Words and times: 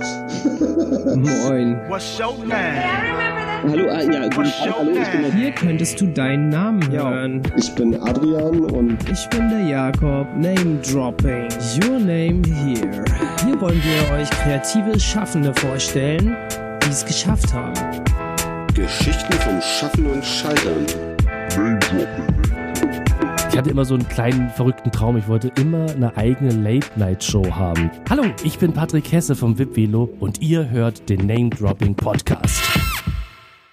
Moin. 1.16 1.78
Name? 2.46 2.82
Hallo, 3.68 3.90
ah, 3.90 4.00
ja, 4.00 4.28
guten 4.28 4.44
Tag, 4.44 4.74
hallo, 4.78 4.90
ich 4.92 5.08
bin 5.10 5.22
der 5.22 5.32
Hier 5.32 5.52
könntest 5.52 6.00
du 6.00 6.06
deinen 6.06 6.48
Namen 6.48 6.90
hören. 6.90 7.42
Ich 7.58 7.74
bin 7.74 8.00
Adrian 8.00 8.60
und 8.60 8.96
Ich 9.10 9.28
bin 9.28 9.50
der 9.50 9.60
Jakob. 9.60 10.26
Name 10.36 10.80
Dropping. 10.82 11.48
Your 11.84 11.98
name 11.98 12.42
here. 12.46 13.04
Hier 13.44 13.60
wollen 13.60 13.82
wir 13.82 14.16
euch 14.16 14.30
kreative 14.30 14.98
Schaffende 14.98 15.52
vorstellen, 15.54 16.34
die 16.82 16.90
es 16.90 17.04
geschafft 17.04 17.52
haben. 17.52 17.74
Geschichten 18.74 19.32
vom 19.34 19.60
Schaffen 19.60 20.06
und 20.06 20.24
Scheitern. 20.24 20.86
Ich 21.50 22.39
hatte 23.60 23.68
immer 23.68 23.84
so 23.84 23.92
einen 23.92 24.08
kleinen 24.08 24.48
verrückten 24.48 24.90
Traum. 24.90 25.18
Ich 25.18 25.28
wollte 25.28 25.52
immer 25.60 25.84
eine 25.90 26.16
eigene 26.16 26.50
Late-Night-Show 26.50 27.44
haben. 27.50 27.90
Hallo, 28.08 28.24
ich 28.42 28.58
bin 28.58 28.72
Patrick 28.72 29.12
Hesse 29.12 29.36
vom 29.36 29.58
VIP 29.58 29.76
Velo 29.76 30.04
und 30.18 30.40
ihr 30.40 30.70
hört 30.70 31.10
den 31.10 31.26
Name 31.26 31.50
Dropping 31.50 31.94
Podcast. 31.94 32.62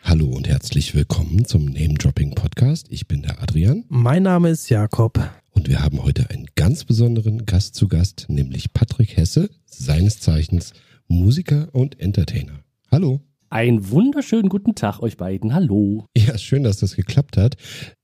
Hallo 0.04 0.26
und 0.26 0.46
herzlich 0.46 0.94
willkommen 0.94 1.46
zum 1.46 1.64
Name 1.64 1.94
Dropping 1.94 2.36
Podcast. 2.36 2.88
Ich 2.90 3.08
bin 3.08 3.22
der 3.22 3.42
Adrian 3.42 3.86
Mein 3.88 4.24
Name 4.24 4.50
ist 4.50 4.68
Jakob. 4.68 5.22
und 5.52 5.70
wir 5.70 5.82
haben 5.82 6.04
heute 6.04 6.30
einen 6.32 6.48
ganz 6.56 6.84
besonderen 6.84 7.46
Gast 7.46 7.76
zu 7.76 7.88
Gast, 7.88 8.26
nämlich 8.28 8.74
Patrick 8.74 9.16
Hesse, 9.16 9.50
seines 9.64 10.20
Zeichens 10.20 10.74
Musiker 11.08 11.70
und 11.72 11.98
Entertainer. 12.02 12.60
Hallo. 12.92 13.22
Einen 13.50 13.92
wunderschönen 13.92 14.50
guten 14.50 14.76
Tag 14.76 15.02
euch 15.02 15.16
beiden. 15.16 15.54
Hallo. 15.54 16.06
Ja, 16.18 16.38
schön, 16.38 16.64
dass 16.64 16.80
das 16.80 16.98
geklappt 16.98 17.38
hat. 17.38 17.56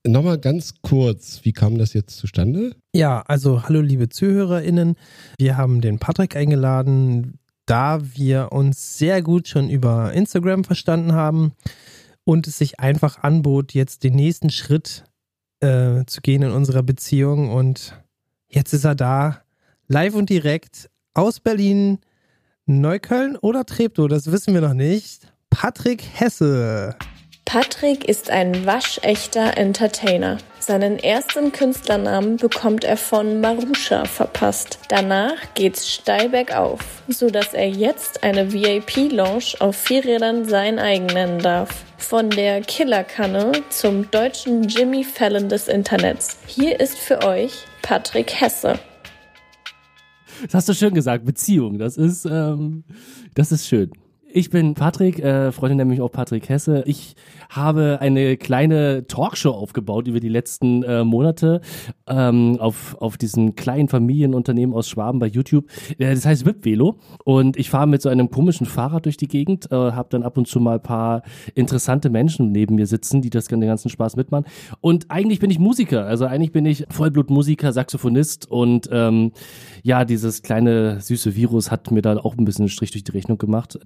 Nochmal 0.07 0.37
ganz 0.39 0.75
kurz, 0.81 1.41
wie 1.43 1.51
kam 1.51 1.77
das 1.77 1.93
jetzt 1.93 2.15
zustande? 2.15 2.77
Ja, 2.95 3.21
also 3.27 3.63
hallo 3.63 3.81
liebe 3.81 4.07
ZuhörerInnen. 4.07 4.95
Wir 5.37 5.57
haben 5.57 5.81
den 5.81 5.99
Patrick 5.99 6.37
eingeladen, 6.37 7.39
da 7.65 7.99
wir 8.15 8.53
uns 8.53 8.97
sehr 8.97 9.21
gut 9.21 9.49
schon 9.49 9.69
über 9.69 10.13
Instagram 10.13 10.63
verstanden 10.63 11.11
haben 11.11 11.51
und 12.23 12.47
es 12.47 12.57
sich 12.57 12.79
einfach 12.79 13.21
anbot, 13.21 13.73
jetzt 13.73 14.05
den 14.05 14.15
nächsten 14.15 14.49
Schritt 14.49 15.03
äh, 15.59 16.05
zu 16.05 16.21
gehen 16.21 16.43
in 16.43 16.51
unserer 16.51 16.83
Beziehung. 16.83 17.51
Und 17.51 18.01
jetzt 18.47 18.71
ist 18.71 18.85
er 18.85 18.95
da, 18.95 19.41
live 19.89 20.15
und 20.15 20.29
direkt 20.29 20.89
aus 21.13 21.41
Berlin, 21.41 21.99
Neukölln 22.65 23.35
oder 23.35 23.65
Treptow, 23.65 24.07
das 24.07 24.31
wissen 24.31 24.53
wir 24.53 24.61
noch 24.61 24.73
nicht. 24.73 25.32
Patrick 25.53 26.03
Hesse. 26.15 26.95
Patrick 27.45 28.09
ist 28.09 28.31
ein 28.31 28.65
waschechter 28.65 29.55
Entertainer. 29.55 30.39
Seinen 30.59 30.97
ersten 30.97 31.51
Künstlernamen 31.51 32.37
bekommt 32.37 32.83
er 32.83 32.97
von 32.97 33.39
Marusha 33.39 34.05
verpasst. 34.05 34.79
Danach 34.89 35.35
geht's 35.53 35.93
steil 35.93 36.29
bergauf, 36.29 37.03
so 37.07 37.29
dass 37.29 37.53
er 37.53 37.69
jetzt 37.69 38.23
eine 38.23 38.51
VIP-Lounge 38.51 39.53
auf 39.59 39.75
vier 39.75 40.03
Rädern 40.03 40.45
sein 40.45 40.79
eigen 40.79 41.05
nennen 41.05 41.39
darf. 41.39 41.85
Von 41.97 42.31
der 42.31 42.61
Killerkanne 42.61 43.51
zum 43.69 44.09
deutschen 44.09 44.63
Jimmy 44.63 45.03
Fallon 45.03 45.49
des 45.49 45.67
Internets. 45.67 46.39
Hier 46.47 46.79
ist 46.79 46.97
für 46.97 47.23
euch 47.23 47.65
Patrick 47.83 48.41
Hesse. 48.41 48.79
Das 50.41 50.55
hast 50.55 50.69
du 50.69 50.73
schön 50.73 50.95
gesagt. 50.95 51.25
Beziehung. 51.25 51.77
Das 51.77 51.95
ist, 51.95 52.25
ähm, 52.25 52.83
das 53.35 53.51
ist 53.51 53.67
schön. 53.67 53.91
Ich 54.35 54.49
bin 54.49 54.73
Patrick, 54.73 55.19
äh, 55.19 55.51
Freunde 55.51 55.75
nennen 55.75 55.91
mich 55.91 56.01
auch 56.01 56.11
Patrick 56.11 56.49
Hesse. 56.49 56.81
Ich 56.87 57.15
habe 57.51 57.99
eine 58.01 58.35
kleine 58.35 59.05
Talkshow 59.05 59.51
aufgebaut 59.51 60.07
über 60.07 60.19
die 60.19 60.27
letzten 60.27 60.81
äh, 60.81 61.03
Monate 61.03 61.61
ähm, 62.07 62.57
auf, 62.59 62.97
auf 62.99 63.17
diesem 63.19 63.53
kleinen 63.53 63.89
Familienunternehmen 63.89 64.73
aus 64.75 64.89
Schwaben 64.89 65.19
bei 65.19 65.27
YouTube. 65.27 65.67
Äh, 65.99 66.15
das 66.15 66.25
heißt 66.25 66.47
VIP 66.47 66.65
Velo 66.65 66.97
und 67.25 67.57
ich 67.57 67.69
fahre 67.69 67.85
mit 67.85 68.01
so 68.01 68.09
einem 68.09 68.31
komischen 68.31 68.65
Fahrrad 68.65 69.05
durch 69.05 69.17
die 69.17 69.27
Gegend, 69.27 69.71
äh, 69.71 69.75
habe 69.75 70.07
dann 70.09 70.23
ab 70.23 70.35
und 70.35 70.47
zu 70.47 70.59
mal 70.59 70.77
ein 70.77 70.81
paar 70.81 71.21
interessante 71.53 72.09
Menschen 72.09 72.51
neben 72.51 72.73
mir 72.73 72.87
sitzen, 72.87 73.21
die 73.21 73.29
das 73.29 73.45
den 73.45 73.61
ganzen 73.61 73.89
Spaß 73.89 74.15
mitmachen. 74.15 74.45
Und 74.81 75.11
eigentlich 75.11 75.41
bin 75.41 75.51
ich 75.51 75.59
Musiker, 75.59 76.07
also 76.07 76.25
eigentlich 76.25 76.51
bin 76.51 76.65
ich 76.65 76.87
Vollblutmusiker, 76.89 77.71
Saxophonist 77.71 78.49
und 78.49 78.89
ähm, 78.91 79.31
ja, 79.83 80.05
dieses 80.05 80.41
kleine 80.41 81.01
süße 81.01 81.35
Virus 81.35 81.69
hat 81.69 81.91
mir 81.91 82.01
da 82.01 82.17
auch 82.17 82.35
ein 82.35 82.45
bisschen 82.45 82.63
einen 82.63 82.69
Strich 82.69 82.89
durch 82.89 83.03
die 83.03 83.11
Rechnung 83.11 83.37
gemacht. 83.37 83.77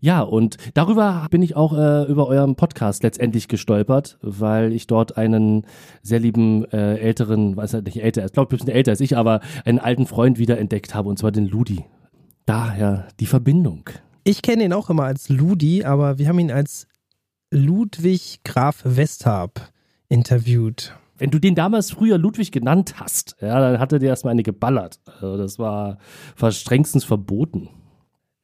Ja, 0.00 0.20
und 0.22 0.56
darüber 0.74 1.26
bin 1.30 1.42
ich 1.42 1.56
auch 1.56 1.76
äh, 1.76 2.04
über 2.04 2.26
euren 2.26 2.56
Podcast 2.56 3.02
letztendlich 3.02 3.48
gestolpert, 3.48 4.18
weil 4.22 4.72
ich 4.72 4.86
dort 4.86 5.16
einen 5.16 5.66
sehr 6.02 6.20
lieben 6.20 6.64
äh, 6.72 6.96
älteren, 6.96 7.56
weiß 7.56 7.74
halt 7.74 7.86
nicht 7.86 8.02
älter, 8.02 8.24
ich 8.24 8.32
glaube, 8.32 8.48
ein 8.48 8.58
bisschen 8.58 8.74
älter 8.74 8.92
als 8.92 9.00
ich, 9.00 9.16
aber 9.16 9.40
einen 9.64 9.78
alten 9.78 10.06
Freund 10.06 10.38
wiederentdeckt 10.38 10.94
habe, 10.94 11.08
und 11.08 11.18
zwar 11.18 11.32
den 11.32 11.46
Ludi. 11.46 11.84
Daher 12.46 13.08
die 13.20 13.26
Verbindung. 13.26 13.88
Ich 14.24 14.42
kenne 14.42 14.64
ihn 14.64 14.72
auch 14.72 14.90
immer 14.90 15.04
als 15.04 15.28
Ludi, 15.28 15.84
aber 15.84 16.18
wir 16.18 16.28
haben 16.28 16.38
ihn 16.38 16.50
als 16.50 16.86
Ludwig 17.50 18.40
Graf 18.44 18.82
Westhab 18.84 19.72
interviewt. 20.08 20.94
Wenn 21.18 21.30
du 21.30 21.38
den 21.38 21.54
damals 21.54 21.90
früher 21.90 22.18
Ludwig 22.18 22.50
genannt 22.50 22.94
hast, 22.98 23.36
ja, 23.40 23.60
dann 23.60 23.78
hatte 23.78 23.98
der 23.98 24.08
erstmal 24.08 24.32
eine 24.32 24.42
geballert. 24.42 25.00
Also 25.06 25.36
das 25.36 25.58
war, 25.58 25.98
war 26.36 26.50
strengstens 26.50 27.04
verboten. 27.04 27.68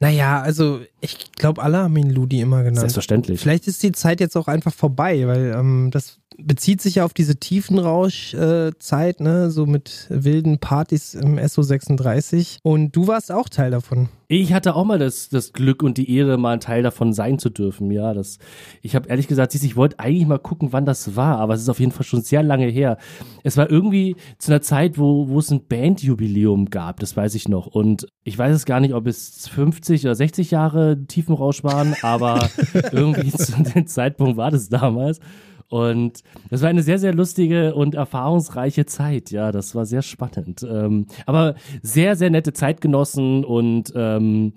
Naja, 0.01 0.41
also 0.41 0.81
ich 1.01 1.33
glaube, 1.33 1.63
alle 1.63 1.79
haben 1.79 1.97
ihn 1.97 2.11
Ludi 2.11 2.41
immer 2.41 2.59
genannt. 2.59 2.79
Selbstverständlich. 2.79 3.41
Vielleicht 3.41 3.67
ist 3.67 3.83
die 3.83 3.93
Zeit 3.93 4.21
jetzt 4.21 4.37
auch 4.37 4.47
einfach 4.47 4.73
vorbei, 4.73 5.27
weil 5.27 5.55
ähm, 5.57 5.91
das 5.91 6.19
bezieht 6.41 6.81
sich 6.81 6.97
ja 6.97 7.05
auf 7.05 7.13
diese 7.13 7.37
Tiefenrausch-Zeit, 7.37 9.21
ne, 9.21 9.51
so 9.51 9.67
mit 9.67 10.07
wilden 10.09 10.59
Partys 10.59 11.15
im 11.15 11.39
SO36. 11.39 12.59
Und 12.63 12.95
du 12.95 13.09
warst 13.09 13.33
auch 13.33 13.49
Teil 13.49 13.73
davon. 13.73 14.09
Ich 14.31 14.53
hatte 14.53 14.77
auch 14.77 14.85
mal 14.85 14.99
das, 14.99 15.31
das 15.31 15.55
Glück 15.55 15.83
und 15.83 15.97
die 15.97 16.15
Ehre, 16.15 16.37
mal 16.37 16.53
ein 16.53 16.61
Teil 16.61 16.83
davon 16.83 17.15
sein 17.15 17.39
zu 17.39 17.49
dürfen. 17.49 17.91
Ja, 17.91 18.13
das, 18.13 18.39
ich 18.83 18.95
habe 18.95 19.09
ehrlich 19.09 19.27
gesagt, 19.27 19.53
siehst, 19.53 19.65
ich 19.65 19.75
wollte 19.75 19.99
eigentlich 19.99 20.27
mal 20.29 20.39
gucken, 20.39 20.69
wann 20.73 20.85
das 20.85 21.17
war, 21.17 21.39
aber 21.39 21.55
es 21.55 21.63
ist 21.63 21.69
auf 21.71 21.81
jeden 21.81 21.93
Fall 21.93 22.05
schon 22.05 22.21
sehr 22.21 22.43
lange 22.43 22.67
her. 22.67 22.99
Es 23.43 23.57
war 23.57 23.71
irgendwie 23.71 24.17
zu 24.39 24.53
einer 24.53 24.61
Zeit, 24.61 24.99
wo, 24.99 25.29
wo 25.29 25.39
es 25.39 25.51
ein 25.51 25.67
Bandjubiläum 25.67 26.67
gab, 26.67 27.01
das 27.01 27.17
weiß 27.17 27.35
ich 27.35 27.49
noch. 27.49 27.67
Und 27.67 28.07
ich 28.23 28.39
weiß 28.39 28.55
es 28.55 28.67
gar 28.67 28.81
nicht, 28.81 28.93
ob 28.93 29.07
es 29.07 29.49
50 29.49 30.05
oder 30.05 30.15
60 30.15 30.51
Jahre 30.51 31.03
Tiefenrausch 31.07 31.65
waren, 31.65 31.95
aber 32.03 32.51
irgendwie 32.93 33.33
zu 33.33 33.63
dem 33.63 33.87
Zeitpunkt 33.87 34.37
war 34.37 34.51
das 34.51 34.69
damals. 34.69 35.21
Und 35.69 36.23
das 36.51 36.63
war 36.63 36.71
eine 36.71 36.83
sehr, 36.83 36.99
sehr 36.99 37.15
lustige 37.15 37.75
und 37.75 37.95
erfahrungsreiche 37.95 38.87
Zeit. 38.87 39.31
Ja, 39.31 39.53
das 39.53 39.75
war 39.75 39.85
sehr 39.85 40.03
spannend. 40.03 40.67
Ähm, 40.69 41.07
aber 41.27 41.55
sehr, 41.83 42.17
sehr 42.17 42.31
nette 42.31 42.53
Zeitgenossen 42.53 43.45
und 43.45 43.93
ähm, 43.95 44.55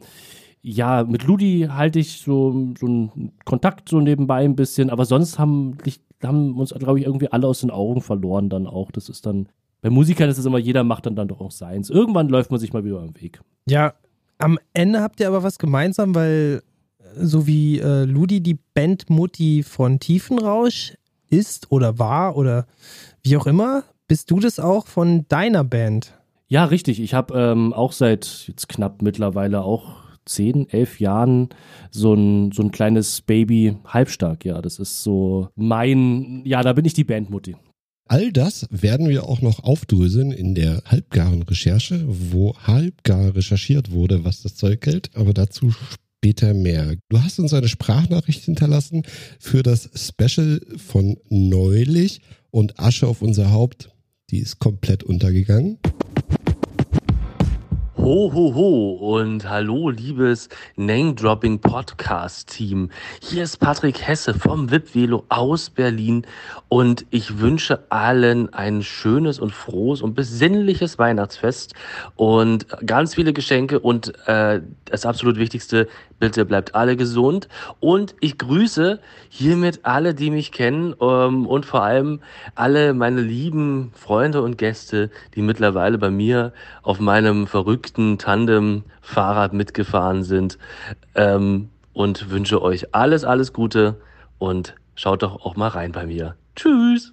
ja, 0.62 1.04
mit 1.04 1.24
Ludi 1.24 1.68
halte 1.70 2.00
ich 2.00 2.22
so, 2.22 2.74
so 2.80 2.86
einen 2.86 3.32
Kontakt 3.46 3.90
so 3.90 4.00
nebenbei 4.00 4.46
ein 4.46 4.56
bisschen, 4.56 4.90
aber 4.90 5.06
sonst 5.06 5.40
haben, 5.40 5.78
haben 6.24 6.58
uns, 6.58 6.74
glaube 6.74 7.00
ich, 7.00 7.06
irgendwie 7.06 7.32
alle 7.32 7.48
aus 7.48 7.62
den 7.62 7.72
Augen 7.72 8.02
verloren 8.02 8.50
dann 8.50 8.68
auch. 8.68 8.92
Das 8.92 9.10
ist 9.10 9.26
dann, 9.26 9.50
bei 9.82 9.90
Musikern 9.90 10.30
ist 10.30 10.38
es 10.38 10.46
immer, 10.46 10.60
jeder 10.60 10.84
macht 10.84 11.08
dann, 11.08 11.16
dann 11.16 11.28
doch 11.28 11.42
auch 11.42 11.52
seins. 11.52 11.90
Irgendwann 11.90 12.30
läuft 12.30 12.52
man 12.52 12.60
sich 12.60 12.74
mal 12.74 12.86
wieder 12.86 13.00
am 13.00 13.20
Weg. 13.20 13.42
Ja, 13.68 13.94
am 14.38 14.60
Ende 14.74 15.02
habt 15.02 15.20
ihr 15.20 15.28
aber 15.28 15.44
was 15.44 15.60
gemeinsam, 15.60 16.16
weil 16.16 16.62
so 17.16 17.48
wie 17.48 17.80
äh, 17.80 18.06
Ludi 18.06 18.42
die 18.42 18.60
Bandmutti 18.74 19.64
von 19.64 20.00
Tiefenrausch 20.00 20.94
ist 21.32 21.72
oder 21.72 21.98
war 21.98 22.38
oder 22.38 22.68
wie 23.24 23.38
auch 23.38 23.48
immer, 23.48 23.84
bist 24.08 24.30
du 24.30 24.40
das 24.40 24.60
auch 24.60 24.88
von 24.88 25.26
deiner 25.28 25.64
Band? 25.64 26.14
Ja, 26.48 26.66
richtig. 26.66 27.00
Ich 27.00 27.14
habe 27.14 27.34
ähm, 27.34 27.72
auch 27.74 27.94
seit 27.94 28.46
jetzt 28.48 28.68
knapp 28.68 29.02
mittlerweile 29.02 29.62
auch 29.64 30.02
zehn, 30.26 30.70
elf 30.70 31.00
Jahren 31.00 31.50
so 31.90 32.14
ein, 32.14 32.52
so 32.52 32.62
ein 32.62 32.72
kleines 32.72 33.22
Baby 33.22 33.78
halbstark. 33.86 34.46
Ja, 34.46 34.62
das 34.62 34.80
ist 34.80 35.02
so 35.04 35.50
mein, 35.56 36.42
ja, 36.46 36.62
da 36.62 36.74
bin 36.74 36.86
ich 36.86 36.94
die 36.94 37.04
Bandmutti. 37.06 37.56
All 38.08 38.34
das 38.34 38.68
werden 38.70 39.08
wir 39.08 39.24
auch 39.24 39.42
noch 39.42 39.64
aufdröseln 39.64 40.34
in 40.34 40.54
der 40.54 40.84
halbgaren 40.86 41.44
Recherche, 41.44 42.04
wo 42.06 42.54
halbgar 42.58 43.34
recherchiert 43.36 43.92
wurde, 43.92 44.26
was 44.26 44.42
das 44.42 44.56
Zeug 44.56 44.86
hält, 44.86 45.16
aber 45.16 45.34
dazu 45.34 45.74
später 46.24 46.54
mehr. 46.54 46.98
Du 47.10 47.20
hast 47.24 47.40
uns 47.40 47.52
eine 47.52 47.68
Sprachnachricht 47.68 48.44
hinterlassen 48.44 49.02
für 49.40 49.64
das 49.64 49.90
Special 49.96 50.62
von 50.78 51.18
neulich 51.30 52.22
und 52.52 52.80
Asche 52.80 53.08
auf 53.08 53.24
unser 53.24 53.52
Haupt, 53.52 53.90
die 54.30 54.38
ist 54.38 54.60
komplett 54.60 55.04
untergegangen. 55.04 55.80
Ho, 58.02 58.34
ho, 58.34 58.56
ho 58.56 59.16
und 59.16 59.48
hallo, 59.48 59.92
liebes 59.92 60.50
Name-Dropping 60.76 61.60
Podcast-Team. 61.60 62.90
Hier 63.22 63.44
ist 63.44 63.58
Patrick 63.58 64.02
Hesse 64.02 64.34
vom 64.34 64.72
VIP 64.72 64.96
Velo 64.96 65.24
aus 65.30 65.70
Berlin 65.70 66.26
und 66.68 67.06
ich 67.12 67.38
wünsche 67.38 67.84
allen 67.90 68.52
ein 68.56 68.82
schönes 68.82 69.38
und 69.38 69.52
frohes 69.52 70.02
und 70.02 70.16
besinnliches 70.16 70.98
Weihnachtsfest 70.98 71.76
und 72.16 72.66
ganz 72.88 73.14
viele 73.14 73.34
Geschenke 73.34 73.80
und 73.80 74.16
äh, 74.28 74.62
das 74.86 75.06
absolut 75.06 75.38
Wichtigste, 75.38 75.88
bitte 76.18 76.44
bleibt 76.46 76.74
alle 76.74 76.98
gesund 76.98 77.50
und 77.80 78.16
ich 78.20 78.40
grüße 78.40 79.00
hiermit 79.30 79.82
alle, 79.84 80.16
die 80.16 80.32
mich 80.32 80.52
kennen 80.52 80.96
ähm, 81.00 81.46
und 81.46 81.68
vor 81.68 81.84
allem 81.84 82.22
alle 82.56 82.96
meine 82.96 83.22
lieben 83.22 83.92
Freunde 83.94 84.42
und 84.42 84.58
Gäste, 84.58 85.12
die 85.36 85.44
mittlerweile 85.44 86.00
bei 86.00 86.10
mir 86.10 86.52
auf 86.82 87.00
meinem 87.00 87.46
verrückten 87.46 87.91
alten 87.92 88.18
Tandem-Fahrrad 88.18 89.54
mitgefahren 89.54 90.24
sind. 90.24 90.58
Ähm, 91.16 91.70
und 91.94 92.30
wünsche 92.30 92.62
euch 92.62 92.96
alles, 92.96 93.26
alles 93.26 93.52
Gute 93.52 94.00
und 94.38 94.76
schaut 94.96 95.24
doch 95.24 95.46
auch 95.46 95.58
mal 95.58 95.68
rein 95.68 95.92
bei 95.92 96.06
mir. 96.06 96.36
Tschüss! 96.56 97.12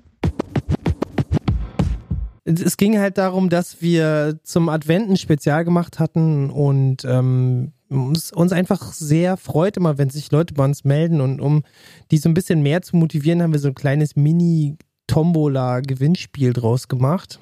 Es 2.45 2.77
ging 2.77 2.97
halt 2.99 3.19
darum, 3.19 3.49
dass 3.49 3.83
wir 3.83 4.39
zum 4.45 4.69
Advent 4.69 5.11
ein 5.11 5.17
Spezial 5.17 5.65
gemacht 5.65 5.99
hatten 5.99 6.51
und 6.51 7.05
ähm, 7.05 7.73
uns, 7.91 8.33
uns 8.33 8.53
einfach 8.53 8.93
sehr 8.93 9.37
freut 9.37 9.77
immer, 9.77 9.99
wenn 9.99 10.11
sich 10.11 10.31
Leute 10.31 10.55
bei 10.55 10.65
uns 10.65 10.85
melden 10.85 11.21
und 11.21 11.41
um 11.41 11.65
die 12.13 12.19
so 12.19 12.29
ein 12.29 12.35
bisschen 12.35 12.63
mehr 12.63 12.83
zu 12.83 12.97
motivieren, 12.97 13.43
haben 13.43 13.53
wir 13.53 13.59
so 13.59 13.67
ein 13.69 13.75
kleines 13.75 14.15
Mini-Tombola-Gewinnspiel 14.15 16.53
draus 16.53 16.87
gemacht 16.87 17.41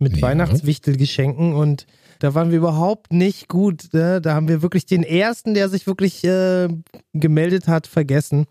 mit 0.00 0.16
Ja. 0.16 0.22
Weihnachtswichtelgeschenken 0.22 1.54
und 1.54 1.86
da 2.22 2.34
waren 2.34 2.52
wir 2.52 2.58
überhaupt 2.58 3.12
nicht 3.12 3.48
gut. 3.48 3.88
Ne? 3.92 4.20
Da 4.20 4.34
haben 4.34 4.46
wir 4.46 4.62
wirklich 4.62 4.86
den 4.86 5.02
ersten, 5.02 5.54
der 5.54 5.68
sich 5.68 5.88
wirklich 5.88 6.22
äh, 6.22 6.68
gemeldet 7.12 7.66
hat, 7.66 7.88
vergessen. 7.88 8.46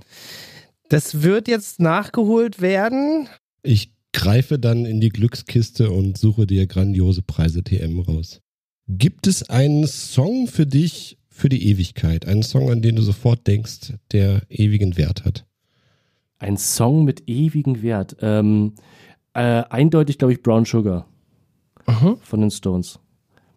Das 0.89 1.23
wird 1.23 1.47
jetzt 1.47 1.79
nachgeholt 1.79 2.59
werden. 2.59 3.29
Ich 3.63 3.93
greife 4.11 4.59
dann 4.59 4.85
in 4.85 4.99
die 4.99 5.07
Glückskiste 5.07 5.89
und 5.89 6.17
suche 6.17 6.45
dir 6.45 6.67
grandiose 6.67 7.21
Preise 7.21 7.63
TM 7.63 8.01
raus. 8.01 8.41
Gibt 8.89 9.25
es 9.25 9.49
einen 9.49 9.87
Song 9.87 10.47
für 10.47 10.67
dich 10.67 11.17
für 11.29 11.47
die 11.47 11.69
Ewigkeit? 11.69 12.27
Einen 12.27 12.43
Song, 12.43 12.69
an 12.71 12.81
den 12.81 12.97
du 12.97 13.01
sofort 13.01 13.47
denkst, 13.47 13.93
der 14.11 14.41
ewigen 14.49 14.97
Wert 14.97 15.23
hat? 15.23 15.45
Ein 16.39 16.57
Song 16.57 17.05
mit 17.05 17.29
ewigem 17.29 17.81
Wert. 17.81 18.17
Ähm, 18.19 18.73
äh, 19.33 19.63
eindeutig, 19.69 20.17
glaube 20.17 20.33
ich, 20.33 20.43
Brown 20.43 20.65
Sugar 20.65 21.07
von 22.21 22.41
den 22.41 22.51
Stones. 22.51 22.99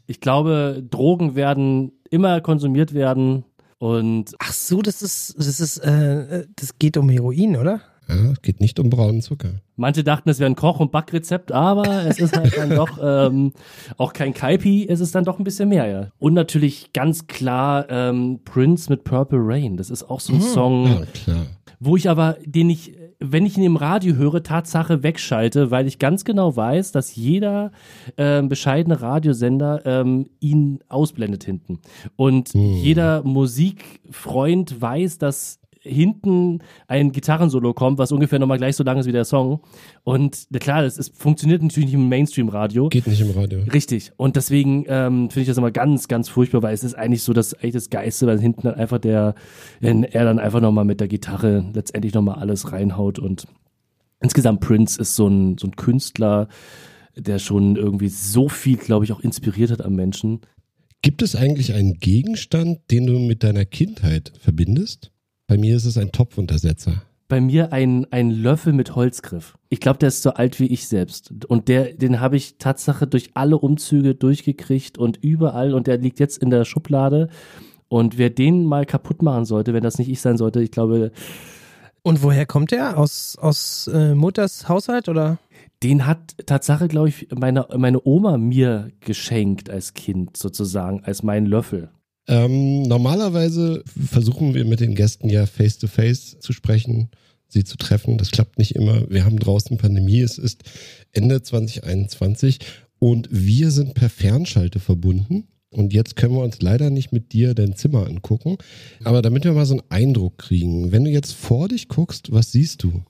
Ich 0.07 0.21
glaube, 0.21 0.85
Drogen 0.89 1.35
werden 1.35 1.93
immer 2.11 2.41
konsumiert 2.41 2.95
werden 2.95 3.45
und 3.79 4.35
Ach 4.39 4.53
so, 4.53 4.83
das 4.83 5.03
ist, 5.03 5.35
das 5.37 5.61
ist, 5.61 5.79
äh, 5.79 6.47
das 6.57 6.79
geht 6.79 6.97
um 6.97 7.09
Heroin, 7.09 7.57
oder? 7.57 7.81
Ja, 8.09 8.33
es 8.33 8.43
geht 8.43 8.61
nicht 8.61 8.79
um 8.79 8.91
braunen 8.91 9.23
Zucker. 9.23 9.61
manche 9.77 10.05
dachten, 10.05 10.29
es 10.29 10.39
wäre 10.39 10.51
ein 10.51 10.57
Koch- 10.57 10.81
und 10.81 10.93
Backrezept, 10.93 11.53
aber 11.53 12.07
es 12.07 12.19
ist 12.19 12.37
halt 12.37 12.57
dann 12.57 12.71
doch 12.71 12.99
ähm, 13.03 13.53
auch 13.97 14.13
kein 14.13 14.35
Kaipi, 14.35 14.87
es 14.89 15.01
ist 15.01 15.15
dann 15.15 15.25
doch 15.25 15.39
ein 15.39 15.45
bisschen 15.45 15.71
mehr, 15.71 15.87
ja. 15.87 16.09
Und 16.19 16.35
natürlich 16.35 16.93
ganz 16.93 17.27
klar 17.27 17.87
ähm, 17.89 18.41
Prince 18.45 18.91
mit 18.91 19.05
Purple 19.05 19.41
Rain. 19.41 19.77
Das 19.77 19.91
ist 19.91 20.03
auch 20.05 20.21
so 20.21 20.35
ein 20.35 20.43
Song. 20.43 20.87
Ja, 20.87 21.07
klar. 21.07 21.47
wo 21.81 21.97
ich 21.97 22.09
aber, 22.11 22.37
den 22.45 22.71
ich, 22.71 22.95
wenn 23.33 23.47
ich 23.47 23.57
ihn 23.57 23.65
im 23.65 23.77
Radio 23.77 24.15
höre, 24.17 24.43
Tatsache 24.43 25.03
wegschalte, 25.03 25.71
weil 25.71 25.87
ich 25.87 25.99
ganz 25.99 26.25
genau 26.25 26.57
weiß, 26.57 26.93
dass 26.93 27.17
jeder 27.17 27.73
ähm, 28.17 28.49
bescheidene 28.49 29.01
Radiosender 29.01 29.83
ähm, 29.85 30.29
ihn 30.41 30.81
ausblendet 30.89 31.45
hinten. 31.45 31.79
Und 32.17 32.55
jeder 32.55 33.23
Musikfreund 33.23 34.81
weiß, 34.81 35.19
dass 35.19 35.61
hinten 35.85 36.61
ein 36.89 37.13
Gitarrensolo 37.13 37.75
kommt, 37.75 37.99
was 37.99 38.11
ungefähr 38.11 38.39
nochmal 38.39 38.59
gleich 38.59 38.75
so 38.77 38.85
lang 38.85 38.99
ist 38.99 39.07
wie 39.07 39.13
der 39.13 39.25
Song. 39.25 39.61
Und 40.03 40.47
na 40.51 40.59
klar, 40.59 40.83
das 40.83 40.99
ist, 40.99 41.17
funktioniert 41.17 41.63
natürlich 41.63 41.87
nicht 41.87 41.95
im 41.95 42.09
Mainstream-Radio. 42.09 42.89
Geht 42.89 43.07
nicht 43.07 43.21
im 43.21 43.31
Radio. 43.31 43.61
Richtig. 43.73 44.13
Und 44.17 44.37
deswegen 44.37 44.85
ähm, 44.89 45.31
finde 45.31 45.43
ich 45.43 45.49
das 45.49 45.59
immer 45.59 45.71
ganz, 45.71 46.09
ganz 46.09 46.29
furchtbar, 46.29 46.63
weil 46.63 46.75
es 46.75 46.85
ist 46.85 46.95
eigentlich 46.95 47.23
so 47.23 47.33
das 47.33 47.55
eigentlich 47.55 47.75
das 47.75 47.91
Geiste, 47.91 48.27
weil 48.27 48.41
hinten 48.41 48.63
dann 48.63 48.75
einfach 48.75 48.99
der, 48.99 49.35
wenn 49.81 50.05
er 50.05 50.25
dann 50.25 50.39
einfach 50.39 50.61
nochmal 50.61 50.85
mit 50.85 51.01
der 51.01 51.09
Gitarre 51.09 51.65
letztendlich 51.75 52.15
nochmal 52.15 52.39
alles 52.39 52.73
reinhaut. 52.73 53.19
Und 53.19 53.47
insgesamt 54.21 54.61
Prince 54.61 55.01
ist 55.01 55.15
so 55.15 55.29
ein, 55.29 55.59
so 55.59 55.67
ein 55.67 55.77
Künstler, 55.77 56.49
der 57.17 57.39
schon 57.39 57.77
irgendwie 57.77 58.09
so 58.09 58.49
viel, 58.49 58.77
glaube 58.77 59.05
ich, 59.05 59.13
auch 59.13 59.21
inspiriert 59.21 59.71
hat 59.71 59.85
am 59.85 59.95
Menschen. 59.95 60.41
Gibt 61.03 61.21
es 61.21 61.37
eigentlich 61.37 61.75
einen 61.75 61.99
Gegenstand, 62.01 62.79
den 62.91 63.07
du 63.07 63.19
mit 63.19 63.43
deiner 63.43 63.67
Kindheit 63.67 64.33
verbindest? 64.41 65.11
Bei 65.47 65.59
mir 65.59 65.77
ist 65.77 65.85
es 65.85 65.99
ein 65.99 66.13
Topfuntersetzer. 66.13 67.03
Bei 67.29 67.41
mir 67.41 67.73
ein, 67.73 68.07
ein 68.13 68.31
Löffel 68.31 68.73
mit 68.73 68.95
Holzgriff. 68.95 69.57
Ich 69.71 69.81
glaube, 69.81 69.99
der 69.99 70.09
ist 70.09 70.23
so 70.23 70.31
alt 70.31 70.61
wie 70.61 70.67
ich 70.67 70.89
selbst. 70.89 71.33
Und 71.47 71.69
der, 71.69 71.95
den 71.95 72.21
habe 72.21 72.37
ich 72.37 72.59
Tatsache 72.59 73.07
durch 73.07 73.31
alle 73.35 73.59
Umzüge 73.59 74.15
durchgekriegt 74.15 74.99
und 74.99 75.17
überall. 75.23 75.75
Und 75.75 75.87
der 75.87 75.99
liegt 75.99 76.21
jetzt 76.21 76.39
in 76.39 76.51
der 76.51 76.65
Schublade. 76.65 77.29
Und 77.89 78.19
wer 78.19 78.31
den 78.31 78.65
mal 78.65 78.87
kaputt 78.87 79.23
machen 79.23 79.45
sollte, 79.45 79.73
wenn 79.73 79.83
das 79.83 79.99
nicht 79.99 80.11
ich 80.11 80.21
sein 80.21 80.37
sollte, 80.37 80.63
ich 80.63 80.71
glaube, 80.71 81.13
Und 82.03 82.23
woher 82.23 82.47
kommt 82.47 82.71
der? 82.71 82.99
Aus, 82.99 83.37
aus 83.41 83.89
äh, 83.93 84.15
Mutters 84.15 84.69
Haushalt 84.69 85.09
oder? 85.09 85.39
den 85.85 86.07
hat 86.07 86.35
Tatsache, 86.47 86.89
glaube 86.89 87.11
ich, 87.11 87.29
meine, 87.35 87.67
meine 87.77 88.01
Oma 88.05 88.39
mir 88.39 88.91
geschenkt 89.01 89.69
als 89.69 89.93
Kind 89.93 90.37
sozusagen, 90.37 91.05
als 91.05 91.23
meinen 91.23 91.47
Löffel. 91.47 91.91
Ähm, 92.27 92.83
normalerweise 92.83 93.83
versuchen 93.87 94.55
wir 94.55 94.65
mit 94.65 94.81
den 94.81 94.95
Gästen 94.95 95.29
ja 95.29 95.47
face-to-face 95.47 96.39
zu 96.41 96.53
sprechen, 96.53 97.11
sie 97.49 97.65
zu 97.65 97.77
treffen. 97.77 98.19
Das 98.19 98.31
klappt 98.31 98.59
nicht 98.59 98.75
immer. 98.75 99.09
Wir 99.11 99.25
haben 99.25 99.39
draußen 99.39 99.77
Pandemie. 99.77 100.21
Es 100.21 100.39
ist 100.39 100.63
Ende 101.13 101.43
2021 101.43 102.61
und 102.99 103.29
wir 103.31 103.71
sind 103.71 103.95
per 103.95 104.09
Fernschalte 104.09 104.81
verbunden. 104.81 105.49
Und 105.71 105.93
jetzt 105.93 106.15
können 106.17 106.35
wir 106.35 106.43
uns 106.43 106.63
leider 106.63 106.91
nicht 106.91 107.13
mit 107.13 107.33
dir 107.33 107.53
dein 107.53 107.75
Zimmer 107.75 108.07
angucken. 108.07 108.59
Aber 109.03 109.23
damit 109.23 109.45
wir 109.45 109.53
mal 109.53 109.67
so 109.67 109.75
einen 109.75 109.91
Eindruck 109.91 110.39
kriegen, 110.39 110.93
wenn 110.93 111.05
du 111.05 111.11
jetzt 111.11 111.33
vor 111.33 111.69
dich 111.69 111.89
guckst, 111.89 112.33
was 112.33 112.53
siehst 112.53 112.85
du? 112.85 113.03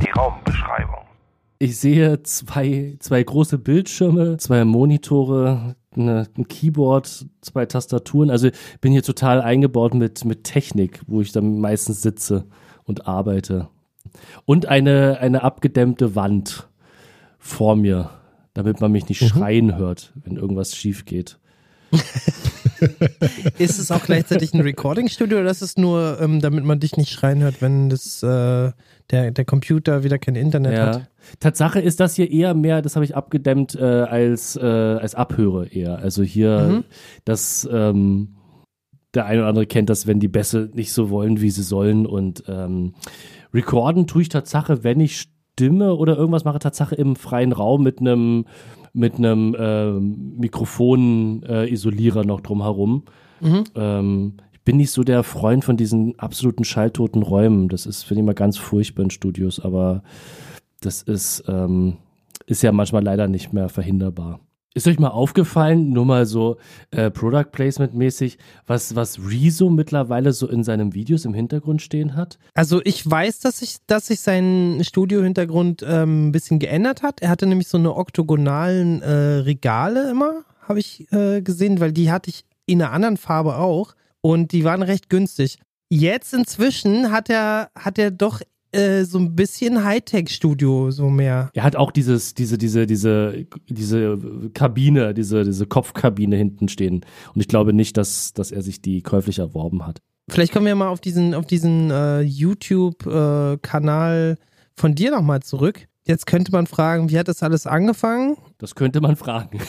Die 0.00 0.10
Raumbeschreibung. 0.10 1.04
Ich 1.58 1.78
sehe 1.78 2.22
zwei, 2.22 2.96
zwei 3.00 3.22
große 3.22 3.58
Bildschirme, 3.58 4.36
zwei 4.36 4.64
Monitore, 4.64 5.76
eine, 5.96 6.28
ein 6.36 6.48
Keyboard, 6.48 7.26
zwei 7.40 7.66
Tastaturen. 7.66 8.30
Also 8.30 8.50
bin 8.80 8.92
hier 8.92 9.02
total 9.02 9.40
eingebaut 9.40 9.94
mit, 9.94 10.24
mit 10.24 10.44
Technik, 10.44 11.00
wo 11.06 11.20
ich 11.20 11.32
dann 11.32 11.60
meistens 11.60 12.02
sitze 12.02 12.44
und 12.84 13.06
arbeite. 13.06 13.68
Und 14.44 14.66
eine, 14.66 15.18
eine 15.20 15.42
abgedämmte 15.42 16.14
Wand 16.14 16.68
vor 17.38 17.76
mir, 17.76 18.10
damit 18.54 18.80
man 18.80 18.92
mich 18.92 19.08
nicht 19.08 19.26
schreien 19.26 19.76
hört, 19.76 20.12
wenn 20.24 20.36
irgendwas 20.36 20.76
schief 20.76 21.04
geht. 21.04 21.38
Ist 23.58 23.78
es 23.78 23.90
auch 23.90 24.04
gleichzeitig 24.04 24.52
ein 24.54 24.60
Recording-Studio 24.60 25.38
oder 25.38 25.50
ist 25.50 25.62
es 25.62 25.76
nur, 25.76 26.18
ähm, 26.20 26.40
damit 26.40 26.64
man 26.64 26.80
dich 26.80 26.96
nicht 26.96 27.10
schreien 27.10 27.42
hört, 27.42 27.62
wenn 27.62 27.88
das, 27.88 28.22
äh, 28.22 28.72
der, 29.10 29.30
der 29.30 29.44
Computer 29.44 30.02
wieder 30.04 30.18
kein 30.18 30.34
Internet 30.34 30.72
Ja. 30.72 30.86
hat? 30.86 31.10
Tatsache 31.40 31.80
ist 31.80 32.00
das 32.00 32.14
hier 32.14 32.30
eher 32.30 32.54
mehr, 32.54 32.82
das 32.82 32.96
habe 32.96 33.04
ich 33.04 33.14
abgedämmt 33.16 33.74
äh, 33.74 33.82
als, 33.84 34.56
äh, 34.56 34.60
als 34.64 35.14
Abhöre 35.14 35.66
eher. 35.68 35.98
Also 35.98 36.22
hier, 36.22 36.84
das, 37.24 37.68
ähm, 37.70 38.36
der 39.14 39.26
eine 39.26 39.40
oder 39.40 39.48
andere 39.48 39.66
kennt 39.66 39.90
das, 39.90 40.06
wenn 40.06 40.20
die 40.20 40.28
Bässe 40.28 40.70
nicht 40.74 40.92
so 40.92 41.08
wollen, 41.10 41.40
wie 41.40 41.50
sie 41.50 41.62
sollen. 41.62 42.04
Und 42.06 42.44
ähm, 42.48 42.94
recorden 43.52 44.06
tue 44.06 44.22
ich 44.22 44.28
Tatsache, 44.28 44.82
wenn 44.84 45.00
ich 45.00 45.28
Stimme 45.54 45.94
oder 45.94 46.16
irgendwas 46.16 46.44
mache, 46.44 46.58
Tatsache 46.58 46.96
im 46.96 47.14
freien 47.14 47.52
Raum 47.52 47.82
mit 47.82 48.00
einem 48.00 48.44
mit 48.96 49.16
einem 49.16 49.56
ähm, 49.58 50.34
Mikrofon-Isolierer 50.38 52.24
noch 52.24 52.40
drumherum. 52.40 53.02
Ähm, 53.74 54.34
ich 54.52 54.53
bin 54.64 54.76
nicht 54.78 54.90
so 54.90 55.04
der 55.04 55.22
Freund 55.22 55.64
von 55.64 55.76
diesen 55.76 56.18
absoluten 56.18 56.64
schalltoten 56.64 57.22
Räumen. 57.22 57.68
Das 57.68 57.86
ist, 57.86 58.02
finde 58.02 58.22
ich 58.22 58.26
mal 58.26 58.34
ganz 58.34 58.56
furchtbar 58.56 59.04
in 59.04 59.10
Studios, 59.10 59.60
aber 59.60 60.02
das 60.80 61.02
ist, 61.02 61.44
ähm, 61.48 61.98
ist 62.46 62.62
ja 62.62 62.72
manchmal 62.72 63.02
leider 63.02 63.28
nicht 63.28 63.52
mehr 63.52 63.68
verhinderbar. 63.68 64.40
Ist 64.76 64.88
euch 64.88 64.98
mal 64.98 65.08
aufgefallen, 65.08 65.90
nur 65.90 66.04
mal 66.04 66.26
so 66.26 66.56
äh, 66.90 67.08
Product 67.08 67.52
Placement 67.52 67.94
mäßig, 67.94 68.38
was, 68.66 68.96
was 68.96 69.20
Rezo 69.20 69.70
mittlerweile 69.70 70.32
so 70.32 70.48
in 70.48 70.64
seinen 70.64 70.94
Videos 70.94 71.24
im 71.24 71.32
Hintergrund 71.32 71.80
stehen 71.80 72.16
hat? 72.16 72.40
Also 72.54 72.80
ich 72.84 73.08
weiß, 73.08 73.38
dass 73.38 73.60
sich 73.60 73.76
dass 73.86 74.08
sich 74.08 74.20
sein 74.20 74.80
Studiohintergrund 74.82 75.84
ähm, 75.86 76.26
ein 76.26 76.32
bisschen 76.32 76.58
geändert 76.58 77.04
hat. 77.04 77.22
Er 77.22 77.30
hatte 77.30 77.46
nämlich 77.46 77.68
so 77.68 77.78
eine 77.78 77.94
oktogonalen 77.94 79.00
äh, 79.02 79.12
Regale 79.42 80.10
immer, 80.10 80.42
habe 80.62 80.80
ich 80.80 81.06
äh, 81.12 81.40
gesehen, 81.40 81.78
weil 81.78 81.92
die 81.92 82.10
hatte 82.10 82.30
ich 82.30 82.44
in 82.66 82.82
einer 82.82 82.90
anderen 82.90 83.16
Farbe 83.16 83.58
auch 83.58 83.94
und 84.24 84.52
die 84.52 84.64
waren 84.64 84.82
recht 84.82 85.10
günstig. 85.10 85.58
Jetzt 85.90 86.32
inzwischen 86.32 87.10
hat 87.10 87.28
er 87.28 87.68
hat 87.74 87.98
er 87.98 88.10
doch 88.10 88.40
äh, 88.72 89.04
so 89.04 89.18
ein 89.18 89.36
bisschen 89.36 89.84
Hightech-Studio 89.84 90.90
so 90.90 91.10
mehr. 91.10 91.50
Er 91.52 91.62
hat 91.62 91.76
auch 91.76 91.92
dieses, 91.92 92.32
diese, 92.32 92.56
diese, 92.56 92.86
diese, 92.86 93.46
diese 93.68 94.18
Kabine, 94.54 95.12
diese, 95.12 95.44
diese 95.44 95.66
Kopfkabine 95.66 96.36
hinten 96.36 96.68
stehen. 96.68 97.04
Und 97.34 97.40
ich 97.42 97.48
glaube 97.48 97.74
nicht, 97.74 97.98
dass, 97.98 98.32
dass 98.32 98.50
er 98.50 98.62
sich 98.62 98.80
die 98.80 99.02
käuflich 99.02 99.40
erworben 99.40 99.86
hat. 99.86 99.98
Vielleicht 100.30 100.54
kommen 100.54 100.64
wir 100.64 100.74
mal 100.74 100.88
auf 100.88 101.02
diesen 101.02 101.34
auf 101.34 101.44
diesen 101.44 101.90
äh, 101.90 102.22
YouTube-Kanal 102.22 104.38
von 104.74 104.94
dir 104.94 105.10
nochmal 105.10 105.42
zurück. 105.42 105.86
Jetzt 106.06 106.26
könnte 106.26 106.50
man 106.50 106.66
fragen, 106.66 107.10
wie 107.10 107.18
hat 107.18 107.28
das 107.28 107.42
alles 107.42 107.66
angefangen? 107.66 108.38
Das 108.56 108.74
könnte 108.74 109.02
man 109.02 109.16
fragen. 109.16 109.60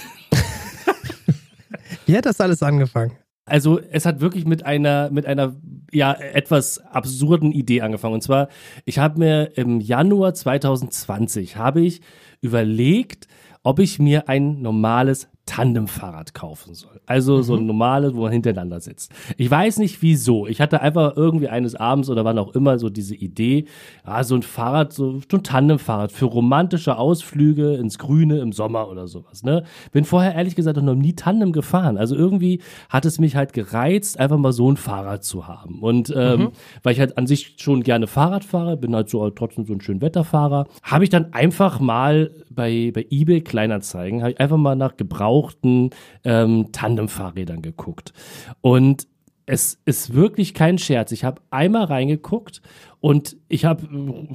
Wie 2.08 2.16
hat 2.16 2.28
das 2.28 2.40
alles 2.40 2.62
angefangen? 2.62 3.14
Also 3.46 3.80
es 3.80 4.08
hat 4.08 4.22
wirklich 4.22 4.46
mit 4.46 4.66
einer 4.66 5.12
mit 5.12 5.28
einer 5.28 5.56
ja 5.92 6.14
etwas 6.14 6.80
absurden 6.80 7.52
Idee 7.52 7.82
angefangen. 7.82 8.16
Und 8.16 8.22
zwar, 8.22 8.50
ich 8.86 8.98
habe 8.98 9.20
mir 9.20 9.56
im 9.56 9.80
Januar 9.80 10.34
2020 10.34 11.56
habe 11.56 11.82
ich 11.82 12.02
überlegt, 12.42 13.28
ob 13.62 13.80
ich 13.80 14.00
mir 14.00 14.30
ein 14.30 14.62
normales 14.62 15.28
Tandemfahrrad 15.46 16.34
kaufen 16.34 16.74
soll. 16.74 17.00
Also 17.06 17.44
so 17.44 17.56
ein 17.56 17.68
normales, 17.68 18.16
wo 18.16 18.22
man 18.22 18.32
hintereinander 18.32 18.80
sitzt. 18.80 19.12
Ich 19.38 19.50
weiß 19.50 19.78
nicht 19.78 20.02
wieso. 20.02 20.48
Ich 20.48 20.60
hatte 20.60 20.82
einfach 20.82 21.16
irgendwie 21.16 21.50
eines 21.50 21.76
Abends 21.76 22.10
oder 22.10 22.26
wann 22.26 22.40
auch 22.40 22.56
immer 22.56 22.80
so 22.80 22.90
diese 22.90 23.14
Idee, 23.14 23.66
ah, 24.04 24.24
so 24.24 24.36
ein 24.36 24.42
Fahrrad, 24.42 24.92
so, 24.92 25.20
so 25.30 25.38
ein 25.38 25.44
Tandemfahrrad 25.44 26.12
für 26.12 26.26
romantische 26.26 26.98
Ausflüge 26.98 27.76
ins 27.76 28.00
Grüne 28.00 28.40
im 28.40 28.54
Sommer 28.54 28.90
oder 28.90 29.08
sowas. 29.08 29.44
Ne? 29.44 29.64
Bin 29.92 30.04
vorher 30.04 30.34
ehrlich 30.34 30.56
gesagt 30.56 30.82
noch 30.82 30.96
nie 30.96 31.14
Tandem 31.14 31.52
gefahren. 31.52 31.98
Also 31.98 32.16
irgendwie 32.16 32.62
hat 32.90 33.06
es 33.06 33.20
mich 33.20 33.36
halt 33.36 33.54
gereizt, 33.54 34.20
einfach 34.20 34.38
mal 34.38 34.52
so 34.52 34.72
ein 34.72 34.78
Fahrrad 34.78 35.24
zu 35.24 35.48
haben. 35.48 35.82
Und 35.82 36.12
ähm, 36.16 36.52
weil 36.82 36.94
ich 36.94 37.00
halt 37.00 37.18
an 37.18 37.28
sich 37.28 37.56
schon 37.58 37.84
gerne 37.84 38.08
Fahrrad 38.08 38.44
fahre, 38.44 38.78
bin 38.78 38.96
halt 38.96 39.10
so 39.10 39.30
trotzdem 39.30 39.66
so 39.66 39.74
ein 39.74 39.82
schön 39.82 40.02
Wetterfahrer, 40.02 40.66
habe 40.82 41.04
ich 41.04 41.12
dann 41.12 41.34
einfach 41.34 41.80
mal 41.80 42.32
bei, 42.50 42.92
bei 42.94 43.06
eBay 43.10 43.42
Kleinanzeigen, 43.42 44.22
habe 44.22 44.32
ich 44.32 44.40
einfach 44.40 44.58
mal 44.58 44.76
nach 44.76 44.98
gebrauchten 45.36 45.90
ähm, 46.24 46.72
Tandemfahrrädern 46.72 47.62
geguckt. 47.62 48.14
Und 48.62 49.08
es 49.46 49.80
ist 49.86 50.14
wirklich 50.14 50.54
kein 50.54 50.78
Scherz. 50.78 51.12
Ich 51.12 51.24
habe 51.24 51.42
einmal 51.52 51.84
reingeguckt 51.84 52.62
und 53.00 53.38
ich 53.48 53.66
habe 53.66 53.88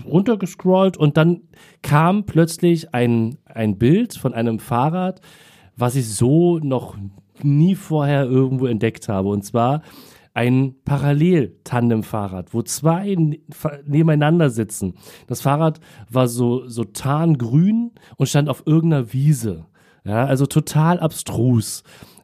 runtergescrollt 0.04 0.96
und 0.96 1.16
dann 1.16 1.40
kam 1.82 2.26
plötzlich 2.26 2.94
ein, 2.94 3.38
ein 3.44 3.76
Bild 3.76 4.14
von 4.14 4.34
einem 4.34 4.60
Fahrrad, 4.60 5.20
was 5.76 5.96
ich 5.96 6.08
so 6.08 6.58
noch 6.58 6.96
nie 7.42 7.74
vorher 7.74 8.24
irgendwo 8.24 8.66
entdeckt 8.66 9.08
habe. 9.08 9.30
Und 9.30 9.44
zwar 9.44 9.82
ein 10.32 10.76
Parallel-Tandem-Fahrrad, 10.84 12.54
wo 12.54 12.62
zwei 12.62 13.16
nebeneinander 13.84 14.50
sitzen. 14.50 14.94
Das 15.26 15.40
Fahrrad 15.40 15.80
war 16.08 16.28
so, 16.28 16.68
so 16.68 16.84
tarngrün 16.84 17.92
und 18.16 18.28
stand 18.28 18.48
auf 18.48 18.62
irgendeiner 18.64 19.12
Wiese. 19.12 19.66
Ja, 20.04 20.24
also 20.24 20.46
total 20.46 20.98
abstrus. 21.00 21.82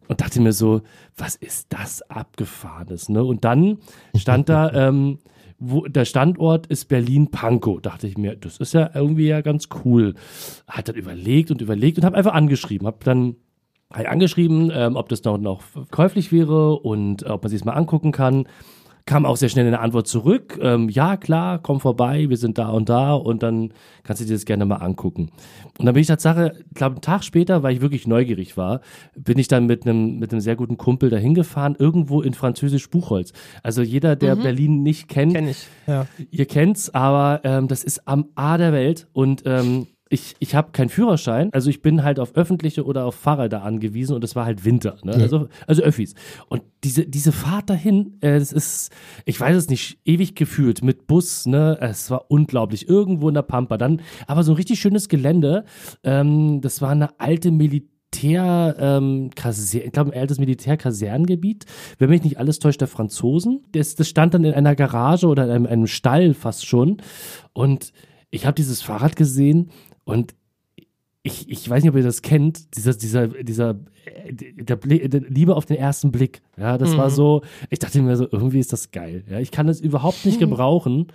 Und 0.08 0.20
dachte 0.20 0.40
mir 0.40 0.52
so, 0.52 0.82
was 1.16 1.34
ist 1.34 1.72
das 1.72 2.02
Abgefahrenes, 2.10 3.08
ne? 3.08 3.24
Und 3.24 3.44
dann 3.44 3.78
stand 4.16 4.48
da, 4.48 4.72
ähm, 4.88 5.18
wo, 5.58 5.86
der 5.86 6.04
Standort 6.04 6.66
ist 6.66 6.86
Berlin-Pankow. 6.86 7.80
Dachte 7.80 8.06
ich 8.06 8.16
mir, 8.16 8.36
das 8.36 8.58
ist 8.58 8.74
ja 8.74 8.90
irgendwie 8.94 9.26
ja 9.26 9.40
ganz 9.40 9.68
cool. 9.84 10.14
Hat 10.68 10.88
dann 10.88 10.96
überlegt 10.96 11.50
und 11.50 11.60
überlegt 11.60 11.98
und 11.98 12.04
habe 12.04 12.16
einfach 12.16 12.34
angeschrieben. 12.34 12.86
Habe 12.86 12.98
dann 13.04 13.36
ich 13.98 14.08
angeschrieben, 14.08 14.70
ähm, 14.74 14.96
ob 14.96 15.08
das 15.08 15.22
noch, 15.24 15.38
noch 15.38 15.62
käuflich 15.90 16.32
wäre 16.32 16.74
und 16.74 17.24
ob 17.24 17.42
man 17.42 17.50
sich 17.50 17.60
es 17.60 17.64
mal 17.64 17.72
angucken 17.72 18.12
kann. 18.12 18.46
Kam 19.06 19.24
auch 19.24 19.36
sehr 19.36 19.48
schnell 19.48 19.66
eine 19.66 19.78
Antwort 19.78 20.08
zurück. 20.08 20.58
Ähm, 20.60 20.88
ja, 20.88 21.16
klar, 21.16 21.60
komm 21.62 21.78
vorbei, 21.78 22.28
wir 22.28 22.36
sind 22.36 22.58
da 22.58 22.70
und 22.70 22.88
da 22.88 23.14
und 23.14 23.42
dann 23.42 23.72
kannst 24.02 24.20
du 24.20 24.26
dir 24.26 24.32
das 24.32 24.44
gerne 24.44 24.66
mal 24.66 24.76
angucken. 24.76 25.30
Und 25.78 25.86
dann 25.86 25.94
bin 25.94 26.00
ich 26.00 26.08
Tatsache, 26.08 26.54
ich 26.68 26.74
glaube, 26.74 26.96
einen 26.96 27.02
Tag 27.02 27.22
später, 27.22 27.62
weil 27.62 27.74
ich 27.74 27.80
wirklich 27.80 28.08
neugierig 28.08 28.56
war, 28.56 28.80
bin 29.14 29.38
ich 29.38 29.46
dann 29.46 29.66
mit 29.66 29.86
einem 29.86 30.18
mit 30.18 30.32
einem 30.32 30.40
sehr 30.40 30.56
guten 30.56 30.76
Kumpel 30.76 31.08
dahin 31.08 31.34
gefahren, 31.34 31.76
irgendwo 31.78 32.20
in 32.20 32.34
Französisch 32.34 32.90
Buchholz. 32.90 33.32
Also 33.62 33.80
jeder, 33.82 34.16
der 34.16 34.34
Berlin 34.34 34.82
nicht 34.82 35.08
kennt, 35.08 35.34
Kenn 35.34 35.48
ich. 35.48 35.68
Ja. 35.86 36.06
ihr 36.30 36.46
kennt's, 36.46 36.92
aber 36.92 37.42
ähm, 37.44 37.68
das 37.68 37.84
ist 37.84 38.08
am 38.08 38.30
A 38.34 38.58
der 38.58 38.72
Welt 38.72 39.06
und 39.12 39.44
ähm, 39.46 39.86
ich, 40.08 40.36
ich 40.38 40.54
habe 40.54 40.70
keinen 40.70 40.88
Führerschein, 40.88 41.52
also 41.52 41.68
ich 41.68 41.82
bin 41.82 42.04
halt 42.04 42.20
auf 42.20 42.36
öffentliche 42.36 42.84
oder 42.84 43.06
auf 43.06 43.16
Fahrräder 43.16 43.64
angewiesen 43.64 44.14
und 44.14 44.22
es 44.22 44.36
war 44.36 44.44
halt 44.44 44.64
Winter, 44.64 44.98
ne? 45.02 45.14
also, 45.14 45.48
also 45.66 45.82
Öffis. 45.82 46.14
Und 46.48 46.62
diese, 46.84 47.06
diese 47.06 47.32
Fahrt 47.32 47.70
dahin, 47.70 48.16
äh, 48.20 48.38
das 48.38 48.52
ist, 48.52 48.92
ich 49.24 49.40
weiß 49.40 49.56
es 49.56 49.68
nicht, 49.68 49.98
ewig 50.04 50.36
gefühlt 50.36 50.82
mit 50.84 51.08
Bus, 51.08 51.46
ne? 51.46 51.76
Es 51.80 52.10
war 52.10 52.30
unglaublich, 52.30 52.88
irgendwo 52.88 53.28
in 53.28 53.34
der 53.34 53.42
Pampa. 53.42 53.76
Dann 53.78 54.00
aber 54.28 54.44
so 54.44 54.52
ein 54.52 54.56
richtig 54.56 54.78
schönes 54.78 55.08
Gelände. 55.08 55.64
Ähm, 56.04 56.60
das 56.60 56.80
war 56.80 56.90
eine 56.90 57.18
alte 57.18 57.50
Militär, 57.50 58.76
ähm, 58.78 59.30
Kaser 59.34 59.84
ich 59.84 59.92
glaube, 59.92 60.12
ein 60.12 60.20
altes 60.20 60.38
Militärkasernengebiet, 60.38 61.66
wenn 61.98 62.10
mich 62.10 62.22
nicht 62.22 62.38
alles 62.38 62.60
täuscht, 62.60 62.80
der 62.80 62.88
Franzosen. 62.88 63.64
Das, 63.72 63.96
das 63.96 64.08
stand 64.08 64.34
dann 64.34 64.44
in 64.44 64.54
einer 64.54 64.76
Garage 64.76 65.26
oder 65.26 65.44
in 65.44 65.50
einem, 65.50 65.66
einem 65.66 65.86
Stall 65.88 66.32
fast 66.34 66.64
schon. 66.64 66.98
Und 67.52 67.92
ich 68.30 68.46
habe 68.46 68.54
dieses 68.54 68.82
Fahrrad 68.82 69.16
gesehen 69.16 69.70
und 70.06 70.34
ich, 71.22 71.50
ich 71.50 71.68
weiß 71.68 71.82
nicht, 71.82 71.90
ob 71.90 71.96
ihr 71.96 72.04
das 72.04 72.22
kennt, 72.22 72.76
dieser, 72.76 72.94
dieser, 72.94 73.26
dieser, 73.26 73.70
äh, 74.04 74.32
der, 74.32 74.76
Blick, 74.76 75.10
der 75.10 75.20
Liebe 75.22 75.56
auf 75.56 75.66
den 75.66 75.76
ersten 75.76 76.12
Blick. 76.12 76.40
Ja, 76.56 76.78
das 76.78 76.96
war 76.96 77.10
so, 77.10 77.42
ich 77.68 77.80
dachte 77.80 78.00
mir 78.00 78.16
so, 78.16 78.28
irgendwie 78.30 78.60
ist 78.60 78.72
das 78.72 78.92
geil. 78.92 79.24
Ja, 79.28 79.40
ich 79.40 79.50
kann 79.50 79.68
es 79.68 79.80
überhaupt 79.80 80.24
nicht 80.24 80.38
gebrauchen, 80.40 81.08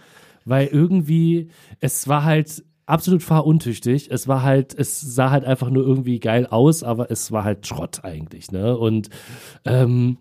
weil 0.43 0.67
irgendwie, 0.67 1.47
es 1.79 2.09
war 2.09 2.25
halt 2.25 2.63
absolut 2.85 3.23
fahruntüchtig. 3.23 4.11
Es 4.11 4.27
war 4.27 4.43
halt, 4.43 4.77
es 4.77 4.99
sah 4.99 5.31
halt 5.31 5.45
einfach 5.45 5.69
nur 5.69 5.87
irgendwie 5.87 6.19
geil 6.19 6.45
aus, 6.45 6.83
aber 6.83 7.09
es 7.09 7.31
war 7.31 7.45
halt 7.45 7.65
Schrott 7.65 8.03
eigentlich, 8.03 8.51
ne? 8.51 8.77
Und 8.77 9.09
ähm, 9.63 10.17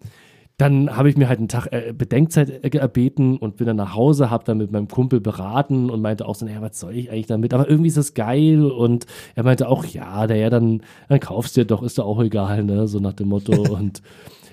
dann 0.60 0.94
habe 0.94 1.08
ich 1.08 1.16
mir 1.16 1.28
halt 1.28 1.38
einen 1.38 1.48
Tag 1.48 1.68
äh, 1.70 1.94
Bedenkzeit 1.96 2.50
äh, 2.50 2.76
erbeten 2.76 3.38
und 3.38 3.56
bin 3.56 3.66
dann 3.66 3.76
nach 3.76 3.94
Hause, 3.94 4.30
habe 4.30 4.44
dann 4.44 4.58
mit 4.58 4.70
meinem 4.70 4.88
Kumpel 4.88 5.20
beraten 5.20 5.88
und 5.88 6.02
meinte 6.02 6.26
auch 6.26 6.34
so, 6.34 6.44
naja, 6.44 6.60
was 6.60 6.78
soll 6.78 6.94
ich 6.94 7.10
eigentlich 7.10 7.26
damit? 7.26 7.54
Aber 7.54 7.68
irgendwie 7.68 7.88
ist 7.88 7.96
das 7.96 8.12
geil 8.12 8.64
und 8.64 9.06
er 9.34 9.44
meinte 9.44 9.68
auch, 9.68 9.86
ja, 9.86 10.26
naja, 10.26 10.50
dann, 10.50 10.82
dann 11.08 11.20
kaufst 11.20 11.56
du 11.56 11.62
dir 11.62 11.66
doch, 11.66 11.82
ist 11.82 11.96
doch 11.96 12.04
auch 12.04 12.20
egal, 12.22 12.64
ne? 12.64 12.86
So 12.88 12.98
nach 12.98 13.14
dem 13.14 13.28
Motto 13.28 13.52
und 13.72 14.02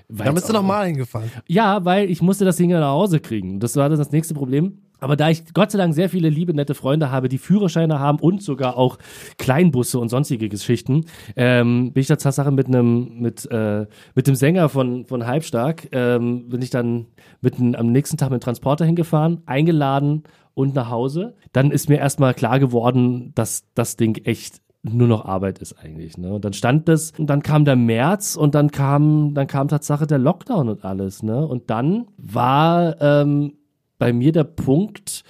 Da 0.07 0.31
bist 0.31 0.47
du 0.47 0.53
nochmal 0.53 0.87
hingefahren. 0.87 1.29
ja, 1.47 1.83
weil 1.83 2.09
ich 2.09 2.21
musste 2.21 2.45
das 2.45 2.55
Ding 2.55 2.69
ja 2.69 2.79
nach 2.79 2.91
Hause 2.91 3.19
kriegen. 3.19 3.59
Das 3.59 3.75
war 3.75 3.89
dann 3.89 3.97
das 3.97 4.11
nächste 4.11 4.33
Problem. 4.33 4.79
Aber 4.99 5.15
da 5.15 5.29
ich 5.29 5.53
Gott 5.53 5.71
sei 5.71 5.77
Dank 5.77 5.93
sehr 5.93 6.09
viele 6.09 6.29
liebe, 6.29 6.53
nette 6.53 6.73
Freunde 6.73 7.11
habe, 7.11 7.29
die 7.29 7.37
Führerscheine 7.37 7.99
haben 7.99 8.19
und 8.19 8.41
sogar 8.41 8.77
auch 8.77 8.97
Kleinbusse 9.37 9.99
und 9.99 10.09
sonstige 10.09 10.49
Geschichten, 10.49 11.05
ähm, 11.35 11.91
bin 11.93 12.01
ich 12.01 12.07
da 12.07 12.15
Tatsache 12.15 12.51
mit 12.51 12.67
einem, 12.67 13.19
mit, 13.19 13.49
äh, 13.51 13.85
mit 14.15 14.27
dem 14.27 14.35
Sänger 14.35 14.69
von, 14.69 15.05
von 15.05 15.25
Halbstark, 15.27 15.89
ähm, 15.91 16.49
bin 16.49 16.61
ich 16.61 16.69
dann 16.69 17.07
mit 17.41 17.59
n- 17.59 17.75
am 17.75 17.91
nächsten 17.91 18.17
Tag 18.17 18.31
mit 18.31 18.41
dem 18.41 18.43
Transporter 18.45 18.85
hingefahren, 18.85 19.41
eingeladen 19.45 20.23
und 20.53 20.73
nach 20.73 20.89
Hause. 20.89 21.35
Dann 21.53 21.71
ist 21.71 21.89
mir 21.89 21.97
erstmal 21.97 22.33
klar 22.33 22.59
geworden, 22.59 23.31
dass 23.35 23.65
das 23.75 23.97
Ding 23.97 24.17
echt 24.25 24.61
nur 24.83 25.07
noch 25.07 25.25
Arbeit 25.25 25.59
ist 25.59 25.73
eigentlich. 25.73 26.17
Ne? 26.17 26.33
Und 26.33 26.45
dann 26.45 26.53
stand 26.53 26.87
das, 26.87 27.11
und 27.17 27.27
dann 27.27 27.43
kam 27.43 27.65
der 27.65 27.75
März 27.75 28.35
und 28.35 28.55
dann 28.55 28.71
kam, 28.71 29.33
dann 29.33 29.47
kam 29.47 29.67
Tatsache 29.67 30.07
der 30.07 30.17
Lockdown 30.17 30.69
und 30.69 30.85
alles. 30.85 31.23
Ne? 31.23 31.45
Und 31.45 31.69
dann 31.69 32.07
war 32.17 32.95
ähm, 33.01 33.53
bei 33.97 34.13
mir 34.13 34.31
der 34.31 34.43
Punkt, 34.43 35.23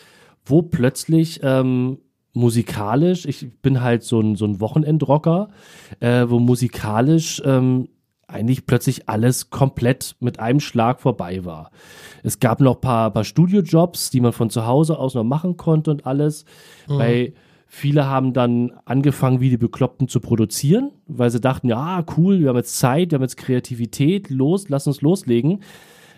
wo 0.45 0.61
plötzlich 0.61 1.39
ähm, 1.43 1.99
musikalisch, 2.33 3.25
ich 3.25 3.51
bin 3.61 3.81
halt 3.81 4.03
so 4.03 4.19
ein, 4.19 4.35
so 4.35 4.45
ein 4.45 4.59
Wochenendrocker, 4.59 5.49
äh, 5.99 6.25
wo 6.27 6.39
musikalisch 6.39 7.41
ähm, 7.45 7.89
eigentlich 8.27 8.65
plötzlich 8.65 9.07
alles 9.07 9.49
komplett 9.49 10.15
mit 10.19 10.39
einem 10.39 10.59
Schlag 10.59 10.99
vorbei 10.99 11.45
war. 11.45 11.71
Es 12.23 12.39
gab 12.39 12.59
noch 12.59 12.81
paar, 12.81 13.11
paar 13.11 13.23
Studiojobs, 13.23 14.09
die 14.09 14.19
man 14.19 14.33
von 14.33 14.49
zu 14.49 14.65
Hause 14.65 14.99
aus 14.99 15.15
noch 15.15 15.23
machen 15.23 15.55
konnte 15.55 15.91
und 15.91 16.05
alles. 16.05 16.43
Weil 16.97 17.33
viele 17.67 18.05
haben 18.05 18.33
dann 18.33 18.73
angefangen, 18.83 19.39
wie 19.39 19.49
die 19.49 19.57
Bekloppten 19.57 20.09
zu 20.09 20.19
produzieren, 20.19 20.91
weil 21.07 21.29
sie 21.29 21.39
dachten, 21.39 21.69
ja, 21.69 22.03
cool, 22.17 22.41
wir 22.41 22.49
haben 22.49 22.57
jetzt 22.57 22.77
Zeit, 22.77 23.11
wir 23.11 23.15
haben 23.15 23.23
jetzt 23.23 23.37
Kreativität, 23.37 24.29
los, 24.29 24.67
lass 24.67 24.87
uns 24.87 25.01
loslegen. 25.01 25.61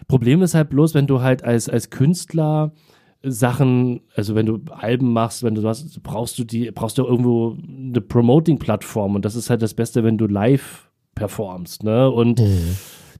Problem 0.09 0.41
ist 0.41 0.55
halt 0.55 0.69
bloß, 0.69 0.93
wenn 0.95 1.07
du 1.07 1.21
halt 1.21 1.43
als, 1.45 1.69
als 1.69 1.89
Künstler 1.89 2.73
Sachen, 3.21 4.01
also 4.15 4.33
wenn 4.35 4.45
du 4.45 4.59
Alben 4.71 5.11
machst, 5.13 5.43
wenn 5.43 5.55
du 5.55 5.63
was, 5.63 5.99
brauchst 6.01 6.39
du 6.39 6.43
die, 6.43 6.71
brauchst 6.71 6.97
du 6.97 7.05
irgendwo 7.05 7.55
eine 7.67 8.01
Promoting-Plattform 8.01 9.15
und 9.15 9.25
das 9.25 9.35
ist 9.35 9.49
halt 9.49 9.61
das 9.61 9.73
Beste, 9.73 10.03
wenn 10.03 10.17
du 10.17 10.25
live 10.25 10.89
performst, 11.15 11.83
ne? 11.83 12.09
Und 12.09 12.41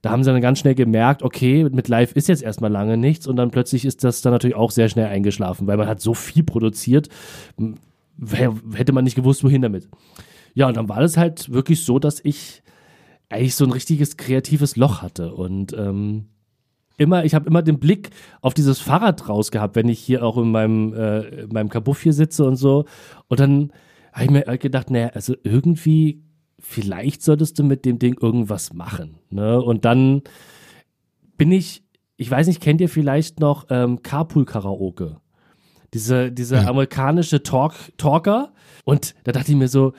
da 0.01 0.11
haben 0.11 0.23
sie 0.23 0.31
dann 0.31 0.41
ganz 0.41 0.59
schnell 0.59 0.75
gemerkt, 0.75 1.21
okay, 1.21 1.65
mit 1.69 1.89
live 1.89 2.13
ist 2.13 2.29
jetzt 2.29 2.41
erstmal 2.41 2.71
lange 2.71 2.95
nichts 2.95 3.27
und 3.27 3.35
dann 3.35 3.51
plötzlich 3.51 3.83
ist 3.83 4.05
das 4.05 4.21
dann 4.21 4.31
natürlich 4.31 4.55
auch 4.55 4.71
sehr 4.71 4.87
schnell 4.87 5.07
eingeschlafen, 5.07 5.67
weil 5.67 5.77
man 5.77 5.87
hat 5.87 5.99
so 5.99 6.13
viel 6.13 6.43
produziert, 6.43 7.09
hätte 8.73 8.93
man 8.93 9.03
nicht 9.03 9.15
gewusst, 9.15 9.43
wohin 9.43 9.61
damit. 9.61 9.89
Ja, 10.53 10.67
und 10.67 10.77
dann 10.77 10.87
war 10.87 11.01
das 11.01 11.17
halt 11.17 11.51
wirklich 11.51 11.83
so, 11.83 11.99
dass 11.99 12.21
ich 12.23 12.63
eigentlich 13.27 13.55
so 13.55 13.65
ein 13.65 13.71
richtiges 13.71 14.15
kreatives 14.15 14.77
Loch 14.77 15.01
hatte 15.01 15.33
und 15.33 15.73
ähm, 15.73 16.29
immer, 16.99 17.25
ich 17.25 17.33
habe 17.33 17.47
immer 17.47 17.61
den 17.61 17.79
Blick 17.79 18.09
auf 18.41 18.53
dieses 18.53 18.79
Fahrrad 18.79 19.27
raus 19.27 19.51
gehabt, 19.51 19.75
wenn 19.75 19.89
ich 19.89 19.99
hier 19.99 20.23
auch 20.23 20.37
in 20.37 20.51
meinem, 20.51 20.93
äh, 20.93 21.21
in 21.43 21.49
meinem 21.49 21.69
Kabuff 21.69 22.01
hier 22.01 22.13
sitze 22.13 22.45
und 22.45 22.55
so. 22.57 22.85
Und 23.27 23.39
dann 23.39 23.71
habe 24.13 24.25
ich 24.25 24.31
mir 24.31 24.43
halt 24.45 24.61
gedacht, 24.61 24.91
naja, 24.91 25.09
also 25.13 25.33
irgendwie, 25.43 26.21
vielleicht 26.59 27.21
solltest 27.23 27.57
du 27.57 27.63
mit 27.63 27.85
dem 27.85 27.99
Ding 27.99 28.17
irgendwas 28.21 28.73
machen. 28.73 29.17
Ne? 29.29 29.61
Und 29.61 29.85
dann 29.85 30.21
bin 31.37 31.51
ich, 31.51 31.83
ich 32.17 32.29
weiß 32.29 32.47
nicht, 32.47 32.61
kennt 32.61 32.81
ihr 32.81 32.89
vielleicht 32.89 33.39
noch 33.39 33.67
ähm, 33.69 34.03
Carpool 34.03 34.45
Karaoke? 34.45 35.17
Diese, 35.93 36.31
diese 36.31 36.57
Ja. 36.57 36.67
amerikanische 36.67 37.41
Talk, 37.43 37.73
Talker. 37.97 38.51
Und 38.83 39.15
da 39.23 39.31
dachte 39.31 39.51
ich 39.51 39.57
mir 39.57 39.69
so, 39.69 39.93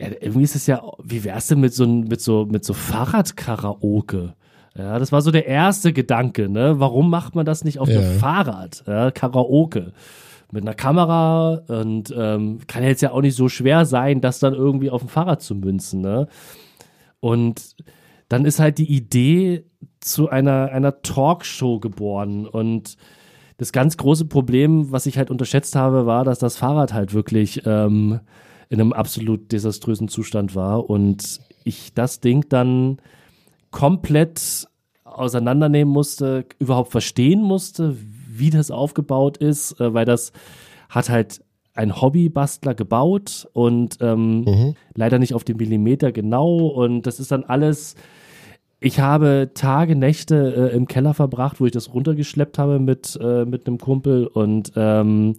ja, 0.00 0.08
irgendwie 0.20 0.44
ist 0.44 0.56
es 0.56 0.66
ja, 0.66 0.82
wie 1.02 1.24
wär's 1.24 1.48
denn 1.48 1.60
mit 1.60 1.74
so, 1.74 1.86
mit 1.86 2.20
so, 2.20 2.46
mit 2.46 2.64
so 2.64 2.72
Fahrradkaraoke? 2.72 4.34
Ja, 4.78 4.98
das 4.98 5.10
war 5.12 5.20
so 5.22 5.30
der 5.30 5.46
erste 5.46 5.92
Gedanke, 5.92 6.48
ne? 6.48 6.78
Warum 6.78 7.10
macht 7.10 7.34
man 7.34 7.44
das 7.44 7.64
nicht 7.64 7.78
auf 7.80 7.88
Ja. 7.88 8.00
dem 8.00 8.18
Fahrrad? 8.18 8.84
Ja, 8.86 9.10
Karaoke. 9.10 9.92
Mit 10.50 10.62
einer 10.62 10.72
Kamera 10.74 11.60
und 11.68 12.14
ähm, 12.16 12.60
kann 12.66 12.82
jetzt 12.82 13.02
ja 13.02 13.10
auch 13.10 13.20
nicht 13.20 13.34
so 13.36 13.50
schwer 13.50 13.84
sein, 13.84 14.22
das 14.22 14.38
dann 14.38 14.54
irgendwie 14.54 14.88
auf 14.88 15.02
dem 15.02 15.10
Fahrrad 15.10 15.42
zu 15.42 15.54
münzen, 15.54 16.00
ne? 16.00 16.26
Und 17.20 17.74
dann 18.30 18.44
ist 18.46 18.58
halt 18.60 18.78
die 18.78 18.90
Idee 18.90 19.64
zu 20.00 20.28
einer, 20.30 20.70
einer 20.72 21.02
Talkshow 21.02 21.80
geboren. 21.80 22.46
Und 22.46 22.96
das 23.58 23.72
ganz 23.72 23.96
große 23.96 24.26
Problem, 24.26 24.92
was 24.92 25.06
ich 25.06 25.18
halt 25.18 25.30
unterschätzt 25.30 25.74
habe, 25.76 26.06
war, 26.06 26.24
dass 26.24 26.38
das 26.38 26.56
Fahrrad 26.56 26.94
halt 26.94 27.12
wirklich 27.12 27.62
ähm, 27.66 28.20
in 28.68 28.80
einem 28.80 28.92
absolut 28.92 29.50
desaströsen 29.50 30.08
Zustand 30.08 30.54
war 30.54 30.88
und 30.88 31.40
ich 31.64 31.92
das 31.94 32.20
Ding 32.20 32.46
dann 32.48 32.98
komplett 33.70 34.67
auseinandernehmen 35.18 35.92
musste, 35.92 36.44
überhaupt 36.58 36.90
verstehen 36.90 37.42
musste, 37.42 37.96
wie 38.30 38.50
das 38.50 38.70
aufgebaut 38.70 39.36
ist, 39.36 39.80
äh, 39.80 39.92
weil 39.94 40.04
das 40.04 40.32
hat 40.88 41.08
halt 41.10 41.40
ein 41.74 42.00
Hobbybastler 42.00 42.74
gebaut 42.74 43.48
und 43.52 43.98
ähm, 44.00 44.40
Mhm. 44.40 44.74
leider 44.94 45.18
nicht 45.18 45.34
auf 45.34 45.44
den 45.44 45.56
Millimeter 45.58 46.10
genau 46.12 46.66
und 46.66 47.02
das 47.02 47.20
ist 47.20 47.30
dann 47.30 47.44
alles 47.44 47.94
ich 48.80 49.00
habe 49.00 49.50
Tage, 49.54 49.96
Nächte 49.96 50.70
äh, 50.70 50.76
im 50.76 50.86
Keller 50.86 51.12
verbracht, 51.12 51.60
wo 51.60 51.66
ich 51.66 51.72
das 51.72 51.92
runtergeschleppt 51.92 52.58
habe 52.58 52.78
mit, 52.78 53.18
äh, 53.20 53.44
mit 53.44 53.66
einem 53.66 53.78
Kumpel 53.78 54.26
und 54.28 54.72
ähm, 54.76 55.34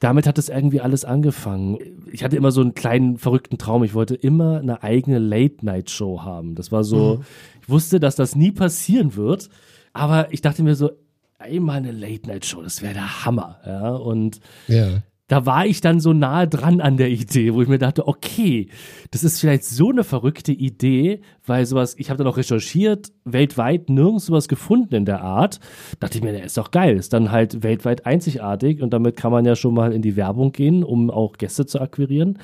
damit 0.00 0.26
hat 0.26 0.36
es 0.36 0.48
irgendwie 0.48 0.80
alles 0.80 1.04
angefangen. 1.04 1.78
Ich 2.12 2.24
hatte 2.24 2.36
immer 2.36 2.50
so 2.50 2.60
einen 2.60 2.74
kleinen 2.74 3.16
verrückten 3.18 3.56
Traum. 3.56 3.84
Ich 3.84 3.94
wollte 3.94 4.16
immer 4.16 4.58
eine 4.58 4.82
eigene 4.82 5.18
Late-Night-Show 5.18 6.22
haben. 6.22 6.56
Das 6.56 6.72
war 6.72 6.82
so, 6.82 7.20
ich 7.62 7.68
wusste, 7.68 8.00
dass 8.00 8.16
das 8.16 8.36
nie 8.36 8.52
passieren 8.52 9.16
wird, 9.16 9.48
aber 9.92 10.32
ich 10.32 10.40
dachte 10.40 10.62
mir 10.62 10.74
so, 10.74 10.90
einmal 11.38 11.78
eine 11.78 11.92
Late-Night-Show, 11.92 12.62
das 12.62 12.82
wäre 12.82 12.94
der 12.94 13.24
Hammer. 13.24 13.58
Ja, 13.66 13.90
und 13.90 14.38
Ja. 14.68 15.02
da 15.28 15.44
war 15.46 15.66
ich 15.66 15.80
dann 15.80 15.98
so 15.98 16.12
nahe 16.12 16.46
dran 16.46 16.80
an 16.80 16.96
der 16.96 17.10
Idee, 17.10 17.52
wo 17.54 17.62
ich 17.62 17.68
mir 17.68 17.78
dachte, 17.78 18.06
okay, 18.06 18.68
das 19.10 19.24
ist 19.24 19.40
vielleicht 19.40 19.64
so 19.64 19.90
eine 19.90 20.04
verrückte 20.04 20.52
Idee, 20.52 21.20
weil 21.44 21.66
sowas, 21.66 21.94
ich 21.98 22.10
habe 22.10 22.18
dann 22.18 22.26
auch 22.28 22.36
recherchiert, 22.36 23.10
weltweit 23.24 23.88
nirgends 23.90 24.26
sowas 24.26 24.46
gefunden 24.46 24.94
in 24.94 25.04
der 25.04 25.22
Art. 25.22 25.58
Dachte 26.00 26.18
ich 26.18 26.22
mir, 26.24 26.32
der 26.32 26.44
ist 26.44 26.56
doch 26.58 26.70
geil, 26.70 26.96
ist 26.96 27.12
dann 27.12 27.32
halt 27.32 27.62
weltweit 27.64 28.06
einzigartig 28.06 28.80
und 28.82 28.92
damit 28.92 29.16
kann 29.16 29.32
man 29.32 29.44
ja 29.44 29.56
schon 29.56 29.74
mal 29.74 29.92
in 29.92 30.02
die 30.02 30.14
Werbung 30.16 30.52
gehen, 30.52 30.84
um 30.84 31.10
auch 31.10 31.38
Gäste 31.38 31.66
zu 31.66 31.80
akquirieren. 31.80 32.38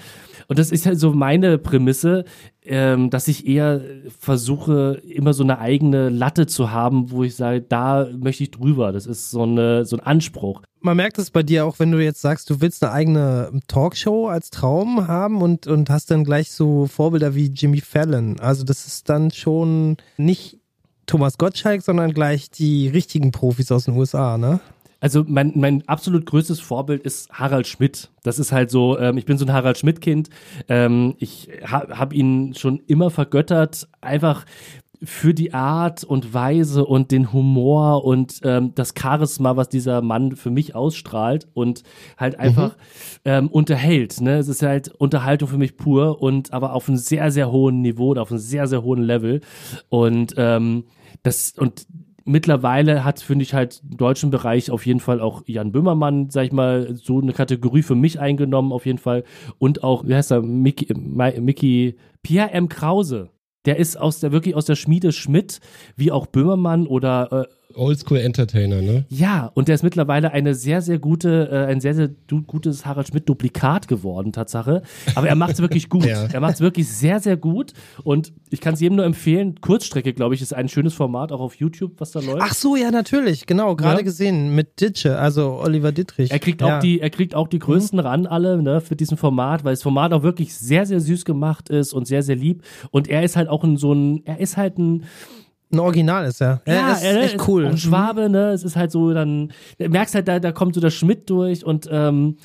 Und 0.48 0.58
das 0.58 0.72
ist 0.72 0.86
halt 0.86 0.98
so 0.98 1.12
meine 1.12 1.58
Prämisse, 1.58 2.24
ähm, 2.68 3.08
dass 3.08 3.28
ich 3.28 3.46
eher 3.46 3.80
versuche, 4.18 5.00
immer 5.08 5.32
so 5.32 5.42
eine 5.42 5.58
eigene 5.58 6.10
Latte 6.10 6.46
zu 6.46 6.70
haben, 6.70 7.10
wo 7.10 7.24
ich 7.24 7.34
sage, 7.34 7.62
da 7.62 8.06
möchte 8.12 8.42
ich 8.42 8.50
drüber. 8.50 8.92
Das 8.92 9.06
ist 9.06 9.30
so, 9.30 9.42
eine, 9.42 9.86
so 9.86 9.96
ein 9.96 10.00
Anspruch. 10.00 10.62
Man 10.80 10.98
merkt 10.98 11.18
es 11.18 11.30
bei 11.30 11.42
dir 11.42 11.64
auch, 11.64 11.78
wenn 11.78 11.90
du 11.90 11.98
jetzt 11.98 12.20
sagst, 12.20 12.50
du 12.50 12.60
willst 12.60 12.84
eine 12.84 12.92
eigene 12.92 13.50
Talkshow 13.68 14.28
als 14.28 14.50
Traum 14.50 15.08
haben 15.08 15.40
und, 15.40 15.66
und 15.66 15.88
hast 15.88 16.10
dann 16.10 16.24
gleich 16.24 16.50
so 16.50 16.86
Vorbilder 16.86 17.34
wie 17.34 17.46
Jimmy 17.46 17.80
Fallon. 17.80 18.38
Also 18.38 18.64
das 18.64 18.86
ist 18.86 19.08
dann 19.08 19.30
schon 19.30 19.96
nicht 20.18 20.58
Thomas 21.06 21.38
Gottschalk, 21.38 21.82
sondern 21.82 22.12
gleich 22.12 22.50
die 22.50 22.86
richtigen 22.88 23.32
Profis 23.32 23.72
aus 23.72 23.86
den 23.86 23.96
USA, 23.96 24.36
ne? 24.36 24.60
Also 25.00 25.24
mein, 25.26 25.52
mein 25.54 25.86
absolut 25.88 26.26
größtes 26.26 26.60
Vorbild 26.60 27.02
ist 27.02 27.30
Harald 27.30 27.66
Schmidt. 27.66 28.10
Das 28.24 28.38
ist 28.38 28.50
halt 28.50 28.70
so, 28.70 28.98
ähm, 28.98 29.16
ich 29.16 29.26
bin 29.26 29.38
so 29.38 29.44
ein 29.44 29.52
Harald 29.52 29.78
Schmidt-Kind. 29.78 30.28
Ähm, 30.68 31.14
ich 31.18 31.48
ha, 31.64 31.86
habe 31.90 32.14
ihn 32.14 32.54
schon 32.54 32.80
immer 32.86 33.10
vergöttert, 33.10 33.88
einfach 34.00 34.44
für 35.02 35.32
die 35.32 35.54
Art 35.54 36.02
und 36.04 36.34
Weise 36.34 36.84
und 36.84 37.12
den 37.12 37.32
Humor 37.32 38.04
und 38.04 38.40
ähm, 38.42 38.74
das 38.74 38.94
Charisma, 38.98 39.56
was 39.56 39.68
dieser 39.68 40.02
Mann 40.02 40.34
für 40.34 40.50
mich 40.50 40.74
ausstrahlt 40.74 41.46
und 41.54 41.82
halt 42.16 42.38
einfach 42.40 42.76
ähm, 43.24 43.48
unterhält. 43.48 44.20
Ne? 44.20 44.38
Es 44.38 44.48
ist 44.48 44.62
halt 44.62 44.88
Unterhaltung 44.88 45.48
für 45.48 45.58
mich 45.58 45.76
pur 45.76 46.20
und 46.20 46.52
aber 46.52 46.72
auf 46.72 46.88
einem 46.88 46.98
sehr, 46.98 47.30
sehr 47.30 47.52
hohen 47.52 47.80
Niveau 47.80 48.10
und 48.10 48.18
auf 48.18 48.30
einem 48.30 48.40
sehr, 48.40 48.66
sehr 48.66 48.82
hohen 48.82 49.02
Level. 49.02 49.40
Und 49.88 50.34
ähm, 50.36 50.84
das 51.22 51.52
und 51.56 51.86
mittlerweile 52.28 53.04
hat, 53.04 53.20
finde 53.20 53.42
ich, 53.42 53.54
halt 53.54 53.82
im 53.88 53.96
deutschen 53.96 54.30
Bereich 54.30 54.70
auf 54.70 54.86
jeden 54.86 55.00
Fall 55.00 55.20
auch 55.20 55.42
Jan 55.46 55.72
Böhmermann, 55.72 56.30
sag 56.30 56.44
ich 56.44 56.52
mal, 56.52 56.94
so 56.94 57.20
eine 57.20 57.32
Kategorie 57.32 57.82
für 57.82 57.94
mich 57.94 58.20
eingenommen, 58.20 58.72
auf 58.72 58.86
jeden 58.86 58.98
Fall. 58.98 59.24
Und 59.58 59.82
auch, 59.82 60.06
wie 60.06 60.14
heißt 60.14 60.30
er, 60.30 60.42
Mickey, 60.42 60.92
Mi- 60.94 61.40
Mickey 61.40 61.96
Pierre 62.22 62.52
M. 62.52 62.68
Krause. 62.68 63.30
Der 63.64 63.76
ist 63.76 63.96
aus 63.96 64.20
der, 64.20 64.32
wirklich 64.32 64.54
aus 64.54 64.66
der 64.66 64.76
Schmiede 64.76 65.12
Schmidt, 65.12 65.60
wie 65.96 66.12
auch 66.12 66.26
Böhmermann 66.26 66.86
oder 66.86 67.32
äh, 67.32 67.54
Oldschool 67.74 68.18
Entertainer, 68.18 68.80
ne? 68.80 69.04
ja, 69.10 69.50
und 69.54 69.68
der 69.68 69.74
ist 69.74 69.82
mittlerweile 69.82 70.32
eine 70.32 70.54
sehr, 70.54 70.80
sehr 70.80 70.98
gute, 70.98 71.50
äh, 71.52 71.66
ein 71.70 71.80
sehr, 71.80 71.94
sehr 71.94 72.08
gutes 72.46 72.86
Harald 72.86 73.08
Schmidt-Duplikat 73.08 73.88
geworden, 73.88 74.32
Tatsache. 74.32 74.82
Aber 75.14 75.28
er 75.28 75.34
macht 75.34 75.52
es 75.52 75.60
wirklich 75.60 75.88
gut. 75.90 76.06
Ja. 76.06 76.24
Er 76.32 76.40
macht 76.40 76.54
es 76.54 76.60
wirklich 76.60 76.88
sehr, 76.88 77.20
sehr 77.20 77.36
gut. 77.36 77.74
Und 78.04 78.32
ich 78.48 78.62
kann 78.62 78.72
es 78.74 78.80
jedem 78.80 78.96
nur 78.96 79.04
empfehlen. 79.04 79.60
Kurzstrecke, 79.60 80.14
glaube 80.14 80.34
ich, 80.34 80.40
ist 80.40 80.54
ein 80.54 80.68
schönes 80.68 80.94
Format, 80.94 81.30
auch 81.30 81.40
auf 81.40 81.56
YouTube, 81.56 81.92
was 81.98 82.12
da 82.12 82.20
läuft. 82.20 82.40
Ach 82.42 82.54
so, 82.54 82.74
ja, 82.74 82.90
natürlich, 82.90 83.44
genau, 83.44 83.76
gerade 83.76 83.98
Ja. 83.98 84.02
gesehen 84.02 84.54
mit 84.54 84.80
Ditsche, 84.80 85.18
also 85.18 85.60
Oliver 85.62 85.92
Dittrich. 85.92 86.30
Er 86.30 86.38
kriegt 86.38 86.62
ja. 86.62 86.78
auch 86.78 86.80
die, 86.80 87.00
er 87.00 87.10
kriegt 87.10 87.34
auch 87.34 87.48
die 87.48 87.58
größten 87.58 87.98
ran 87.98 88.26
alle, 88.26 88.62
ne, 88.62 88.80
für 88.80 88.96
diesen 88.96 89.18
Format, 89.18 89.64
weil 89.64 89.74
das 89.74 89.82
Format 89.82 90.14
auch 90.14 90.22
wirklich 90.22 90.54
sehr, 90.54 90.86
sehr 90.86 91.00
süß 91.00 91.26
gemacht 91.26 91.68
ist 91.68 91.92
und 91.92 92.06
sehr, 92.06 92.22
sehr 92.22 92.36
lieb. 92.36 92.62
Und 92.90 93.08
er 93.08 93.22
ist 93.24 93.36
halt 93.36 93.48
auch 93.48 93.62
ein, 93.62 93.76
so 93.76 93.92
ein, 93.92 94.22
er 94.24 94.40
ist 94.40 94.56
halt 94.56 94.78
ein, 94.78 95.04
Ein 95.70 95.78
Original 95.80 96.26
ist 96.26 96.40
er. 96.40 96.62
er 96.64 96.92
ist 96.92 97.02
er 97.02 97.22
echt 97.22 97.46
cool. 97.48 97.66
Ein 97.66 97.76
Schwabe, 97.78 98.28
ne? 98.28 98.50
Es 98.52 98.62
ist 98.62 98.76
halt 98.76 98.90
so, 98.90 99.12
dann 99.12 99.52
du 99.78 99.88
merkst 99.88 100.14
halt, 100.14 100.28
da, 100.28 100.40
da 100.40 100.52
kommt 100.52 100.74
so 100.74 100.80
der 100.80 100.90
Schmidt 100.90 101.28
durch 101.28 101.64
und 101.64 101.88
ähm, 101.90 102.36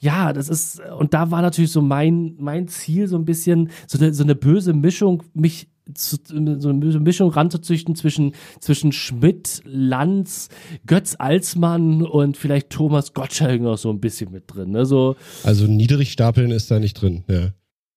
ja, 0.00 0.32
das 0.32 0.48
ist, 0.48 0.80
und 0.98 1.14
da 1.14 1.30
war 1.30 1.40
natürlich 1.40 1.70
so 1.70 1.80
mein, 1.80 2.34
mein 2.38 2.68
Ziel, 2.68 3.08
so 3.08 3.16
ein 3.16 3.24
bisschen, 3.24 3.70
so 3.86 3.98
eine, 3.98 4.12
so 4.12 4.22
eine 4.22 4.34
böse 4.34 4.74
Mischung, 4.74 5.22
mich 5.32 5.68
zu, 5.94 6.16
so 6.26 6.68
eine 6.68 6.78
böse 6.78 7.00
Mischung 7.00 7.30
ranzuzüchten 7.30 7.94
zwischen, 7.94 8.34
zwischen 8.60 8.92
Schmidt, 8.92 9.62
Lanz, 9.64 10.48
Götz 10.86 11.14
Alsmann 11.18 12.02
und 12.02 12.36
vielleicht 12.36 12.70
Thomas 12.70 13.12
Gottschalk 13.14 13.60
noch 13.60 13.78
so 13.78 13.90
ein 13.90 14.00
bisschen 14.00 14.30
mit 14.30 14.44
drin. 14.46 14.70
Ne? 14.72 14.84
So, 14.86 15.16
Also 15.42 15.66
niedrig 15.66 16.12
stapeln 16.12 16.50
ist 16.50 16.70
da 16.70 16.80
nicht 16.80 16.94
drin, 17.00 17.24
ja. 17.28 17.50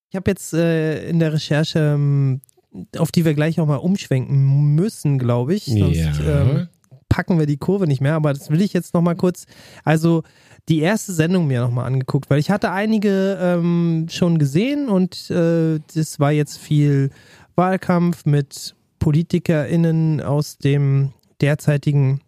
Ich 0.10 0.16
habe 0.16 0.32
jetzt 0.32 0.54
äh, 0.54 1.10
in 1.10 1.20
der 1.20 1.34
Recherche, 1.34 1.80
ähm, 1.80 2.40
auf 2.98 3.12
die 3.12 3.26
wir 3.26 3.34
gleich 3.34 3.60
auch 3.60 3.68
mal 3.68 3.76
umschwenken 3.78 4.76
müssen, 4.76 5.18
glaube 5.20 5.54
ich. 5.56 5.66
Sonst 5.66 5.98
Ja. 5.98 6.42
ähm, 6.42 6.68
packen 7.10 7.40
wir 7.40 7.46
die 7.46 7.58
Kurve 7.58 7.88
nicht 7.88 8.02
mehr. 8.02 8.16
Aber 8.16 8.34
das 8.34 8.50
will 8.50 8.62
ich 8.62 8.74
jetzt 8.74 8.94
noch 8.94 9.02
mal 9.02 9.16
kurz. 9.16 9.46
Also 9.84 10.24
die 10.70 10.80
erste 10.80 11.14
Sendung 11.14 11.48
mir 11.48 11.62
noch 11.62 11.72
mal 11.72 11.86
angeguckt, 11.86 12.30
weil 12.30 12.40
ich 12.40 12.52
hatte 12.52 12.72
einige 12.72 13.38
ähm, 13.42 14.08
schon 14.10 14.38
gesehen 14.38 14.90
und 14.90 15.30
äh, 15.32 15.80
das 15.96 16.20
war 16.20 16.32
jetzt 16.32 16.58
viel 16.58 17.10
Wahlkampf 17.56 18.26
mit 18.26 18.76
PolitikerInnen 19.00 20.22
aus 20.22 20.58
dem 20.58 21.14
derzeitigen 21.42 22.20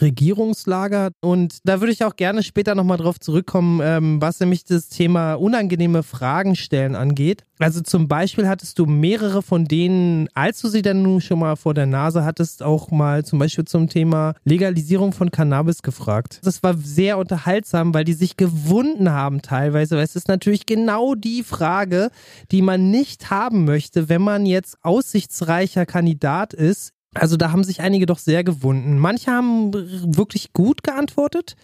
Regierungslager. 0.00 1.10
Und 1.20 1.58
da 1.64 1.80
würde 1.80 1.92
ich 1.92 2.04
auch 2.04 2.16
gerne 2.16 2.42
später 2.42 2.74
nochmal 2.74 2.98
drauf 2.98 3.18
zurückkommen, 3.20 3.80
ähm, 3.82 4.20
was 4.20 4.40
nämlich 4.40 4.64
das 4.64 4.88
Thema 4.88 5.34
unangenehme 5.34 6.02
Fragen 6.02 6.56
stellen 6.56 6.96
angeht. 6.96 7.44
Also 7.58 7.80
zum 7.82 8.08
Beispiel 8.08 8.48
hattest 8.48 8.78
du 8.78 8.86
mehrere 8.86 9.40
von 9.40 9.64
denen, 9.66 10.28
als 10.34 10.60
du 10.60 10.68
sie 10.68 10.82
dann 10.82 11.02
nun 11.02 11.20
schon 11.20 11.38
mal 11.38 11.54
vor 11.54 11.72
der 11.72 11.86
Nase 11.86 12.24
hattest, 12.24 12.62
auch 12.62 12.90
mal 12.90 13.24
zum 13.24 13.38
Beispiel 13.38 13.64
zum 13.64 13.88
Thema 13.88 14.34
Legalisierung 14.44 15.12
von 15.12 15.30
Cannabis 15.30 15.82
gefragt. 15.82 16.40
Das 16.42 16.62
war 16.62 16.76
sehr 16.76 17.16
unterhaltsam, 17.16 17.94
weil 17.94 18.04
die 18.04 18.12
sich 18.12 18.36
gewunden 18.36 19.10
haben 19.10 19.40
teilweise, 19.40 19.96
weil 19.96 20.04
es 20.04 20.16
ist 20.16 20.28
natürlich 20.28 20.66
genau 20.66 21.14
die 21.14 21.44
Frage, 21.44 22.10
die 22.50 22.62
man 22.62 22.90
nicht 22.90 23.30
haben 23.30 23.64
möchte, 23.64 24.08
wenn 24.08 24.22
man 24.22 24.46
jetzt 24.46 24.76
aussichtsreicher 24.82 25.86
Kandidat 25.86 26.54
ist 26.54 26.93
also 27.14 27.36
da 27.36 27.52
haben 27.52 27.64
sich 27.64 27.80
einige 27.80 28.06
doch 28.06 28.18
sehr 28.18 28.44
gewunden. 28.44 28.98
Manche 28.98 29.30
haben 29.30 29.72
wirklich 30.16 30.52
gut 30.52 30.82
geantwortet. 30.82 31.56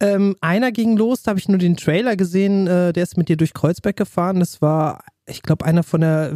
Ähm, 0.00 0.36
einer 0.40 0.72
ging 0.72 0.96
los, 0.96 1.22
da 1.22 1.30
habe 1.30 1.40
ich 1.40 1.48
nur 1.48 1.58
den 1.58 1.76
Trailer 1.76 2.16
gesehen, 2.16 2.66
äh, 2.66 2.92
der 2.92 3.02
ist 3.02 3.16
mit 3.16 3.28
dir 3.28 3.36
durch 3.36 3.54
Kreuzberg 3.54 3.96
gefahren. 3.96 4.40
Das 4.40 4.62
war, 4.62 5.04
ich 5.26 5.42
glaube, 5.42 5.64
einer 5.64 5.82
von 5.82 6.00
der 6.00 6.32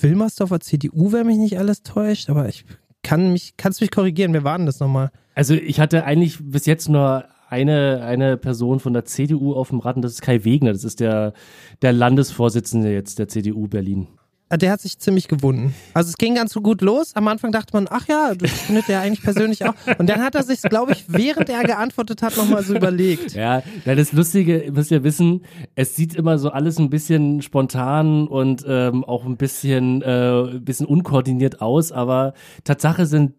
Wilmersdorfer 0.00 0.60
CDU, 0.60 1.12
wenn 1.12 1.26
mich 1.26 1.38
nicht 1.38 1.58
alles 1.58 1.82
täuscht, 1.82 2.30
aber 2.30 2.48
ich 2.48 2.64
kann 3.02 3.32
mich, 3.32 3.56
kannst 3.56 3.80
mich 3.80 3.90
korrigieren, 3.90 4.32
wer 4.32 4.44
war 4.44 4.56
denn 4.56 4.66
das 4.66 4.80
nochmal? 4.80 5.10
Also 5.34 5.54
ich 5.54 5.80
hatte 5.80 6.04
eigentlich 6.04 6.38
bis 6.40 6.66
jetzt 6.66 6.88
nur 6.88 7.24
eine, 7.48 8.02
eine 8.02 8.36
Person 8.36 8.80
von 8.80 8.92
der 8.92 9.04
CDU 9.04 9.54
auf 9.54 9.68
dem 9.68 9.80
und 9.80 10.02
das 10.02 10.14
ist 10.14 10.22
Kai 10.22 10.44
Wegner. 10.44 10.72
Das 10.72 10.84
ist 10.84 11.00
der, 11.00 11.34
der 11.82 11.92
Landesvorsitzende 11.92 12.92
jetzt 12.92 13.18
der 13.18 13.28
CDU 13.28 13.68
Berlin. 13.68 14.08
Ah, 14.50 14.56
Der 14.58 14.70
hat 14.72 14.80
sich 14.82 14.98
ziemlich 14.98 15.26
gewunden. 15.26 15.74
Also 15.94 16.10
es 16.10 16.16
ging 16.18 16.34
ganz 16.34 16.52
so 16.52 16.60
gut 16.60 16.82
los. 16.82 17.16
Am 17.16 17.26
Anfang 17.28 17.50
dachte 17.50 17.70
man, 17.72 17.86
ach 17.90 18.06
ja, 18.08 18.34
das 18.34 18.50
findet 18.50 18.88
er 18.90 19.00
eigentlich 19.00 19.22
persönlich 19.22 19.64
auch. 19.64 19.74
Und 19.98 20.08
dann 20.08 20.22
hat 20.22 20.34
er 20.34 20.42
sich, 20.42 20.60
glaube 20.62 20.92
ich, 20.92 21.06
während 21.08 21.48
er 21.48 21.62
geantwortet 21.62 22.20
hat, 22.22 22.36
nochmal 22.36 22.62
so 22.62 22.74
überlegt. 22.76 23.32
Ja, 23.34 23.62
das 23.86 24.12
Lustige, 24.12 24.62
ihr 24.64 24.72
müsst 24.72 24.90
ja 24.90 25.02
wissen, 25.02 25.44
es 25.74 25.96
sieht 25.96 26.14
immer 26.14 26.38
so 26.38 26.50
alles 26.50 26.78
ein 26.78 26.90
bisschen 26.90 27.40
spontan 27.42 28.28
und 28.28 28.64
ähm, 28.68 29.02
auch 29.04 29.24
ein 29.24 29.36
bisschen, 29.38 30.02
äh, 30.02 30.42
ein 30.42 30.64
bisschen 30.64 30.86
unkoordiniert 30.86 31.62
aus, 31.62 31.90
aber 31.90 32.34
Tatsache 32.64 33.06
sind 33.06 33.32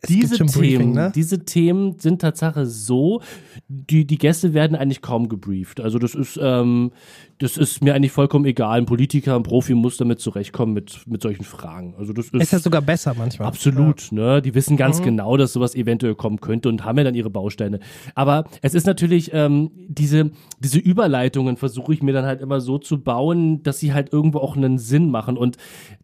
Es 0.00 0.08
diese 0.08 0.36
Themen, 0.38 0.50
Briefing, 0.52 0.92
ne? 0.92 1.12
diese 1.14 1.44
Themen 1.44 1.98
sind 2.00 2.20
Tatsache 2.20 2.66
so, 2.66 3.22
die, 3.68 4.04
die 4.04 4.18
Gäste 4.18 4.52
werden 4.54 4.76
eigentlich 4.76 5.00
kaum 5.02 5.28
gebrieft. 5.28 5.80
Also 5.80 6.00
das 6.00 6.16
ist, 6.16 6.36
ähm, 6.42 6.90
das 7.42 7.56
ist 7.56 7.82
mir 7.82 7.94
eigentlich 7.94 8.12
vollkommen 8.12 8.44
egal. 8.44 8.78
Ein 8.78 8.86
Politiker, 8.86 9.36
ein 9.36 9.42
Profi 9.42 9.74
muss 9.74 9.96
damit 9.96 10.20
zurechtkommen 10.20 10.72
mit, 10.72 11.00
mit 11.06 11.20
solchen 11.22 11.44
Fragen. 11.44 11.94
Also 11.98 12.12
das 12.12 12.26
ist, 12.26 12.34
Ist 12.42 12.52
ja 12.52 12.58
sogar 12.58 12.80
besser 12.82 13.14
manchmal. 13.16 13.48
Absolut, 13.48 14.12
ne? 14.12 14.40
Die 14.40 14.54
wissen 14.54 14.76
ganz 14.76 15.00
Mhm. 15.00 15.04
genau, 15.04 15.36
dass 15.36 15.52
sowas 15.52 15.74
eventuell 15.74 16.14
kommen 16.14 16.40
könnte 16.40 16.68
und 16.68 16.84
haben 16.84 16.98
ja 16.98 17.04
dann 17.04 17.14
ihre 17.14 17.30
Bausteine. 17.30 17.80
Aber 18.14 18.44
es 18.62 18.74
ist 18.74 18.86
natürlich, 18.86 19.30
ähm, 19.34 19.70
diese, 19.88 20.30
diese 20.60 20.78
Überleitungen 20.78 21.56
versuche 21.56 21.92
ich 21.92 22.02
mir 22.02 22.12
dann 22.12 22.24
halt 22.24 22.40
immer 22.40 22.60
so 22.60 22.78
zu 22.78 23.02
bauen, 23.02 23.62
dass 23.62 23.78
sie 23.80 23.92
halt 23.92 24.12
irgendwo 24.12 24.38
auch 24.38 24.56
einen 24.56 24.78
Sinn 24.78 25.10
machen. 25.10 25.36
Und 25.36 25.56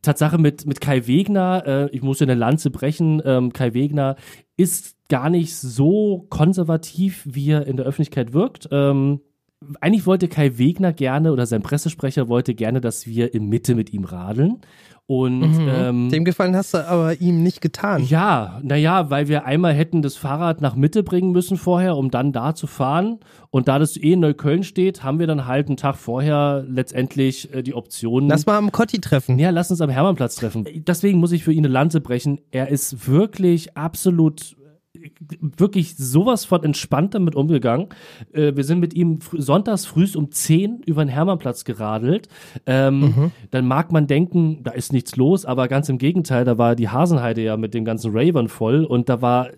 Tatsache 0.03 0.39
mit, 0.39 0.67
mit 0.67 0.81
Kai 0.81 1.07
Wegner, 1.07 1.63
äh, 1.67 1.89
ich 1.97 2.03
muss 2.03 2.21
eine 2.21 2.35
Lanze 2.35 2.71
brechen, 2.71 3.23
ähm, 3.25 3.53
Kai 3.53 3.75
Wegner 3.75 4.17
ist 4.57 4.97
gar 5.09 5.31
nicht 5.31 5.55
so 5.57 6.27
konservativ, 6.29 7.23
wie 7.31 7.51
er 7.51 7.67
in 7.67 7.77
der 7.77 7.87
Öffentlichkeit 7.87 8.33
wirkt. 8.33 8.69
Ähm, 8.73 9.21
eigentlich 9.81 10.07
wollte 10.07 10.29
Kai 10.29 10.57
Wegner 10.59 10.93
gerne 10.93 11.33
oder 11.33 11.45
sein 11.47 11.63
Pressesprecher 11.63 12.29
wollte 12.29 12.55
gerne, 12.55 12.81
dass 12.81 13.07
wir 13.07 13.35
in 13.35 13.49
Mitte 13.49 13.75
mit 13.75 13.93
ihm 13.93 14.05
radeln. 14.05 14.59
Und 15.11 15.41
Mhm. 15.41 15.69
ähm, 15.71 16.09
Dem 16.11 16.25
Gefallen 16.27 16.55
hast 16.55 16.75
du 16.75 16.87
aber 16.87 17.19
ihm 17.19 17.43
nicht 17.43 17.63
getan. 17.63 18.05
ja, 18.05 18.61
naja, 18.63 19.09
weil 19.09 19.27
wir 19.27 19.47
einmal 19.47 19.73
hätten 19.73 20.03
das 20.03 20.17
Fahrrad 20.17 20.61
nach 20.61 20.77
Mitte 20.77 21.03
bringen 21.03 21.33
müssen 21.33 21.57
vorher, 21.57 21.97
um 21.97 22.11
dann 22.11 22.31
da 22.31 22.55
zu 22.55 22.67
fahren. 22.67 23.19
Und 23.51 23.69
da 23.69 23.79
das 23.79 23.97
eh 23.97 24.13
in 24.13 24.21
Neukölln 24.21 24.65
steht, 24.65 25.03
haben 25.03 25.19
wir 25.19 25.27
dann 25.27 25.47
halt 25.47 25.69
einen 25.69 25.79
Tag 25.79 25.97
vorher 25.97 26.63
letztendlich 26.69 27.53
äh, 27.55 27.63
die 27.63 27.73
Option. 27.73 28.29
Lass 28.29 28.45
mal 28.45 28.59
am 28.59 28.71
Kotti 28.71 29.01
treffen. 29.01 29.39
ja, 29.39 29.49
lass 29.49 29.71
uns 29.71 29.81
am 29.81 29.89
Hermannplatz 29.89 30.37
treffen. 30.37 30.67
Deswegen 30.87 31.19
muss 31.19 31.33
ich 31.33 31.43
für 31.43 31.53
ihn 31.55 31.65
eine 31.65 31.73
Lanze 31.73 32.03
brechen. 32.03 32.43
Er 32.51 32.69
ist 32.69 33.09
wirklich 33.09 33.79
absolut 33.79 34.58
wirklich 35.41 35.97
sowas 35.97 36.45
von 36.45 36.63
entspannt 36.65 37.15
damit 37.15 37.35
umgegangen. 37.35 37.89
Äh, 38.33 38.57
wir 38.57 38.65
sind 38.65 38.81
mit 38.81 38.95
ihm 38.95 39.21
fr 39.21 39.41
sonntags 39.41 39.87
früh 39.87 40.07
um 40.15 40.31
10 40.31 40.83
über 40.87 41.05
den 41.05 41.09
Hermannplatz 41.09 41.65
geradelt. 41.65 42.29
Ähm, 42.67 43.33
Dann 43.51 43.67
mag 43.67 43.93
man 43.93 44.07
denken, 44.07 44.63
da 44.63 44.71
ist 44.73 44.93
nichts 44.93 45.17
los, 45.17 45.45
aber 45.45 45.69
ganz 45.69 45.89
im 45.89 45.99
Gegenteil, 45.99 46.45
da 46.45 46.59
war 46.59 46.75
die 46.77 46.89
Hasenheide 46.89 47.43
ja 47.43 47.57
mit 47.57 47.75
dem 47.75 47.85
ganzen 47.85 48.13
Ravern 48.17 48.49
voll 48.49 48.85
und 48.85 49.09
da 49.09 49.21
war, 49.23 49.49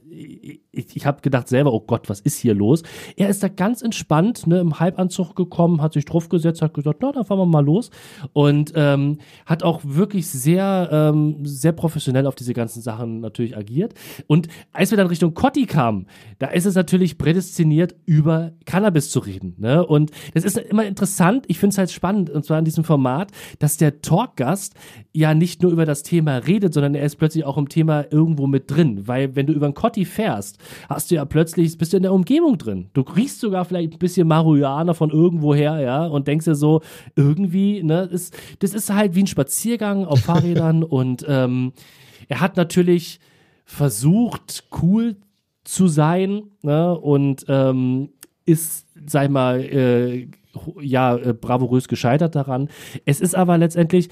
ich, 0.73 0.97
ich 0.97 1.07
habe 1.07 1.21
gedacht 1.21 1.49
selber, 1.49 1.73
oh 1.73 1.81
Gott, 1.81 2.09
was 2.09 2.21
ist 2.21 2.39
hier 2.39 2.55
los? 2.55 2.83
Er 3.17 3.29
ist 3.29 3.43
da 3.43 3.49
ganz 3.49 3.83
entspannt, 3.83 4.47
ne, 4.47 4.61
im 4.61 4.79
Halbanzug 4.79 5.35
gekommen, 5.35 5.83
hat 5.83 5.95
sich 5.95 6.05
draufgesetzt, 6.05 6.63
hat 6.63 6.75
gesagt, 6.75 7.01
na, 7.03 7.13
dann 7.13 7.25
fahren 7.25 7.39
wir 7.39 7.47
mal 7.47 7.65
los 7.65 7.91
und 8.33 8.73
ähm, 8.77 9.19
hat 9.47 9.63
auch 9.63 9.81
wirklich 9.85 10.29
sehr, 10.29 10.89
ähm, 10.93 11.45
sehr 11.45 11.73
professionell 11.73 12.27
auf 12.27 12.35
diese 12.35 12.55
ganzen 12.55 12.83
Sachen 12.83 13.21
natürlich 13.21 13.57
agiert. 13.57 13.95
Und 14.27 14.49
als 14.73 14.91
wir 14.91 14.97
dann 14.97 15.09
Richtung 15.09 15.35
Cotti 15.35 15.67
kamen, 15.67 16.07
da 16.39 16.49
ist 16.49 16.67
es 16.67 16.75
natürlich 16.75 17.19
prädestiniert, 17.19 17.97
über 18.07 18.53
Cannabis 18.65 19.11
zu 19.11 19.19
reden. 19.21 19.57
Ne? 19.59 19.85
Und 19.85 20.13
das 20.35 20.45
ist 20.45 20.57
immer 20.57 20.87
interessant, 20.87 21.45
ich 21.49 21.59
finde 21.59 21.75
es 21.75 21.79
halt 21.79 21.91
spannend, 21.91 22.31
und 22.31 22.45
zwar 22.45 22.59
in 22.59 22.65
diesem 22.65 22.85
Format, 22.85 23.33
dass 23.59 23.77
der 23.77 24.03
Talkgast 24.03 24.75
ja 25.13 25.35
nicht 25.35 25.63
nur 25.63 25.73
über 25.73 25.85
das 25.85 26.03
Thema 26.03 26.37
redet, 26.37 26.75
sondern 26.75 26.95
er 26.95 27.05
ist 27.05 27.17
plötzlich 27.17 27.45
auch 27.45 27.59
im 27.59 27.69
Thema 27.69 28.05
irgendwo 28.11 28.47
mit 28.47 28.71
drin. 28.71 29.09
Weil 29.09 29.35
wenn 29.35 29.47
du 29.47 29.53
über 29.53 29.67
einen 29.67 29.75
Cotti 29.75 30.05
fährst, 30.05 30.60
hast 30.89 31.11
du 31.11 31.17
ja 31.17 31.25
plötzlich, 31.25 31.77
bist 31.79 31.93
du 31.93 31.97
in 31.97 32.03
der 32.03 32.13
Umgebung 32.13 32.59
drin. 32.59 32.91
Du 32.93 33.03
riechst 33.03 33.41
sogar 33.41 33.65
vielleicht 33.65 33.93
ein 33.93 33.99
bisschen 33.99 34.29
Marihuana 34.29 34.95
von 34.95 35.11
irgendwoher, 35.11 35.81
ja, 35.81 36.07
und 36.07 36.29
denkst 36.29 36.45
dir 36.45 36.55
so, 36.55 36.83
irgendwie, 37.17 37.83
ne, 37.83 38.03
ist, 38.11 38.37
das 38.61 38.75
ist 38.75 38.93
halt 38.93 39.15
wie 39.15 39.23
ein 39.23 39.27
Spaziergang 39.27 40.05
auf 40.05 40.21
Fahrrädern 40.25 40.83
und 40.83 41.25
ähm, 41.29 41.73
er 42.29 42.41
hat 42.41 42.57
natürlich 42.57 43.21
versucht, 43.65 44.65
cool 44.83 45.17
zu 45.65 45.89
sein 45.89 46.43
ne, 46.63 46.99
und 46.99 47.45
ähm, 47.49 48.11
ist, 48.45 48.87
sag 49.07 49.25
ich 49.25 49.31
mal, 49.31 49.61
äh, 49.61 50.29
ja, 50.81 51.17
äh, 51.17 51.33
bravourös 51.33 51.89
gescheitert 51.89 52.35
daran. 52.35 52.69
Es 53.05 53.21
ist 53.21 53.35
aber 53.35 53.59
letztendlich, 53.59 54.09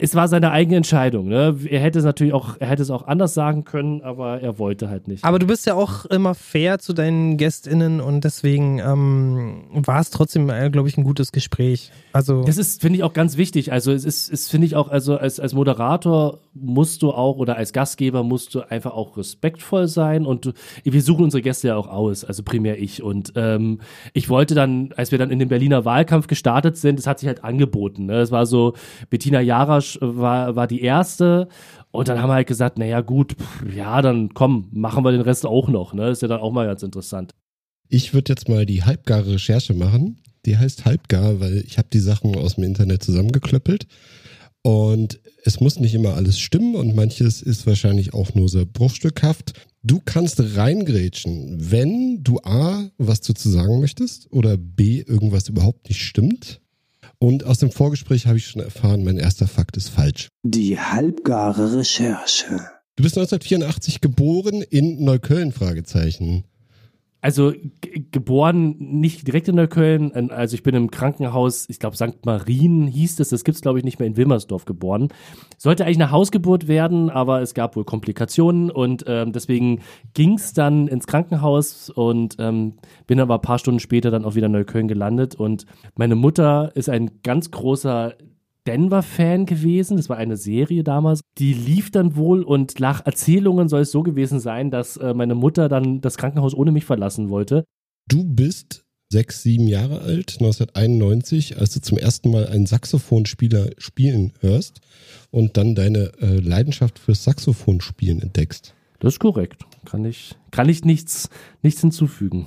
es 0.00 0.14
war 0.14 0.28
seine 0.28 0.52
eigene 0.52 0.76
Entscheidung. 0.76 1.26
Ne? 1.26 1.58
Er 1.68 1.80
hätte 1.80 1.98
es 1.98 2.04
natürlich 2.04 2.32
auch, 2.32 2.56
er 2.60 2.68
hätte 2.68 2.82
es 2.82 2.90
auch 2.90 3.08
anders 3.08 3.34
sagen 3.34 3.64
können, 3.64 4.00
aber 4.02 4.40
er 4.40 4.56
wollte 4.60 4.88
halt 4.88 5.08
nicht. 5.08 5.24
Aber 5.24 5.40
du 5.40 5.48
bist 5.48 5.66
ja 5.66 5.74
auch 5.74 6.04
immer 6.04 6.36
fair 6.36 6.78
zu 6.78 6.92
deinen 6.92 7.36
GästInnen 7.36 8.00
und 8.00 8.22
deswegen 8.22 8.78
ähm, 8.78 9.64
war 9.72 10.00
es 10.00 10.10
trotzdem, 10.10 10.50
äh, 10.50 10.70
glaube 10.70 10.88
ich, 10.88 10.96
ein 10.96 11.02
gutes 11.02 11.32
Gespräch. 11.32 11.90
Also 12.12 12.44
Das 12.44 12.58
ist, 12.58 12.80
finde 12.80 12.98
ich, 12.98 13.02
auch 13.02 13.12
ganz 13.12 13.36
wichtig. 13.36 13.72
Also 13.72 13.90
es 13.90 14.04
ist, 14.04 14.32
es 14.32 14.48
finde 14.48 14.68
ich 14.68 14.76
auch, 14.76 14.88
also 14.88 15.16
als, 15.16 15.40
als 15.40 15.52
Moderator 15.52 16.38
musst 16.54 17.02
du 17.02 17.10
auch 17.10 17.36
oder 17.36 17.56
als 17.56 17.72
Gastgeber 17.72 18.22
musst 18.22 18.54
du 18.54 18.60
einfach 18.60 18.92
auch 18.92 19.16
respektvoll 19.16 19.88
sein 19.88 20.26
und 20.26 20.46
du, 20.46 20.52
wir 20.84 21.02
suchen 21.02 21.24
unsere 21.24 21.42
Gäste 21.42 21.68
ja 21.68 21.76
auch 21.76 21.88
aus, 21.88 22.24
also 22.24 22.44
primär 22.44 22.78
ich. 22.78 23.02
Und 23.02 23.32
ähm, 23.34 23.80
ich 24.12 24.28
wollte 24.28 24.54
dann, 24.54 24.90
als 24.96 25.10
wir 25.10 25.18
dann 25.18 25.30
in 25.30 25.40
den 25.40 25.48
Berliner 25.48 25.84
Wahlkampf 25.84 26.28
gestartet 26.28 26.76
sind, 26.76 27.00
es 27.00 27.08
hat 27.08 27.18
sich 27.18 27.26
halt 27.26 27.42
angeboten. 27.42 28.06
Ne? 28.06 28.20
Es 28.20 28.30
war 28.30 28.46
so, 28.46 28.74
Bettina 29.10 29.40
Jarasch 29.40 29.87
war, 30.00 30.56
war 30.56 30.66
die 30.66 30.82
erste 30.82 31.48
und 31.90 32.08
dann 32.08 32.20
haben 32.20 32.28
wir 32.28 32.34
halt 32.34 32.46
gesagt, 32.46 32.78
naja 32.78 33.00
gut, 33.00 33.36
pff, 33.38 33.74
ja, 33.74 34.02
dann 34.02 34.34
komm, 34.34 34.68
machen 34.72 35.04
wir 35.04 35.12
den 35.12 35.20
Rest 35.20 35.46
auch 35.46 35.68
noch. 35.68 35.94
Ne? 35.94 36.10
Ist 36.10 36.22
ja 36.22 36.28
dann 36.28 36.40
auch 36.40 36.52
mal 36.52 36.66
ganz 36.66 36.82
interessant. 36.82 37.34
Ich 37.88 38.12
würde 38.12 38.32
jetzt 38.32 38.48
mal 38.48 38.66
die 38.66 38.84
halbgare 38.84 39.34
Recherche 39.34 39.74
machen. 39.74 40.20
Die 40.44 40.58
heißt 40.58 40.84
halbgar, 40.84 41.40
weil 41.40 41.58
ich 41.58 41.78
habe 41.78 41.88
die 41.92 41.98
Sachen 41.98 42.36
aus 42.36 42.56
dem 42.56 42.64
Internet 42.64 43.02
zusammengeklöppelt. 43.02 43.86
Und 44.62 45.20
es 45.44 45.60
muss 45.60 45.80
nicht 45.80 45.94
immer 45.94 46.14
alles 46.14 46.38
stimmen 46.38 46.74
und 46.74 46.94
manches 46.94 47.40
ist 47.40 47.66
wahrscheinlich 47.66 48.12
auch 48.12 48.34
nur 48.34 48.48
sehr 48.48 48.66
bruchstückhaft. 48.66 49.52
Du 49.82 50.00
kannst 50.04 50.56
reingrätschen, 50.56 51.70
wenn 51.70 52.22
du 52.22 52.38
A, 52.42 52.90
was 52.98 53.20
du 53.20 53.32
zu 53.32 53.48
sagen 53.48 53.80
möchtest 53.80 54.30
oder 54.32 54.56
B, 54.56 55.00
irgendwas 55.00 55.48
überhaupt 55.48 55.88
nicht 55.88 56.02
stimmt. 56.02 56.60
Und 57.20 57.44
aus 57.44 57.58
dem 57.58 57.70
Vorgespräch 57.70 58.26
habe 58.26 58.38
ich 58.38 58.46
schon 58.46 58.62
erfahren, 58.62 59.02
mein 59.02 59.16
erster 59.16 59.48
Fakt 59.48 59.76
ist 59.76 59.88
falsch. 59.88 60.28
Die 60.44 60.78
halbgare 60.78 61.76
Recherche. 61.76 62.60
Du 62.96 63.02
bist 63.02 63.16
1984 63.18 64.00
geboren 64.00 64.62
in 64.62 65.02
Neukölln, 65.04 65.52
Fragezeichen. 65.52 66.44
Also 67.20 67.52
geboren 68.12 68.76
nicht 68.78 69.26
direkt 69.26 69.48
in 69.48 69.56
Neukölln, 69.56 70.30
also 70.30 70.54
ich 70.54 70.62
bin 70.62 70.76
im 70.76 70.88
Krankenhaus, 70.92 71.68
ich 71.68 71.80
glaube 71.80 71.96
St. 71.96 72.24
Marien 72.24 72.86
hieß 72.86 73.18
es, 73.18 73.30
das 73.30 73.42
gibt's 73.42 73.60
glaube 73.60 73.80
ich 73.80 73.84
nicht 73.84 73.98
mehr 73.98 74.06
in 74.06 74.16
Wilmersdorf 74.16 74.66
geboren. 74.66 75.08
Sollte 75.56 75.84
eigentlich 75.84 75.96
eine 75.96 76.12
Hausgeburt 76.12 76.68
werden, 76.68 77.10
aber 77.10 77.42
es 77.42 77.54
gab 77.54 77.74
wohl 77.74 77.84
Komplikationen 77.84 78.70
und 78.70 79.04
ähm, 79.08 79.32
deswegen 79.32 79.80
ging's 80.14 80.52
dann 80.52 80.86
ins 80.86 81.08
Krankenhaus 81.08 81.90
und 81.90 82.36
ähm, 82.38 82.74
bin 83.08 83.18
aber 83.18 83.34
ein 83.34 83.42
paar 83.42 83.58
Stunden 83.58 83.80
später 83.80 84.12
dann 84.12 84.24
auch 84.24 84.36
wieder 84.36 84.46
in 84.46 84.52
Neukölln 84.52 84.86
gelandet 84.86 85.34
und 85.34 85.66
meine 85.96 86.14
Mutter 86.14 86.70
ist 86.76 86.88
ein 86.88 87.10
ganz 87.24 87.50
großer 87.50 88.14
Denver-Fan 88.68 89.46
gewesen. 89.46 89.96
Das 89.96 90.10
war 90.10 90.18
eine 90.18 90.36
Serie 90.36 90.84
damals. 90.84 91.22
Die 91.38 91.54
lief 91.54 91.90
dann 91.90 92.16
wohl 92.16 92.42
und 92.42 92.80
nach 92.80 93.04
Erzählungen 93.06 93.68
soll 93.68 93.80
es 93.80 93.90
so 93.90 94.02
gewesen 94.02 94.40
sein, 94.40 94.70
dass 94.70 94.98
äh, 94.98 95.14
meine 95.14 95.34
Mutter 95.34 95.70
dann 95.70 96.02
das 96.02 96.18
Krankenhaus 96.18 96.54
ohne 96.54 96.70
mich 96.70 96.84
verlassen 96.84 97.30
wollte. 97.30 97.64
Du 98.08 98.24
bist 98.24 98.84
sechs, 99.10 99.42
sieben 99.42 99.68
Jahre 99.68 100.02
alt, 100.02 100.36
1991, 100.40 101.58
als 101.58 101.72
du 101.72 101.80
zum 101.80 101.96
ersten 101.96 102.30
Mal 102.30 102.46
einen 102.46 102.66
Saxophonspieler 102.66 103.70
spielen 103.78 104.34
hörst 104.40 104.80
und 105.30 105.56
dann 105.56 105.74
deine 105.74 106.12
äh, 106.20 106.38
Leidenschaft 106.38 106.98
fürs 106.98 107.24
Saxophonspielen 107.24 108.20
entdeckst. 108.20 108.74
Das 109.00 109.14
ist 109.14 109.20
korrekt. 109.20 109.64
Kann 109.86 110.04
ich, 110.04 110.34
kann 110.50 110.68
ich 110.68 110.84
nichts, 110.84 111.30
nichts 111.62 111.80
hinzufügen. 111.80 112.46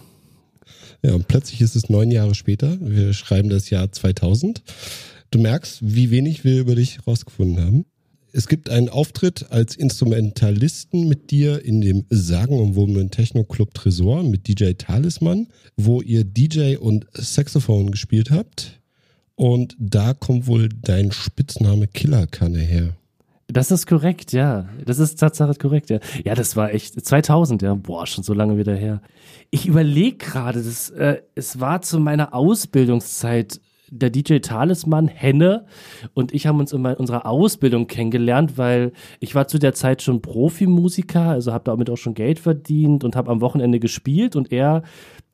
Ja, 1.02 1.16
und 1.16 1.28
plötzlich 1.28 1.62
ist 1.62 1.76
es 1.76 1.90
neun 1.90 2.12
Jahre 2.12 2.36
später. 2.36 2.78
Wir 2.80 3.14
schreiben 3.14 3.50
das 3.50 3.72
Jahr 3.72 3.92
2000. 3.92 4.62
Du 5.32 5.40
merkst, 5.40 5.80
wie 5.82 6.12
wenig 6.12 6.44
wir 6.44 6.60
über 6.60 6.76
dich 6.76 7.08
rausgefunden 7.08 7.66
haben. 7.66 7.86
Es 8.34 8.50
gibt 8.50 8.70
einen 8.70 8.90
Auftritt 8.90 9.50
als 9.50 9.78
Instrumentalisten 9.78 11.08
mit 11.08 11.32
dir 11.32 11.64
in 11.64 11.80
dem 11.80 12.06
sagenumwobenen 12.10 13.12
Techno-Club 13.12 13.74
Tresor 13.74 14.24
mit 14.24 14.50
DJ 14.50 14.74
Talisman, 14.74 15.48
wo 15.78 16.02
ihr 16.02 16.26
DJ 16.26 16.76
und 16.76 17.08
Saxophon 17.14 17.92
gespielt 17.92 18.30
habt. 18.30 18.82
Und 19.36 19.78
da 19.80 20.14
kommt 20.14 20.48
wohl 20.48 20.68
dein 20.68 21.14
Spitzname 21.14 21.88
Killerkanne 21.88 22.60
her. 22.60 22.98
Das 23.48 23.72
ist 23.72 23.88
korrekt, 23.88 24.34
ja. 24.34 24.68
Das 24.86 25.00
ist 25.00 25.16
Tatsache 25.16 25.56
korrekt, 25.56 25.90
ja. 25.90 26.00
Ja, 26.26 26.36
das 26.36 26.58
war 26.58 26.74
echt 26.74 27.06
2000, 27.06 27.62
ja. 27.62 27.74
Boah, 27.76 28.06
schon 28.06 28.26
so 28.26 28.34
lange 28.34 28.58
wieder 28.58 28.76
her. 28.76 29.02
Ich 29.50 29.66
überlege 29.66 30.18
gerade, 30.18 30.60
äh, 30.60 31.22
es 31.36 31.60
war 31.62 31.82
zu 31.82 32.00
meiner 32.00 32.34
Ausbildungszeit 32.34 33.62
der 33.92 34.10
DJ 34.10 34.40
Talisman, 34.40 35.08
Henne. 35.08 35.66
Und 36.14 36.34
ich 36.34 36.48
haben 36.48 36.60
uns 36.60 36.74
in 36.74 36.84
unserer 36.86 37.26
Ausbildung 37.26 37.88
kennengelernt, 37.88 38.58
weil 38.58 38.94
ich 39.20 39.36
war 39.36 39.48
zu 39.48 39.60
der 39.60 39.74
Zeit 39.74 40.02
schon 40.02 40.22
Profimusiker, 40.22 41.22
also 41.22 41.54
habe 41.54 41.66
damit 41.66 41.90
auch 41.90 41.98
schon 41.98 42.16
Geld 42.16 42.40
verdient 42.40 43.04
und 43.04 43.16
habe 43.16 43.30
am 43.30 43.42
Wochenende 43.42 43.80
gespielt. 43.80 44.36
Und 44.36 44.52
er 44.52 44.82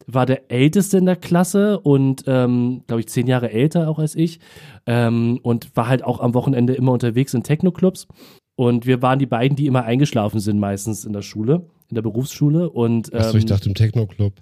war 0.07 0.25
der 0.25 0.51
Älteste 0.51 0.97
in 0.97 1.05
der 1.05 1.15
Klasse 1.15 1.79
und 1.79 2.23
ähm, 2.27 2.83
glaube 2.87 3.01
ich 3.01 3.07
zehn 3.07 3.27
Jahre 3.27 3.51
älter 3.51 3.89
auch 3.89 3.99
als 3.99 4.15
ich. 4.15 4.39
Ähm, 4.85 5.39
und 5.43 5.75
war 5.75 5.87
halt 5.87 6.03
auch 6.03 6.19
am 6.19 6.33
Wochenende 6.33 6.73
immer 6.73 6.91
unterwegs 6.91 7.33
in 7.33 7.43
Techno-Clubs. 7.43 8.07
Und 8.55 8.87
wir 8.87 9.03
waren 9.03 9.19
die 9.19 9.27
beiden, 9.27 9.55
die 9.55 9.67
immer 9.67 9.83
eingeschlafen 9.83 10.39
sind 10.39 10.59
meistens 10.59 11.05
in 11.05 11.13
der 11.13 11.21
Schule 11.21 11.67
in 11.89 11.95
der 11.95 12.01
Berufsschule 12.01 12.69
und 12.69 13.13
ähm, 13.13 13.19
Achso, 13.19 13.37
ich 13.37 13.45
dachte 13.45 13.69
im 13.69 13.75
Techno-Club. 13.75 14.33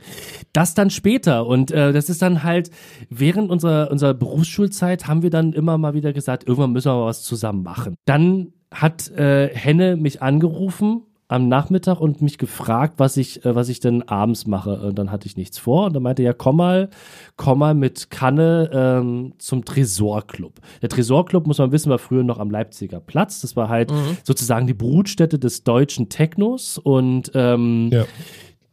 das 0.53 0.73
dann 0.73 0.89
später 0.89 1.45
und 1.45 1.71
äh, 1.71 1.93
das 1.93 2.09
ist 2.09 2.21
dann 2.21 2.43
halt 2.43 2.71
während 3.09 3.49
unserer 3.49 3.91
unserer 3.91 4.13
Berufsschulzeit 4.13 5.07
haben 5.07 5.21
wir 5.21 5.29
dann 5.29 5.53
immer 5.53 5.77
mal 5.77 5.93
wieder 5.93 6.13
gesagt, 6.13 6.47
irgendwann 6.47 6.71
müssen 6.71 6.91
wir 6.91 6.95
mal 6.95 7.05
was 7.05 7.23
zusammen 7.23 7.63
machen. 7.63 7.95
Dann 8.05 8.53
hat 8.71 9.09
äh, 9.11 9.49
Henne 9.53 9.95
mich 9.95 10.21
angerufen 10.21 11.03
am 11.27 11.47
Nachmittag 11.47 11.99
und 11.99 12.21
mich 12.21 12.37
gefragt, 12.37 12.95
was 12.97 13.17
ich, 13.17 13.43
äh, 13.45 13.55
was 13.55 13.69
ich 13.69 13.79
denn 13.79 14.03
abends 14.07 14.45
mache. 14.45 14.79
Und 14.81 14.99
dann 14.99 15.11
hatte 15.11 15.25
ich 15.25 15.37
nichts 15.37 15.57
vor. 15.57 15.85
Und 15.87 15.93
dann 15.95 16.03
meinte 16.03 16.21
er, 16.21 16.27
ja, 16.27 16.33
komm 16.33 16.57
mal, 16.57 16.89
komm 17.35 17.59
mal 17.59 17.73
mit 17.73 18.11
Kanne 18.11 18.69
ähm, 18.71 19.33
zum 19.39 19.65
Tresorclub. 19.65 20.59
Der 20.81 20.89
Tresorclub, 20.89 21.47
muss 21.47 21.57
man 21.57 21.71
wissen, 21.71 21.89
war 21.89 21.97
früher 21.99 22.23
noch 22.23 22.37
am 22.39 22.51
Leipziger 22.51 22.99
Platz. 22.99 23.41
Das 23.41 23.55
war 23.55 23.69
halt 23.69 23.91
sozusagen 24.23 24.67
die 24.67 24.73
Brutstätte 24.75 25.39
des 25.39 25.63
deutschen 25.63 26.09
Technos. 26.09 26.77
Und 26.77 27.31
ähm, 27.33 27.89
Ja. 27.91 28.05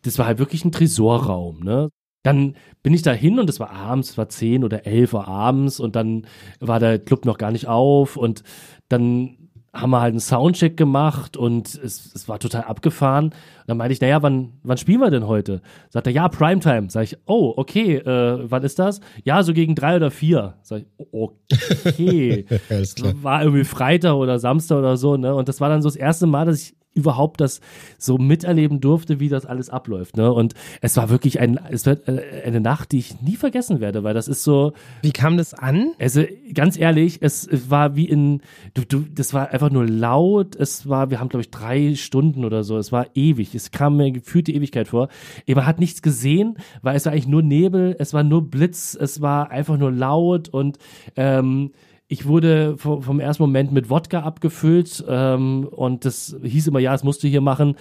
das 0.02 0.18
war 0.18 0.26
halt 0.26 0.38
wirklich 0.38 0.64
ein 0.64 0.72
Tresorraum, 0.72 1.60
ne? 1.60 1.88
Dann 2.24 2.54
bin 2.84 2.94
ich 2.94 3.02
da 3.02 3.12
hin 3.12 3.40
und 3.40 3.50
es 3.50 3.58
war 3.58 3.70
abends, 3.70 4.10
es 4.10 4.18
war 4.18 4.28
10 4.28 4.62
oder 4.62 4.86
11 4.86 5.12
Uhr 5.12 5.26
abends 5.26 5.80
und 5.80 5.96
dann 5.96 6.26
war 6.60 6.78
der 6.78 7.00
Club 7.00 7.24
noch 7.24 7.36
gar 7.36 7.50
nicht 7.50 7.66
auf 7.66 8.16
und 8.16 8.44
dann 8.88 9.41
haben 9.72 9.90
wir 9.90 10.02
halt 10.02 10.11
einen 10.11 10.20
Soundcheck 10.20 10.76
gemacht 10.76 11.37
und 11.37 11.74
es, 11.74 12.14
es 12.14 12.28
war 12.28 12.38
total 12.38 12.64
abgefahren. 12.64 13.26
Und 13.26 13.35
dann 13.66 13.78
meinte 13.78 13.94
ich, 13.94 14.00
naja, 14.02 14.22
wann, 14.22 14.52
wann 14.62 14.76
spielen 14.76 15.00
wir 15.00 15.11
denn 15.11 15.26
heute? 15.26 15.62
Sagt 15.88 16.06
er, 16.06 16.12
ja, 16.12 16.28
Primetime. 16.28 16.90
Sag 16.90 17.04
ich, 17.04 17.16
oh, 17.24 17.54
okay, 17.56 17.96
äh, 17.96 18.50
wann 18.50 18.62
ist 18.64 18.78
das? 18.78 19.00
Ja, 19.24 19.42
so 19.42 19.54
gegen 19.54 19.74
drei 19.74 19.96
oder 19.96 20.11
vier. 20.11 20.54
Sag 20.62 20.82
ich, 20.82 20.87
okay. 21.11 22.44
War 23.22 23.42
irgendwie 23.42 23.64
Freitag 23.64 24.14
oder 24.14 24.38
Samstag 24.38 24.78
oder 24.78 24.98
so, 24.98 25.16
ne? 25.16 25.35
Und 25.35 25.48
das 25.48 25.61
war 25.61 25.70
dann 25.70 25.80
so 25.80 25.88
das 25.88 25.96
erste 25.96 26.26
Mal, 26.26 26.44
dass 26.44 26.62
ich 26.62 26.74
überhaupt 26.94 27.40
das 27.40 27.61
so 27.98 28.18
miterleben 28.18 28.81
durfte, 28.81 29.20
wie 29.20 29.28
das 29.28 29.46
alles 29.46 29.70
abläuft, 29.70 30.16
ne? 30.16 30.33
Und 30.33 30.55
es 30.81 30.96
war 30.96 31.11
wirklich 31.11 31.40
ein, 31.40 31.59
es 31.70 31.87
wird 31.87 32.09
äh, 32.09 32.42
eine 32.44 32.61
Nacht, 32.61 32.92
die 32.92 32.98
ich 32.98 33.20
nie 33.22 33.37
vergessen 33.37 33.81
werde, 33.81 34.05
weil 34.05 34.14
das 34.14 34.28
ist 34.28 34.44
so, 34.44 34.72
Wie 35.02 35.12
kam 35.12 35.37
das 35.37 35.55
an? 35.55 35.92
also 35.98 36.22
ganz 36.55 36.78
ehrlich, 36.78 37.18
es, 37.20 37.48
war 37.70 37.96
wie 37.96 38.09
in, 38.09 38.42
du, 38.74 38.83
du, 38.85 39.00
das 39.00 39.33
war 39.33 39.50
einfach 39.50 39.70
nur 39.70 39.87
laut. 39.87 40.57
Es 40.57 40.88
war, 40.88 41.11
wir 41.11 41.20
haben 41.20 41.28
glaube 41.28 41.42
ich 41.42 41.50
drei 41.50 41.94
Stunden 41.94 42.44
oder 42.44 42.64
so. 42.64 42.78
Es 42.78 42.92
war 42.92 43.07
ewig. 43.14 43.55
Es 43.55 43.70
kam 43.70 43.96
mir 43.96 44.11
gefühlt 44.12 44.46
die 44.46 44.55
Ewigkeit 44.55 44.88
vor. 44.88 45.09
Man 45.46 45.66
hat 45.66 45.78
nichts 45.78 46.02
gesehen, 46.02 46.57
weil 46.83 46.96
es 46.96 47.07
war 47.07 47.12
eigentlich 47.12 47.28
nur 47.28 47.42
Nebel. 47.42 47.96
Es 47.98 48.14
war 48.14 48.22
nur 48.22 48.50
Blitz. 48.50 48.96
Es 48.98 49.20
war 49.20 49.50
einfach 49.50 49.78
nur 49.78 49.92
laut 49.92 50.48
und 50.48 50.78
ähm, 51.16 51.72
ich 52.12 52.27
wurde 52.27 52.77
vom, 52.77 53.20
ersten 53.20 53.42
Moment 53.42 53.72
mit 53.72 53.88
Wodka 53.88 54.20
abgefüllt 54.20 55.03
ähm, 55.09 55.66
und 55.70 56.05
das 56.05 56.37
hieß 56.42 56.66
immer, 56.66 56.79
ja, 56.79 56.92
das 56.92 57.05
musst 57.05 57.22
du 57.22 57.29
hier 57.29 57.40
machen. 57.40 57.75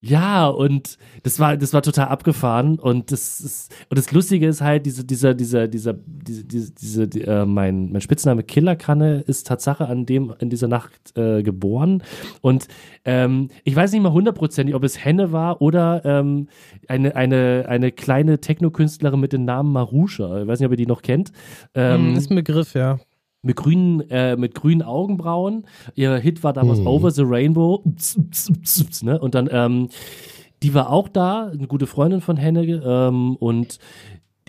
Ja, 0.00 0.48
und 0.48 0.98
das 1.22 1.38
war, 1.38 1.56
das 1.58 1.72
war 1.74 1.82
total 1.82 2.08
abgefahren. 2.08 2.78
Und 2.78 3.12
das 3.12 3.40
ist, 3.40 3.74
und 3.90 3.98
das 3.98 4.10
Lustige 4.12 4.46
ist 4.46 4.62
halt, 4.62 4.86
diese, 4.86 5.04
dieser, 5.04 5.34
dieser, 5.34 5.68
dieser, 5.68 5.94
diese, 5.94 6.44
diese, 6.44 6.72
diese 6.72 7.08
die, 7.08 7.22
äh, 7.22 7.44
mein, 7.44 7.92
mein 7.92 8.00
Spitzname 8.00 8.42
Killerkanne 8.42 9.20
ist 9.20 9.46
Tatsache 9.46 9.86
an 9.86 10.06
dem, 10.06 10.34
in 10.40 10.48
dieser 10.48 10.68
Nacht 10.68 11.16
äh, 11.16 11.42
geboren. 11.42 12.02
Und 12.40 12.68
ähm, 13.04 13.48
ich 13.64 13.76
weiß 13.76 13.92
nicht 13.92 14.02
mal 14.02 14.12
hundertprozentig, 14.12 14.74
ob 14.74 14.84
es 14.84 15.02
Henne 15.02 15.32
war 15.32 15.60
oder 15.60 16.02
ähm, 16.04 16.48
eine, 16.88 17.16
eine, 17.16 17.66
eine 17.68 17.92
kleine 17.92 18.40
Techno-Künstlerin 18.40 19.20
mit 19.20 19.32
dem 19.34 19.44
Namen 19.44 19.72
Marusha. 19.72 20.42
Ich 20.42 20.46
weiß 20.46 20.58
nicht, 20.58 20.66
ob 20.66 20.72
ihr 20.72 20.78
die 20.78 20.86
noch 20.86 21.02
kennt. 21.02 21.32
Ähm, 21.74 22.08
Hm, 22.08 22.16
ist 22.16 22.30
ein 22.30 22.36
Begriff, 22.36 22.74
ja. 22.74 22.98
Mit 23.44 23.56
grünen, 23.56 24.00
äh, 24.10 24.36
mit 24.36 24.54
grünen 24.54 24.82
Augenbrauen. 24.82 25.66
Ihr 25.94 26.16
Hit 26.16 26.42
war 26.42 26.52
damals 26.52 26.80
Mhm. 26.80 26.86
Over 26.86 27.10
the 27.10 27.22
Rainbow. 27.24 27.80
Ups, 27.84 28.16
ups, 28.16 28.50
ups, 28.50 28.80
ups, 28.80 29.02
ne? 29.02 29.18
Und 29.20 29.34
dann, 29.34 29.48
ähm, 29.52 29.88
die 30.62 30.74
war 30.74 30.90
auch 30.90 31.08
da, 31.08 31.48
eine 31.52 31.66
gute 31.66 31.86
Freundin 31.86 32.20
von 32.20 32.36
Henne. 32.36 32.62
Ähm, 32.64 33.36
und 33.36 33.78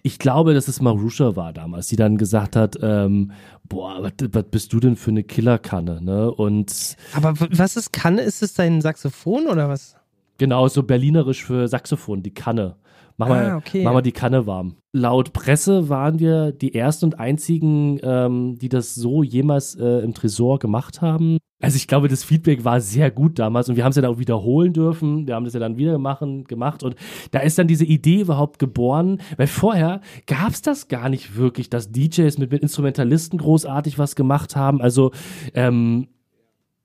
ich 0.02 0.20
glaube, 0.20 0.54
dass 0.54 0.68
es 0.68 0.82
Marusha 0.82 1.36
war 1.36 1.52
damals, 1.52 1.88
die 1.88 1.96
dann 1.96 2.18
gesagt 2.18 2.56
hat, 2.56 2.78
ähm, 2.82 3.32
boah, 3.68 4.02
was, 4.02 4.14
was 4.32 4.46
bist 4.50 4.72
du 4.72 4.80
denn 4.80 4.96
für 4.96 5.12
eine 5.12 5.24
Killerkanne, 5.24 6.02
ne? 6.02 6.32
Und 6.32 6.96
Aber 7.14 7.34
was 7.38 7.76
ist 7.76 7.92
Kanne? 7.92 8.22
Ist 8.22 8.44
es 8.44 8.54
dein 8.54 8.82
Saxophon 8.82 9.48
oder 9.48 9.68
was? 9.68 9.96
Genau, 10.38 10.68
so 10.68 10.84
berlinerisch 10.84 11.44
für 11.44 11.68
Saxophon, 11.68 12.22
die 12.22 12.34
Kanne. 12.34 12.76
Mach 13.18 13.30
mal, 13.30 13.52
Ah, 13.52 13.58
okay. 13.58 13.84
mach 13.84 13.94
mal 13.94 14.02
die 14.02 14.12
Kanne 14.12 14.46
warm. 14.46 14.76
Laut 14.92 15.32
Presse 15.34 15.88
waren 15.90 16.20
wir 16.20 16.52
die 16.52 16.76
ersten 16.76 17.06
und 17.06 17.20
einzigen, 17.20 18.00
ähm, 18.04 18.58
die 18.60 18.68
das 18.70 18.94
so 18.96 19.24
jemals 19.24 19.76
äh, 19.76 20.00
im 20.00 20.14
Tresor 20.14 20.60
gemacht 20.60 21.02
haben. 21.02 21.38
Also 21.62 21.78
ich 21.78 21.88
glaube, 21.88 22.08
das 22.10 22.24
Feedback 22.26 22.66
war 22.66 22.82
sehr 22.82 23.12
gut 23.12 23.40
damals 23.40 23.70
und 23.70 23.78
wir 23.78 23.84
haben 23.86 23.92
es 23.92 23.96
ja 23.96 24.02
dann 24.02 24.12
auch 24.14 24.20
wiederholen 24.20 24.74
dürfen. 24.74 25.28
Wir 25.28 25.36
haben 25.36 25.46
das 25.46 25.54
ja 25.54 25.60
dann 25.62 25.78
wieder 25.78 25.98
machen, 25.98 26.44
gemacht 26.44 26.84
und 26.84 26.96
da 27.32 27.40
ist 27.40 27.58
dann 27.58 27.68
diese 27.68 27.86
Idee 27.86 28.22
überhaupt 28.22 28.60
geboren, 28.60 29.20
weil 29.38 29.48
vorher 29.48 30.02
gab 30.28 30.52
es 30.52 30.62
das 30.62 30.88
gar 30.90 31.08
nicht 31.10 31.38
wirklich, 31.38 31.70
dass 31.70 31.92
DJs 31.92 32.38
mit, 32.38 32.52
mit 32.52 32.62
Instrumentalisten 32.62 33.40
großartig 33.40 33.98
was 33.98 34.16
gemacht 34.16 34.56
haben. 34.58 34.82
Also 34.82 35.12
ähm, 35.54 36.08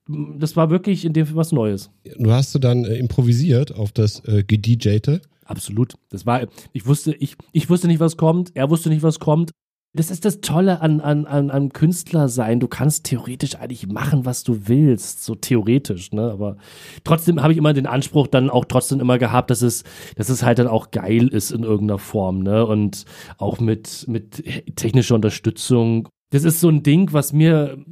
das 0.09 0.57
war 0.57 0.71
wirklich 0.71 1.05
in 1.05 1.13
dem 1.13 1.27
Fall 1.27 1.37
was 1.37 1.53
Neues. 1.53 1.91
Du 2.19 2.33
hast 2.33 2.55
du 2.55 2.59
dann 2.59 2.85
äh, 2.85 2.97
improvisiert 2.97 3.75
auf 3.75 3.93
das 3.93 4.25
äh, 4.25 4.43
gedjte. 4.45 5.21
Absolut. 5.51 5.95
Das 6.11 6.27
war, 6.27 6.47
ich 6.73 6.87
wusste, 6.87 7.13
ich, 7.13 7.37
ich 7.51 7.69
wusste 7.69 7.89
nicht, 7.89 7.99
was 7.99 8.17
kommt, 8.17 8.53
er 8.55 8.71
wusste 8.71 8.89
nicht, 8.89 9.03
was 9.03 9.19
kommt. 9.19 9.51
Das 9.93 10.13
ist 10.13 10.25
das 10.25 10.41
Tolle 10.41 10.81
an, 10.81 11.01
an, 11.01 11.27
an, 11.27 11.51
an 11.51 11.71
Künstler 11.71 12.29
sein. 12.29 12.61
Du 12.61 12.69
kannst 12.69 13.03
theoretisch 13.07 13.57
eigentlich 13.57 13.89
machen, 13.89 14.25
was 14.25 14.45
du 14.45 14.69
willst. 14.69 15.25
So 15.25 15.35
theoretisch, 15.35 16.13
ne? 16.13 16.31
Aber 16.31 16.57
trotzdem 17.03 17.43
habe 17.43 17.53
ich 17.53 17.59
immer 17.59 17.73
den 17.73 17.89
Anspruch 17.89 18.29
dann 18.29 18.49
auch 18.49 18.65
trotzdem 18.67 19.01
immer 19.01 19.19
gehabt, 19.19 19.51
dass 19.51 19.63
es, 19.63 19.83
dass 20.15 20.29
es 20.29 20.45
halt 20.45 20.61
dann 20.61 20.69
auch 20.69 20.93
geil 20.93 21.27
ist 21.27 21.51
in 21.51 21.65
irgendeiner 21.65 21.99
Form, 21.99 22.45
ne? 22.45 22.65
Und 22.65 23.05
auch 23.37 23.59
mit, 23.59 24.07
mit 24.07 24.45
technischer 24.77 25.17
Unterstützung. 25.17 26.09
Das 26.31 26.45
ist 26.45 26.61
so 26.61 26.69
ein 26.69 26.85
Ding, 26.85 27.13
was 27.13 27.33
mir 27.33 27.85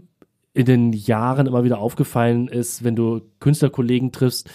in 0.54 0.66
den 0.66 0.92
Jahren 0.92 1.48
immer 1.48 1.64
wieder 1.64 1.80
aufgefallen 1.80 2.46
ist, 2.46 2.84
wenn 2.84 2.94
du 2.94 3.22
Künstlerkollegen 3.40 4.12
triffst, 4.12 4.48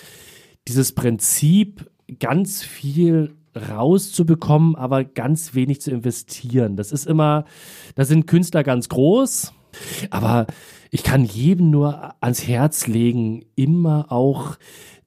dieses 0.70 0.94
Prinzip, 0.94 1.90
ganz 2.20 2.64
viel 2.64 3.36
rauszubekommen, 3.56 4.76
aber 4.76 5.04
ganz 5.04 5.54
wenig 5.54 5.82
zu 5.82 5.92
investieren. 5.92 6.76
Das 6.76 6.92
ist 6.92 7.06
immer, 7.06 7.46
da 7.96 8.06
sind 8.06 8.28
Künstler 8.28 8.64
ganz 8.64 8.90
groß, 8.90 9.54
aber 10.10 10.48
ich 10.92 11.04
kann 11.04 11.26
jedem 11.26 11.70
nur 11.70 12.14
ans 12.22 12.48
Herz 12.48 12.88
legen, 12.88 13.46
immer 13.56 14.12
auch, 14.12 14.58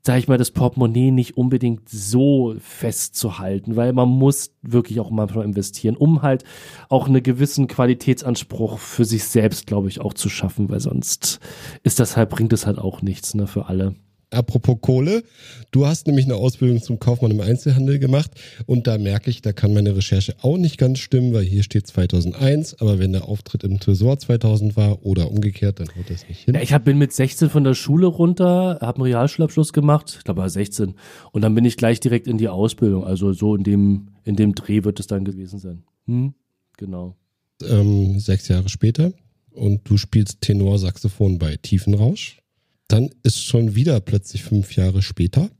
sag 0.02 0.18
ich 0.18 0.28
mal, 0.28 0.38
das 0.38 0.50
Portemonnaie 0.50 1.10
nicht 1.10 1.36
unbedingt 1.36 1.88
so 1.88 2.54
festzuhalten, 2.60 3.76
weil 3.76 3.92
man 3.92 4.08
muss 4.08 4.52
wirklich 4.62 5.00
auch 5.00 5.10
manchmal 5.10 5.44
investieren, 5.44 5.96
um 5.96 6.22
halt 6.22 6.44
auch 6.88 7.08
einen 7.08 7.22
gewissen 7.22 7.66
Qualitätsanspruch 7.66 8.78
für 8.78 9.04
sich 9.04 9.24
selbst, 9.24 9.66
glaube 9.66 9.88
ich, 9.88 10.00
auch 10.00 10.14
zu 10.14 10.28
schaffen, 10.28 10.68
weil 10.68 10.80
sonst 10.80 11.40
ist 11.82 12.00
das 12.00 12.16
halt, 12.16 12.30
bringt 12.30 12.52
es 12.52 12.66
halt 12.66 12.78
auch 12.78 13.02
nichts, 13.02 13.34
ne, 13.34 13.46
für 13.46 13.66
alle. 13.66 13.94
Apropos 14.30 14.78
Kohle, 14.80 15.22
du 15.70 15.86
hast 15.86 16.08
nämlich 16.08 16.24
eine 16.24 16.34
Ausbildung 16.34 16.82
zum 16.82 16.98
Kaufmann 16.98 17.30
im 17.30 17.40
Einzelhandel 17.40 18.00
gemacht 18.00 18.32
und 18.66 18.88
da 18.88 18.98
merke 18.98 19.30
ich, 19.30 19.40
da 19.40 19.52
kann 19.52 19.72
meine 19.72 19.94
Recherche 19.96 20.34
auch 20.42 20.58
nicht 20.58 20.78
ganz 20.78 20.98
stimmen, 20.98 21.32
weil 21.32 21.44
hier 21.44 21.62
steht 21.62 21.86
2001, 21.86 22.80
aber 22.80 22.98
wenn 22.98 23.12
der 23.12 23.28
Auftritt 23.28 23.62
im 23.62 23.78
Tresor 23.78 24.18
2000 24.18 24.76
war 24.76 25.06
oder 25.06 25.30
umgekehrt, 25.30 25.78
dann 25.78 25.88
haut 25.96 26.10
das 26.10 26.28
nicht 26.28 26.44
hin. 26.44 26.54
Ja, 26.54 26.60
ich 26.60 26.72
hab, 26.72 26.84
bin 26.84 26.98
mit 26.98 27.12
16 27.12 27.50
von 27.50 27.62
der 27.62 27.74
Schule 27.74 28.08
runter, 28.08 28.78
habe 28.80 28.96
einen 28.96 29.04
Realschulabschluss 29.04 29.72
gemacht, 29.72 30.16
ich 30.18 30.24
glaube 30.24 30.40
war 30.40 30.50
16. 30.50 30.94
Und 31.30 31.42
dann 31.42 31.54
bin 31.54 31.64
ich 31.64 31.76
gleich 31.76 32.00
direkt 32.00 32.26
in 32.26 32.36
die 32.36 32.48
Ausbildung. 32.48 33.04
Also 33.04 33.32
so 33.32 33.54
in 33.54 33.62
dem, 33.62 34.08
in 34.24 34.34
dem 34.34 34.56
Dreh 34.56 34.82
wird 34.82 34.98
es 34.98 35.06
dann 35.06 35.24
gewesen 35.24 35.60
sein. 35.60 35.84
Hm? 36.06 36.34
Genau. 36.76 37.16
ähm, 37.62 38.18
sechs 38.18 38.48
Jahre 38.48 38.68
später 38.68 39.12
und 39.52 39.88
du 39.88 39.96
spielst 39.96 40.40
Tenorsaxophon 40.40 41.38
bei 41.38 41.56
Tiefenrausch. 41.56 42.38
Dann 42.88 43.10
ist 43.22 43.44
schon 43.44 43.74
wieder 43.74 44.00
plötzlich 44.00 44.44
fünf 44.44 44.76
Jahre 44.76 45.02
später. 45.02 45.50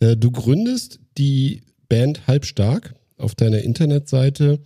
Äh, 0.00 0.16
du 0.16 0.30
gründest 0.30 1.00
die 1.18 1.62
Band 1.88 2.26
Halbstark. 2.26 2.94
Auf 3.18 3.34
deiner 3.34 3.62
Internetseite 3.62 4.58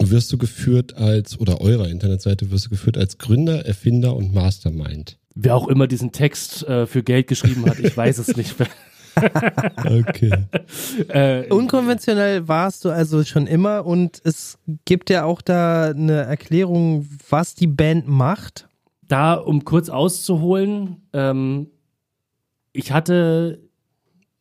wirst 0.00 0.32
du 0.32 0.38
geführt 0.38 0.96
als, 0.96 1.38
oder 1.38 1.60
eurer 1.60 1.88
Internetseite 1.88 2.50
wirst 2.50 2.66
du 2.66 2.70
geführt 2.70 2.98
als 2.98 3.18
Gründer, 3.18 3.64
Erfinder 3.64 4.16
und 4.16 4.34
Mastermind. 4.34 5.18
Wer 5.34 5.54
auch 5.54 5.68
immer 5.68 5.86
diesen 5.86 6.12
Text 6.12 6.66
äh, 6.66 6.86
für 6.86 7.02
Geld 7.02 7.28
geschrieben 7.28 7.66
hat, 7.66 7.78
ich 7.78 7.96
weiß 7.96 8.18
es 8.18 8.36
nicht 8.36 8.58
mehr. 8.58 8.68
Okay. 9.78 10.44
äh, 11.08 11.48
Unkonventionell 11.48 12.48
warst 12.48 12.84
du 12.84 12.90
also 12.90 13.24
schon 13.24 13.46
immer 13.46 13.86
und 13.86 14.20
es 14.24 14.58
gibt 14.84 15.08
ja 15.08 15.24
auch 15.24 15.40
da 15.40 15.88
eine 15.88 16.24
Erklärung, 16.24 17.08
was 17.30 17.54
die 17.54 17.66
Band 17.66 18.06
macht. 18.08 18.68
Da, 19.08 19.34
um 19.34 19.64
kurz 19.64 19.88
auszuholen, 19.88 21.08
ähm, 21.12 21.70
ich 22.72 22.92
hatte 22.92 23.66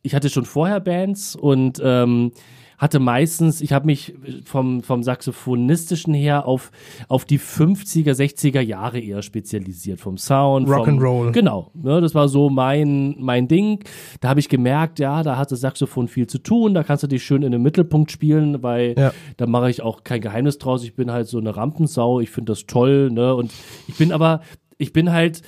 ich 0.06 0.14
hatte 0.14 0.30
schon 0.30 0.46
vorher 0.46 0.80
Bands 0.80 1.36
und 1.36 1.82
ähm, 1.84 2.32
hatte 2.78 3.00
meistens, 3.00 3.62
ich 3.62 3.72
habe 3.74 3.86
mich 3.86 4.14
vom, 4.44 4.84
vom 4.84 5.04
Saxophonistischen 5.04 6.14
her 6.14 6.46
auf, 6.48 6.72
auf 7.08 7.26
die 7.26 7.40
50er, 7.40 8.12
60er 8.14 8.60
Jahre 8.62 9.00
eher 9.00 9.22
spezialisiert, 9.22 10.00
vom 10.00 10.18
Sound. 10.18 10.68
Rock'n'Roll. 10.68 11.32
Genau, 11.32 11.72
ne, 11.74 12.02
das 12.02 12.16
war 12.16 12.28
so 12.28 12.50
mein, 12.50 13.16
mein 13.20 13.48
Ding. 13.48 13.84
Da 14.22 14.30
habe 14.30 14.40
ich 14.40 14.50
gemerkt, 14.50 15.00
ja, 15.00 15.24
da 15.24 15.38
hat 15.38 15.52
das 15.52 15.62
Saxophon 15.62 16.08
viel 16.08 16.28
zu 16.28 16.38
tun, 16.40 16.74
da 16.74 16.84
kannst 16.84 17.04
du 17.04 17.08
dich 17.08 17.24
schön 17.24 17.44
in 17.44 17.52
den 17.52 17.62
Mittelpunkt 17.62 18.12
spielen, 18.12 18.62
weil 18.64 18.96
Ja. 18.98 19.14
da 19.38 19.46
mache 19.48 19.70
ich 19.70 19.82
auch 19.82 20.04
kein 20.04 20.22
Geheimnis 20.22 20.58
draus. 20.58 20.84
Ich 20.84 20.96
bin 20.96 21.12
halt 21.12 21.28
so 21.28 21.38
eine 21.38 21.56
Rampensau, 21.56 22.20
ich 22.20 22.30
finde 22.32 22.52
das 22.52 22.66
toll, 22.66 23.10
ne? 23.12 23.36
Und 23.36 23.52
ich 23.88 23.98
bin 23.98 24.12
aber, 24.12 24.42
ich 24.78 24.92
bin 24.94 25.12
halt, 25.12 25.42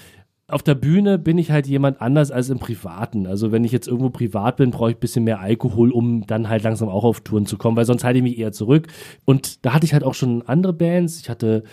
auf 0.49 0.63
der 0.63 0.75
Bühne 0.75 1.19
bin 1.19 1.37
ich 1.37 1.51
halt 1.51 1.67
jemand 1.67 2.01
anders 2.01 2.31
als 2.31 2.49
im 2.49 2.59
Privaten. 2.59 3.27
Also 3.27 3.51
wenn 3.51 3.65
ich 3.65 3.73
jetzt 3.73 3.87
irgendwo 3.87 4.09
privat 4.09 4.55
bin, 4.55 4.71
brauche 4.71 4.91
ich 4.91 4.95
ein 4.95 5.01
bisschen 5.01 5.25
mehr 5.25 5.41
Alkohol, 5.41 5.91
um 5.91 6.25
dann 6.25 6.47
halt 6.47 6.63
langsam 6.63 6.87
auch 6.87 7.03
auf 7.03 7.19
Touren 7.19 7.45
zu 7.45 7.57
kommen, 7.57 7.75
weil 7.75 7.85
sonst 7.85 8.05
halte 8.05 8.19
ich 8.19 8.23
mich 8.23 8.37
eher 8.37 8.53
zurück. 8.53 8.87
Und 9.25 9.65
da 9.65 9.73
hatte 9.73 9.85
ich 9.85 9.93
halt 9.93 10.05
auch 10.05 10.13
schon 10.13 10.43
andere 10.43 10.71
Bands. 10.71 11.19
Ich 11.19 11.29
hatte 11.29 11.63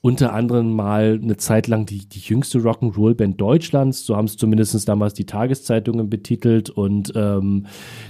unter 0.00 0.32
anderem 0.32 0.72
mal 0.72 1.18
eine 1.20 1.36
Zeit 1.38 1.66
lang 1.66 1.86
die, 1.86 2.08
die 2.08 2.20
jüngste 2.20 2.58
Rock'n'Roll-Band 2.58 3.40
Deutschlands. 3.40 4.06
So 4.06 4.16
haben 4.16 4.26
es 4.26 4.36
zumindest 4.36 4.88
damals 4.88 5.14
die 5.14 5.26
Tageszeitungen 5.26 6.08
betitelt. 6.08 6.70
Und 6.70 7.12
ähm, 7.16 7.66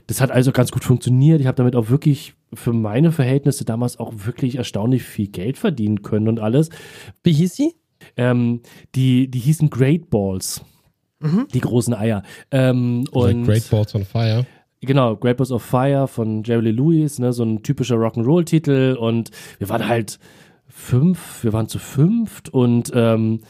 das 0.07 0.21
hat 0.21 0.31
also 0.31 0.53
ganz 0.53 0.71
gut 0.71 0.85
funktioniert. 0.85 1.41
Ich 1.41 1.47
habe 1.47 1.57
damit 1.57 1.75
auch 1.75 1.89
wirklich 1.89 2.35
für 2.53 2.75
meine 2.75 3.11
Verhältnisse 3.11 3.65
damals 3.65 3.99
auch 3.99 4.13
wirklich 4.27 4.57
erstaunlich 4.57 5.03
viel 5.03 5.29
Geld 5.29 5.57
verdienen 5.57 6.03
können 6.03 6.29
und 6.29 6.41
alles. 6.41 6.69
Wie 7.25 7.33
hieß 7.33 7.57
sie? 7.57 7.75
Ähm, 8.17 8.61
die, 8.95 9.29
die 9.31 9.39
hießen 9.39 9.71
Great 9.71 10.11
Balls. 10.11 10.63
Die 11.53 11.61
großen 11.61 11.93
Eier. 11.93 12.23
Ähm, 12.51 13.05
Also 13.13 13.27
und 13.29 13.45
Great 13.45 13.69
Balls 13.71 13.95
on 13.95 14.05
Fire. 14.05 14.47
Genau, 14.81 15.17
Great 15.17 15.37
Balls 15.37 15.53
of 15.53 15.63
Fire 15.63 16.09
von 16.09 16.43
Jerry 16.43 16.71
Lee 16.71 16.71
Lewis, 16.71 17.19
ne, 17.19 17.35
so 17.35 17.43
ein 17.45 17.63
typischer 17.63 17.97
Rock'n'Roll-Titel 17.97 18.97
und 18.99 19.31
wir 19.59 19.69
waren 19.69 19.87
halt 19.87 20.19
fünf, 20.67 21.45
wir 21.45 21.53
waren 21.53 21.69
zu 21.69 21.79
fünft 21.79 22.49
und 22.49 22.91
ähm, 22.95 23.41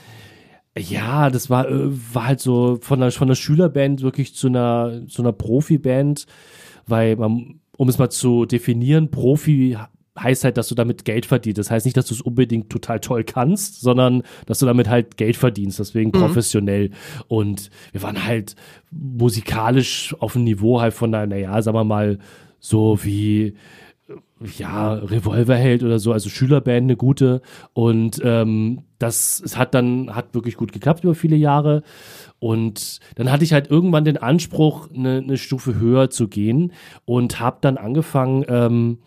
ja, 0.76 1.30
das 1.30 1.48
war, 1.50 1.68
äh, 1.68 2.14
war 2.14 2.26
halt 2.26 2.40
so 2.40 2.78
von 2.80 3.00
einer, 3.00 3.12
von 3.12 3.28
einer 3.28 3.36
Schülerband 3.36 4.02
wirklich 4.02 4.34
zu 4.34 4.48
einer, 4.48 5.02
zu 5.06 5.22
einer 5.22 5.32
Profiband, 5.32 6.26
weil 6.86 7.14
man, 7.14 7.60
um 7.76 7.88
es 7.88 7.98
mal 7.98 8.10
zu 8.10 8.46
definieren, 8.46 9.12
Profi 9.12 9.76
heißt 10.22 10.44
halt, 10.44 10.56
dass 10.56 10.68
du 10.68 10.74
damit 10.74 11.04
Geld 11.04 11.26
verdienst. 11.26 11.58
Das 11.58 11.70
heißt 11.70 11.86
nicht, 11.86 11.96
dass 11.96 12.06
du 12.06 12.14
es 12.14 12.20
unbedingt 12.20 12.70
total 12.70 13.00
toll 13.00 13.24
kannst, 13.24 13.80
sondern 13.80 14.22
dass 14.46 14.58
du 14.58 14.66
damit 14.66 14.88
halt 14.88 15.16
Geld 15.16 15.36
verdienst, 15.36 15.78
deswegen 15.78 16.12
professionell. 16.12 16.90
Und 17.28 17.70
wir 17.92 18.02
waren 18.02 18.24
halt 18.24 18.54
musikalisch 18.90 20.14
auf 20.18 20.36
einem 20.36 20.44
Niveau 20.44 20.80
halt 20.80 20.94
von 20.94 21.14
einer, 21.14 21.26
naja, 21.26 21.60
sagen 21.62 21.76
wir 21.76 21.84
mal, 21.84 22.18
so 22.58 22.98
wie 23.02 23.54
ja, 24.58 24.94
Revolverheld 24.94 25.82
oder 25.82 25.98
so, 25.98 26.12
also 26.12 26.30
Schülerband, 26.30 26.84
eine 26.84 26.96
gute. 26.96 27.42
Und 27.74 28.20
ähm, 28.24 28.82
das 28.98 29.40
es 29.44 29.56
hat 29.56 29.74
dann, 29.74 30.14
hat 30.14 30.34
wirklich 30.34 30.56
gut 30.56 30.72
geklappt 30.72 31.04
über 31.04 31.14
viele 31.14 31.36
Jahre. 31.36 31.82
Und 32.38 33.00
dann 33.16 33.30
hatte 33.30 33.44
ich 33.44 33.52
halt 33.52 33.70
irgendwann 33.70 34.04
den 34.04 34.16
Anspruch, 34.16 34.88
eine, 34.92 35.18
eine 35.18 35.36
Stufe 35.36 35.78
höher 35.78 36.10
zu 36.10 36.28
gehen 36.28 36.72
und 37.04 37.38
habe 37.38 37.58
dann 37.60 37.76
angefangen, 37.76 38.44
ähm, 38.48 38.98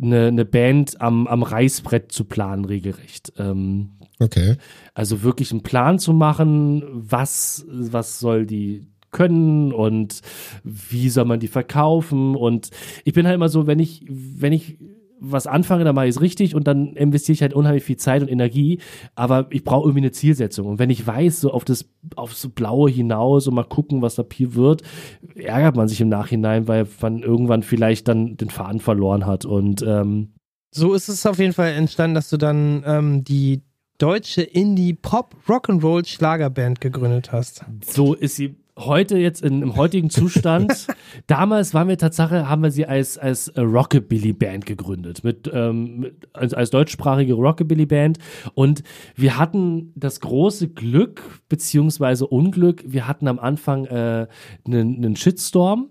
eine, 0.00 0.28
eine 0.28 0.44
Band 0.44 1.00
am, 1.00 1.26
am 1.26 1.42
Reißbrett 1.42 2.12
zu 2.12 2.24
planen, 2.24 2.64
regelrecht. 2.64 3.32
Ähm, 3.38 3.90
Okay. 4.20 4.56
also 4.94 5.22
wirklich 5.22 5.52
einen 5.52 5.62
Plan 5.62 6.00
zu 6.00 6.12
machen, 6.12 6.82
was, 6.92 7.64
was 7.68 8.18
soll 8.18 8.46
die 8.46 8.84
können 9.12 9.72
und 9.72 10.22
wie 10.64 11.08
soll 11.08 11.24
man 11.24 11.40
die 11.40 11.48
verkaufen. 11.48 12.34
Und 12.34 12.70
ich 13.04 13.14
bin 13.14 13.26
halt 13.26 13.36
immer 13.36 13.48
so, 13.48 13.66
wenn 13.68 13.78
ich, 13.78 14.04
wenn 14.08 14.52
ich 14.52 14.78
was 15.20 15.46
anfange, 15.46 15.84
dann 15.84 15.94
mache 15.94 16.06
ich 16.06 16.16
es 16.16 16.20
richtig 16.20 16.54
und 16.54 16.66
dann 16.66 16.94
investiere 16.94 17.34
ich 17.34 17.42
halt 17.42 17.54
unheimlich 17.54 17.84
viel 17.84 17.96
Zeit 17.96 18.22
und 18.22 18.28
Energie, 18.28 18.80
aber 19.14 19.46
ich 19.50 19.64
brauche 19.64 19.84
irgendwie 19.84 20.00
eine 20.00 20.12
Zielsetzung. 20.12 20.66
Und 20.66 20.78
wenn 20.78 20.90
ich 20.90 21.06
weiß, 21.06 21.40
so 21.40 21.52
auf 21.52 21.64
das, 21.64 21.88
auf 22.16 22.34
so 22.34 22.48
Blaue 22.48 22.90
hinaus 22.90 23.46
und 23.46 23.54
mal 23.54 23.64
gucken, 23.64 24.02
was 24.02 24.14
da 24.14 24.22
Pier 24.22 24.54
wird, 24.54 24.82
ärgert 25.34 25.76
man 25.76 25.88
sich 25.88 26.00
im 26.00 26.08
Nachhinein, 26.08 26.68
weil 26.68 26.86
man 27.00 27.20
irgendwann 27.20 27.62
vielleicht 27.62 28.08
dann 28.08 28.36
den 28.36 28.50
Faden 28.50 28.80
verloren 28.80 29.26
hat. 29.26 29.44
Und 29.44 29.84
ähm, 29.86 30.34
So 30.70 30.94
ist 30.94 31.08
es 31.08 31.26
auf 31.26 31.38
jeden 31.38 31.52
Fall 31.52 31.72
entstanden, 31.72 32.14
dass 32.14 32.30
du 32.30 32.36
dann 32.36 32.82
ähm, 32.86 33.24
die 33.24 33.62
deutsche 33.98 34.42
Indie-Pop-Rock'n'Roll-Schlagerband 34.42 36.80
gegründet 36.80 37.32
hast. 37.32 37.64
So 37.84 38.14
ist 38.14 38.36
sie 38.36 38.54
heute 38.78 39.18
jetzt 39.18 39.42
in, 39.42 39.62
im 39.62 39.76
heutigen 39.76 40.10
Zustand. 40.10 40.86
Damals 41.26 41.74
waren 41.74 41.88
wir 41.88 41.98
Tatsache, 41.98 42.48
haben 42.48 42.62
wir 42.62 42.70
sie 42.70 42.86
als, 42.86 43.18
als 43.18 43.48
äh, 43.48 43.60
Rockabilly-Band 43.60 44.66
gegründet, 44.66 45.24
mit, 45.24 45.50
ähm, 45.52 46.00
mit, 46.00 46.28
als, 46.32 46.54
als 46.54 46.70
deutschsprachige 46.70 47.34
Rockabilly-Band. 47.34 48.18
Und 48.54 48.82
wir 49.16 49.38
hatten 49.38 49.92
das 49.96 50.20
große 50.20 50.68
Glück, 50.68 51.40
beziehungsweise 51.48 52.26
Unglück, 52.26 52.84
wir 52.86 53.06
hatten 53.06 53.28
am 53.28 53.38
Anfang 53.38 53.86
äh, 53.86 54.26
einen, 54.66 54.96
einen 54.96 55.16
Shitstorm 55.16 55.90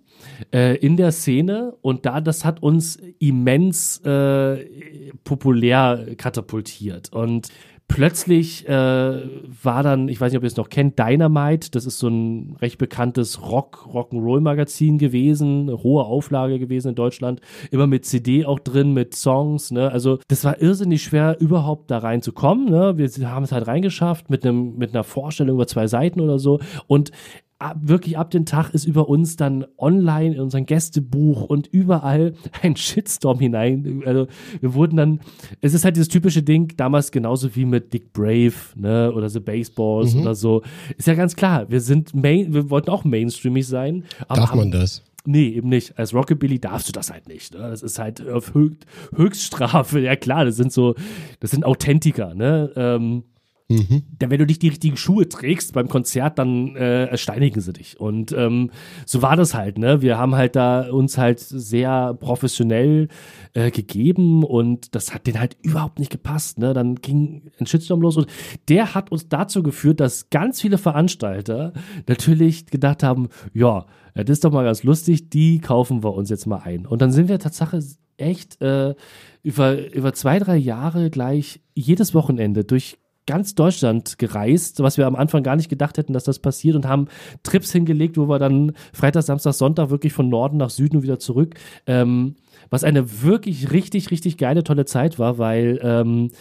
äh, 0.53 0.77
in 0.77 0.97
der 0.97 1.11
Szene 1.11 1.75
und 1.81 2.05
da 2.05 2.21
das 2.21 2.45
hat 2.45 2.61
uns 2.61 2.97
immens 3.19 3.99
äh, 3.99 5.11
populär 5.23 6.07
katapultiert 6.17 7.11
und 7.13 7.49
plötzlich 7.87 8.67
äh, 8.67 8.71
war 8.71 9.83
dann, 9.83 10.09
ich 10.09 10.19
weiß 10.19 10.31
nicht, 10.31 10.37
ob 10.37 10.43
ihr 10.43 10.47
es 10.47 10.57
noch 10.57 10.69
kennt, 10.69 10.99
Dynamite, 10.99 11.71
das 11.71 11.85
ist 11.85 11.99
so 11.99 12.07
ein 12.09 12.55
recht 12.61 12.77
bekanntes 12.77 13.41
Rock, 13.41 13.87
Rock'n'Roll-Magazin 13.91 14.97
gewesen, 14.97 15.71
hohe 15.71 16.03
Auflage 16.03 16.59
gewesen 16.59 16.89
in 16.89 16.95
Deutschland, 16.95 17.41
immer 17.71 17.87
mit 17.87 18.05
CD 18.05 18.45
auch 18.45 18.59
drin, 18.59 18.93
mit 18.93 19.15
Songs, 19.15 19.71
ne, 19.71 19.91
also 19.91 20.19
das 20.27 20.43
war 20.43 20.61
irrsinnig 20.61 21.03
schwer, 21.03 21.37
überhaupt 21.39 21.89
da 21.89 21.99
reinzukommen, 21.99 22.69
ne, 22.69 22.97
wir 22.97 23.31
haben 23.31 23.43
es 23.43 23.51
halt 23.51 23.67
reingeschafft 23.67 24.29
mit 24.29 24.45
einem, 24.45 24.77
mit 24.77 24.93
einer 24.93 25.03
Vorstellung 25.03 25.55
über 25.55 25.67
zwei 25.67 25.87
Seiten 25.87 26.19
oder 26.19 26.39
so. 26.39 26.59
Und 26.87 27.11
ab, 27.59 27.77
wirklich 27.81 28.17
ab 28.17 28.31
dem 28.31 28.45
Tag 28.45 28.73
ist 28.73 28.85
über 28.85 29.09
uns 29.09 29.35
dann 29.35 29.65
online 29.77 30.35
in 30.35 30.41
unserem 30.41 30.65
Gästebuch 30.65 31.43
und 31.43 31.67
überall 31.67 32.33
ein 32.61 32.75
Shitstorm 32.75 33.39
hinein. 33.39 34.03
Also 34.05 34.27
wir 34.59 34.73
wurden 34.73 34.97
dann, 34.97 35.19
es 35.61 35.73
ist 35.73 35.85
halt 35.85 35.95
dieses 35.95 36.09
typische 36.09 36.43
Ding, 36.43 36.73
damals 36.77 37.11
genauso 37.11 37.55
wie 37.55 37.65
mit 37.65 37.93
Dick 37.93 38.13
Brave, 38.13 38.53
ne, 38.75 39.11
oder 39.13 39.29
The 39.29 39.39
Baseballs 39.39 40.15
oder 40.15 40.35
so. 40.35 40.61
Ist 40.97 41.07
ja 41.07 41.15
ganz 41.15 41.35
klar, 41.35 41.69
wir 41.69 41.81
sind 41.81 42.13
main, 42.13 42.53
wir 42.53 42.69
wollten 42.69 42.89
auch 42.89 43.03
mainstreamig 43.03 43.67
sein. 43.67 44.03
Aber 44.27 44.41
Darf 44.41 44.55
man 44.55 44.71
das? 44.71 45.03
Nee, 45.25 45.49
eben 45.49 45.67
nicht. 45.67 45.99
Als 45.99 46.13
Rockabilly 46.13 46.57
darfst 46.57 46.87
du 46.87 46.93
das 46.93 47.11
halt 47.11 47.27
nicht. 47.27 47.53
Ne? 47.53 47.59
Das 47.59 47.81
ist 47.81 47.99
halt 47.99 48.25
auf 48.29 48.53
Höch 48.53 48.77
Höchststrafe. 49.13 49.99
Ja 49.99 50.15
klar, 50.15 50.45
das 50.45 50.55
sind 50.55 50.71
so, 50.71 50.95
das 51.41 51.51
sind 51.51 51.65
Authentiker, 51.65 52.33
ne? 52.33 52.71
Ähm, 52.77 53.23
Mhm. 53.69 54.03
denn 54.21 54.29
wenn 54.29 54.39
du 54.39 54.45
nicht 54.45 54.61
die 54.61 54.69
richtigen 54.69 54.95
Schuhe 54.95 55.27
trägst 55.27 55.73
beim 55.73 55.89
Konzert, 55.89 56.39
dann 56.39 56.77
äh, 56.77 57.17
steinigen 57.17 57.59
sie 57.59 57.73
dich. 57.73 57.99
Und 57.99 58.31
ähm, 58.31 58.71
so 59.05 59.21
war 59.21 59.35
das 59.35 59.53
halt, 59.53 59.77
ne? 59.77 60.01
Wir 60.01 60.17
haben 60.17 60.35
halt 60.35 60.55
da 60.55 60.89
uns 60.89 61.17
halt 61.17 61.41
sehr 61.41 62.13
professionell 62.13 63.09
äh, 63.53 63.69
gegeben 63.69 64.45
und 64.45 64.95
das 64.95 65.13
hat 65.13 65.27
denen 65.27 65.41
halt 65.41 65.57
überhaupt 65.63 65.99
nicht 65.99 66.11
gepasst, 66.11 66.59
ne? 66.59 66.73
Dann 66.73 66.95
ging 66.95 67.51
ein 67.59 67.65
Shitstorm 67.65 68.01
los 68.01 68.15
und 68.15 68.27
der 68.69 68.95
hat 68.95 69.11
uns 69.11 69.27
dazu 69.27 69.63
geführt, 69.63 69.99
dass 69.99 70.29
ganz 70.29 70.61
viele 70.61 70.77
Veranstalter 70.77 71.73
natürlich 72.07 72.67
gedacht 72.67 73.03
haben, 73.03 73.27
ja, 73.53 73.85
das 74.13 74.29
ist 74.29 74.45
doch 74.45 74.51
mal 74.51 74.63
ganz 74.63 74.83
lustig, 74.83 75.29
die 75.29 75.59
kaufen 75.59 76.03
wir 76.03 76.13
uns 76.13 76.29
jetzt 76.29 76.47
mal 76.47 76.61
ein. 76.63 76.85
Und 76.85 77.01
dann 77.01 77.11
sind 77.11 77.27
wir 77.27 77.37
Tatsache 77.37 77.83
echt 78.15 78.61
äh, 78.61 78.95
über, 79.43 79.93
über 79.93 80.13
zwei, 80.13 80.39
drei 80.39 80.55
Jahre 80.55 81.09
gleich 81.09 81.59
jedes 81.75 82.13
Wochenende 82.13 82.63
durch 82.63 82.97
ganz 83.27 83.53
Deutschland 83.53 84.17
gereist, 84.17 84.79
was 84.81 84.97
wir 84.97 85.05
am 85.05 85.15
Anfang 85.15 85.43
gar 85.43 85.55
nicht 85.55 85.69
gedacht 85.69 85.97
hätten, 85.97 86.13
dass 86.13 86.23
das 86.23 86.39
passiert 86.39 86.75
und 86.75 86.87
haben 86.87 87.07
Trips 87.43 87.71
hingelegt, 87.71 88.17
wo 88.17 88.27
wir 88.27 88.39
dann 88.39 88.73
Freitag, 88.93 89.23
Samstag, 89.23 89.53
Sonntag 89.53 89.89
wirklich 89.91 90.13
von 90.13 90.29
Norden 90.29 90.57
nach 90.57 90.71
Süden 90.71 90.97
und 90.97 91.03
wieder 91.03 91.19
zurück. 91.19 91.55
Ähm, 91.85 92.35
was 92.69 92.83
eine 92.83 93.21
wirklich 93.21 93.71
richtig, 93.71 94.09
richtig 94.11 94.37
geile, 94.37 94.63
tolle 94.63 94.85
Zeit 94.85 95.19
war, 95.19 95.37
weil 95.37 95.79
ähm, 95.83 96.31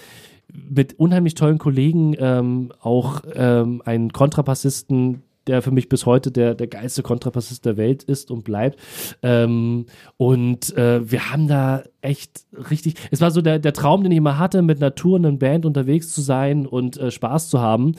mit 0.53 0.99
unheimlich 0.99 1.35
tollen 1.35 1.59
Kollegen 1.59 2.15
ähm, 2.19 2.73
auch 2.81 3.23
ähm, 3.35 3.83
einen 3.85 4.13
Kontrabassisten, 4.13 5.23
der 5.47 5.63
für 5.63 5.71
mich 5.71 5.89
bis 5.89 6.07
heute 6.07 6.31
der, 6.31 6.55
der 6.55 6.67
geilste 6.67 7.03
Kontrabassist 7.03 7.65
der 7.65 7.77
Welt 7.77 8.03
ist 8.03 8.31
und 8.31 8.45
bleibt. 8.45 8.81
Ähm, 9.23 9.87
und 10.17 10.77
äh, 10.77 11.11
wir 11.11 11.31
haben 11.31 11.49
da 11.49 11.85
echt 12.01 12.47
richtig, 12.71 12.95
es 13.11 13.21
war 13.21 13.31
so 13.31 13.43
der, 13.43 13.59
der 13.59 13.73
Traum, 13.73 14.03
den 14.03 14.13
ich 14.13 14.19
immer 14.19 14.39
hatte, 14.39 14.63
mit 14.63 14.81
Tour 14.97 15.17
und 15.17 15.27
einer 15.27 15.37
Band 15.37 15.67
unterwegs 15.67 16.13
zu 16.13 16.21
sein 16.21 16.67
und 16.67 16.97
äh, 16.97 17.11
Spaß 17.11 17.49
zu 17.51 17.61
haben. 17.61 17.95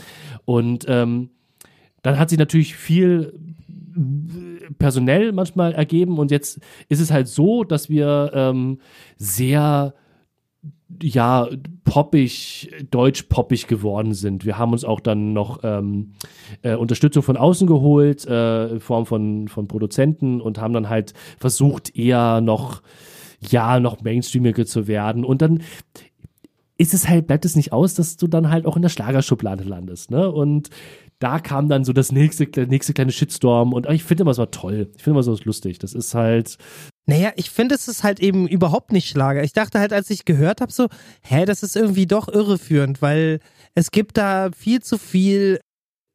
Und 0.45 0.85
ähm, 0.87 1.29
dann 2.01 2.19
hat 2.19 2.29
sich 2.29 2.39
natürlich 2.39 2.75
viel 2.75 3.33
personell 4.77 5.31
manchmal 5.31 5.73
ergeben 5.73 6.19
und 6.19 6.31
jetzt 6.31 6.59
ist 6.87 6.99
es 6.99 7.11
halt 7.11 7.27
so, 7.27 7.63
dass 7.63 7.89
wir 7.89 8.31
ähm, 8.33 8.79
sehr 9.17 9.93
ja, 11.01 11.47
poppig, 11.83 12.71
deutsch-poppig 12.89 13.67
geworden 13.67 14.13
sind. 14.13 14.45
Wir 14.45 14.57
haben 14.57 14.71
uns 14.71 14.85
auch 14.85 14.99
dann 14.99 15.33
noch 15.33 15.59
ähm, 15.63 16.13
äh, 16.61 16.75
Unterstützung 16.75 17.23
von 17.23 17.37
außen 17.37 17.67
geholt, 17.67 18.25
äh, 18.25 18.67
in 18.67 18.79
Form 18.79 19.05
von, 19.05 19.47
von 19.47 19.67
Produzenten 19.67 20.41
und 20.41 20.59
haben 20.59 20.73
dann 20.73 20.89
halt 20.89 21.13
versucht, 21.37 21.95
eher 21.95 22.41
noch, 22.41 22.81
ja, 23.41 23.79
noch 23.79 24.01
mainstreamiger 24.01 24.65
zu 24.65 24.87
werden. 24.87 25.25
Und 25.25 25.41
dann 25.41 25.61
ist 26.77 26.93
es 26.93 27.09
halt, 27.09 27.27
bleibt 27.27 27.45
es 27.45 27.55
nicht 27.55 27.73
aus, 27.73 27.95
dass 27.95 28.17
du 28.17 28.27
dann 28.27 28.49
halt 28.49 28.65
auch 28.65 28.75
in 28.75 28.81
der 28.81 28.89
Schlagerschublade 28.89 29.63
landest, 29.63 30.11
ne? 30.11 30.31
Und 30.31 30.69
da 31.19 31.39
kam 31.39 31.67
dann 31.67 31.83
so 31.83 31.93
das 31.93 32.11
nächste, 32.11 32.45
der 32.45 32.67
nächste 32.67 32.93
kleine 32.93 33.11
Shitstorm 33.11 33.73
und 33.73 33.89
ich 33.89 34.03
finde 34.03 34.21
immer 34.21 34.35
so 34.35 34.45
toll. 34.45 34.91
Ich 34.95 35.03
finde 35.03 35.17
immer 35.17 35.23
so 35.23 35.35
lustig. 35.43 35.79
Das 35.79 35.93
ist 35.93 36.13
halt. 36.13 36.57
Naja, 37.09 37.31
ich 37.37 37.49
finde, 37.49 37.73
es 37.75 37.87
ist 37.87 38.03
halt 38.03 38.19
eben 38.19 38.47
überhaupt 38.47 38.91
nicht 38.91 39.07
Schlager. 39.07 39.41
Ich 39.41 39.53
dachte 39.53 39.79
halt, 39.79 39.93
als 39.93 40.09
ich 40.09 40.25
gehört 40.25 40.59
habe, 40.59 40.73
so, 40.73 40.87
hä, 41.21 41.45
das 41.45 41.63
ist 41.63 41.77
irgendwie 41.77 42.05
doch 42.05 42.27
irreführend, 42.27 43.01
weil 43.01 43.39
es 43.75 43.91
gibt 43.91 44.17
da 44.17 44.49
viel 44.51 44.81
zu 44.81 44.97
viel 44.97 45.61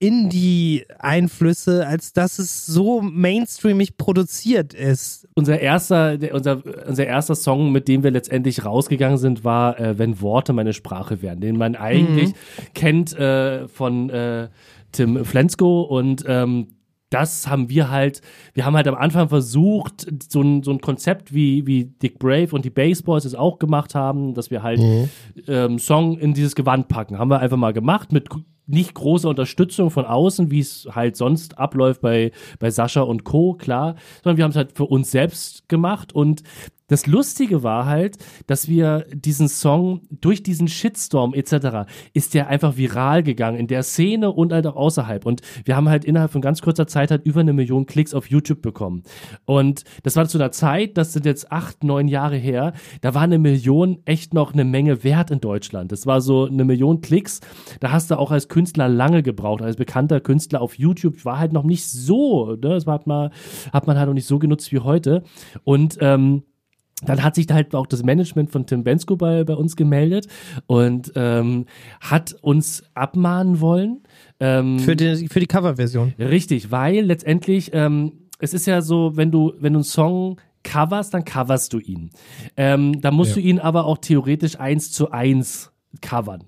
Indie-Einflüsse, 0.03 1.86
als 1.86 2.12
dass 2.12 2.38
es 2.38 2.66
so 2.66 3.01
mainstreamig 3.01 3.97
produziert 3.97 4.74
ist. 4.74 5.28
Unser 5.36 5.61
erster, 5.61 6.18
unser, 6.32 6.62
unser 6.88 7.07
erster 7.07 7.36
Song, 7.36 7.70
mit 7.70 7.86
dem 7.86 8.03
wir 8.03 8.11
letztendlich 8.11 8.64
rausgegangen 8.64 9.16
sind, 9.16 9.45
war 9.45 9.78
äh, 9.78 9.99
Wenn 9.99 10.20
Worte 10.20 10.53
meine 10.53 10.72
Sprache 10.72 11.22
wären, 11.22 11.40
den 11.40 11.57
man 11.57 11.76
eigentlich 11.76 12.30
mhm. 12.30 12.74
kennt 12.74 13.12
äh, 13.16 13.68
von 13.68 14.11
äh, 14.11 14.49
Tim 14.90 15.24
Flensco 15.24 15.82
und 15.82 16.24
ähm, 16.26 16.66
das 17.13 17.47
haben 17.49 17.69
wir 17.69 17.91
halt, 17.91 18.21
wir 18.55 18.65
haben 18.65 18.75
halt 18.75 18.89
am 18.89 18.95
Anfang 18.95 19.29
versucht, 19.29 20.07
so 20.31 20.41
ein, 20.41 20.63
so 20.63 20.71
ein 20.71 20.81
Konzept 20.81 21.35
wie, 21.35 21.67
wie 21.67 21.85
Dick 21.85 22.19
Brave 22.19 22.49
und 22.53 22.65
die 22.65 22.71
Baseballs 22.71 23.25
es 23.25 23.35
auch 23.35 23.59
gemacht 23.59 23.95
haben, 23.95 24.35
dass 24.35 24.51
wir 24.51 24.63
halt 24.63 24.81
mhm. 24.81 25.09
ähm, 25.47 25.79
Song 25.79 26.19
in 26.19 26.35
dieses 26.35 26.55
Gewand 26.55 26.89
packen. 26.89 27.19
Haben 27.19 27.31
wir 27.31 27.41
einfach 27.41 27.57
mal 27.57 27.73
gemacht 27.73 28.13
mit 28.13 28.29
nicht 28.67 28.95
großer 28.95 29.29
Unterstützung 29.29 29.91
von 29.91 30.05
außen, 30.05 30.51
wie 30.51 30.61
es 30.61 30.89
halt 30.91 31.17
sonst 31.17 31.59
abläuft 31.59 32.01
bei, 32.01 32.33
bei 32.59 32.71
Sascha 32.71 33.03
und 33.03 33.25
Co., 33.25 33.55
klar, 33.55 33.97
sondern 34.23 34.37
wir 34.37 34.45
haben 34.45 34.51
es 34.53 34.57
halt 34.57 34.73
für 34.73 34.85
uns 34.85 35.11
selbst 35.11 35.69
gemacht 35.69 36.15
und 36.15 36.43
das 36.93 37.07
Lustige 37.07 37.62
war 37.62 37.86
halt, 37.86 38.18
dass 38.47 38.68
wir 38.68 39.07
diesen 39.14 39.49
Song 39.49 40.03
durch 40.11 40.43
diesen 40.43 40.68
Shitstorm 40.68 41.32
etc. 41.32 41.90
ist 42.12 42.34
der 42.34 42.49
einfach 42.49 42.76
viral 42.76 43.22
gegangen 43.22 43.59
in 43.59 43.66
der 43.66 43.82
Szene 43.82 44.30
und 44.30 44.53
halt 44.53 44.66
auch 44.66 44.76
außerhalb. 44.76 45.24
Und 45.24 45.40
wir 45.64 45.74
haben 45.74 45.88
halt 45.88 46.05
innerhalb 46.05 46.30
von 46.30 46.43
ganz 46.43 46.61
kurzer 46.61 46.86
Zeit 46.86 47.11
halt 47.11 47.24
über 47.24 47.40
eine 47.40 47.55
Million 47.55 47.86
Klicks 47.86 48.12
auf 48.12 48.28
YouTube 48.28 48.61
bekommen. 48.61 49.03
Und 49.47 49.84
das 50.03 50.16
war 50.16 50.28
zu 50.28 50.38
einer 50.38 50.53
Zeit, 50.53 50.99
das 50.99 51.14
sind 51.14 51.24
jetzt 51.24 51.51
acht, 51.51 51.82
neun 51.82 52.09
Jahre 52.09 52.36
her, 52.36 52.74
da 53.01 53.14
war 53.14 53.22
eine 53.22 53.38
Million 53.38 53.99
echt 54.05 54.34
noch 54.34 54.53
eine 54.53 54.64
Menge 54.64 55.03
wert 55.03 55.30
in 55.30 55.40
Deutschland. 55.40 55.93
Das 55.93 56.07
war 56.07 56.20
so 56.20 56.47
eine 56.47 56.64
Million 56.64 57.01
Klicks. 57.01 57.40
Da 57.80 57.90
hast 57.90 58.11
du 58.11 58.18
auch 58.18 58.30
als 58.30 58.49
Künstler 58.49 58.88
lange 58.88 59.22
gebraucht, 59.22 59.62
als 59.62 59.76
bekannter 59.76 60.20
Künstler 60.20 60.61
auf 60.61 60.78
YouTube 60.78 61.24
war 61.24 61.38
halt 61.38 61.53
noch 61.53 61.64
nicht 61.64 61.88
so, 61.88 62.51
ne? 62.51 62.59
das 62.59 62.86
hat 62.86 63.07
man, 63.07 63.30
hat 63.72 63.86
man 63.86 63.97
halt 63.97 64.09
noch 64.09 64.14
nicht 64.14 64.26
so 64.26 64.38
genutzt 64.38 64.72
wie 64.72 64.80
heute. 64.80 65.22
Und 65.64 65.97
ähm, 66.01 66.43
dann 67.05 67.22
hat 67.22 67.34
sich 67.34 67.46
da 67.46 67.55
halt 67.55 67.74
auch 67.74 67.86
das 67.86 68.03
Management 68.03 68.50
von 68.50 68.66
Tim 68.66 68.84
Bensko 68.84 69.16
bei, 69.16 69.44
bei 69.44 69.55
uns 69.55 69.76
gemeldet 69.76 70.26
und 70.66 71.12
ähm, 71.14 71.66
hat 72.00 72.36
uns 72.40 72.84
abmahnen 72.94 73.61
wollen. 73.61 74.03
Ähm, 74.40 74.78
für, 74.78 74.96
die, 74.96 75.28
für 75.28 75.40
die 75.40 75.46
Coverversion. 75.46 76.14
Richtig, 76.18 76.70
weil 76.70 77.05
letztendlich, 77.05 77.70
ähm, 77.72 78.28
es 78.38 78.55
ist 78.55 78.66
ja 78.66 78.82
so, 78.82 79.16
wenn 79.16 79.30
du, 79.30 79.53
wenn 79.59 79.72
du 79.72 79.78
einen 79.78 79.84
Song 79.84 80.40
coverst, 80.64 81.14
dann 81.14 81.24
coverst 81.24 81.72
du 81.72 81.78
ihn. 81.78 82.11
Ähm, 82.57 83.00
da 83.00 83.11
musst 83.11 83.30
ja. 83.30 83.42
du 83.42 83.48
ihn 83.48 83.59
aber 83.59 83.84
auch 83.84 83.98
theoretisch 83.98 84.59
eins 84.59 84.92
zu 84.92 85.11
eins 85.11 85.72
covern. 86.00 86.44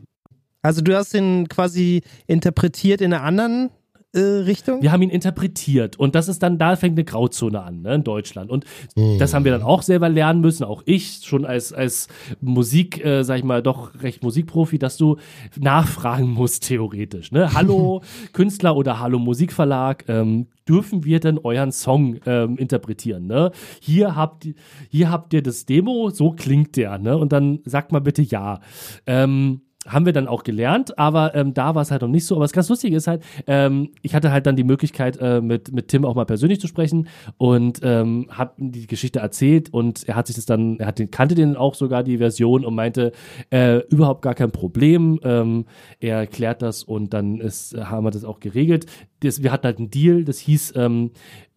Also 0.63 0.81
du 0.81 0.97
hast 0.97 1.15
ihn 1.15 1.49
quasi 1.49 2.03
interpretiert 2.27 3.01
in 3.01 3.13
einer 3.13 3.23
anderen 3.23 3.71
äh, 4.15 4.21
Richtung? 4.21 4.83
Wir 4.83 4.93
haben 4.93 5.03
ihn 5.03 5.11
interpretiert 5.11 5.99
und 5.99 6.15
das 6.15 6.29
ist 6.29 6.43
dann, 6.43 6.59
da 6.59 6.77
fängt 6.77 6.97
eine 6.97 7.05
Grauzone 7.05 7.63
an, 7.63 7.83
ne, 7.83 7.97
in 7.97 8.05
Deutschland. 8.05 8.51
Und 8.51 8.65
mhm. 8.97 9.19
das 9.19 9.35
haben 9.35 9.45
wir 9.45 9.53
dann 9.53 9.63
auch 9.63 9.83
selber 9.83 10.09
lernen 10.09 10.41
müssen, 10.41 10.65
auch 10.65 10.83
ich, 10.87 11.21
schon 11.25 11.45
als, 11.45 11.73
als 11.73 12.09
Musik, 12.41 13.05
äh, 13.05 13.23
sag 13.25 13.39
ich 13.39 13.45
mal, 13.45 13.63
doch 13.63 14.03
recht 14.03 14.23
Musikprofi, 14.23 14.79
dass 14.79 14.97
du 14.97 15.17
nachfragen 15.59 16.31
musst, 16.31 16.67
theoretisch. 16.67 17.33
Ne? 17.33 17.53
Hallo 17.53 18.03
Künstler 18.33 18.77
oder 18.77 19.01
Hallo 19.01 19.19
Musikverlag, 19.19 20.05
ähm, 20.09 20.47
dürfen 20.69 21.05
wir 21.05 21.21
denn 21.21 21.39
euren 21.39 21.73
Song 21.73 22.19
ähm, 22.27 22.57
interpretieren? 22.57 23.27
Ne? 23.27 23.51
Hier, 23.81 24.17
habt, 24.17 24.47
hier 24.89 25.11
habt 25.11 25.35
ihr 25.35 25.43
das 25.43 25.67
Demo, 25.67 26.11
so 26.11 26.33
klingt 26.33 26.77
der, 26.77 26.99
ne? 26.99 27.17
Und 27.17 27.33
dann 27.33 27.61
sagt 27.65 27.93
mal 27.93 28.01
bitte 28.01 28.23
ja. 28.23 28.61
Ähm, 29.07 29.61
haben 29.87 30.07
wir 30.07 30.13
dann 30.13 30.29
auch 30.29 30.45
gelernt, 30.45 30.99
aber 30.99 31.35
ähm, 31.35 31.55
da 31.55 31.75
war 31.75 31.83
es 31.83 31.91
halt 31.91 32.03
noch 32.03 32.09
nicht 32.09 32.25
so. 32.25 32.37
Aber 32.37 32.45
das 32.45 32.53
ganz 32.53 32.69
Lustige 32.69 32.97
ist 32.97 33.07
halt, 33.07 33.23
ähm, 33.47 33.91
ich 34.03 34.15
hatte 34.15 34.33
halt 34.33 34.47
dann 34.47 34.57
die 34.57 34.65
Möglichkeit, 34.65 35.19
äh, 35.21 35.41
mit, 35.41 35.73
mit 35.73 35.89
Tim 35.89 36.05
auch 36.05 36.15
mal 36.15 36.25
persönlich 36.25 36.61
zu 36.61 36.67
sprechen 36.67 37.09
und 37.37 37.81
ähm, 37.83 38.27
habe 38.31 38.53
die 38.57 38.87
Geschichte 38.87 39.19
erzählt 39.19 39.73
und 39.73 40.09
er 40.09 40.17
hat 40.17 40.27
sich 40.27 40.37
das 40.37 40.47
dann, 40.47 40.79
er 40.79 40.87
hat 40.87 40.99
den, 40.99 41.11
kannte 41.11 41.35
den 41.35 41.57
auch 41.57 41.75
sogar 41.75 42.03
die 42.03 42.19
Version 42.19 42.65
und 42.65 42.75
meinte, 42.75 43.13
äh, 43.51 43.79
überhaupt 43.89 44.23
gar 44.23 44.35
kein 44.35 44.51
Problem. 44.51 45.21
Ähm, 45.23 45.67
er 46.01 46.19
erklärt 46.19 46.63
das 46.63 46.83
und 46.83 47.13
dann 47.13 47.41
ist, 47.41 47.77
haben 47.77 48.05
wir 48.05 48.11
das 48.11 48.25
auch 48.25 48.41
geregelt. 48.41 48.87
Das, 49.21 49.43
wir 49.43 49.53
hatten 49.53 49.65
halt 49.65 49.79
einen 49.79 49.91
Deal, 49.91 50.25
das 50.25 50.39
hieß, 50.39 50.75
ähm, 50.77 51.11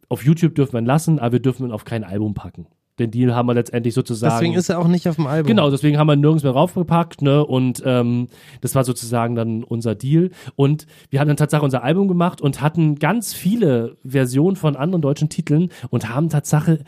auf 0.09 0.23
YouTube 0.23 0.55
dürfen 0.55 0.73
wir 0.73 0.80
ihn 0.80 0.86
lassen, 0.86 1.19
aber 1.19 1.34
wir 1.34 1.41
dürfen 1.41 1.67
ihn 1.67 1.71
auf 1.71 1.86
kein 1.86 2.03
Album 2.03 2.34
packen 2.34 2.67
den 2.99 3.11
Deal 3.11 3.35
haben 3.35 3.47
wir 3.47 3.53
letztendlich 3.53 3.93
sozusagen. 3.93 4.33
Deswegen 4.33 4.53
ist 4.55 4.69
er 4.69 4.79
auch 4.79 4.87
nicht 4.87 5.07
auf 5.07 5.15
dem 5.15 5.27
Album. 5.27 5.47
Genau, 5.47 5.69
deswegen 5.69 5.97
haben 5.97 6.07
wir 6.07 6.15
nirgends 6.15 6.43
mehr 6.43 6.53
raufgepackt, 6.53 7.21
ne? 7.21 7.45
Und 7.45 7.83
ähm, 7.85 8.27
das 8.61 8.75
war 8.75 8.83
sozusagen 8.83 9.35
dann 9.35 9.63
unser 9.63 9.95
Deal. 9.95 10.31
Und 10.55 10.87
wir 11.09 11.19
haben 11.19 11.27
dann 11.27 11.37
tatsächlich 11.37 11.65
unser 11.65 11.83
Album 11.83 12.07
gemacht 12.07 12.41
und 12.41 12.61
hatten 12.61 12.95
ganz 12.95 13.33
viele 13.33 13.97
Versionen 14.03 14.55
von 14.55 14.75
anderen 14.75 15.01
deutschen 15.01 15.29
Titeln 15.29 15.69
und 15.89 16.09
haben 16.09 16.29
tatsächlich 16.29 16.79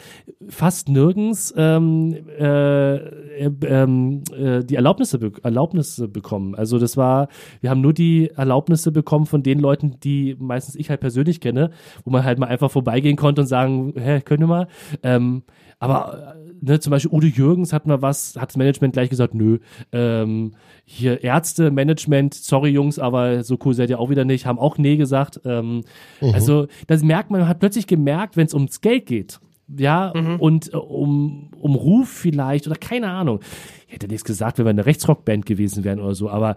fast 0.47 0.89
nirgends 0.89 1.53
ähm, 1.55 2.15
äh, 2.39 2.95
äh, 2.95 3.51
ähm, 3.65 4.23
äh, 4.35 4.63
die 4.63 4.75
Erlaubnisse, 4.75 5.19
be 5.19 5.31
Erlaubnisse 5.43 6.07
bekommen. 6.07 6.55
Also 6.55 6.79
das 6.79 6.97
war, 6.97 7.27
wir 7.61 7.69
haben 7.69 7.81
nur 7.81 7.93
die 7.93 8.31
Erlaubnisse 8.35 8.91
bekommen 8.91 9.25
von 9.25 9.43
den 9.43 9.59
Leuten, 9.59 9.99
die 10.03 10.35
meistens 10.39 10.75
ich 10.75 10.89
halt 10.89 11.01
persönlich 11.01 11.39
kenne, 11.39 11.71
wo 12.03 12.11
man 12.11 12.23
halt 12.23 12.39
mal 12.39 12.47
einfach 12.47 12.71
vorbeigehen 12.71 13.15
konnte 13.15 13.41
und 13.41 13.47
sagen, 13.47 13.93
hä, 13.95 14.21
könnt 14.21 14.41
ihr 14.41 14.47
mal? 14.47 14.67
Ähm, 15.03 15.43
aber 15.79 16.35
ne, 16.61 16.79
zum 16.79 16.91
Beispiel 16.91 17.11
Udo 17.11 17.27
Jürgens 17.27 17.73
hat 17.73 17.87
mal 17.87 18.01
was, 18.01 18.35
hat 18.35 18.49
das 18.49 18.57
Management 18.57 18.93
gleich 18.93 19.09
gesagt, 19.09 19.33
nö, 19.33 19.59
ähm, 19.91 20.53
hier 20.85 21.23
Ärzte, 21.23 21.71
Management, 21.71 22.33
sorry 22.33 22.69
Jungs, 22.69 22.99
aber 22.99 23.43
so 23.43 23.57
cool 23.63 23.73
seid 23.73 23.89
ihr 23.89 23.99
auch 23.99 24.09
wieder 24.09 24.25
nicht, 24.25 24.45
haben 24.45 24.59
auch 24.59 24.77
nee 24.77 24.97
gesagt. 24.97 25.39
Ähm, 25.45 25.83
mhm. 26.19 26.33
Also 26.33 26.67
das 26.87 27.01
merkt 27.03 27.31
man, 27.31 27.41
man 27.41 27.49
hat 27.49 27.59
plötzlich 27.59 27.87
gemerkt, 27.87 28.35
wenn 28.37 28.45
es 28.45 28.53
ums 28.53 28.81
Geld 28.81 29.05
geht, 29.05 29.39
ja, 29.77 30.11
mhm. 30.15 30.35
und 30.37 30.73
äh, 30.73 30.77
um, 30.77 31.51
um 31.59 31.75
Ruf 31.75 32.09
vielleicht 32.09 32.67
oder 32.67 32.75
keine 32.75 33.09
Ahnung. 33.09 33.39
Ich 33.87 33.93
hätte 33.93 34.07
nichts 34.07 34.25
gesagt, 34.25 34.57
wenn 34.57 34.65
wir 34.65 34.71
eine 34.71 34.85
Rechtsrockband 34.85 35.45
gewesen 35.45 35.83
wären 35.83 35.99
oder 35.99 36.15
so, 36.15 36.29
aber 36.29 36.55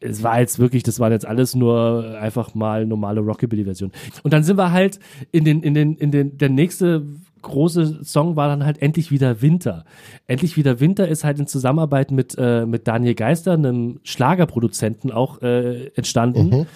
es 0.00 0.22
war 0.22 0.40
jetzt 0.40 0.58
wirklich, 0.58 0.82
das 0.82 0.98
waren 0.98 1.12
jetzt 1.12 1.26
alles 1.26 1.54
nur 1.54 2.18
einfach 2.20 2.54
mal 2.54 2.86
normale 2.86 3.20
Rockabilly-Version. 3.20 3.92
Und 4.24 4.32
dann 4.32 4.42
sind 4.42 4.56
wir 4.56 4.72
halt 4.72 4.98
in 5.30 5.44
den, 5.44 5.62
in 5.62 5.74
den, 5.74 5.94
in 5.96 6.10
den, 6.10 6.38
der 6.38 6.48
nächste 6.48 7.06
große 7.42 8.04
Song 8.04 8.36
war 8.36 8.48
dann 8.48 8.64
halt 8.64 8.80
endlich 8.80 9.10
wieder 9.10 9.42
Winter. 9.42 9.84
Endlich 10.26 10.56
wieder 10.56 10.80
Winter 10.80 11.08
ist 11.08 11.24
halt 11.24 11.38
in 11.38 11.46
Zusammenarbeit 11.46 12.10
mit, 12.10 12.36
äh, 12.38 12.64
mit 12.66 12.88
Daniel 12.88 13.14
Geister, 13.14 13.52
einem 13.52 14.00
Schlagerproduzenten, 14.04 15.10
auch 15.10 15.42
äh, 15.42 15.88
entstanden. 15.94 16.48
Mhm. 16.48 16.66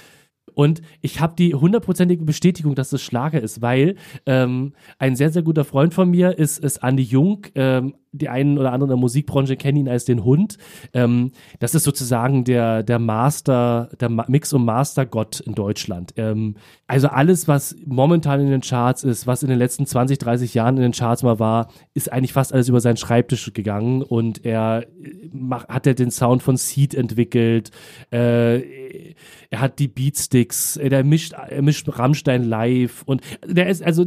Und 0.56 0.80
ich 1.02 1.20
habe 1.20 1.34
die 1.36 1.54
hundertprozentige 1.54 2.24
Bestätigung, 2.24 2.74
dass 2.74 2.90
es 2.92 3.02
Schlager 3.02 3.42
ist, 3.42 3.60
weil 3.60 3.96
ähm, 4.24 4.72
ein 4.98 5.14
sehr, 5.14 5.30
sehr 5.30 5.42
guter 5.42 5.64
Freund 5.64 5.92
von 5.92 6.10
mir 6.10 6.38
ist, 6.38 6.58
ist 6.58 6.78
Andy 6.78 7.02
Jung, 7.02 7.46
ähm, 7.54 7.94
die 8.16 8.28
einen 8.28 8.58
oder 8.58 8.72
anderen 8.72 8.90
in 8.90 8.96
der 8.96 9.00
Musikbranche 9.00 9.56
kennen 9.56 9.78
ihn 9.78 9.88
als 9.88 10.04
den 10.04 10.24
Hund. 10.24 10.58
Ähm, 10.92 11.32
das 11.58 11.74
ist 11.74 11.84
sozusagen 11.84 12.44
der, 12.44 12.82
der 12.82 12.98
Master, 12.98 13.90
der 14.00 14.08
Mix- 14.08 14.52
und 14.52 14.64
Master-Gott 14.64 15.40
in 15.40 15.54
Deutschland. 15.54 16.12
Ähm, 16.16 16.56
also 16.86 17.08
alles, 17.08 17.48
was 17.48 17.74
momentan 17.84 18.40
in 18.40 18.50
den 18.50 18.60
Charts 18.60 19.02
ist, 19.02 19.26
was 19.26 19.42
in 19.42 19.48
den 19.48 19.58
letzten 19.58 19.86
20, 19.86 20.18
30 20.18 20.54
Jahren 20.54 20.76
in 20.76 20.82
den 20.82 20.92
Charts 20.92 21.22
mal 21.22 21.38
war, 21.38 21.68
ist 21.94 22.12
eigentlich 22.12 22.32
fast 22.32 22.52
alles 22.52 22.68
über 22.68 22.80
seinen 22.80 22.96
Schreibtisch 22.96 23.52
gegangen 23.52 24.02
und 24.02 24.44
er 24.44 24.86
äh, 25.02 25.28
macht, 25.32 25.68
hat 25.68 25.86
er 25.86 25.94
den 25.94 26.10
Sound 26.10 26.42
von 26.42 26.56
Seed 26.56 26.94
entwickelt, 26.94 27.70
äh, 28.12 29.14
er 29.50 29.60
hat 29.60 29.78
die 29.78 29.88
Beatsticks, 29.88 30.76
er 30.76 31.02
mischt, 31.04 31.32
er 31.32 31.62
mischt 31.62 31.88
Rammstein 31.88 32.44
live 32.44 33.02
und 33.04 33.20
der 33.44 33.68
ist, 33.68 33.82
also, 33.82 34.06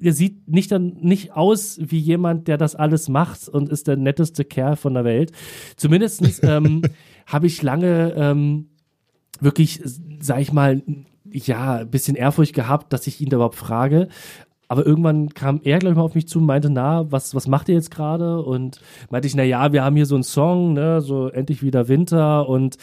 der 0.00 0.12
sieht 0.12 0.48
nicht 0.48 0.72
dann 0.72 0.96
nicht 1.00 1.32
aus 1.32 1.78
wie 1.80 1.98
jemand, 1.98 2.48
der 2.48 2.56
das 2.56 2.74
alles 2.74 3.08
macht 3.08 3.29
macht 3.30 3.48
und 3.48 3.68
ist 3.68 3.86
der 3.86 3.96
netteste 3.96 4.44
Kerl 4.44 4.76
von 4.76 4.94
der 4.94 5.04
Welt. 5.04 5.32
Zumindest 5.76 6.22
ähm, 6.42 6.82
habe 7.26 7.46
ich 7.46 7.62
lange 7.62 8.12
ähm, 8.16 8.68
wirklich, 9.40 9.80
sag 10.20 10.40
ich 10.40 10.52
mal, 10.52 10.82
ja, 11.24 11.76
ein 11.76 11.90
bisschen 11.90 12.16
Ehrfurcht 12.16 12.54
gehabt, 12.54 12.92
dass 12.92 13.06
ich 13.06 13.20
ihn 13.20 13.28
da 13.28 13.36
überhaupt 13.36 13.56
frage. 13.56 14.08
aber 14.68 14.86
irgendwann 14.86 15.30
kam 15.30 15.60
er, 15.64 15.78
glaube 15.78 15.92
ich, 15.92 15.96
mal 15.96 16.04
auf 16.04 16.14
mich 16.14 16.28
zu 16.28 16.38
und 16.38 16.46
meinte, 16.46 16.70
na, 16.70 17.10
was, 17.10 17.34
was 17.34 17.46
macht 17.46 17.68
ihr 17.68 17.74
jetzt 17.74 17.90
gerade? 17.90 18.42
Und 18.42 18.80
meinte 19.10 19.26
ich, 19.26 19.34
na 19.34 19.42
ja, 19.42 19.72
wir 19.72 19.84
haben 19.84 19.96
hier 19.96 20.06
so 20.06 20.14
einen 20.14 20.24
Song, 20.24 20.74
ne, 20.74 21.00
so 21.00 21.28
endlich 21.28 21.62
wieder 21.62 21.88
Winter 21.88 22.48
und 22.48 22.76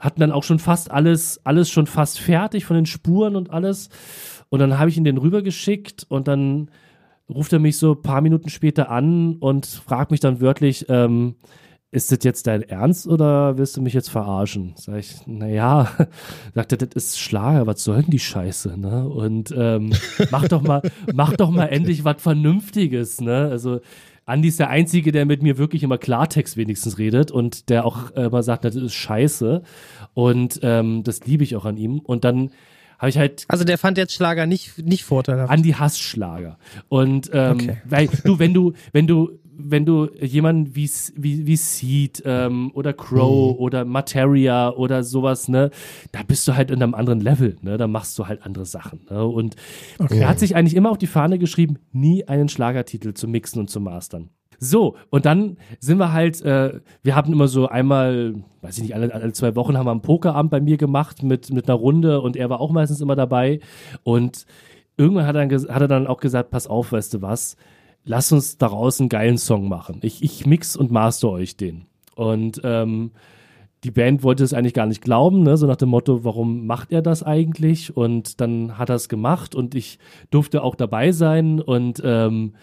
hatten 0.00 0.20
dann 0.20 0.32
auch 0.32 0.44
schon 0.44 0.58
fast 0.58 0.90
alles, 0.90 1.40
alles 1.44 1.70
schon 1.70 1.86
fast 1.86 2.20
fertig 2.20 2.64
von 2.64 2.76
den 2.76 2.86
Spuren 2.86 3.36
und 3.36 3.50
alles. 3.50 3.88
Und 4.48 4.60
dann 4.60 4.78
habe 4.78 4.90
ich 4.90 4.96
ihn 4.96 5.04
den 5.04 5.18
rübergeschickt 5.18 6.06
und 6.08 6.28
dann 6.28 6.68
ruft 7.28 7.52
er 7.52 7.58
mich 7.58 7.78
so 7.78 7.92
ein 7.92 8.02
paar 8.02 8.20
Minuten 8.20 8.50
später 8.50 8.90
an 8.90 9.36
und 9.36 9.66
fragt 9.66 10.10
mich 10.10 10.20
dann 10.20 10.40
wörtlich, 10.40 10.86
ähm, 10.88 11.36
ist 11.94 12.10
das 12.10 12.18
jetzt 12.22 12.48
dein 12.48 12.62
Ernst 12.62 13.06
oder 13.06 13.56
willst 13.56 13.76
du 13.76 13.80
mich 13.80 13.94
jetzt 13.94 14.10
verarschen? 14.10 14.74
Sag 14.76 14.98
ich, 14.98 15.14
naja, 15.26 15.88
sagt 16.54 16.72
er, 16.72 16.78
das 16.78 16.88
ist 16.92 17.20
Schlager, 17.20 17.68
was 17.68 17.84
soll 17.84 18.02
denn 18.02 18.10
die 18.10 18.18
Scheiße, 18.18 18.76
ne? 18.78 19.08
Und 19.08 19.54
ähm, 19.56 19.92
mach 20.32 20.48
doch 20.48 20.62
mal, 20.62 20.82
mach 21.14 21.34
doch 21.34 21.50
mal 21.50 21.66
endlich 21.66 22.04
was 22.04 22.20
Vernünftiges, 22.20 23.20
ne? 23.20 23.48
Also 23.48 23.80
Andi 24.26 24.48
ist 24.48 24.58
der 24.58 24.70
Einzige, 24.70 25.12
der 25.12 25.24
mit 25.24 25.44
mir 25.44 25.56
wirklich 25.56 25.84
immer 25.84 25.98
Klartext 25.98 26.56
wenigstens 26.56 26.98
redet 26.98 27.30
und 27.30 27.68
der 27.68 27.84
auch 27.84 28.10
immer 28.12 28.42
sagt, 28.42 28.64
das 28.64 28.74
ist 28.74 28.94
Scheiße. 28.94 29.62
Und 30.14 30.60
ähm, 30.62 31.04
das 31.04 31.24
liebe 31.26 31.44
ich 31.44 31.54
auch 31.54 31.64
an 31.64 31.76
ihm. 31.76 32.00
Und 32.00 32.24
dann 32.24 32.50
habe 32.98 33.08
ich 33.10 33.18
halt 33.18 33.44
Also 33.48 33.64
der 33.64 33.78
fand 33.78 33.98
jetzt 33.98 34.14
Schlager 34.14 34.46
nicht, 34.46 34.78
nicht 34.78 35.04
vorteilhaft. 35.04 35.50
Andi 35.52 35.72
Hassschlager. 35.72 36.58
Und 36.88 37.30
ähm, 37.32 37.52
Okay. 37.54 37.76
weil 37.84 38.08
du, 38.24 38.38
wenn 38.38 38.54
du, 38.54 38.72
wenn 38.92 39.06
du, 39.06 39.30
wenn 39.56 39.86
du 39.86 40.08
jemanden 40.20 40.74
wie 40.74 40.90
wie 41.14 41.46
wie 41.46 41.56
Seed 41.56 42.22
ähm, 42.26 42.72
oder 42.74 42.92
Crow 42.92 43.56
oder 43.56 43.84
Materia 43.84 44.70
oder 44.70 45.04
sowas, 45.04 45.46
ne, 45.48 45.70
da 46.10 46.24
bist 46.24 46.48
du 46.48 46.56
halt 46.56 46.72
in 46.72 46.82
einem 46.82 46.92
anderen 46.94 47.20
Level, 47.20 47.56
ne, 47.62 47.76
da 47.76 47.86
machst 47.86 48.18
du 48.18 48.26
halt 48.26 48.42
andere 48.42 48.66
Sachen. 48.66 49.02
Ne? 49.08 49.24
Und 49.24 49.54
er 50.10 50.28
hat 50.28 50.40
sich 50.40 50.56
eigentlich 50.56 50.74
immer 50.74 50.90
auf 50.90 50.98
die 50.98 51.06
Fahne 51.06 51.38
geschrieben, 51.38 51.78
nie 51.92 52.24
einen 52.26 52.48
Schlagertitel 52.48 53.14
zu 53.14 53.28
mixen 53.28 53.60
und 53.60 53.70
zu 53.70 53.78
mastern. 53.80 54.30
So, 54.58 54.96
und 55.10 55.26
dann 55.26 55.56
sind 55.80 55.98
wir 55.98 56.12
halt, 56.12 56.40
äh, 56.42 56.80
wir 57.02 57.16
haben 57.16 57.32
immer 57.32 57.48
so 57.48 57.68
einmal, 57.68 58.34
weiß 58.62 58.78
ich 58.78 58.84
nicht, 58.84 58.94
alle, 58.94 59.12
alle 59.12 59.32
zwei 59.32 59.54
Wochen 59.56 59.76
haben 59.76 59.86
wir 59.86 59.90
einen 59.92 60.02
Pokerabend 60.02 60.50
bei 60.50 60.60
mir 60.60 60.76
gemacht 60.76 61.22
mit, 61.22 61.52
mit 61.52 61.68
einer 61.68 61.78
Runde 61.78 62.20
und 62.20 62.36
er 62.36 62.50
war 62.50 62.60
auch 62.60 62.70
meistens 62.70 63.00
immer 63.00 63.16
dabei. 63.16 63.60
Und 64.02 64.46
irgendwann 64.96 65.26
hat 65.26 65.36
er, 65.36 65.48
hat 65.48 65.82
er 65.82 65.88
dann 65.88 66.06
auch 66.06 66.20
gesagt, 66.20 66.50
pass 66.50 66.66
auf, 66.66 66.92
weißt 66.92 67.14
du 67.14 67.22
was, 67.22 67.56
lass 68.04 68.32
uns 68.32 68.58
daraus 68.58 69.00
einen 69.00 69.08
geilen 69.08 69.38
Song 69.38 69.68
machen. 69.68 70.00
Ich, 70.02 70.22
ich 70.22 70.46
mix 70.46 70.76
und 70.76 70.90
master 70.90 71.30
euch 71.30 71.56
den. 71.56 71.86
Und 72.14 72.60
ähm, 72.64 73.12
die 73.84 73.90
Band 73.90 74.22
wollte 74.22 74.44
es 74.44 74.54
eigentlich 74.54 74.72
gar 74.72 74.86
nicht 74.86 75.02
glauben, 75.02 75.42
ne? 75.42 75.56
so 75.56 75.66
nach 75.66 75.76
dem 75.76 75.90
Motto, 75.90 76.24
warum 76.24 76.66
macht 76.66 76.90
er 76.90 77.02
das 77.02 77.22
eigentlich? 77.22 77.94
Und 77.94 78.40
dann 78.40 78.78
hat 78.78 78.88
er 78.88 78.94
es 78.94 79.10
gemacht 79.10 79.54
und 79.54 79.74
ich 79.74 79.98
durfte 80.30 80.62
auch 80.62 80.74
dabei 80.74 81.12
sein 81.12 81.60
und 81.60 82.00
ähm, 82.04 82.54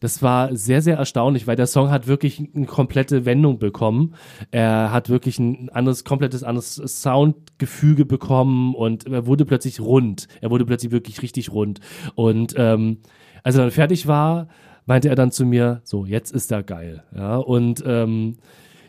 das 0.00 0.22
war 0.22 0.54
sehr, 0.54 0.82
sehr 0.82 0.96
erstaunlich, 0.96 1.46
weil 1.46 1.56
der 1.56 1.66
Song 1.66 1.90
hat 1.90 2.06
wirklich 2.06 2.42
eine 2.54 2.66
komplette 2.66 3.24
Wendung 3.24 3.58
bekommen. 3.58 4.14
Er 4.50 4.92
hat 4.92 5.08
wirklich 5.08 5.38
ein 5.38 5.68
anderes, 5.70 6.04
komplettes 6.04 6.42
anderes 6.42 6.76
Soundgefüge 6.76 8.04
bekommen 8.04 8.74
und 8.74 9.06
er 9.06 9.26
wurde 9.26 9.44
plötzlich 9.44 9.80
rund. 9.80 10.28
Er 10.40 10.50
wurde 10.50 10.66
plötzlich 10.66 10.92
wirklich 10.92 11.22
richtig 11.22 11.52
rund. 11.52 11.80
Und 12.14 12.54
ähm, 12.56 12.98
als 13.42 13.56
er 13.56 13.62
dann 13.62 13.70
fertig 13.70 14.06
war, 14.06 14.48
meinte 14.86 15.08
er 15.08 15.14
dann 15.16 15.30
zu 15.30 15.44
mir, 15.44 15.80
so, 15.84 16.04
jetzt 16.04 16.32
ist 16.32 16.52
er 16.52 16.62
geil. 16.62 17.02
Ja, 17.14 17.36
und 17.36 17.82
ähm, 17.86 18.36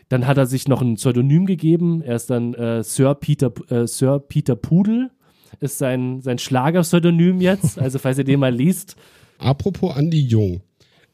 dann 0.08 0.26
hat 0.26 0.38
er 0.38 0.46
sich 0.46 0.68
noch 0.68 0.80
ein 0.80 0.94
Pseudonym 0.94 1.46
gegeben. 1.46 2.02
Er 2.02 2.16
ist 2.16 2.30
dann 2.30 2.54
äh, 2.54 2.82
Sir 2.82 3.14
Peter 3.14 3.52
äh, 3.70 3.86
Sir 3.86 4.20
Peter 4.20 4.56
Pudel 4.56 5.10
ist 5.60 5.78
sein 5.78 6.20
sein 6.20 6.38
Schlagerpseudonym 6.38 7.40
jetzt. 7.40 7.78
Also 7.78 7.98
falls 7.98 8.18
ihr 8.18 8.24
den 8.24 8.40
mal 8.40 8.54
liest, 8.54 8.96
Apropos 9.38 9.96
Andi 9.96 10.20
Jung. 10.20 10.62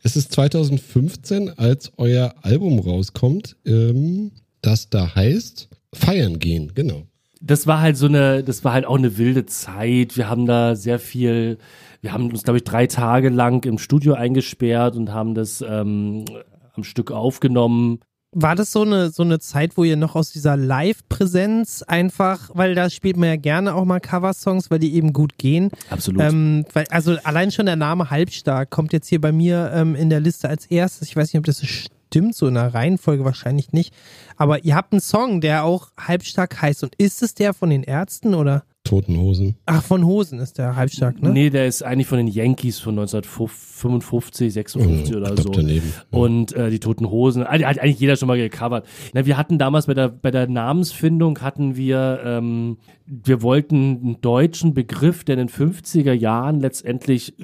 Es 0.06 0.16
ist 0.16 0.32
2015, 0.32 1.58
als 1.58 1.90
euer 1.96 2.34
Album 2.42 2.78
rauskommt, 2.78 3.56
ähm, 3.64 4.32
das 4.60 4.90
da 4.90 5.14
heißt 5.14 5.70
Feiern 5.94 6.38
gehen, 6.38 6.72
genau. 6.74 7.04
das 7.40 7.66
war 7.66 7.80
halt 7.80 7.96
so 7.96 8.06
eine, 8.06 8.44
das 8.44 8.64
war 8.64 8.74
halt 8.74 8.84
auch 8.84 8.98
eine 8.98 9.16
wilde 9.16 9.46
Zeit. 9.46 10.18
Wir 10.18 10.28
haben 10.28 10.44
da 10.44 10.76
sehr 10.76 10.98
viel, 10.98 11.56
wir 12.02 12.12
haben 12.12 12.30
uns, 12.30 12.42
glaube 12.42 12.58
ich, 12.58 12.64
drei 12.64 12.86
Tage 12.86 13.30
lang 13.30 13.64
im 13.64 13.78
Studio 13.78 14.12
eingesperrt 14.12 14.94
und 14.94 15.10
haben 15.10 15.34
das 15.34 15.64
ähm, 15.66 16.26
am 16.74 16.84
Stück 16.84 17.10
aufgenommen. 17.10 18.00
War 18.34 18.56
das 18.56 18.72
so 18.72 18.82
eine, 18.82 19.10
so 19.10 19.22
eine 19.22 19.38
Zeit, 19.38 19.76
wo 19.76 19.84
ihr 19.84 19.96
noch 19.96 20.14
aus 20.14 20.32
dieser 20.32 20.56
Live-Präsenz 20.56 21.82
einfach, 21.82 22.50
weil 22.52 22.74
da 22.74 22.90
spielt 22.90 23.16
man 23.16 23.28
ja 23.28 23.36
gerne 23.36 23.74
auch 23.74 23.84
mal 23.84 24.00
Coversongs, 24.00 24.70
weil 24.70 24.80
die 24.80 24.94
eben 24.94 25.12
gut 25.12 25.38
gehen. 25.38 25.70
Absolut. 25.88 26.20
Ähm, 26.20 26.64
weil, 26.72 26.86
also 26.90 27.16
allein 27.24 27.52
schon 27.52 27.66
der 27.66 27.76
Name 27.76 28.10
Halbstark 28.10 28.70
kommt 28.70 28.92
jetzt 28.92 29.08
hier 29.08 29.20
bei 29.20 29.32
mir 29.32 29.70
ähm, 29.74 29.94
in 29.94 30.10
der 30.10 30.20
Liste 30.20 30.48
als 30.48 30.66
erstes. 30.66 31.08
Ich 31.08 31.16
weiß 31.16 31.32
nicht, 31.32 31.38
ob 31.38 31.44
das 31.44 31.64
stimmt, 31.64 32.34
so 32.34 32.46
in 32.46 32.54
der 32.54 32.74
Reihenfolge 32.74 33.24
wahrscheinlich 33.24 33.72
nicht. 33.72 33.94
Aber 34.36 34.64
ihr 34.64 34.74
habt 34.74 34.92
einen 34.92 35.00
Song, 35.00 35.40
der 35.40 35.64
auch 35.64 35.90
Halbstark 35.98 36.60
heißt. 36.60 36.82
Und 36.82 36.94
ist 36.96 37.22
es 37.22 37.34
der 37.34 37.54
von 37.54 37.70
den 37.70 37.82
Ärzten 37.82 38.34
oder? 38.34 38.64
Toten 38.84 39.16
Hosen. 39.18 39.56
Ach, 39.64 39.82
von 39.82 40.04
Hosen 40.04 40.38
ist 40.38 40.58
der 40.58 40.76
Halbstark, 40.76 41.22
ne? 41.22 41.30
Nee, 41.30 41.48
der 41.48 41.66
ist 41.66 41.82
eigentlich 41.82 42.06
von 42.06 42.18
den 42.18 42.26
Yankees 42.28 42.78
von 42.78 42.92
1955, 42.98 44.52
56 44.52 45.10
Mhm, 45.10 45.16
oder 45.16 45.36
so. 45.36 45.48
daneben. 45.48 45.92
Ja. 46.12 46.18
Und 46.18 46.52
äh, 46.52 46.68
die 46.70 46.80
Toten 46.80 47.08
Hosen, 47.10 47.44
hat 47.46 47.64
hat 47.64 47.78
eigentlich 47.78 47.98
jeder 47.98 48.16
schon 48.16 48.28
mal 48.28 48.36
gecovert. 48.36 48.86
Na, 49.14 49.24
wir 49.24 49.38
hatten 49.38 49.58
damals 49.58 49.86
bei 49.86 49.94
der, 49.94 50.08
bei 50.08 50.30
der 50.30 50.48
Namensfindung 50.48 51.40
hatten 51.40 51.76
wir, 51.76 52.20
ähm, 52.24 52.76
wir 53.06 53.40
wollten 53.40 53.76
einen 54.02 54.20
deutschen 54.20 54.74
Begriff, 54.74 55.24
der 55.24 55.38
in 55.38 55.46
den 55.46 55.48
50er 55.48 56.12
Jahren 56.12 56.60
letztendlich 56.60 57.34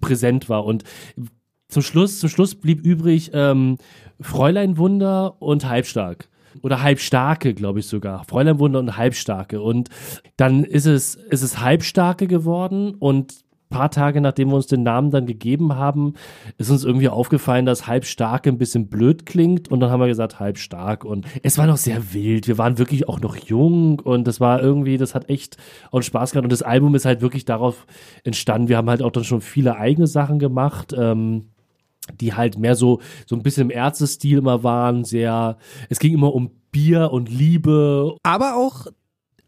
präsent 0.00 0.48
war. 0.48 0.64
Und 0.64 0.82
zum 1.68 1.82
Schluss, 1.82 2.18
zum 2.18 2.28
Schluss 2.28 2.56
blieb 2.56 2.84
übrig 2.84 3.30
ähm, 3.32 3.78
Fräulein 4.20 4.76
Wunder 4.76 5.40
und 5.40 5.68
Halbstark. 5.68 6.28
Oder 6.62 6.82
Halbstarke, 6.82 7.54
glaube 7.54 7.80
ich 7.80 7.86
sogar. 7.86 8.24
Fräulein 8.24 8.58
Wunder 8.58 8.78
und 8.78 8.96
Halbstarke. 8.96 9.60
Und 9.60 9.88
dann 10.36 10.64
ist 10.64 10.86
es, 10.86 11.14
ist 11.14 11.42
es 11.42 11.60
Halbstarke 11.60 12.26
geworden 12.26 12.94
und 12.94 13.44
paar 13.70 13.90
Tage 13.90 14.20
nachdem 14.20 14.48
wir 14.48 14.56
uns 14.56 14.66
den 14.66 14.82
Namen 14.82 15.10
dann 15.10 15.24
gegeben 15.26 15.76
haben, 15.76 16.14
ist 16.58 16.70
uns 16.70 16.84
irgendwie 16.84 17.08
aufgefallen, 17.08 17.64
dass 17.64 17.86
Halbstarke 17.86 18.50
ein 18.50 18.58
bisschen 18.58 18.88
blöd 18.88 19.24
klingt 19.24 19.68
und 19.70 19.80
dann 19.80 19.90
haben 19.90 20.00
wir 20.00 20.08
gesagt 20.08 20.40
Halbstark 20.40 21.04
und 21.04 21.24
es 21.42 21.56
war 21.56 21.66
noch 21.66 21.76
sehr 21.76 22.12
wild. 22.12 22.48
Wir 22.48 22.58
waren 22.58 22.78
wirklich 22.78 23.08
auch 23.08 23.20
noch 23.20 23.36
jung 23.36 24.00
und 24.00 24.26
das 24.26 24.40
war 24.40 24.60
irgendwie, 24.60 24.98
das 24.98 25.14
hat 25.14 25.30
echt 25.30 25.56
auch 25.92 26.02
Spaß 26.02 26.32
gemacht 26.32 26.44
und 26.44 26.52
das 26.52 26.62
Album 26.62 26.94
ist 26.94 27.04
halt 27.04 27.22
wirklich 27.22 27.44
darauf 27.44 27.86
entstanden. 28.24 28.68
Wir 28.68 28.76
haben 28.76 28.90
halt 28.90 29.02
auch 29.02 29.12
dann 29.12 29.24
schon 29.24 29.40
viele 29.40 29.76
eigene 29.76 30.08
Sachen 30.08 30.38
gemacht. 30.38 30.92
Ähm, 30.98 31.46
die 32.10 32.34
halt 32.34 32.58
mehr 32.58 32.74
so, 32.74 33.00
so 33.26 33.36
ein 33.36 33.42
bisschen 33.42 33.70
im 33.70 33.76
Ärzte-Stil 33.76 34.38
immer 34.38 34.62
waren, 34.62 35.04
sehr, 35.04 35.56
es 35.88 35.98
ging 35.98 36.14
immer 36.14 36.34
um 36.34 36.50
Bier 36.72 37.10
und 37.12 37.28
Liebe. 37.28 38.16
Aber 38.22 38.56
auch, 38.56 38.86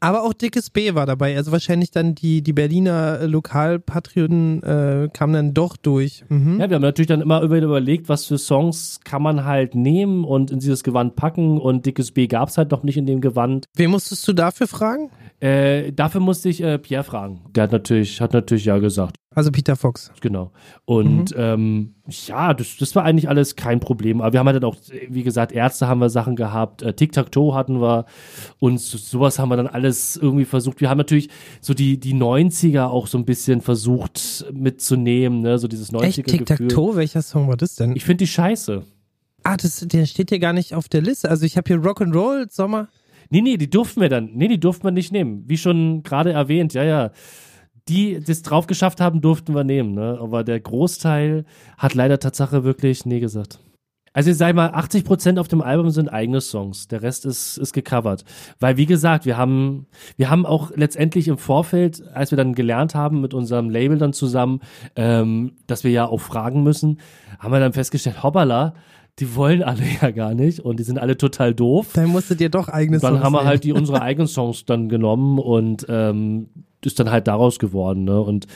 aber 0.00 0.24
auch 0.24 0.32
Dickes 0.32 0.70
B 0.70 0.94
war 0.94 1.06
dabei. 1.06 1.36
Also 1.36 1.52
wahrscheinlich 1.52 1.92
dann 1.92 2.16
die, 2.16 2.42
die 2.42 2.52
Berliner 2.52 3.28
Lokalpatrioten 3.28 4.62
äh, 4.62 5.08
kamen 5.12 5.32
dann 5.32 5.54
doch 5.54 5.76
durch. 5.76 6.24
Mhm. 6.28 6.58
Ja, 6.60 6.68
wir 6.68 6.74
haben 6.74 6.82
natürlich 6.82 7.06
dann 7.06 7.20
immer 7.20 7.40
über- 7.42 7.58
überlegt, 7.60 8.08
was 8.08 8.26
für 8.26 8.38
Songs 8.38 8.98
kann 9.04 9.22
man 9.22 9.44
halt 9.44 9.74
nehmen 9.74 10.24
und 10.24 10.50
in 10.50 10.58
dieses 10.58 10.82
Gewand 10.82 11.14
packen 11.16 11.58
und 11.58 11.86
Dickes 11.86 12.10
B 12.10 12.26
gab's 12.26 12.58
halt 12.58 12.70
noch 12.70 12.82
nicht 12.82 12.96
in 12.96 13.06
dem 13.06 13.20
Gewand. 13.20 13.66
Wen 13.76 13.90
musstest 13.90 14.26
du 14.26 14.32
dafür 14.32 14.66
fragen? 14.66 15.10
Äh, 15.40 15.92
dafür 15.92 16.20
musste 16.20 16.48
ich 16.48 16.62
äh, 16.62 16.78
Pierre 16.78 17.04
fragen. 17.04 17.40
Der 17.54 17.64
hat 17.64 17.72
natürlich, 17.72 18.20
hat 18.20 18.32
natürlich 18.32 18.64
ja 18.64 18.78
gesagt. 18.78 19.16
Also 19.34 19.50
Peter 19.50 19.76
Fox. 19.76 20.12
Genau. 20.20 20.52
Und 20.84 21.34
ähm, 21.36 21.94
ja, 22.08 22.52
das, 22.54 22.76
das 22.78 22.94
war 22.94 23.04
eigentlich 23.04 23.28
alles 23.28 23.56
kein 23.56 23.80
Problem. 23.80 24.20
Aber 24.20 24.32
wir 24.32 24.40
haben 24.40 24.46
halt 24.46 24.64
auch, 24.64 24.76
wie 25.08 25.22
gesagt, 25.22 25.52
Ärzte 25.52 25.88
haben 25.88 26.00
wir 26.00 26.10
Sachen 26.10 26.36
gehabt, 26.36 26.82
äh, 26.82 26.92
Tic-Tac-Toe 26.94 27.54
hatten 27.54 27.80
wir 27.80 28.06
und 28.58 28.78
so, 28.78 28.98
sowas 28.98 29.38
haben 29.38 29.48
wir 29.48 29.56
dann 29.56 29.66
alles 29.66 30.16
irgendwie 30.16 30.44
versucht. 30.44 30.80
Wir 30.80 30.90
haben 30.90 30.98
natürlich 30.98 31.28
so 31.60 31.74
die, 31.74 31.98
die 31.98 32.14
90er 32.14 32.84
auch 32.84 33.06
so 33.06 33.18
ein 33.18 33.24
bisschen 33.24 33.60
versucht 33.60 34.46
mitzunehmen, 34.52 35.40
ne? 35.40 35.58
so 35.58 35.68
dieses 35.68 35.92
90er 35.92 36.02
Echt? 36.04 36.26
Tic-Tac-Toe? 36.26 36.96
Welcher 36.96 37.22
Song 37.22 37.48
war 37.48 37.56
das 37.56 37.76
denn? 37.76 37.96
Ich 37.96 38.04
finde 38.04 38.24
die 38.24 38.28
scheiße. 38.28 38.82
ah, 39.44 39.56
das, 39.56 39.80
der 39.86 40.06
steht 40.06 40.30
hier 40.30 40.38
gar 40.38 40.52
nicht 40.52 40.74
auf 40.74 40.88
der 40.88 41.02
Liste. 41.02 41.30
Also 41.30 41.46
ich 41.46 41.56
habe 41.56 41.68
hier 41.68 41.78
Rock'n'Roll, 41.78 42.50
Sommer. 42.52 42.88
Nee, 43.30 43.40
nee, 43.40 43.56
die 43.56 43.70
durften 43.70 44.02
wir 44.02 44.10
dann. 44.10 44.30
Nee, 44.34 44.48
die 44.48 44.60
durften 44.60 44.84
wir 44.84 44.90
nicht 44.90 45.10
nehmen. 45.10 45.44
Wie 45.46 45.56
schon 45.56 46.02
gerade 46.02 46.32
erwähnt, 46.32 46.74
ja, 46.74 46.84
ja. 46.84 47.10
Die, 47.88 48.20
die 48.20 48.32
es 48.32 48.42
drauf 48.42 48.66
geschafft 48.66 49.00
haben, 49.00 49.20
durften 49.20 49.54
wir 49.54 49.64
nehmen, 49.64 49.94
ne? 49.94 50.18
Aber 50.20 50.44
der 50.44 50.60
Großteil 50.60 51.44
hat 51.76 51.94
leider 51.94 52.18
Tatsache 52.18 52.64
wirklich 52.64 53.06
nee 53.06 53.20
gesagt. 53.20 53.58
Also 54.14 54.30
ich 54.30 54.36
sag 54.36 54.54
mal, 54.54 54.68
80 54.68 55.04
Prozent 55.04 55.38
auf 55.38 55.48
dem 55.48 55.62
Album 55.62 55.90
sind 55.90 56.08
eigene 56.08 56.40
Songs. 56.40 56.86
Der 56.88 57.02
Rest 57.02 57.24
ist, 57.24 57.56
ist 57.56 57.72
gecovert. 57.72 58.24
Weil, 58.60 58.76
wie 58.76 58.84
gesagt, 58.84 59.24
wir 59.24 59.38
haben, 59.38 59.86
wir 60.16 60.28
haben 60.28 60.44
auch 60.44 60.70
letztendlich 60.74 61.28
im 61.28 61.38
Vorfeld, 61.38 62.02
als 62.12 62.30
wir 62.30 62.36
dann 62.36 62.54
gelernt 62.54 62.94
haben 62.94 63.22
mit 63.22 63.32
unserem 63.32 63.70
Label 63.70 63.96
dann 63.96 64.12
zusammen, 64.12 64.60
ähm, 64.96 65.52
dass 65.66 65.82
wir 65.82 65.90
ja 65.92 66.06
auch 66.06 66.20
fragen 66.20 66.62
müssen, 66.62 66.98
haben 67.38 67.52
wir 67.52 67.60
dann 67.60 67.72
festgestellt, 67.72 68.22
hoppala, 68.22 68.74
die 69.18 69.34
wollen 69.34 69.62
alle 69.62 69.82
ja 70.02 70.10
gar 70.10 70.34
nicht 70.34 70.60
und 70.60 70.78
die 70.78 70.84
sind 70.84 70.98
alle 70.98 71.16
total 71.16 71.54
doof. 71.54 71.90
Dann 71.94 72.08
musstet 72.08 72.40
ihr 72.42 72.50
doch 72.50 72.68
eigene 72.68 72.98
Dann 72.98 73.14
Songs 73.14 73.24
haben 73.24 73.32
wir 73.32 73.44
halt 73.44 73.64
die 73.64 73.72
unsere 73.72 74.02
eigenen 74.02 74.28
Songs 74.28 74.66
dann 74.66 74.90
genommen 74.90 75.38
und 75.38 75.86
ähm, 75.88 76.48
ist 76.86 76.98
dann 76.98 77.10
halt 77.10 77.26
daraus 77.28 77.58
geworden, 77.58 78.04
ne? 78.04 78.20
Und 78.20 78.46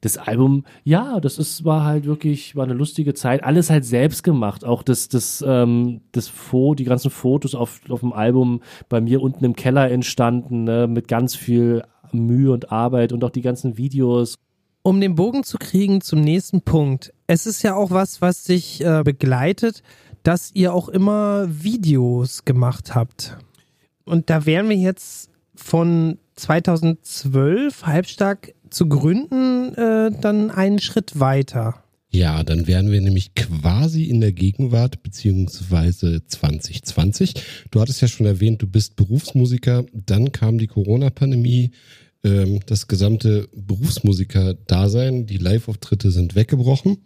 das 0.00 0.18
Album, 0.18 0.64
ja, 0.84 1.20
das 1.20 1.38
ist, 1.38 1.64
war 1.64 1.84
halt 1.84 2.06
wirklich, 2.06 2.56
war 2.56 2.64
eine 2.64 2.74
lustige 2.74 3.14
Zeit. 3.14 3.44
Alles 3.44 3.70
halt 3.70 3.84
selbst 3.84 4.22
gemacht. 4.22 4.64
Auch 4.64 4.82
das, 4.82 5.08
das, 5.08 5.44
ähm, 5.46 6.00
das 6.12 6.28
Foto, 6.28 6.76
die 6.76 6.84
ganzen 6.84 7.10
Fotos 7.10 7.54
auf, 7.54 7.80
auf 7.88 8.00
dem 8.00 8.12
Album 8.12 8.60
bei 8.88 9.00
mir 9.00 9.22
unten 9.22 9.44
im 9.44 9.56
Keller 9.56 9.90
entstanden, 9.90 10.64
ne? 10.64 10.86
mit 10.86 11.08
ganz 11.08 11.34
viel 11.34 11.82
Mühe 12.12 12.52
und 12.52 12.70
Arbeit 12.70 13.12
und 13.12 13.24
auch 13.24 13.30
die 13.30 13.42
ganzen 13.42 13.76
Videos. 13.76 14.36
Um 14.82 15.00
den 15.00 15.14
Bogen 15.14 15.44
zu 15.44 15.58
kriegen 15.58 16.00
zum 16.00 16.20
nächsten 16.20 16.62
Punkt. 16.62 17.12
Es 17.26 17.46
ist 17.46 17.62
ja 17.62 17.74
auch 17.76 17.90
was, 17.90 18.20
was 18.20 18.44
sich 18.44 18.84
äh, 18.84 19.02
begleitet, 19.04 19.82
dass 20.22 20.50
ihr 20.54 20.74
auch 20.74 20.88
immer 20.88 21.46
Videos 21.48 22.44
gemacht 22.44 22.94
habt. 22.94 23.36
Und 24.04 24.30
da 24.30 24.46
wären 24.46 24.68
wir 24.68 24.76
jetzt 24.76 25.31
von 25.62 26.18
2012 26.36 27.86
halbstark 27.86 28.54
zu 28.70 28.88
gründen, 28.88 29.74
äh, 29.74 30.10
dann 30.20 30.50
einen 30.50 30.80
Schritt 30.80 31.20
weiter. 31.20 31.82
Ja, 32.10 32.42
dann 32.42 32.66
wären 32.66 32.90
wir 32.90 33.00
nämlich 33.00 33.34
quasi 33.34 34.04
in 34.04 34.20
der 34.20 34.32
Gegenwart 34.32 35.02
beziehungsweise 35.02 36.22
2020. 36.26 37.34
Du 37.70 37.80
hattest 37.80 38.02
ja 38.02 38.08
schon 38.08 38.26
erwähnt, 38.26 38.60
du 38.60 38.66
bist 38.66 38.96
Berufsmusiker. 38.96 39.86
Dann 39.94 40.30
kam 40.30 40.58
die 40.58 40.66
Corona-Pandemie. 40.66 41.70
Ähm, 42.22 42.60
das 42.66 42.86
gesamte 42.86 43.48
Berufsmusiker-Dasein, 43.54 45.26
die 45.26 45.38
Live-Auftritte 45.38 46.10
sind 46.10 46.34
weggebrochen. 46.34 46.98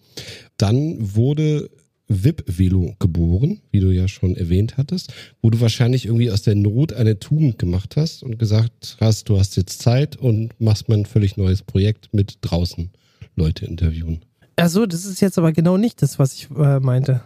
Dann 0.57 0.97
wurde 0.99 1.71
VIP-Velo 2.09 2.95
geboren, 2.99 3.61
wie 3.71 3.81
du 3.81 3.91
ja 3.91 4.09
schon 4.09 4.37
erwähnt 4.37 4.77
hattest, 4.77 5.13
wo 5.43 5.51
du 5.51 5.61
wahrscheinlich 5.61 6.07
irgendwie 6.07 6.31
aus 6.31 6.43
der 6.43 6.55
Not 6.55 6.93
eine 6.93 7.19
Tugend 7.19 7.59
gemacht 7.59 7.97
hast 7.97 8.23
und 8.23 8.39
gesagt 8.39 8.97
hast, 9.01 9.29
du 9.29 9.39
hast 9.39 9.57
jetzt 9.57 9.83
Zeit 9.83 10.17
und 10.17 10.59
machst 10.61 10.89
mal 10.89 10.99
ein 10.99 11.07
völlig 11.07 11.37
neues 11.37 11.63
Projekt 11.63 12.13
mit 12.13 12.39
draußen 12.43 12.91
Leute 13.35 13.67
interviewen. 13.67 14.21
Achso, 14.57 14.87
das 14.87 15.05
ist 15.05 15.21
jetzt 15.21 15.37
aber 15.39 15.53
genau 15.53 15.77
nicht 15.77 16.01
das, 16.01 16.19
was 16.19 16.35
ich 16.35 16.49
äh, 16.51 16.81
meinte. 16.81 17.23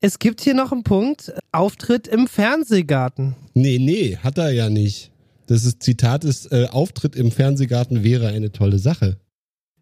Es 0.00 0.18
gibt 0.18 0.42
hier 0.42 0.54
noch 0.54 0.70
einen 0.70 0.84
Punkt, 0.84 1.32
Auftritt 1.50 2.06
im 2.06 2.28
Fernsehgarten. 2.28 3.34
Nee, 3.54 3.78
nee, 3.78 4.16
hat 4.16 4.38
er 4.38 4.50
ja 4.50 4.68
nicht. 4.68 5.10
Das 5.46 5.64
ist, 5.64 5.82
Zitat 5.82 6.24
ist, 6.24 6.52
äh, 6.52 6.68
Auftritt 6.70 7.16
im 7.16 7.30
Fernsehgarten 7.30 8.02
wäre 8.04 8.28
eine 8.28 8.52
tolle 8.52 8.78
Sache. 8.78 9.16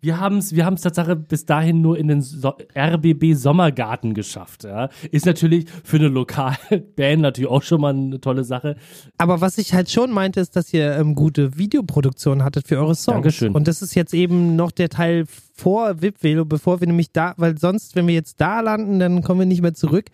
Wir 0.02 0.18
haben 0.18 0.38
es 0.38 0.56
wir 0.56 0.66
haben's 0.66 0.80
Tatsache 0.80 1.14
bis 1.14 1.46
dahin 1.46 1.80
nur 1.80 1.96
in 1.96 2.08
den 2.08 2.22
so 2.22 2.54
RBB 2.76 3.34
Sommergarten 3.34 4.14
geschafft. 4.14 4.64
Ja. 4.64 4.88
Ist 5.12 5.26
natürlich 5.26 5.66
für 5.84 5.96
eine 5.96 6.08
Lokalband 6.08 7.20
natürlich 7.20 7.48
auch 7.48 7.62
schon 7.62 7.80
mal 7.80 7.94
eine 7.94 8.20
tolle 8.20 8.42
Sache. 8.42 8.74
Aber 9.16 9.40
was 9.40 9.58
ich 9.58 9.74
halt 9.74 9.92
schon 9.92 10.10
meinte, 10.10 10.40
ist, 10.40 10.56
dass 10.56 10.74
ihr 10.74 10.96
ähm, 10.96 11.14
gute 11.14 11.56
Videoproduktion 11.56 12.42
hattet 12.42 12.66
für 12.66 12.78
eure 12.78 12.96
Songs. 12.96 13.14
Dankeschön. 13.14 13.54
Und 13.54 13.68
das 13.68 13.80
ist 13.80 13.94
jetzt 13.94 14.12
eben 14.12 14.56
noch 14.56 14.72
der 14.72 14.88
Teil 14.88 15.24
vor 15.54 16.02
VIP-Velo, 16.02 16.46
bevor 16.46 16.80
wir 16.80 16.88
nämlich 16.88 17.12
da, 17.12 17.34
weil 17.36 17.56
sonst, 17.56 17.94
wenn 17.94 18.08
wir 18.08 18.14
jetzt 18.14 18.40
da 18.40 18.58
landen, 18.60 18.98
dann 18.98 19.22
kommen 19.22 19.38
wir 19.38 19.46
nicht 19.46 19.62
mehr 19.62 19.74
zurück. 19.74 20.06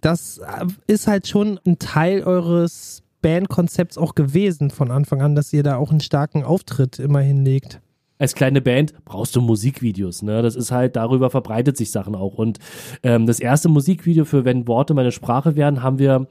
Das 0.00 0.38
äh, 0.38 0.64
ist 0.86 1.08
halt 1.08 1.28
schon 1.28 1.60
ein 1.66 1.78
Teil 1.78 2.22
eures 2.22 3.02
Bandkonzepts 3.20 3.98
auch 3.98 4.14
gewesen 4.14 4.70
von 4.70 4.90
Anfang 4.90 5.20
an, 5.20 5.34
dass 5.34 5.52
ihr 5.52 5.62
da 5.62 5.76
auch 5.76 5.90
einen 5.90 6.00
starken 6.00 6.42
Auftritt 6.42 6.98
immer 6.98 7.20
hinlegt 7.20 7.82
als 8.18 8.34
kleine 8.34 8.60
Band 8.60 8.94
brauchst 9.04 9.36
du 9.36 9.40
Musikvideos. 9.40 10.22
Ne? 10.22 10.42
Das 10.42 10.56
ist 10.56 10.70
halt, 10.70 10.96
darüber 10.96 11.30
verbreitet 11.30 11.76
sich 11.76 11.90
Sachen 11.90 12.14
auch. 12.14 12.34
Und 12.34 12.58
ähm, 13.02 13.26
das 13.26 13.40
erste 13.40 13.68
Musikvideo 13.68 14.24
für 14.24 14.44
Wenn 14.44 14.66
Worte 14.66 14.94
meine 14.94 15.12
Sprache 15.12 15.56
wären, 15.56 15.82
haben 15.82 15.98
wir 15.98 16.26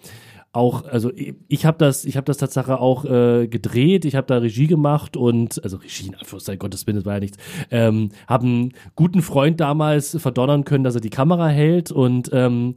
auch, 0.56 0.86
also 0.86 1.12
ich 1.48 1.66
habe 1.66 1.78
das, 1.78 2.06
ich 2.06 2.18
habe 2.18 2.26
das 2.26 2.38
Tatsache 2.38 2.80
auch 2.80 3.06
äh, 3.06 3.48
gedreht, 3.48 4.06
ich 4.06 4.16
habe 4.16 4.28
da 4.28 4.38
Regie 4.38 4.68
gemacht 4.68 5.18
und, 5.18 5.64
also 5.64 5.78
Regie 5.78 6.08
in 6.08 6.16
Anführungszeichen, 6.16 6.60
Gottes 6.60 6.88
Willen, 6.88 6.98
das 6.98 7.06
war 7.06 7.16
ja 7.16 7.20
nichts, 7.20 7.38
ähm, 7.72 8.10
habe 8.28 8.46
einen 8.46 8.74
guten 8.96 9.22
Freund 9.22 9.60
damals 9.60 10.18
verdonnern 10.20 10.66
können, 10.66 10.84
dass 10.84 10.96
er 10.96 11.02
die 11.02 11.10
Kamera 11.10 11.48
hält 11.48 11.92
und 11.92 12.30
ähm, 12.34 12.76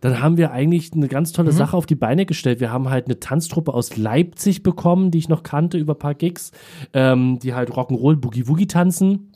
dann 0.00 0.20
haben 0.20 0.36
wir 0.36 0.52
eigentlich 0.52 0.92
eine 0.92 1.08
ganz 1.08 1.32
tolle 1.32 1.52
mhm. 1.52 1.56
Sache 1.56 1.76
auf 1.76 1.86
die 1.86 1.94
Beine 1.94 2.26
gestellt. 2.26 2.60
Wir 2.60 2.70
haben 2.70 2.90
halt 2.90 3.06
eine 3.06 3.20
Tanztruppe 3.20 3.72
aus 3.72 3.96
Leipzig 3.96 4.62
bekommen, 4.62 5.10
die 5.10 5.18
ich 5.18 5.28
noch 5.28 5.42
kannte 5.42 5.78
über 5.78 5.94
ein 5.94 5.98
paar 5.98 6.14
Gigs, 6.14 6.52
ähm, 6.92 7.38
die 7.38 7.54
halt 7.54 7.70
Rock'n'Roll 7.70 8.16
Boogie 8.16 8.46
Woogie 8.46 8.66
tanzen 8.66 9.30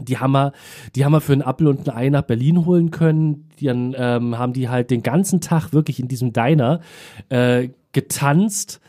die 0.00 0.18
haben 0.18 0.32
wir, 0.32 0.52
die 0.94 1.04
haben 1.04 1.12
wir 1.12 1.20
für 1.20 1.32
einen 1.32 1.42
Apfel 1.42 1.68
und 1.68 1.88
ein 1.88 1.96
Ei 1.96 2.08
nach 2.08 2.22
Berlin 2.22 2.66
holen 2.66 2.90
können. 2.90 3.48
Dann 3.60 3.94
ähm, 3.96 4.38
haben 4.38 4.52
die 4.52 4.68
halt 4.68 4.90
den 4.90 5.02
ganzen 5.02 5.40
Tag 5.40 5.72
wirklich 5.72 6.00
in 6.00 6.08
diesem 6.08 6.32
Diner 6.32 6.80
äh, 7.28 7.68
getanzt 7.92 8.80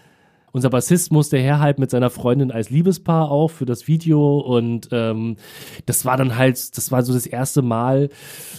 unser 0.55 0.69
Bassist 0.69 1.11
musste 1.11 1.37
herhalten 1.37 1.81
mit 1.81 1.91
seiner 1.91 2.09
Freundin 2.09 2.49
als 2.49 2.69
Liebespaar 2.69 3.29
auch 3.29 3.49
für 3.49 3.65
das 3.65 3.89
Video 3.89 4.37
und 4.39 4.87
ähm, 4.93 5.35
das 5.85 6.05
war 6.05 6.15
dann 6.15 6.37
halt, 6.37 6.77
das 6.77 6.93
war 6.93 7.03
so 7.03 7.11
das 7.11 7.27
erste 7.27 7.61
Mal. 7.61 8.07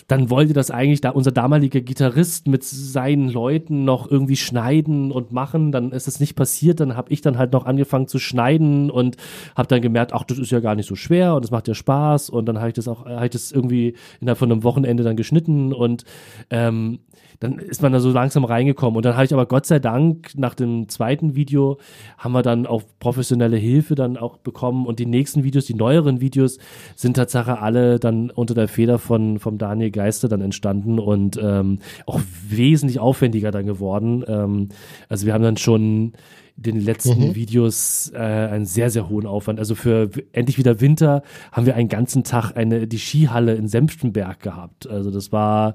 Dann 0.07 0.29
wollte 0.29 0.53
das 0.53 0.71
eigentlich 0.71 1.01
da 1.01 1.09
unser 1.09 1.33
damaliger 1.33 1.81
Gitarrist 1.81 2.49
mit 2.49 2.65
seinen 2.65 3.31
Leuten 3.31 3.85
noch 3.85 4.11
irgendwie 4.11 4.37
schneiden 4.37 5.11
und 5.11 5.33
machen. 5.33 5.73
Dann 5.73 5.91
ist 5.91 6.07
es 6.07 6.21
nicht 6.21 6.37
passiert. 6.37 6.81
Dann 6.81 6.99
habe 6.99 7.11
ich 7.11 7.23
dann 7.23 7.39
halt 7.39 7.55
noch 7.55 7.65
angefangen 7.65 8.09
zu 8.09 8.19
schneiden 8.19 8.91
und 8.91 9.17
habe 9.57 9.69
dann 9.69 9.81
gemerkt, 9.81 10.13
ach, 10.13 10.25
das 10.25 10.39
ist 10.39 10.53
ja 10.53 10.61
gar 10.61 10.75
nicht 10.75 10.87
so 10.87 10.97
schwer 10.97 11.35
und 11.35 11.47
es 11.47 11.51
macht 11.51 11.67
ja 11.67 11.75
Spaß. 11.75 12.29
Und 12.29 12.45
dann 12.45 12.59
habe 12.59 12.69
ich 12.69 12.75
das 12.75 12.89
auch, 12.89 13.07
habe 13.07 13.25
ich 13.25 13.31
das 13.31 13.53
irgendwie 13.53 13.95
innerhalb 14.21 14.39
von 14.39 14.53
einem 14.53 14.65
Wochenende 14.65 15.03
dann 15.03 15.17
geschnitten 15.17 15.73
und 15.73 16.05
ähm, 16.51 16.99
dann 17.41 17.59
ist 17.59 17.83
man 17.83 17.93
da 17.93 18.01
so 18.01 18.11
langsam 18.11 18.45
reingekommen. 18.45 18.97
Und 18.97 19.05
dann 19.05 19.15
habe 19.15 19.25
ich 19.25 19.33
aber 19.33 19.47
Gott 19.47 19.67
sei 19.67 19.79
Dank 19.79 20.33
nach 20.37 20.55
dem 20.55 20.89
zweiten 20.89 21.35
Video 21.35 21.79
haben 22.19 22.33
wir 22.33 22.43
dann 22.43 22.67
auch 22.67 22.83
professionelle 22.99 23.57
Hilfe 23.57 23.95
dann 23.95 24.17
auch 24.17 24.39
bekommen. 24.39 24.87
Und 24.87 24.99
die 24.99 25.07
nächsten 25.07 25.45
Videos, 25.45 25.67
die 25.67 25.75
neueren 25.75 26.21
Videos, 26.21 26.59
sind 26.95 27.15
Tatsache 27.15 27.61
alle 27.61 27.99
dann 27.99 28.31
unter 28.31 28.55
der 28.55 28.69
Feder 28.69 28.99
von 28.99 29.39
vom 29.39 29.59
Daniel 29.59 29.91
Geister 29.91 30.29
dann 30.29 30.41
entstanden 30.41 30.99
und 30.99 31.39
ähm, 31.43 31.81
auch 32.07 32.21
wesentlich 32.49 32.99
aufwendiger 32.99 33.51
dann 33.51 33.67
geworden. 33.67 34.25
Ähm, 34.27 34.69
also 35.09 35.27
wir 35.27 35.35
haben 35.35 35.43
dann 35.43 35.57
schon 35.57 36.13
den 36.57 36.81
letzten 36.81 37.29
mhm. 37.29 37.35
Videos 37.35 38.11
äh, 38.15 38.19
einen 38.19 38.65
sehr, 38.65 38.91
sehr 38.91 39.09
hohen 39.09 39.27
Aufwand. 39.27 39.59
Also 39.59 39.75
für 39.75 40.11
endlich 40.33 40.59
wieder 40.59 40.81
Winter 40.81 41.23
haben 41.53 41.67
wir 41.67 41.77
einen 41.77 41.89
ganzen 41.89 42.25
Tag 42.25 42.53
eine, 42.57 42.87
die 42.87 42.99
Skihalle 42.99 43.55
in 43.55 43.69
Senftenberg 43.69 44.41
gehabt. 44.41 44.89
Also 44.89 45.11
das 45.11 45.33
war, 45.33 45.75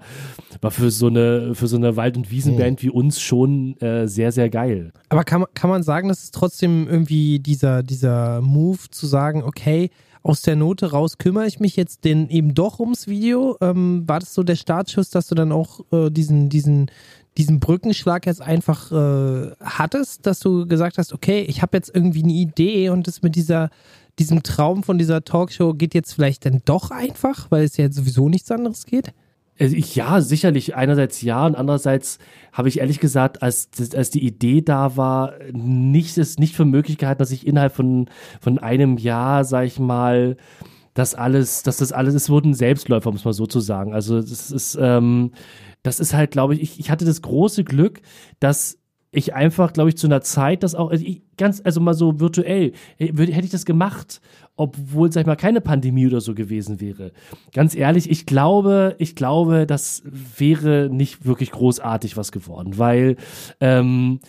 war 0.60 0.72
für 0.72 0.90
so 0.90 1.08
eine, 1.08 1.54
für 1.54 1.68
so 1.68 1.78
eine 1.78 1.96
Wald- 1.96 2.18
und 2.18 2.32
Wiesenband 2.32 2.80
mhm. 2.80 2.84
wie 2.84 2.90
uns 2.90 3.22
schon 3.22 3.78
äh, 3.80 4.08
sehr, 4.08 4.32
sehr 4.32 4.50
geil. 4.50 4.92
Aber 5.10 5.24
kann, 5.24 5.46
kann 5.54 5.70
man 5.70 5.84
sagen, 5.84 6.10
dass 6.10 6.24
es 6.24 6.32
trotzdem 6.32 6.88
irgendwie 6.88 7.40
dieser, 7.40 7.84
dieser 7.84 8.42
Move 8.42 8.90
zu 8.90 9.06
sagen, 9.06 9.44
okay, 9.44 9.92
aus 10.24 10.44
der 10.44 10.56
Note 10.56 10.92
raus 10.92 11.18
kümmere 11.18 11.48
ich 11.48 11.60
mich 11.60 11.76
jetzt 11.76 12.06
denn 12.06 12.30
eben 12.30 12.54
doch 12.54 12.80
ums 12.80 13.08
Video. 13.08 13.58
Ähm, 13.60 14.04
war 14.08 14.20
das 14.20 14.34
so 14.34 14.44
der 14.44 14.56
Startschuss, 14.56 15.10
dass 15.10 15.28
du 15.28 15.36
dann 15.36 15.52
auch 15.52 15.82
äh, 15.92 16.12
diesen, 16.12 16.50
diesen, 16.50 16.92
diesen 17.38 17.60
Brückenschlag 17.60 18.26
jetzt 18.26 18.42
einfach 18.42 18.92
äh, 18.92 19.52
hattest, 19.62 20.26
dass 20.26 20.40
du 20.40 20.68
gesagt 20.68 20.98
hast, 20.98 21.14
okay, 21.14 21.42
ich 21.48 21.62
habe 21.62 21.78
jetzt 21.78 21.94
irgendwie 21.94 22.24
eine 22.24 22.34
Idee 22.34 22.90
und 22.90 23.08
das 23.08 23.22
mit 23.22 23.36
dieser, 23.36 23.70
diesem 24.20 24.44
Traum 24.44 24.84
von 24.84 24.98
dieser 24.98 25.24
Talkshow 25.24 25.74
geht 25.74 25.94
jetzt 25.94 26.14
vielleicht 26.14 26.46
dann 26.46 26.62
doch 26.66 26.92
einfach, 26.92 27.50
weil 27.50 27.64
es 27.64 27.78
ja 27.78 27.90
sowieso 27.92 28.28
nichts 28.28 28.52
anderes 28.52 28.86
geht? 28.86 29.14
Also 29.60 29.76
ja, 29.76 30.22
sicherlich. 30.22 30.76
Einerseits 30.76 31.22
ja 31.22 31.46
und 31.46 31.56
andererseits 31.56 32.18
habe 32.52 32.68
ich 32.68 32.80
ehrlich 32.80 33.00
gesagt, 33.00 33.44
als, 33.44 33.70
als 33.96 34.10
die 34.10 34.26
Idee 34.26 34.62
da 34.62 34.98
war, 34.98 35.34
nicht, 35.54 36.18
es 36.18 36.40
nicht 36.40 36.56
für 36.56 36.66
möglich 36.66 36.98
gehalten, 36.98 37.20
dass 37.20 37.32
ich 37.32 37.46
innerhalb 37.46 37.74
von, 37.74 38.10
von 38.42 38.60
einem 38.60 38.98
Jahr, 38.98 39.46
sag 39.46 39.66
ich 39.66 39.80
mal, 39.80 40.36
das 40.94 41.16
alles, 41.16 41.64
dass 41.64 41.78
das 41.78 41.92
alles, 41.92 42.16
es 42.16 42.30
wurden 42.30 42.54
Selbstläufer, 42.54 43.14
es 43.14 43.24
mal 43.24 43.34
so 43.34 43.46
zu 43.46 43.60
sagen. 43.60 43.94
Also 43.94 44.20
das 44.20 44.52
ist, 44.52 44.78
ähm, 44.82 45.32
das 45.84 46.00
ist 46.00 46.14
halt, 46.14 46.32
glaube 46.32 46.56
ich, 46.56 46.62
ich, 46.62 46.80
ich 46.80 46.92
hatte 46.92 47.06
das 47.06 47.22
große 47.22 47.64
Glück, 47.64 48.02
dass 48.40 48.78
ich 49.14 49.34
einfach, 49.34 49.74
glaube 49.74 49.90
ich, 49.90 49.98
zu 49.98 50.08
einer 50.08 50.22
Zeit, 50.22 50.64
das 50.64 50.74
auch, 50.74 50.90
also 50.90 51.06
ich, 51.06 51.22
ganz, 51.38 51.62
also 51.64 51.82
mal 51.82 51.94
so 51.94 52.20
virtuell, 52.20 52.72
äh, 52.98 53.08
hätte 53.08 53.46
ich 53.46 53.50
das 53.50 53.66
gemacht, 53.66 54.22
obwohl, 54.56 55.12
sag 55.12 55.22
ich 55.22 55.28
mal, 55.28 55.36
keine 55.36 55.60
Pandemie 55.60 56.08
oder 56.08 56.22
so 56.22 56.34
gewesen 56.34 56.80
wäre. 56.80 57.12
Ganz 57.54 57.76
ehrlich, 57.76 58.10
ich 58.10 58.26
glaube, 58.26 58.96
ich 59.00 59.16
glaube, 59.16 59.66
das 59.66 60.04
wäre 60.06 60.90
nicht 60.90 61.26
wirklich 61.26 61.52
großartig 61.52 62.16
was 62.16 62.32
geworden, 62.32 62.78
weil, 62.78 63.18
ähm, 63.60 64.20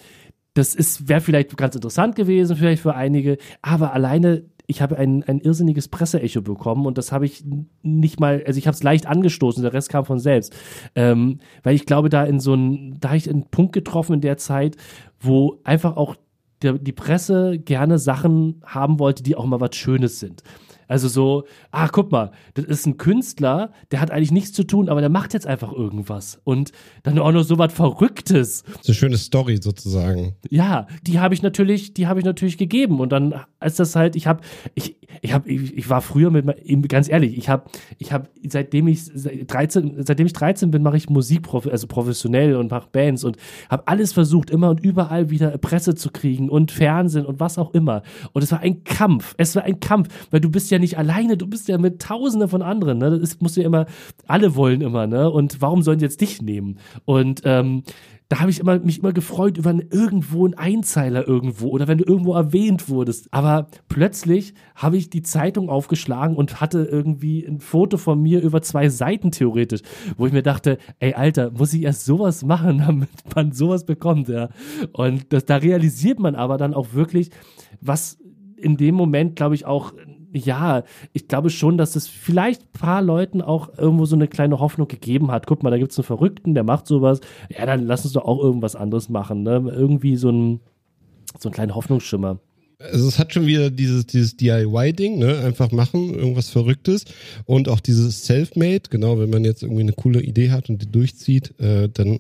das 0.55 0.75
ist, 0.75 1.09
wäre 1.09 1.21
vielleicht 1.21 1.57
ganz 1.57 1.75
interessant 1.75 2.17
gewesen, 2.17 2.57
vielleicht 2.57 2.83
für 2.83 2.95
einige, 2.95 3.39
aber 3.63 3.95
alleine 3.95 4.45
ich 4.67 4.81
habe 4.81 4.97
ein, 4.97 5.23
ein 5.25 5.41
irrsinniges 5.41 5.89
Presseecho 5.89 6.43
bekommen 6.43 6.87
und 6.87 6.99
das 6.99 7.13
habe 7.13 7.27
ich 7.27 7.45
nicht 7.83 8.21
mal, 8.21 8.43
also 8.47 8.59
ich 8.59 8.67
habe 8.67 8.75
es 8.75 8.83
leicht 8.83 9.07
angestoßen, 9.07 9.63
der 9.63 9.73
Rest 9.73 9.89
kam 9.89 10.05
von 10.05 10.19
selbst. 10.19 10.55
Ähm, 10.95 11.39
weil 11.63 11.75
ich 11.75 11.87
glaube, 11.87 12.09
da 12.09 12.25
in 12.25 12.41
so 12.41 12.55
ein, 12.55 12.99
da 13.01 13.09
habe 13.09 13.19
ich 13.19 13.29
einen 13.29 13.51
Punkt 13.51 13.73
getroffen 13.73 14.15
in 14.15 14.21
der 14.21 14.37
Zeit, 14.37 14.77
wo 15.21 15.61
einfach 15.65 15.97
auch 15.97 16.17
der, 16.63 16.75
die 16.75 16.93
Presse 16.93 17.59
gerne 17.59 17.99
Sachen 17.99 18.63
haben 18.65 18.99
wollte, 18.99 19.23
die 19.23 19.37
auch 19.37 19.47
mal 19.47 19.61
was 19.61 19.77
Schönes 19.77 20.21
sind. 20.21 20.43
Also 20.89 21.09
so, 21.09 21.45
ah, 21.71 21.89
guck 21.89 22.13
mal, 22.13 22.33
das 22.55 22.65
ist 22.65 22.87
ein 22.87 22.97
Künstler, 22.97 23.73
der 23.91 24.01
hat 24.01 24.11
eigentlich 24.11 24.33
nichts 24.33 24.53
zu 24.53 24.65
tun, 24.65 24.89
aber 24.89 25.01
der 25.01 25.11
macht 25.11 25.35
jetzt 25.35 25.47
einfach 25.47 25.73
irgendwas. 25.73 26.41
Und 26.45 26.73
dann 27.03 27.19
auch 27.19 27.33
noch 27.33 27.45
so 27.45 27.59
was 27.59 27.73
Verrücktes. 27.73 28.65
So 28.83 28.89
eine 28.89 28.95
schöne 28.95 29.17
Story 29.17 29.59
sozusagen. 29.61 30.35
Ja, 30.51 30.87
die 31.03 31.21
habe 31.21 31.35
ich 31.35 31.43
natürlich, 31.43 31.95
die 31.95 32.07
habe 32.07 32.21
ich 32.21 32.25
natürlich 32.25 32.59
gegeben. 32.59 33.01
Und 33.01 33.13
dann 33.13 33.35
als 33.63 33.77
das 33.77 33.97
halt, 33.97 34.17
ich 34.17 34.27
habe, 34.27 34.41
ich, 34.75 34.97
ich 35.21 35.33
habe, 35.33 35.49
ich, 35.49 35.77
ich 35.77 35.89
war 35.89 36.01
früher 36.01 36.31
mit, 36.31 36.89
ganz 36.89 37.09
ehrlich, 37.09 37.37
ich 37.39 37.49
habe, 37.49 37.65
ich 37.99 38.13
habe, 38.13 38.29
seitdem 38.49 38.89
ich 38.89 39.05
13, 39.47 40.05
seitdem 40.05 40.27
ich 40.27 40.33
13 40.33 40.71
bin, 40.71 40.83
mache 40.83 40.97
ich 40.97 41.09
Musik, 41.09 41.49
also 41.53 41.87
professionell 41.87 42.57
und 42.57 42.71
mache 42.71 42.89
Bands 42.91 43.25
und 43.25 43.37
habe 43.71 43.87
alles 43.87 44.13
versucht, 44.13 44.51
immer 44.51 44.71
und 44.71 44.81
überall 44.81 45.31
wieder 45.31 45.57
Presse 45.59 45.95
zu 45.95 46.11
kriegen 46.11 46.49
und 46.49 46.73
Fernsehen 46.73 47.25
und 47.25 47.41
was 47.41 47.59
auch 47.59 47.73
immer. 47.73 48.03
Und 48.33 48.43
es 48.43 48.51
war 48.51 48.61
ein 48.61 48.85
Kampf. 48.85 49.35
Es 49.39 49.55
war 49.55 49.63
ein 49.63 49.81
Kampf, 49.81 50.09
weil 50.31 50.41
du 50.41 50.51
bist 50.51 50.71
ja 50.73 50.79
nicht 50.79 50.99
alleine, 50.99 51.37
du 51.37 51.47
bist 51.47 51.69
ja 51.69 51.79
mit 51.79 52.03
Tausenden 52.03 52.49
von 52.49 52.63
anderen. 52.63 52.99
Ne? 52.99 53.11
Das 53.11 53.21
ist, 53.21 53.43
musst 53.43 53.57
du 53.57 53.61
ja 53.61 53.67
immer, 53.67 53.87
alle 54.27 54.57
wollen 54.57 54.81
immer, 54.81 55.07
ne? 55.07 55.31
Und 55.31 55.61
warum 55.61 55.83
sollen 55.83 55.99
die 55.99 56.05
jetzt 56.05 56.21
dich 56.21 56.43
nehmen? 56.43 56.79
Und 57.05 57.43
ähm, 57.45 57.85
da 58.33 58.41
habe 58.41 58.51
ich 58.51 58.61
immer, 58.61 58.79
mich 58.79 59.01
immer 59.01 59.13
gefreut 59.13 59.59
über 59.59 59.75
irgendwo 59.91 60.47
einen 60.47 60.55
Einzeiler 60.55 61.29
irgendwo 61.29 61.69
oder 61.69 61.87
wenn 61.87 61.99
du 61.99 62.05
irgendwo 62.05 62.33
erwähnt 62.33 62.89
wurdest. 62.89 63.29
Aber 63.31 63.67
plötzlich 63.89 64.55
habe 64.75 64.97
ich 64.97 65.11
die 65.11 65.21
Zeitung 65.21 65.69
aufgeschlagen 65.69 66.35
und 66.35 66.59
hatte 66.59 66.89
irgendwie 66.91 67.45
ein 67.45 67.61
Foto 67.61 67.99
von 67.99 68.23
mir 68.23 68.41
über 68.41 68.63
zwei 68.63 68.89
Seiten 68.89 69.33
theoretisch, 69.33 69.83
wo 70.17 70.27
ich 70.27 70.33
mir 70.33 70.43
dachte, 70.43 70.79
ey 70.99 71.13
Alter, 71.13 71.51
muss 71.51 71.75
ich 71.75 71.83
erst 71.83 72.07
sowas 72.07 72.43
machen, 72.43 72.79
damit 72.87 73.11
man 73.35 73.53
sowas 73.53 73.85
bekommt, 73.85 74.29
ja. 74.29 74.49
Und 74.93 75.31
das, 75.35 75.45
da 75.45 75.57
realisiert 75.57 76.19
man 76.19 76.35
aber 76.35 76.57
dann 76.57 76.73
auch 76.73 76.95
wirklich, 76.95 77.29
was 77.83 78.19
in 78.57 78.79
dem 78.79 78.95
Moment, 78.95 79.37
glaube 79.37 79.57
ich, 79.57 79.67
auch 79.67 79.93
ja, 80.33 80.85
ich 81.13 81.29
glaube 81.29 81.51
schon, 81.51 81.79
dass 81.79 81.97
es 81.97 82.09
vielleicht 82.09 82.63
ein 82.63 82.81
paar 82.81 83.03
Leuten 83.03 83.43
auch 83.43 83.77
irgendwo 83.77 84.07
so 84.07 84.17
eine 84.17 84.29
kleine 84.29 84.59
Hoffnung 84.59 84.89
gegeben 84.89 85.31
hat. 85.31 85.47
Guck 85.47 85.63
mal, 85.63 85.71
da 85.71 85.79
gibt 85.79 85.93
es 85.93 85.99
einen 85.99 86.05
Verrückten, 86.05 86.55
der 86.55 86.65
macht 86.65 86.87
sowas. 86.87 87.21
Ja, 87.49 87.67
dann 87.67 87.87
lass 87.87 88.05
uns 88.05 88.15
doch 88.15 88.25
auch 88.25 88.43
irgendwas 88.43 88.77
anderes 88.77 89.09
machen. 89.09 89.43
Ne? 89.43 89.71
Irgendwie 89.75 90.17
so 90.17 90.31
ein, 90.31 90.61
so 91.39 91.49
ein 91.49 91.53
kleiner 91.53 91.75
Hoffnungsschimmer. 91.75 92.39
Also 92.79 93.07
es 93.07 93.19
hat 93.19 93.33
schon 93.33 93.47
wieder 93.47 93.71
dieses, 93.71 94.07
dieses 94.07 94.37
DIY-Ding, 94.37 95.19
ne? 95.19 95.39
Einfach 95.39 95.71
machen, 95.71 96.15
irgendwas 96.15 96.51
Verrücktes. 96.51 97.05
Und 97.45 97.69
auch 97.69 97.79
dieses 97.79 98.25
Self-Made, 98.25 98.91
genau, 98.91 99.21
wenn 99.21 99.31
man 99.31 99.45
jetzt 99.45 99.63
irgendwie 99.63 99.83
eine 99.83 99.93
coole 99.93 100.21
Idee 100.21 100.51
hat 100.51 100.69
und 100.69 100.83
die 100.83 100.91
durchzieht, 100.91 101.59
äh, 101.61 101.89
dann 101.89 102.19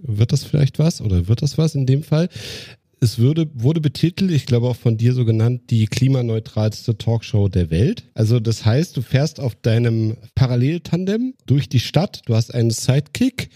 wird 0.00 0.32
das 0.32 0.44
vielleicht 0.44 0.78
was 0.78 1.00
oder 1.00 1.26
wird 1.26 1.42
das 1.42 1.58
was 1.58 1.74
in 1.74 1.86
dem 1.86 2.02
Fall 2.02 2.28
es 3.00 3.18
würde, 3.18 3.48
wurde 3.54 3.80
betitelt, 3.80 4.30
ich 4.30 4.46
glaube 4.46 4.68
auch 4.68 4.76
von 4.76 4.96
dir 4.96 5.12
so 5.12 5.24
genannt, 5.24 5.62
die 5.70 5.86
klimaneutralste 5.86 6.96
Talkshow 6.96 7.48
der 7.48 7.70
Welt. 7.70 8.04
Also 8.14 8.40
das 8.40 8.64
heißt, 8.64 8.96
du 8.96 9.02
fährst 9.02 9.38
auf 9.38 9.54
deinem 9.54 10.16
Paralleltandem 10.34 11.34
durch 11.46 11.68
die 11.68 11.80
Stadt, 11.80 12.22
du 12.26 12.34
hast 12.34 12.54
einen 12.54 12.70
Sidekick, 12.70 13.50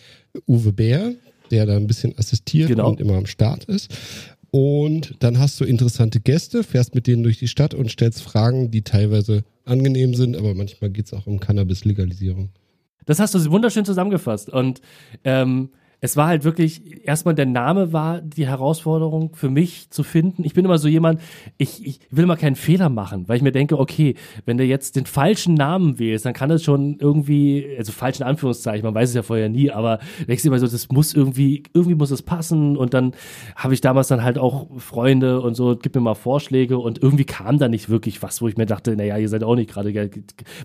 Uwe 0.46 0.72
Bär, 0.72 1.14
der 1.50 1.66
da 1.66 1.76
ein 1.76 1.86
bisschen 1.86 2.16
assistiert 2.18 2.68
genau. 2.68 2.90
und 2.90 3.00
immer 3.00 3.14
am 3.14 3.26
Start 3.26 3.64
ist. 3.64 3.90
Und 4.50 5.14
dann 5.20 5.38
hast 5.38 5.60
du 5.60 5.64
interessante 5.64 6.20
Gäste, 6.20 6.64
fährst 6.64 6.94
mit 6.94 7.06
denen 7.06 7.22
durch 7.22 7.38
die 7.38 7.48
Stadt 7.48 7.72
und 7.72 7.90
stellst 7.90 8.22
Fragen, 8.22 8.70
die 8.70 8.82
teilweise 8.82 9.44
angenehm 9.64 10.14
sind, 10.14 10.36
aber 10.36 10.54
manchmal 10.54 10.90
geht 10.90 11.06
es 11.06 11.12
auch 11.12 11.26
um 11.26 11.40
Cannabis-Legalisierung. 11.40 12.50
Das 13.06 13.20
hast 13.20 13.34
du 13.34 13.50
wunderschön 13.50 13.84
zusammengefasst. 13.84 14.50
Und 14.50 14.80
ähm, 15.24 15.70
es 16.00 16.16
war 16.16 16.28
halt 16.28 16.44
wirklich, 16.44 17.06
erstmal 17.06 17.34
der 17.34 17.46
Name 17.46 17.92
war 17.92 18.20
die 18.20 18.46
Herausforderung 18.46 19.34
für 19.34 19.50
mich 19.50 19.90
zu 19.90 20.02
finden. 20.02 20.44
Ich 20.44 20.54
bin 20.54 20.64
immer 20.64 20.78
so 20.78 20.88
jemand, 20.88 21.20
ich, 21.58 21.86
ich 21.86 22.00
will 22.10 22.24
immer 22.24 22.36
keinen 22.36 22.56
Fehler 22.56 22.88
machen, 22.88 23.28
weil 23.28 23.36
ich 23.36 23.42
mir 23.42 23.52
denke, 23.52 23.78
okay, 23.78 24.14
wenn 24.46 24.56
du 24.56 24.64
jetzt 24.64 24.96
den 24.96 25.04
falschen 25.04 25.54
Namen 25.54 25.98
wählst, 25.98 26.24
dann 26.24 26.32
kann 26.32 26.48
das 26.48 26.62
schon 26.62 26.96
irgendwie, 26.98 27.66
also 27.76 27.92
falschen 27.92 28.22
Anführungszeichen, 28.22 28.84
man 28.84 28.94
weiß 28.94 29.10
es 29.10 29.14
ja 29.14 29.22
vorher 29.22 29.50
nie, 29.50 29.70
aber 29.70 29.98
denkst 30.26 30.42
du 30.42 30.48
immer 30.48 30.58
so, 30.58 30.66
das 30.66 30.88
muss 30.90 31.12
irgendwie, 31.12 31.64
irgendwie 31.74 31.96
muss 31.96 32.10
es 32.10 32.22
passen 32.22 32.76
und 32.76 32.94
dann 32.94 33.12
habe 33.54 33.74
ich 33.74 33.82
damals 33.82 34.08
dann 34.08 34.22
halt 34.22 34.38
auch 34.38 34.68
Freunde 34.78 35.42
und 35.42 35.54
so, 35.54 35.76
gib 35.76 35.94
mir 35.94 36.00
mal 36.00 36.14
Vorschläge 36.14 36.78
und 36.78 37.02
irgendwie 37.02 37.24
kam 37.24 37.58
da 37.58 37.68
nicht 37.68 37.90
wirklich 37.90 38.22
was, 38.22 38.40
wo 38.40 38.48
ich 38.48 38.56
mir 38.56 38.66
dachte, 38.66 38.96
naja, 38.96 39.18
ihr 39.18 39.28
seid 39.28 39.44
auch 39.44 39.54
nicht 39.54 39.70
gerade, 39.70 39.92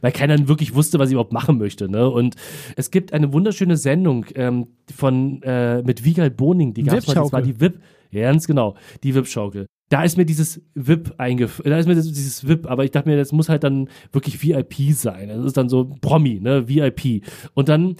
weil 0.01 0.11
keiner 0.13 0.47
wirklich 0.47 0.75
wusste, 0.75 0.97
was 0.97 1.09
ich 1.09 1.13
überhaupt 1.13 1.33
machen 1.33 1.57
möchte, 1.57 1.89
ne? 1.89 2.09
Und 2.09 2.35
es 2.75 2.91
gibt 2.91 3.13
eine 3.13 3.33
wunderschöne 3.33 3.77
Sendung 3.77 4.25
ähm, 4.35 4.67
von 4.93 5.24
äh, 5.43 5.81
mit 5.83 6.03
Wiegald 6.03 6.37
Boning, 6.37 6.73
die 6.73 6.83
gab 6.83 6.97
es 6.97 7.07
mal, 7.07 7.15
das 7.15 7.31
war 7.31 7.41
die 7.41 7.59
VIP, 7.59 7.79
ja, 8.11 8.31
ganz 8.31 8.47
genau, 8.47 8.75
die 9.03 9.13
VIP-Schaukel. 9.13 9.67
Da 9.89 10.03
ist 10.03 10.17
mir 10.17 10.25
dieses 10.25 10.61
VIP 10.73 11.13
eingeführt, 11.17 11.67
da 11.67 11.77
ist 11.77 11.87
mir 11.87 11.95
dieses 11.95 12.47
VIP, 12.47 12.65
aber 12.65 12.83
ich 12.83 12.91
dachte 12.91 13.07
mir, 13.07 13.17
das 13.17 13.31
muss 13.31 13.49
halt 13.49 13.63
dann 13.63 13.89
wirklich 14.11 14.41
VIP 14.41 14.93
sein. 14.93 15.29
Das 15.29 15.45
ist 15.45 15.57
dann 15.57 15.69
so 15.69 15.95
Promi, 16.01 16.39
ne, 16.39 16.67
VIP. 16.67 17.23
Und 17.53 17.69
dann 17.69 17.95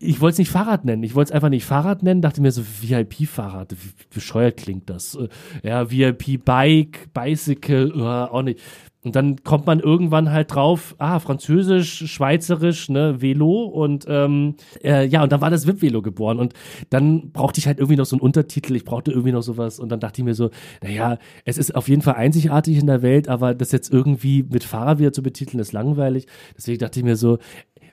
ich 0.00 0.20
wollte 0.20 0.34
es 0.34 0.38
nicht 0.38 0.50
Fahrrad 0.50 0.84
nennen. 0.84 1.02
Ich 1.02 1.14
wollte 1.14 1.30
es 1.30 1.34
einfach 1.34 1.48
nicht 1.48 1.64
Fahrrad 1.64 2.02
nennen, 2.02 2.22
dachte 2.22 2.40
mir 2.40 2.52
so, 2.52 2.62
VIP-Fahrrad, 2.62 3.72
wie 3.72 3.90
bescheuert 4.14 4.56
klingt 4.56 4.88
das. 4.88 5.18
Ja, 5.62 5.90
VIP-Bike, 5.90 7.12
Bicycle, 7.12 7.92
uh, 7.96 8.32
auch 8.32 8.42
nicht. 8.42 8.60
Und 9.08 9.16
dann 9.16 9.42
kommt 9.42 9.64
man 9.66 9.80
irgendwann 9.80 10.30
halt 10.30 10.54
drauf, 10.54 10.94
ah, 10.98 11.18
Französisch, 11.18 12.04
Schweizerisch, 12.12 12.90
ne, 12.90 13.22
Velo 13.22 13.62
und 13.62 14.04
ähm, 14.06 14.56
äh, 14.84 15.06
ja, 15.06 15.22
und 15.22 15.32
dann 15.32 15.40
war 15.40 15.48
das 15.48 15.66
VIP-Velo 15.66 16.02
geboren 16.02 16.38
und 16.38 16.52
dann 16.90 17.32
brauchte 17.32 17.58
ich 17.58 17.66
halt 17.66 17.78
irgendwie 17.78 17.96
noch 17.96 18.04
so 18.04 18.16
einen 18.16 18.20
Untertitel, 18.20 18.76
ich 18.76 18.84
brauchte 18.84 19.10
irgendwie 19.10 19.32
noch 19.32 19.40
sowas 19.40 19.78
und 19.78 19.88
dann 19.88 19.98
dachte 19.98 20.20
ich 20.20 20.26
mir 20.26 20.34
so, 20.34 20.50
naja, 20.82 21.16
es 21.46 21.56
ist 21.56 21.74
auf 21.74 21.88
jeden 21.88 22.02
Fall 22.02 22.16
einzigartig 22.16 22.76
in 22.76 22.86
der 22.86 23.00
Welt, 23.00 23.28
aber 23.28 23.54
das 23.54 23.72
jetzt 23.72 23.90
irgendwie 23.90 24.42
mit 24.42 24.62
Fahrrad 24.62 24.98
wieder 24.98 25.14
zu 25.14 25.22
betiteln, 25.22 25.58
ist 25.58 25.72
langweilig. 25.72 26.26
Deswegen 26.54 26.78
dachte 26.78 27.00
ich 27.00 27.04
mir 27.06 27.16
so, 27.16 27.38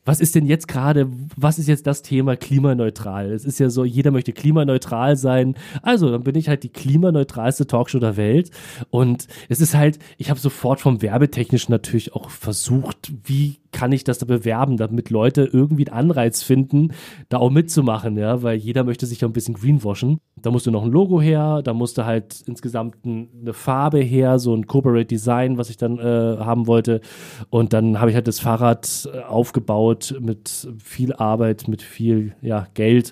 was 0.06 0.20
ist 0.20 0.36
denn 0.36 0.46
jetzt 0.46 0.68
gerade, 0.68 1.10
was 1.36 1.60
ist 1.60 1.68
jetzt 1.68 1.88
das 1.88 2.04
Thema 2.04 2.38
klimaneutral? 2.38 3.32
Es 3.32 3.44
ist 3.44 3.60
ja 3.60 3.70
so, 3.70 3.84
jeder 3.84 4.12
möchte 4.12 4.34
klimaneutral 4.34 5.18
sein. 5.18 5.56
Also, 5.82 6.12
dann 6.12 6.24
bin 6.24 6.36
ich 6.36 6.48
halt 6.48 6.64
die 6.64 6.70
klimaneutralste 6.70 7.66
Talkshow 7.66 8.00
der 8.00 8.16
Welt. 8.16 8.52
Und 8.92 9.28
es 9.50 9.60
ist 9.60 9.76
halt, 9.76 10.00
ich 10.18 10.30
habe 10.30 10.40
sofort 10.40 10.80
vom 10.80 11.02
Werbetechnischen 11.02 11.72
natürlich 11.72 12.14
auch 12.14 12.30
versucht, 12.30 13.12
wie 13.24 13.58
kann 13.76 13.92
ich 13.92 14.06
das 14.06 14.20
da 14.20 14.26
bewerben, 14.26 14.78
damit 14.78 15.10
Leute 15.10 15.50
irgendwie 15.52 15.86
einen 15.90 16.10
Anreiz 16.10 16.42
finden, 16.44 16.94
da 17.28 17.40
auch 17.40 17.50
mitzumachen, 17.50 18.18
ja, 18.18 18.42
weil 18.42 18.56
jeder 18.56 18.86
möchte 18.86 19.06
sich 19.06 19.20
ja 19.20 19.28
ein 19.28 19.34
bisschen 19.34 19.56
greenwashen. 19.56 20.22
Da 20.42 20.50
musste 20.50 20.72
noch 20.72 20.86
ein 20.86 20.92
Logo 20.92 21.20
her, 21.20 21.62
da 21.62 21.74
musste 21.74 22.06
halt 22.06 22.42
insgesamt 22.48 22.96
eine 23.04 23.52
Farbe 23.52 24.00
her, 24.00 24.40
so 24.40 24.56
ein 24.56 24.66
Corporate 24.66 25.08
Design, 25.08 25.58
was 25.58 25.70
ich 25.70 25.76
dann 25.76 26.00
äh, 26.00 26.38
haben 26.40 26.68
wollte. 26.68 27.02
Und 27.50 27.74
dann 27.74 28.00
habe 28.00 28.12
ich 28.12 28.16
halt 28.16 28.30
das 28.30 28.40
Fahrrad 28.40 29.10
äh, 29.14 29.20
aufgebaut 29.24 30.16
mit 30.22 30.70
viel 30.82 31.12
Arbeit, 31.12 31.68
mit 31.68 31.82
viel 31.82 32.34
ja, 32.42 32.68
Geld. 32.76 33.12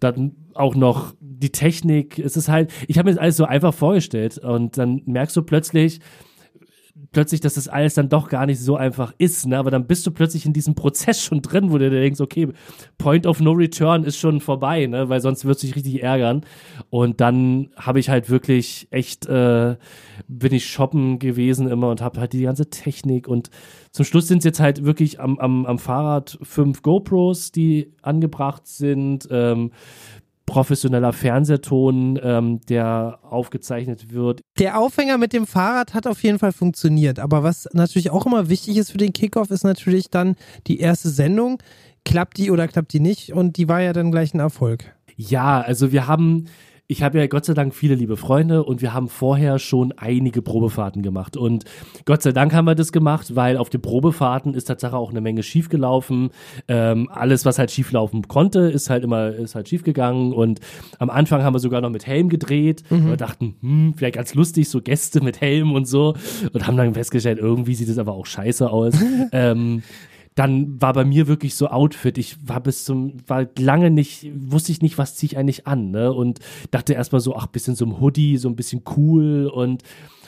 Dann 0.00 0.36
auch 0.54 0.74
noch 0.74 1.12
die 1.20 1.52
Technik. 1.52 2.18
Es 2.18 2.38
ist 2.38 2.48
halt, 2.48 2.72
ich 2.86 2.96
habe 2.96 3.10
mir 3.10 3.14
das 3.14 3.22
alles 3.22 3.36
so 3.36 3.44
einfach 3.44 3.74
vorgestellt 3.74 4.38
und 4.38 4.78
dann 4.78 5.02
merkst 5.04 5.36
du 5.36 5.42
plötzlich, 5.42 6.00
plötzlich, 7.12 7.40
dass 7.40 7.54
das 7.54 7.68
alles 7.68 7.94
dann 7.94 8.08
doch 8.08 8.28
gar 8.28 8.46
nicht 8.46 8.60
so 8.60 8.76
einfach 8.76 9.12
ist, 9.18 9.46
ne? 9.46 9.58
Aber 9.58 9.70
dann 9.70 9.86
bist 9.86 10.06
du 10.06 10.10
plötzlich 10.10 10.46
in 10.46 10.52
diesem 10.52 10.74
Prozess 10.74 11.22
schon 11.22 11.42
drin, 11.42 11.70
wo 11.70 11.78
du 11.78 11.90
dir 11.90 12.00
denkst, 12.00 12.20
okay, 12.20 12.48
Point 12.98 13.26
of 13.26 13.40
No 13.40 13.52
Return 13.52 14.04
ist 14.04 14.18
schon 14.18 14.40
vorbei, 14.40 14.86
ne? 14.86 15.08
Weil 15.08 15.20
sonst 15.20 15.44
würdest 15.44 15.62
du 15.62 15.66
dich 15.68 15.76
richtig 15.76 16.02
ärgern. 16.02 16.44
Und 16.90 17.20
dann 17.20 17.70
habe 17.76 18.00
ich 18.00 18.08
halt 18.10 18.30
wirklich 18.30 18.88
echt, 18.90 19.26
äh, 19.26 19.76
bin 20.28 20.52
ich 20.52 20.66
shoppen 20.66 21.18
gewesen 21.18 21.68
immer 21.68 21.90
und 21.90 22.00
habe 22.00 22.20
halt 22.20 22.32
die 22.32 22.42
ganze 22.42 22.70
Technik 22.70 23.28
und 23.28 23.50
zum 23.90 24.04
Schluss 24.04 24.28
sind 24.28 24.38
es 24.38 24.44
jetzt 24.44 24.60
halt 24.60 24.84
wirklich 24.84 25.18
am, 25.18 25.38
am, 25.38 25.66
am 25.66 25.78
Fahrrad 25.78 26.38
fünf 26.42 26.82
GoPros, 26.82 27.52
die 27.52 27.92
angebracht 28.02 28.66
sind. 28.66 29.26
Ähm, 29.30 29.72
professioneller 30.48 31.12
Fernsehton, 31.12 32.18
ähm, 32.22 32.60
der 32.68 33.20
aufgezeichnet 33.22 34.12
wird. 34.12 34.40
Der 34.58 34.78
Aufhänger 34.78 35.18
mit 35.18 35.32
dem 35.32 35.46
Fahrrad 35.46 35.94
hat 35.94 36.06
auf 36.06 36.22
jeden 36.22 36.38
Fall 36.38 36.52
funktioniert. 36.52 37.18
Aber 37.18 37.42
was 37.42 37.68
natürlich 37.74 38.10
auch 38.10 38.26
immer 38.26 38.48
wichtig 38.48 38.78
ist 38.78 38.90
für 38.90 38.98
den 38.98 39.12
Kickoff, 39.12 39.50
ist 39.50 39.62
natürlich 39.62 40.10
dann 40.10 40.36
die 40.66 40.80
erste 40.80 41.10
Sendung. 41.10 41.62
Klappt 42.04 42.38
die 42.38 42.50
oder 42.50 42.66
klappt 42.66 42.94
die 42.94 43.00
nicht? 43.00 43.32
Und 43.32 43.58
die 43.58 43.68
war 43.68 43.82
ja 43.82 43.92
dann 43.92 44.10
gleich 44.10 44.32
ein 44.32 44.40
Erfolg. 44.40 44.96
Ja, 45.16 45.60
also 45.60 45.92
wir 45.92 46.06
haben 46.06 46.46
ich 46.90 47.02
habe 47.02 47.18
ja 47.18 47.26
Gott 47.26 47.44
sei 47.44 47.52
Dank 47.52 47.74
viele 47.74 47.94
liebe 47.94 48.16
Freunde 48.16 48.64
und 48.64 48.80
wir 48.80 48.94
haben 48.94 49.08
vorher 49.08 49.58
schon 49.58 49.92
einige 49.92 50.40
Probefahrten 50.40 51.02
gemacht. 51.02 51.36
Und 51.36 51.66
Gott 52.06 52.22
sei 52.22 52.32
Dank 52.32 52.54
haben 52.54 52.64
wir 52.64 52.74
das 52.74 52.92
gemacht, 52.92 53.36
weil 53.36 53.58
auf 53.58 53.68
den 53.68 53.82
Probefahrten 53.82 54.54
ist 54.54 54.64
tatsächlich 54.64 54.96
auch 54.98 55.10
eine 55.10 55.20
Menge 55.20 55.42
schiefgelaufen. 55.42 56.30
Ähm, 56.66 57.10
alles, 57.12 57.44
was 57.44 57.58
halt 57.58 57.70
schieflaufen 57.70 58.26
konnte, 58.26 58.60
ist 58.60 58.88
halt 58.88 59.04
immer 59.04 59.28
ist 59.28 59.54
halt 59.54 59.68
schiefgegangen. 59.68 60.32
Und 60.32 60.60
am 60.98 61.10
Anfang 61.10 61.42
haben 61.42 61.54
wir 61.54 61.60
sogar 61.60 61.82
noch 61.82 61.90
mit 61.90 62.06
Helm 62.06 62.30
gedreht. 62.30 62.82
Mhm. 62.88 63.08
Wir 63.08 63.16
dachten, 63.18 63.56
hm, 63.60 63.94
vielleicht 63.94 64.14
ganz 64.14 64.34
lustig, 64.34 64.70
so 64.70 64.80
Gäste 64.80 65.22
mit 65.22 65.42
Helm 65.42 65.72
und 65.72 65.86
so. 65.86 66.14
Und 66.54 66.66
haben 66.66 66.78
dann 66.78 66.94
festgestellt, 66.94 67.38
irgendwie 67.38 67.74
sieht 67.74 67.90
es 67.90 67.98
aber 67.98 68.14
auch 68.14 68.24
scheiße 68.24 68.70
aus. 68.70 68.94
ähm, 69.32 69.82
dann 70.38 70.80
war 70.80 70.92
bei 70.92 71.04
mir 71.04 71.26
wirklich 71.26 71.54
so 71.54 71.68
Outfit. 71.68 72.16
Ich 72.18 72.36
war 72.46 72.60
bis 72.60 72.84
zum, 72.84 73.14
war 73.26 73.46
lange 73.58 73.90
nicht, 73.90 74.30
wusste 74.34 74.70
ich 74.72 74.82
nicht, 74.82 74.96
was 74.98 75.16
ziehe 75.16 75.32
ich 75.32 75.36
eigentlich 75.38 75.66
an, 75.66 75.90
ne? 75.90 76.12
Und 76.12 76.38
dachte 76.70 76.92
erstmal 76.94 77.20
so, 77.20 77.34
ach, 77.34 77.46
bisschen 77.48 77.74
so 77.74 77.84
ein 77.84 78.00
Hoodie, 78.00 78.36
so 78.36 78.48
ein 78.48 78.56
bisschen 78.56 78.82
cool 78.96 79.50
und 79.52 79.82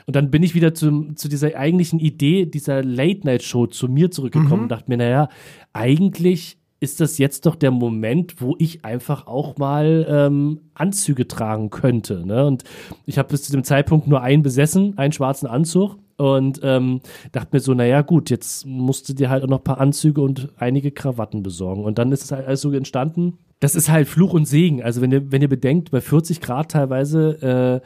und 0.06 0.16
dann 0.16 0.30
bin 0.30 0.42
ich 0.42 0.54
wieder 0.56 0.74
zu, 0.74 1.12
zu 1.14 1.28
dieser 1.28 1.54
eigentlichen 1.56 2.00
Idee 2.00 2.46
dieser 2.46 2.82
Late-Night-Show 2.82 3.66
zu 3.68 3.86
mir 3.86 4.10
zurückgekommen 4.10 4.56
Mhm. 4.56 4.62
und 4.62 4.68
dachte 4.70 4.86
mir, 4.90 4.96
naja, 4.96 5.28
eigentlich 5.72 6.56
ist 6.80 7.00
das 7.00 7.18
jetzt 7.18 7.46
doch 7.46 7.54
der 7.54 7.70
Moment, 7.70 8.40
wo 8.40 8.56
ich 8.58 8.84
einfach 8.84 9.26
auch 9.26 9.58
mal 9.58 10.06
ähm, 10.08 10.60
Anzüge 10.74 11.28
tragen 11.28 11.70
könnte. 11.70 12.26
Ne? 12.26 12.46
Und 12.46 12.64
ich 13.06 13.18
habe 13.18 13.28
bis 13.28 13.42
zu 13.44 13.52
dem 13.52 13.62
Zeitpunkt 13.62 14.08
nur 14.08 14.22
einen 14.22 14.42
besessen, 14.42 14.96
einen 14.98 15.12
schwarzen 15.12 15.46
Anzug. 15.46 15.98
Und 16.20 16.60
ähm, 16.62 17.00
dachte 17.32 17.48
mir 17.52 17.60
so, 17.60 17.72
naja, 17.72 18.02
gut, 18.02 18.28
jetzt 18.28 18.66
musst 18.66 19.08
du 19.08 19.14
dir 19.14 19.30
halt 19.30 19.42
auch 19.42 19.48
noch 19.48 19.58
ein 19.60 19.64
paar 19.64 19.80
Anzüge 19.80 20.20
und 20.20 20.50
einige 20.58 20.90
Krawatten 20.90 21.42
besorgen. 21.42 21.82
Und 21.84 21.98
dann 21.98 22.12
ist 22.12 22.24
es 22.24 22.30
halt 22.32 22.46
alles 22.46 22.60
so 22.60 22.70
entstanden. 22.72 23.38
Das 23.60 23.74
ist 23.74 23.90
halt 23.90 24.06
Fluch 24.08 24.32
und 24.34 24.46
Segen. 24.46 24.82
Also 24.82 25.00
wenn 25.00 25.12
ihr, 25.12 25.32
wenn 25.32 25.40
ihr 25.42 25.48
bedenkt, 25.48 25.90
bei 25.90 26.00
40 26.00 26.40
Grad 26.40 26.70
teilweise 26.72 27.82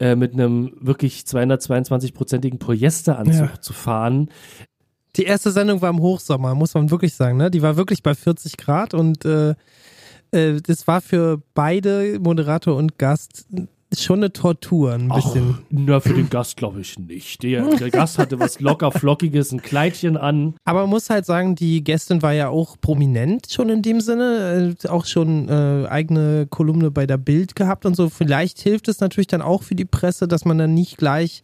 äh, 0.00 0.04
äh, 0.10 0.16
mit 0.16 0.34
einem 0.34 0.72
wirklich 0.80 1.20
222-prozentigen 1.26 2.58
Polyesteranzug 2.58 3.48
Ja. 3.54 3.60
zu 3.60 3.72
fahren, 3.72 4.30
Die 5.16 5.24
erste 5.24 5.50
Sendung 5.50 5.80
war 5.82 5.90
im 5.90 6.00
Hochsommer, 6.00 6.54
muss 6.54 6.74
man 6.74 6.90
wirklich 6.90 7.14
sagen. 7.14 7.38
Ne? 7.38 7.50
Die 7.50 7.62
war 7.62 7.76
wirklich 7.76 8.02
bei 8.02 8.14
40 8.14 8.56
Grad 8.58 8.94
und 8.94 9.24
äh, 9.24 9.54
äh, 10.30 10.60
das 10.62 10.86
war 10.86 11.00
für 11.00 11.42
beide, 11.54 12.18
Moderator 12.20 12.76
und 12.76 12.98
Gast, 12.98 13.46
schon 13.96 14.18
eine 14.18 14.32
Tortur. 14.32 14.92
Ein 14.92 15.08
bisschen. 15.08 15.58
Ach, 15.58 15.64
na, 15.70 16.00
für 16.00 16.14
den 16.14 16.28
Gast 16.28 16.56
glaube 16.56 16.80
ich 16.80 16.98
nicht. 16.98 17.42
Der, 17.42 17.76
der 17.76 17.90
Gast 17.90 18.18
hatte 18.18 18.38
was 18.38 18.60
locker 18.60 18.92
flockiges, 18.92 19.52
ein 19.52 19.62
Kleidchen 19.62 20.16
an. 20.16 20.54
Aber 20.64 20.82
man 20.82 20.90
muss 20.90 21.08
halt 21.10 21.24
sagen, 21.24 21.54
die 21.54 21.82
Gästin 21.82 22.22
war 22.22 22.32
ja 22.32 22.48
auch 22.48 22.76
prominent 22.80 23.50
schon 23.50 23.70
in 23.70 23.82
dem 23.82 24.00
Sinne, 24.00 24.76
äh, 24.82 24.88
auch 24.88 25.06
schon 25.06 25.48
äh, 25.48 25.86
eigene 25.88 26.46
Kolumne 26.48 26.90
bei 26.90 27.06
der 27.06 27.16
Bild 27.16 27.56
gehabt 27.56 27.86
und 27.86 27.96
so. 27.96 28.08
Vielleicht 28.08 28.60
hilft 28.60 28.88
es 28.88 29.00
natürlich 29.00 29.28
dann 29.28 29.42
auch 29.42 29.62
für 29.62 29.74
die 29.74 29.84
Presse, 29.84 30.28
dass 30.28 30.44
man 30.44 30.58
dann 30.58 30.74
nicht 30.74 30.98
gleich 30.98 31.42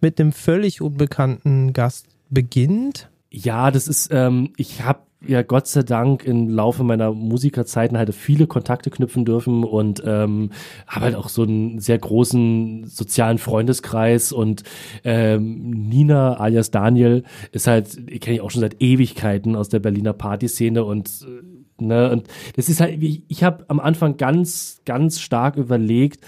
mit 0.00 0.20
einem 0.20 0.32
völlig 0.32 0.80
unbekannten 0.80 1.72
Gast 1.72 2.06
beginnt. 2.30 3.10
Ja, 3.30 3.70
das 3.70 3.88
ist, 3.88 4.10
ähm, 4.12 4.52
ich 4.56 4.82
habe 4.82 5.00
ja 5.26 5.42
Gott 5.42 5.66
sei 5.66 5.82
Dank 5.82 6.24
im 6.24 6.48
Laufe 6.48 6.84
meiner 6.84 7.12
Musikerzeiten 7.12 7.96
halt 7.98 8.14
viele 8.14 8.46
Kontakte 8.46 8.90
knüpfen 8.90 9.24
dürfen 9.24 9.64
und 9.64 10.02
ähm, 10.04 10.50
habe 10.86 11.06
halt 11.06 11.14
auch 11.14 11.28
so 11.28 11.42
einen 11.42 11.78
sehr 11.78 11.98
großen 11.98 12.86
sozialen 12.86 13.38
Freundeskreis 13.38 14.32
und 14.32 14.62
ähm, 15.04 15.70
Nina 15.70 16.34
alias 16.34 16.70
Daniel 16.70 17.24
ist 17.52 17.66
halt, 17.66 18.20
kenne 18.20 18.36
ich 18.36 18.40
auch 18.40 18.50
schon 18.50 18.60
seit 18.60 18.80
Ewigkeiten 18.80 19.56
aus 19.56 19.68
der 19.68 19.80
Berliner 19.80 20.12
Partyszene 20.12 20.84
und 20.84 21.08
äh, 21.22 21.82
ne, 21.82 22.10
und 22.10 22.28
das 22.56 22.68
ist 22.68 22.80
halt, 22.80 23.02
ich, 23.02 23.22
ich 23.28 23.44
habe 23.44 23.64
am 23.68 23.80
Anfang 23.80 24.16
ganz, 24.16 24.80
ganz 24.84 25.20
stark 25.20 25.56
überlegt, 25.56 26.24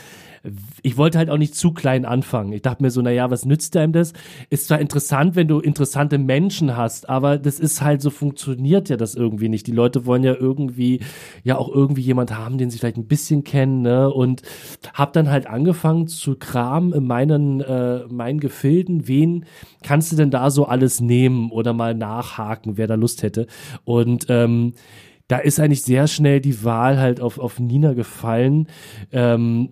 ich 0.82 0.96
wollte 0.98 1.18
halt 1.18 1.30
auch 1.30 1.38
nicht 1.38 1.54
zu 1.54 1.72
klein 1.72 2.04
anfangen. 2.04 2.52
Ich 2.52 2.62
dachte 2.62 2.82
mir 2.82 2.90
so, 2.90 3.00
naja, 3.00 3.30
was 3.30 3.46
nützt 3.46 3.76
einem 3.76 3.92
das? 3.92 4.12
Ist 4.50 4.68
zwar 4.68 4.78
interessant, 4.78 5.36
wenn 5.36 5.48
du 5.48 5.60
interessante 5.60 6.18
Menschen 6.18 6.76
hast, 6.76 7.08
aber 7.08 7.38
das 7.38 7.58
ist 7.58 7.80
halt 7.80 8.02
so, 8.02 8.10
funktioniert 8.10 8.88
ja 8.90 8.96
das 8.96 9.14
irgendwie 9.14 9.48
nicht. 9.48 9.66
Die 9.66 9.72
Leute 9.72 10.04
wollen 10.04 10.22
ja 10.22 10.34
irgendwie, 10.34 11.00
ja 11.44 11.56
auch 11.56 11.68
irgendwie 11.68 12.02
jemand 12.02 12.36
haben, 12.36 12.58
den 12.58 12.70
sie 12.70 12.78
vielleicht 12.78 12.98
ein 12.98 13.06
bisschen 13.06 13.44
kennen, 13.44 13.82
ne? 13.82 14.12
Und 14.12 14.42
hab 14.92 15.14
dann 15.14 15.30
halt 15.30 15.46
angefangen 15.46 16.08
zu 16.08 16.36
kramen 16.36 16.92
in 16.92 17.06
meinen, 17.06 17.60
äh, 17.62 18.04
meinen 18.08 18.40
Gefilden. 18.40 19.08
Wen 19.08 19.46
kannst 19.82 20.12
du 20.12 20.16
denn 20.16 20.30
da 20.30 20.50
so 20.50 20.66
alles 20.66 21.00
nehmen 21.00 21.50
oder 21.50 21.72
mal 21.72 21.94
nachhaken, 21.94 22.76
wer 22.76 22.86
da 22.86 22.94
Lust 22.96 23.22
hätte? 23.22 23.46
Und, 23.84 24.26
ähm, 24.28 24.74
da 25.26 25.38
ist 25.38 25.58
eigentlich 25.58 25.82
sehr 25.82 26.06
schnell 26.06 26.40
die 26.40 26.64
Wahl 26.64 26.98
halt 26.98 27.20
auf, 27.20 27.38
auf 27.38 27.58
Nina 27.58 27.94
gefallen. 27.94 28.68
Ähm, 29.10 29.70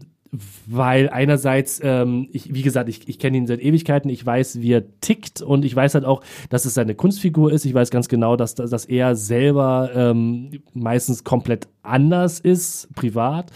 weil 0.66 1.10
einerseits, 1.10 1.78
ähm, 1.82 2.28
ich, 2.32 2.54
wie 2.54 2.62
gesagt, 2.62 2.88
ich, 2.88 3.06
ich 3.06 3.18
kenne 3.18 3.36
ihn 3.36 3.46
seit 3.46 3.60
Ewigkeiten, 3.60 4.08
ich 4.08 4.24
weiß, 4.24 4.62
wie 4.62 4.72
er 4.72 5.00
tickt 5.00 5.42
und 5.42 5.64
ich 5.64 5.76
weiß 5.76 5.94
halt 5.94 6.06
auch, 6.06 6.22
dass 6.48 6.64
es 6.64 6.72
seine 6.72 6.94
Kunstfigur 6.94 7.52
ist. 7.52 7.66
Ich 7.66 7.74
weiß 7.74 7.90
ganz 7.90 8.08
genau, 8.08 8.36
dass, 8.36 8.54
dass 8.54 8.86
er 8.86 9.14
selber 9.14 9.90
ähm, 9.94 10.62
meistens 10.72 11.22
komplett 11.22 11.68
anders 11.82 12.40
ist, 12.40 12.88
privat. 12.94 13.50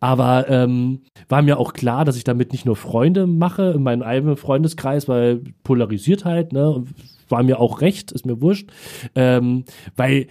Aber 0.00 0.48
ähm, 0.48 1.02
war 1.28 1.42
mir 1.42 1.58
auch 1.58 1.74
klar, 1.74 2.06
dass 2.06 2.16
ich 2.16 2.24
damit 2.24 2.52
nicht 2.52 2.64
nur 2.64 2.76
Freunde 2.76 3.26
mache 3.26 3.72
in 3.76 3.82
meinem 3.82 4.02
eigenen 4.02 4.36
Freundeskreis, 4.36 5.08
weil 5.08 5.42
polarisiert 5.64 6.24
halt, 6.24 6.52
ne? 6.52 6.84
War 7.32 7.42
mir 7.42 7.58
auch 7.58 7.80
recht, 7.80 8.12
ist 8.12 8.24
mir 8.26 8.40
wurscht, 8.40 8.68
ähm, 9.16 9.64
weil 9.96 10.26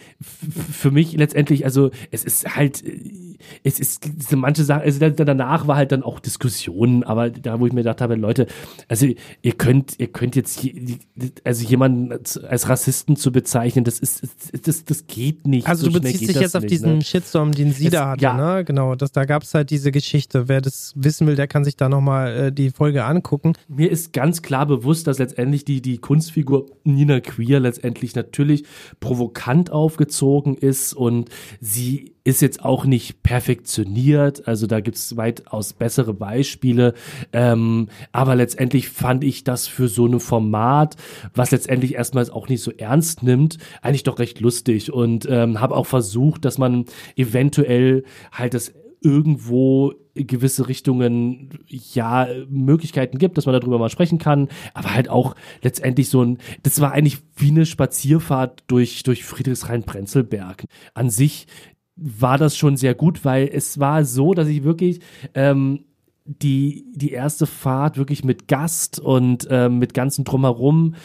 für 0.72 0.92
mich 0.92 1.14
letztendlich, 1.14 1.66
also 1.66 1.92
es 2.12 2.24
ist 2.24 2.56
halt, 2.56 2.86
äh, 2.86 3.00
es 3.64 3.80
ist 3.80 4.06
diese 4.06 4.36
manche 4.38 4.64
Sachen, 4.64 4.84
also 4.84 5.00
da- 5.00 5.10
danach 5.10 5.68
war 5.68 5.76
halt 5.76 5.92
dann 5.92 6.04
auch 6.04 6.20
Diskussionen, 6.20 7.04
aber 7.04 7.30
da, 7.32 7.60
wo 7.60 7.66
ich 7.68 7.74
mir 7.74 7.82
gedacht 7.82 8.00
habe, 8.02 8.16
Leute, 8.16 8.46
also 8.88 9.08
ihr 9.42 9.52
könnt, 9.54 9.96
ihr 10.00 10.08
könnt 10.08 10.36
jetzt, 10.36 10.64
je- 10.64 11.00
also 11.44 11.66
jemanden 11.68 12.12
als, 12.12 12.40
Rassisten 12.70 13.16
zu 13.16 13.32
bezeichnen, 13.32 13.84
das 13.84 13.98
ist, 14.00 14.22
das, 14.64 14.86
das 14.86 15.08
geht 15.08 15.48
nicht. 15.48 15.68
Also 15.68 15.86
so 15.88 15.92
du 15.92 16.00
beziehst 16.02 16.30
dich 16.30 16.40
jetzt 16.40 16.56
auf 16.56 16.62
nicht, 16.62 16.72
diesen 16.72 16.98
ne? 17.00 17.02
Shitstorm, 17.04 17.52
den 17.52 17.74
sie 17.74 17.86
Es- 17.88 17.92
da 17.92 18.10
hatte, 18.10 18.22
ja. 18.24 18.34
ne? 18.58 18.64
Genau, 18.64 18.94
das, 18.96 19.12
da 19.12 19.26
gab 19.26 19.42
es 19.44 19.54
halt 19.56 19.72
diese 19.72 19.92
Geschichte. 19.92 20.48
Wer 20.48 20.62
das 20.62 20.94
wissen 20.96 21.26
will, 21.26 21.36
der 21.36 21.48
kann 21.48 21.64
sich 21.64 21.76
da 21.76 21.90
nochmal 21.90 22.36
äh, 22.48 22.52
die 22.52 22.70
Folge 22.70 23.04
angucken. 23.06 23.54
mir 23.68 23.90
ist 23.90 24.14
ganz 24.14 24.44
klar 24.44 24.68
bewusst, 24.68 25.08
dass 25.08 25.18
letztendlich 25.18 25.66
die, 25.66 25.82
die 25.82 25.98
Kunstfigur 25.98 26.68
Nina 26.94 27.20
Queer 27.20 27.60
letztendlich 27.60 28.16
natürlich 28.16 28.66
provokant 29.00 29.72
aufgezogen 29.72 30.56
ist 30.56 30.94
und 30.94 31.30
sie 31.60 32.14
ist 32.24 32.42
jetzt 32.42 32.64
auch 32.64 32.86
nicht 32.86 33.24
perfektioniert, 33.24 34.48
also 34.48 34.68
da 34.68 34.80
gibt's 34.80 35.18
weitaus 35.18 35.74
bessere 35.74 36.14
Beispiele, 36.14 36.94
ähm, 37.34 37.90
aber 38.12 38.36
letztendlich 38.36 38.90
fand 38.90 39.24
ich 39.24 39.44
das 39.44 39.68
für 39.68 39.88
so 39.88 40.06
ein 40.06 40.20
Format, 40.20 40.98
was 41.34 41.52
letztendlich 41.52 41.96
erstmals 41.96 42.30
auch 42.30 42.48
nicht 42.48 42.62
so 42.62 42.72
ernst 42.72 43.24
nimmt, 43.24 43.58
eigentlich 43.82 44.04
doch 44.04 44.20
recht 44.20 44.40
lustig. 44.40 44.94
Und 44.94 45.28
ähm, 45.30 45.60
habe 45.60 45.76
auch 45.76 45.86
versucht, 45.86 46.46
dass 46.46 46.58
man 46.58 46.86
eventuell 47.16 48.04
halt 48.32 48.54
das 48.54 48.74
irgendwo 49.02 49.94
gewisse 50.16 50.68
Richtungen, 50.68 51.50
ja, 51.68 52.28
Möglichkeiten 52.50 53.18
gibt, 53.18 53.38
dass 53.38 53.46
man 53.46 53.60
darüber 53.60 53.80
mal 53.80 53.90
sprechen 53.90 54.18
kann, 54.18 54.50
aber 54.74 54.94
halt 54.94 55.10
auch 55.10 55.36
letztendlich 55.62 56.10
so 56.10 56.24
ein, 56.24 56.38
das 56.64 56.82
war 56.82 56.92
eigentlich 56.92 57.20
wie 57.36 57.50
eine 57.50 57.66
Spazierfahrt 57.66 58.64
durch, 58.68 59.04
durch 59.04 59.24
Friedrichshain-Prenzlberg. 59.24 60.66
An 60.94 61.10
sich 61.10 61.48
war 61.96 62.38
das 62.38 62.58
schon 62.58 62.78
sehr 62.78 62.96
gut, 62.96 63.26
weil 63.26 63.50
es 63.52 63.80
war 63.80 64.06
so, 64.06 64.34
dass 64.34 64.48
ich 64.48 64.64
wirklich, 64.64 65.00
ähm, 65.36 65.86
die, 66.26 66.86
die 66.96 67.12
erste 67.12 67.46
Fahrt 67.46 67.98
wirklich 67.98 68.24
mit 68.24 68.48
Gast 68.48 69.00
und 69.00 69.48
ähm, 69.50 69.80
mit 69.80 69.94
ganzen 69.94 70.24
Drumherum, 70.24 70.96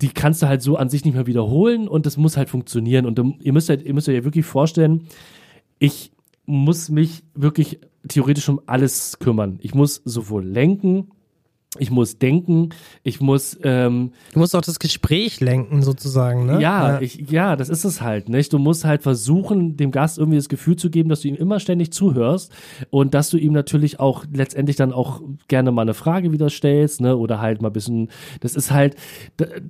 die 0.00 0.08
kannst 0.08 0.42
du 0.42 0.48
halt 0.48 0.60
so 0.60 0.76
an 0.76 0.88
sich 0.88 1.04
nicht 1.04 1.14
mehr 1.14 1.26
wiederholen 1.26 1.88
und 1.88 2.04
das 2.06 2.16
muss 2.16 2.36
halt 2.36 2.50
funktionieren. 2.50 3.06
Und 3.06 3.20
ihr 3.40 3.52
müsst 3.52 3.68
halt, 3.68 3.82
ihr 3.82 3.94
müsst 3.94 4.08
euch 4.08 4.16
ja 4.16 4.24
wirklich 4.24 4.44
vorstellen, 4.44 5.06
ich 5.78 6.12
muss 6.46 6.90
mich 6.90 7.22
wirklich 7.34 7.80
theoretisch 8.08 8.48
um 8.48 8.60
alles 8.66 9.18
kümmern. 9.18 9.58
Ich 9.60 9.74
muss 9.74 10.02
sowohl 10.04 10.44
lenken, 10.44 11.10
ich 11.78 11.90
muss 11.90 12.18
denken, 12.18 12.70
ich 13.02 13.20
muss 13.20 13.58
ähm, 13.62 14.12
Du 14.32 14.38
musst 14.38 14.54
auch 14.54 14.60
das 14.60 14.78
Gespräch 14.78 15.40
lenken, 15.40 15.82
sozusagen, 15.82 16.46
ne? 16.46 16.60
ja, 16.60 17.00
ich, 17.00 17.30
ja, 17.30 17.56
das 17.56 17.68
ist 17.68 17.84
es 17.84 18.00
halt, 18.00 18.28
nicht? 18.28 18.52
Du 18.52 18.58
musst 18.58 18.84
halt 18.84 19.02
versuchen, 19.02 19.76
dem 19.76 19.90
Gast 19.90 20.18
irgendwie 20.18 20.36
das 20.36 20.48
Gefühl 20.48 20.76
zu 20.76 20.90
geben, 20.90 21.08
dass 21.08 21.20
du 21.20 21.28
ihm 21.28 21.34
immer 21.34 21.60
ständig 21.60 21.92
zuhörst 21.92 22.52
und 22.90 23.14
dass 23.14 23.30
du 23.30 23.38
ihm 23.38 23.52
natürlich 23.52 24.00
auch 24.00 24.24
letztendlich 24.32 24.76
dann 24.76 24.92
auch 24.92 25.20
gerne 25.48 25.72
mal 25.72 25.82
eine 25.82 25.94
Frage 25.94 26.32
wieder 26.32 26.50
stellst, 26.50 27.00
ne? 27.00 27.16
Oder 27.16 27.40
halt 27.40 27.62
mal 27.62 27.68
ein 27.68 27.72
bisschen, 27.72 28.10
das 28.40 28.54
ist 28.54 28.70
halt, 28.70 28.96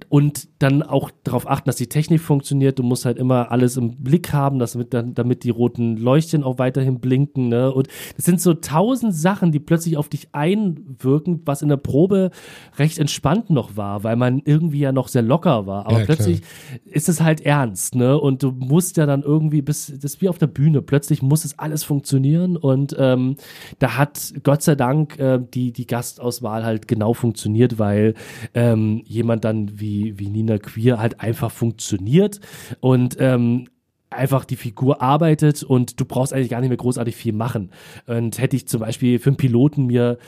und 0.09 0.49
dann 0.59 0.83
auch 0.83 1.11
darauf 1.25 1.49
achten, 1.49 1.69
dass 1.69 1.77
die 1.77 1.89
Technik 1.89 2.21
funktioniert. 2.21 2.79
Du 2.79 2.83
musst 2.83 3.05
halt 3.05 3.19
immer 3.19 3.51
alles 3.51 3.77
im 3.77 3.97
Blick 3.97 4.33
haben, 4.33 4.59
dass 4.59 4.75
mit, 4.75 4.95
damit 4.95 5.45
die 5.45 5.51
roten 5.51 5.97
Leuchtchen 5.97 6.43
auch 6.43 6.59
weiterhin 6.59 7.01
blinken, 7.01 7.49
ne? 7.49 7.73
Und 7.73 7.89
es 8.17 8.25
sind 8.25 8.41
so 8.41 8.55
tausend 8.55 9.15
Sachen, 9.15 9.53
die 9.53 9.61
plötzlich 9.61 9.97
auf 9.97 10.09
dich 10.09 10.29
einwirken, 10.33 11.43
was 11.45 11.63
in 11.63 11.69
der 11.69 11.77
Probe 11.95 12.33
recht 12.77 12.99
entspannt 12.99 13.51
noch 13.51 13.77
war, 13.77 14.03
weil 14.03 14.17
man 14.17 14.43
irgendwie 14.45 14.81
ja 14.81 14.91
noch 14.91 15.07
sehr 15.07 15.23
locker 15.23 15.69
war. 15.69 15.87
Aber 15.87 16.01
Ja, 16.01 16.05
klar. 16.05 16.17
plötzlich 16.17 16.41
ist 16.87 17.09
es 17.09 17.21
halt 17.21 17.41
ernst, 17.43 17.95
ne? 17.95 18.19
Und 18.19 18.43
du 18.43 18.51
musst 18.51 18.97
ja 18.97 19.07
dann 19.07 19.23
irgendwie 19.23 19.63
bis, 19.63 19.87
das 19.87 20.15
ist 20.15 20.21
wie 20.21 20.29
auf 20.29 20.39
der 20.39 20.49
Bühne, 20.49 20.83
plötzlich 20.83 21.23
muss 21.23 21.45
es 21.45 21.57
alles 21.57 21.85
funktionieren 21.85 22.57
und 22.57 22.97
ähm, 22.99 23.37
da 23.79 23.97
hat 23.97 24.35
Gott 24.43 24.63
sei 24.63 24.75
Dank 24.75 25.21
äh, 25.21 25.39
die, 25.39 25.71
die 25.71 25.87
Gastauswahl 25.87 26.65
halt 26.65 26.89
genau 26.89 27.15
funktioniert, 27.15 27.79
weil 27.79 28.15
ähm, 28.55 29.03
jemand 29.07 29.45
dann 29.45 29.79
wie, 29.79 30.19
wie 30.19 30.31
Nina 30.31 30.59
Queer 30.59 30.99
halt 30.99 31.21
einfach 31.21 31.53
funktioniert 31.53 32.41
und 32.81 33.17
ähm, 33.21 33.69
einfach 34.15 34.45
die 34.45 34.57
Figur 34.57 35.03
arbeitet 35.03 35.63
und 35.63 36.01
du 36.01 36.05
brauchst 36.05 36.33
eigentlich 36.33 36.51
gar 36.51 36.61
nicht 36.61 36.69
mehr 36.69 36.77
großartig 36.77 37.17
viel 37.17 37.33
machen. 37.33 37.71
Und 38.07 38.39
hätte 38.39 38.57
ich 38.57 38.69
zum 38.69 38.81
Beispiel 38.81 39.19
für 39.19 39.31
einen 39.31 39.37
Piloten 39.37 39.87
mir 39.87 40.19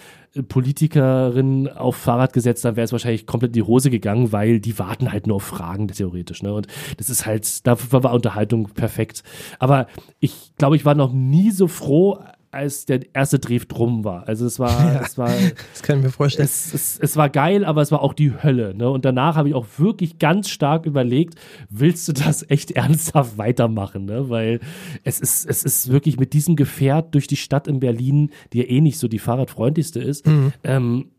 Politikerin 0.42 1.68
auf 1.68 1.96
Fahrrad 1.96 2.32
gesetzt, 2.32 2.64
dann 2.64 2.76
wäre 2.76 2.84
es 2.84 2.92
wahrscheinlich 2.92 3.26
komplett 3.26 3.50
in 3.50 3.54
die 3.54 3.62
Hose 3.62 3.90
gegangen, 3.90 4.32
weil 4.32 4.60
die 4.60 4.78
warten 4.78 5.12
halt 5.12 5.26
nur 5.26 5.36
auf 5.36 5.44
Fragen, 5.44 5.88
theoretisch. 5.88 6.42
Ne? 6.42 6.52
Und 6.52 6.66
das 6.96 7.10
ist 7.10 7.26
halt, 7.26 7.66
da 7.66 7.76
war 7.90 8.12
Unterhaltung 8.12 8.68
perfekt. 8.70 9.22
Aber 9.58 9.86
ich 10.20 10.52
glaube, 10.58 10.76
ich 10.76 10.84
war 10.84 10.94
noch 10.94 11.12
nie 11.12 11.50
so 11.50 11.68
froh, 11.68 12.18
als 12.56 12.86
der 12.86 13.00
erste 13.14 13.38
Dreh 13.38 13.58
drum 13.58 14.04
war. 14.04 14.26
Also 14.26 14.46
es 14.46 14.58
war, 14.58 14.94
ja, 14.94 15.02
es 15.02 15.16
war, 15.16 15.30
das 15.72 15.82
kann 15.82 15.98
ich 15.98 16.04
mir 16.04 16.10
vorstellen. 16.10 16.46
Es, 16.46 16.74
es, 16.74 16.98
es 16.98 17.16
war 17.16 17.28
geil, 17.28 17.64
aber 17.64 17.82
es 17.82 17.92
war 17.92 18.02
auch 18.02 18.14
die 18.14 18.32
Hölle. 18.42 18.74
Ne? 18.74 18.90
Und 18.90 19.04
danach 19.04 19.36
habe 19.36 19.48
ich 19.48 19.54
auch 19.54 19.66
wirklich 19.78 20.18
ganz 20.18 20.48
stark 20.48 20.86
überlegt, 20.86 21.34
willst 21.70 22.08
du 22.08 22.12
das 22.12 22.48
echt 22.50 22.70
ernsthaft 22.72 23.38
weitermachen? 23.38 24.06
Ne? 24.06 24.28
Weil 24.28 24.60
es 25.04 25.20
ist, 25.20 25.48
es 25.48 25.64
ist 25.64 25.90
wirklich 25.90 26.18
mit 26.18 26.32
diesem 26.32 26.56
Gefährt 26.56 27.14
durch 27.14 27.26
die 27.26 27.36
Stadt 27.36 27.68
in 27.68 27.80
Berlin, 27.80 28.30
die 28.52 28.58
ja 28.58 28.64
eh 28.64 28.80
nicht 28.80 28.98
so 28.98 29.08
die 29.08 29.18
fahrradfreundlichste 29.18 30.00
ist, 30.00 30.26
mhm. 30.26 30.52
ähm, 30.64 31.10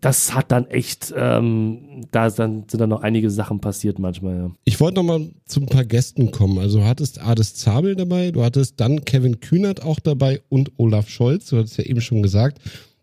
das 0.00 0.34
hat 0.34 0.50
dann 0.50 0.66
echt, 0.66 1.12
ähm, 1.16 2.04
da 2.10 2.28
dann, 2.30 2.64
sind 2.68 2.80
dann 2.80 2.90
noch 2.90 3.02
einige 3.02 3.30
Sachen 3.30 3.60
passiert 3.60 3.98
manchmal, 3.98 4.36
ja. 4.36 4.50
Ich 4.64 4.80
wollte 4.80 4.96
nochmal 4.96 5.28
zu 5.46 5.60
ein 5.60 5.66
paar 5.66 5.84
Gästen 5.84 6.30
kommen. 6.30 6.58
Also 6.58 6.78
du 6.78 6.84
hattest 6.84 7.20
Ades 7.20 7.54
Zabel 7.54 7.94
dabei, 7.96 8.30
du 8.30 8.42
hattest 8.42 8.80
dann 8.80 9.04
Kevin 9.04 9.40
Kühnert 9.40 9.82
auch 9.82 10.00
dabei 10.00 10.40
und 10.48 10.72
Olaf 10.76 11.08
Scholz, 11.08 11.46
du 11.46 11.58
hattest 11.58 11.78
ja 11.78 11.84
eben 11.84 12.00
schon 12.00 12.22
gesagt. 12.22 12.58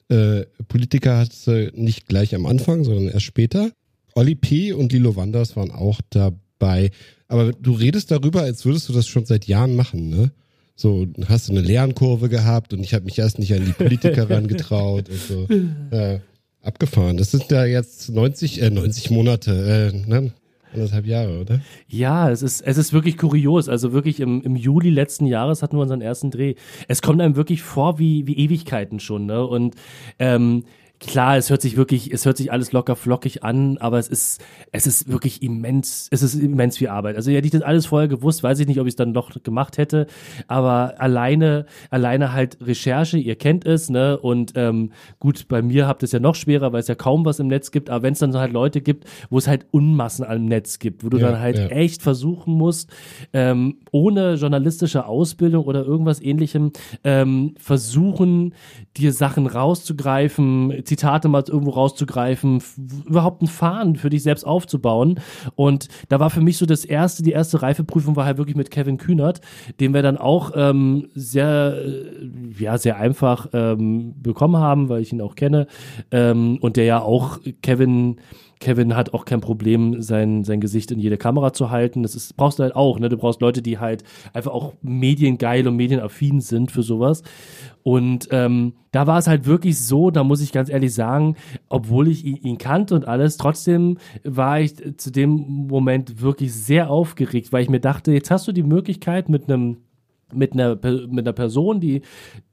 Äh, 0.09 0.45
Politiker 0.67 1.17
hat 1.17 1.31
äh, 1.47 1.71
nicht 1.73 2.07
gleich 2.07 2.35
am 2.35 2.45
Anfang, 2.45 2.83
sondern 2.83 3.07
erst 3.07 3.25
später. 3.25 3.71
Olli 4.13 4.35
P. 4.35 4.73
und 4.73 4.91
Lilo 4.91 5.15
Wanders 5.15 5.55
waren 5.55 5.71
auch 5.71 6.01
dabei. 6.09 6.91
Aber 7.27 7.53
du 7.53 7.71
redest 7.71 8.11
darüber, 8.11 8.41
als 8.41 8.65
würdest 8.65 8.89
du 8.89 8.93
das 8.93 9.07
schon 9.07 9.25
seit 9.25 9.45
Jahren 9.45 9.75
machen, 9.75 10.09
ne? 10.09 10.31
So, 10.75 11.05
hast 11.27 11.47
du 11.47 11.51
eine 11.53 11.61
Lernkurve 11.61 12.27
gehabt 12.27 12.73
und 12.73 12.83
ich 12.83 12.93
habe 12.93 13.05
mich 13.05 13.19
erst 13.19 13.37
nicht 13.37 13.53
an 13.53 13.63
die 13.63 13.71
Politiker 13.71 14.29
rangetraut 14.29 15.09
und 15.09 15.19
so. 15.21 15.47
Äh, 15.95 16.19
Abgefahren. 16.64 17.18
Das 17.18 17.32
sind 17.32 17.49
ja 17.51 17.66
jetzt 17.66 18.09
90, 18.09 18.62
äh, 18.62 18.70
90 18.70 19.09
Monate, 19.12 19.91
äh, 19.93 20.09
ne? 20.09 20.32
Anderthalb 20.74 21.05
Jahre, 21.05 21.41
oder? 21.41 21.59
Ja, 21.88 22.30
es 22.32 22.41
ist, 22.41 22.62
es 22.62 22.78
ist 22.78 22.93
wirklich 22.93 23.18
kurios. 23.18 23.68
Also 23.68 23.91
wirklich 23.91 24.22
im, 24.22 24.41
im 24.41 24.55
Juli 24.55 24.89
letzten 24.89 25.26
Jahres 25.26 25.62
hatten 25.62 25.76
wir 25.76 25.82
unseren 25.82 26.01
ersten 26.01 26.32
Dreh. 26.32 26.55
Es 26.88 27.01
kommt 27.01 27.22
einem 27.22 27.36
wirklich 27.36 27.62
vor 27.62 27.99
wie, 27.99 28.26
wie 28.26 28.38
Ewigkeiten 28.38 28.99
schon, 28.99 29.26
ne? 29.26 29.45
Und 29.45 29.76
ähm, 30.18 30.64
klar, 31.08 31.38
es 31.38 31.49
hört 31.49 31.62
sich 31.62 31.78
wirklich, 31.78 32.14
es 32.14 32.26
hört 32.26 32.38
sich 32.38 32.52
alles 32.52 32.72
locker 32.72 32.95
flockig 32.95 33.43
an, 33.43 33.78
aber 33.80 33.97
es 33.97 34.08
ist, 34.08 34.41
es 34.72 34.86
ist 34.86 35.12
wirklich 35.12 35.41
immens, 35.41 36.08
es 36.12 36.22
ist 36.22 36.36
immens 36.36 36.78
viel 36.78 36.89
Arbeit. 36.89 37.16
Also 37.16 37.32
hätte 37.32 37.45
ich 37.45 37.52
das 37.52 37.64
alles 37.64 37.88
vorher 37.88 38.08
gewusst, 38.08 38.43
weiß 38.43 38.60
ich 38.60 38.68
nicht, 38.68 38.80
ob 38.80 38.88
ich 38.88 38.91
es 38.91 38.95
dann 38.95 39.12
noch 39.12 39.32
gemacht 39.43 39.78
hätte, 39.78 40.08
aber 40.47 40.95
alleine, 40.99 41.66
alleine 41.89 42.34
halt 42.34 42.58
Recherche, 42.62 43.18
ihr 43.18 43.36
kennt 43.36 43.66
es, 43.66 43.89
ne, 43.89 44.18
und 44.18 44.54
ähm, 44.56 44.91
gut, 45.20 45.47
bei 45.47 45.62
mir 45.62 45.88
habt 45.88 46.04
es 46.04 46.12
ja 46.12 46.20
noch 46.20 46.36
schwerer, 46.36 46.72
weil 46.72 46.82
es 46.82 46.88
ja 46.88 46.95
kaum 46.95 47.26
was 47.26 47.39
im 47.39 47.47
Netz 47.47 47.72
gibt, 47.72 47.89
aber 47.89 48.04
wenn 48.04 48.14
es 48.14 48.20
dann 48.20 48.32
so 48.32 48.39
halt 48.39 48.54
Leute 48.54 48.82
gibt, 48.82 49.06
wo 49.30 49.38
es 49.38 49.47
halt 49.47 49.66
Unmassen 49.72 50.24
am 50.24 50.45
Netz 50.45 50.78
gibt, 50.80 51.04
wo 51.04 51.10
du 51.10 51.18
ja, 51.18 51.32
dann 51.32 51.39
halt 51.39 51.58
ja. 51.58 51.68
echt 51.68 52.04
versuchen 52.04 52.54
musst, 52.54 52.89
ähm, 53.34 53.78
ohne 53.91 54.36
journalistische 54.36 55.06
Ausbildung 55.06 55.66
oder 55.66 55.84
irgendwas 55.84 56.22
ähnlichem, 56.22 56.72
ähm, 57.04 57.56
versuchen, 57.58 58.54
dir 58.97 59.14
Sachen 59.14 59.47
rauszugreifen, 59.47 60.84
Zitate 60.91 61.29
mal 61.29 61.43
irgendwo 61.47 61.71
rauszugreifen, 61.71 62.61
überhaupt 63.05 63.41
ein 63.41 63.47
Fahren 63.47 63.95
für 63.95 64.09
dich 64.09 64.23
selbst 64.23 64.43
aufzubauen. 64.43 65.21
Und 65.55 65.87
da 66.09 66.19
war 66.19 66.29
für 66.29 66.41
mich 66.41 66.57
so 66.57 66.65
das 66.65 66.83
erste, 66.83 67.23
die 67.23 67.31
erste 67.31 67.61
Reifeprüfung 67.61 68.17
war 68.17 68.25
halt 68.25 68.37
wirklich 68.37 68.57
mit 68.57 68.71
Kevin 68.71 68.97
Kühnert, 68.97 69.39
den 69.79 69.93
wir 69.93 70.01
dann 70.01 70.17
auch 70.17 70.51
ähm, 70.53 71.07
sehr, 71.15 71.77
äh, 71.77 72.61
ja, 72.61 72.77
sehr 72.77 72.97
einfach 72.97 73.47
ähm, 73.53 74.15
bekommen 74.21 74.57
haben, 74.57 74.89
weil 74.89 75.01
ich 75.01 75.13
ihn 75.13 75.21
auch 75.21 75.35
kenne. 75.35 75.67
Ähm, 76.11 76.57
und 76.59 76.75
der 76.75 76.83
ja 76.83 77.01
auch 77.01 77.39
Kevin 77.61 78.17
Kevin 78.62 78.95
hat 78.95 79.14
auch 79.14 79.26
kein 79.26 79.41
Problem, 79.41 80.01
sein, 80.01 80.45
sein 80.45 80.62
Gesicht 80.62 80.91
in 80.91 80.99
jede 80.99 81.18
Kamera 81.18 81.51
zu 81.51 81.72
halten. 81.72 82.03
Das 82.03 82.16
ist, 82.16 82.38
brauchst 82.38 82.59
du 82.59 82.64
halt 82.64 82.76
auch, 82.76 82.99
ne? 82.99 83.09
Du 83.09 83.18
brauchst 83.18 83.41
Leute, 83.41 83.62
die 83.62 83.80
halt 83.80 84.03
einfach 84.34 84.51
auch 84.51 84.74
mediengeil 84.82 85.68
und 85.68 85.76
medienaffin 85.76 86.39
sind 86.39 86.72
für 86.72 86.84
sowas. 86.84 87.24
Und 87.84 88.30
ähm, 88.32 88.74
da 88.91 89.07
war 89.07 89.18
es 89.18 89.28
halt 89.28 89.45
wirklich 89.45 89.80
so, 89.80 90.12
da 90.12 90.24
muss 90.24 90.41
ich 90.41 90.51
ganz 90.51 90.70
ehrlich 90.70 90.93
sagen, 90.93 91.36
obwohl 91.68 92.07
ich 92.07 92.24
ihn, 92.24 92.38
ihn 92.38 92.57
kannte 92.57 92.95
und 92.95 93.07
alles, 93.07 93.38
trotzdem 93.38 93.97
war 94.24 94.62
ich 94.62 94.76
zu 94.97 95.12
dem 95.12 95.68
Moment 95.68 96.22
wirklich 96.22 96.53
sehr 96.53 96.89
aufgeregt, 96.89 97.51
weil 97.51 97.64
ich 97.64 97.70
mir 97.70 97.82
dachte, 97.82 98.14
jetzt 98.14 98.32
hast 98.32 98.47
du 98.47 98.51
die 98.51 98.64
Möglichkeit 98.64 99.28
mit 99.28 99.49
einem 99.49 99.78
mit 100.34 100.53
einer, 100.53 100.76
mit 100.76 101.26
einer 101.26 101.34
Person, 101.34 101.82
die 101.82 102.03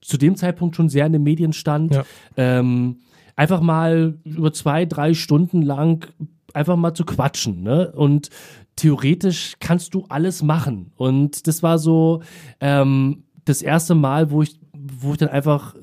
zu 0.01 0.17
dem 0.17 0.35
Zeitpunkt 0.35 0.75
schon 0.75 0.89
sehr 0.89 1.07
in 1.07 1.13
den 1.13 1.23
Medien 1.23 1.53
stand, 1.53 1.95
ja. 1.95 2.05
ähm, 2.37 2.97
einfach 3.39 3.61
mal 3.61 4.18
über 4.24 4.53
zwei, 4.53 4.84
drei 4.84 5.14
Stunden 5.14 5.62
lang 5.62 6.09
einfach 6.55 6.76
mal 6.76 6.93
zu 6.93 7.05
quatschen, 7.05 7.62
ne? 7.62 7.93
Und 7.93 8.30
theoretisch 8.74 9.55
kannst 9.61 9.95
du 9.95 10.07
alles 10.09 10.43
machen. 10.43 10.91
Und 10.97 11.47
das 11.47 11.62
war 11.62 11.78
so 11.78 12.22
ähm, 12.61 13.24
das 13.45 13.62
erste 13.62 13.95
Mal, 13.95 14.30
wo 14.32 14.43
ich 14.43 14.59
wo 14.72 15.12
ich 15.12 15.18
dann 15.18 15.28
einfach 15.28 15.74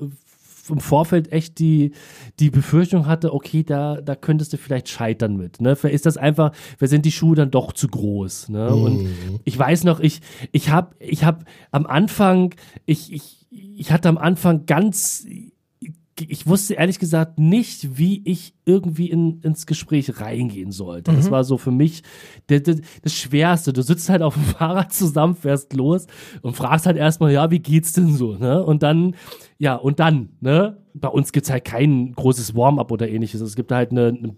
im 0.68 0.80
Vorfeld 0.80 1.32
echt 1.32 1.60
die, 1.60 1.92
die 2.40 2.50
Befürchtung 2.50 3.06
hatte, 3.06 3.32
okay, 3.32 3.62
da, 3.62 4.00
da 4.00 4.16
könntest 4.16 4.52
du 4.52 4.56
vielleicht 4.56 4.88
scheitern 4.88 5.36
mit. 5.36 5.60
Ne? 5.60 5.76
Vielleicht 5.76 5.94
ist 5.94 6.06
das 6.06 6.16
einfach, 6.16 6.50
wir 6.78 6.88
sind 6.88 7.04
die 7.06 7.12
Schuhe 7.12 7.36
dann 7.36 7.52
doch 7.52 7.72
zu 7.72 7.86
groß. 7.86 8.48
Ne? 8.48 8.70
Mhm. 8.70 8.82
Und 8.82 9.14
ich 9.44 9.56
weiß 9.56 9.84
noch, 9.84 10.00
ich, 10.00 10.20
ich 10.50 10.70
habe 10.70 10.96
ich 10.98 11.24
hab 11.24 11.44
am 11.70 11.86
Anfang, 11.86 12.54
ich, 12.84 13.12
ich, 13.12 13.46
ich 13.50 13.92
hatte 13.92 14.08
am 14.08 14.18
Anfang 14.18 14.66
ganz 14.66 15.24
ich 16.20 16.46
wusste 16.46 16.74
ehrlich 16.74 16.98
gesagt 16.98 17.38
nicht, 17.38 17.98
wie 17.98 18.22
ich 18.24 18.54
irgendwie 18.64 19.10
in, 19.10 19.40
ins 19.40 19.66
Gespräch 19.66 20.20
reingehen 20.20 20.72
sollte. 20.72 21.12
Mhm. 21.12 21.16
Das 21.16 21.30
war 21.30 21.44
so 21.44 21.58
für 21.58 21.70
mich 21.70 22.02
der, 22.48 22.60
der, 22.60 22.76
das 23.02 23.14
Schwerste. 23.14 23.72
Du 23.72 23.82
sitzt 23.82 24.08
halt 24.08 24.22
auf 24.22 24.34
dem 24.34 24.44
Fahrrad 24.58 24.92
zusammen, 24.92 25.34
fährst 25.34 25.72
los 25.74 26.06
und 26.42 26.56
fragst 26.56 26.86
halt 26.86 26.96
erstmal, 26.96 27.32
ja, 27.32 27.50
wie 27.50 27.58
geht's 27.58 27.92
denn 27.92 28.14
so? 28.14 28.36
Ne? 28.36 28.64
Und 28.64 28.82
dann, 28.82 29.14
ja, 29.58 29.74
und 29.74 30.00
dann, 30.00 30.30
ne? 30.40 30.78
Bei 30.94 31.08
uns 31.08 31.32
gibt's 31.32 31.50
halt 31.50 31.66
kein 31.66 32.12
großes 32.14 32.54
Warm-up 32.54 32.90
oder 32.90 33.06
ähnliches. 33.06 33.42
Es 33.42 33.54
gibt 33.54 33.70
halt 33.70 33.90
eine, 33.90 34.06
eine, 34.08 34.34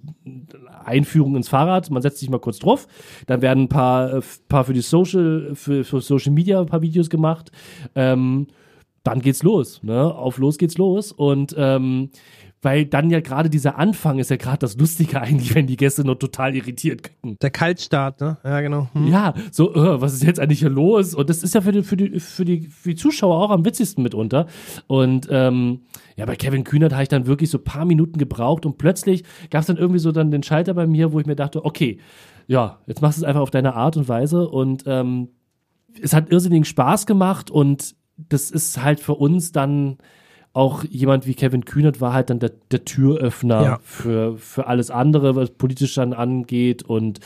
Einführung 0.84 1.36
ins 1.36 1.48
Fahrrad, 1.48 1.88
man 1.90 2.02
setzt 2.02 2.18
sich 2.18 2.30
mal 2.30 2.40
kurz 2.40 2.58
drauf, 2.58 2.88
dann 3.26 3.42
werden 3.42 3.64
ein 3.64 3.68
paar, 3.68 4.14
äh, 4.14 4.22
paar 4.48 4.64
für 4.64 4.72
die 4.72 4.80
Social, 4.80 5.52
für, 5.54 5.84
für 5.84 6.00
Social 6.00 6.32
Media 6.32 6.60
ein 6.60 6.66
paar 6.66 6.82
Videos 6.82 7.10
gemacht. 7.10 7.52
Ähm, 7.94 8.48
dann 9.02 9.20
geht's 9.20 9.42
los, 9.42 9.82
ne? 9.82 10.14
Auf 10.14 10.38
los 10.38 10.58
geht's 10.58 10.78
los 10.78 11.12
und 11.12 11.54
ähm, 11.56 12.10
weil 12.60 12.86
dann 12.86 13.10
ja 13.10 13.20
gerade 13.20 13.50
dieser 13.50 13.78
Anfang 13.78 14.18
ist 14.18 14.30
ja 14.30 14.36
gerade 14.36 14.58
das 14.58 14.76
Lustige 14.76 15.20
eigentlich, 15.20 15.54
wenn 15.54 15.66
die 15.66 15.76
Gäste 15.76 16.04
nur 16.04 16.18
total 16.18 16.56
irritiert 16.56 17.02
gucken. 17.02 17.36
Der 17.40 17.50
Kaltstart, 17.50 18.20
ne? 18.20 18.38
Ja, 18.42 18.60
genau. 18.60 18.88
Hm. 18.92 19.06
Ja, 19.06 19.34
so, 19.52 19.74
äh, 19.74 20.00
was 20.00 20.14
ist 20.14 20.24
jetzt 20.24 20.40
eigentlich 20.40 20.58
hier 20.60 20.70
los? 20.70 21.14
Und 21.14 21.30
das 21.30 21.42
ist 21.42 21.54
ja 21.54 21.60
für 21.60 21.72
die, 21.72 21.82
für 21.82 21.96
die, 21.96 22.18
für 22.18 22.44
die, 22.44 22.62
für 22.62 22.90
die 22.90 22.96
Zuschauer 22.96 23.36
auch 23.36 23.50
am 23.50 23.64
witzigsten 23.64 24.02
mitunter. 24.02 24.46
Und 24.88 25.28
ähm, 25.30 25.82
ja, 26.16 26.26
bei 26.26 26.34
Kevin 26.34 26.64
Kühnert 26.64 26.92
habe 26.92 27.04
ich 27.04 27.08
dann 27.08 27.26
wirklich 27.26 27.50
so 27.50 27.58
paar 27.58 27.84
Minuten 27.84 28.18
gebraucht 28.18 28.66
und 28.66 28.76
plötzlich 28.78 29.22
gab 29.50 29.60
es 29.60 29.66
dann 29.66 29.76
irgendwie 29.76 30.00
so 30.00 30.10
dann 30.10 30.30
den 30.30 30.42
Schalter 30.42 30.74
bei 30.74 30.86
mir, 30.86 31.12
wo 31.12 31.20
ich 31.20 31.26
mir 31.26 31.36
dachte, 31.36 31.64
okay, 31.64 31.98
ja, 32.48 32.80
jetzt 32.86 33.02
machst 33.02 33.18
du 33.18 33.22
es 33.22 33.28
einfach 33.28 33.42
auf 33.42 33.50
deine 33.50 33.74
Art 33.74 33.96
und 33.96 34.08
Weise 34.08 34.48
und 34.48 34.82
ähm, 34.86 35.28
es 36.00 36.12
hat 36.12 36.30
irrsinnigen 36.30 36.64
Spaß 36.64 37.06
gemacht 37.06 37.50
und 37.50 37.94
das 38.18 38.50
ist 38.50 38.82
halt 38.82 39.00
für 39.00 39.14
uns 39.14 39.52
dann 39.52 39.98
auch 40.52 40.82
jemand 40.84 41.26
wie 41.26 41.34
Kevin 41.34 41.64
Kühnert 41.64 42.00
war 42.00 42.12
halt 42.12 42.30
dann 42.30 42.40
der, 42.40 42.52
der 42.70 42.84
Türöffner 42.84 43.62
ja. 43.62 43.78
für, 43.82 44.36
für 44.38 44.66
alles 44.66 44.90
andere, 44.90 45.36
was 45.36 45.50
politisch 45.50 45.94
dann 45.94 46.12
angeht. 46.12 46.82
Und 46.82 47.20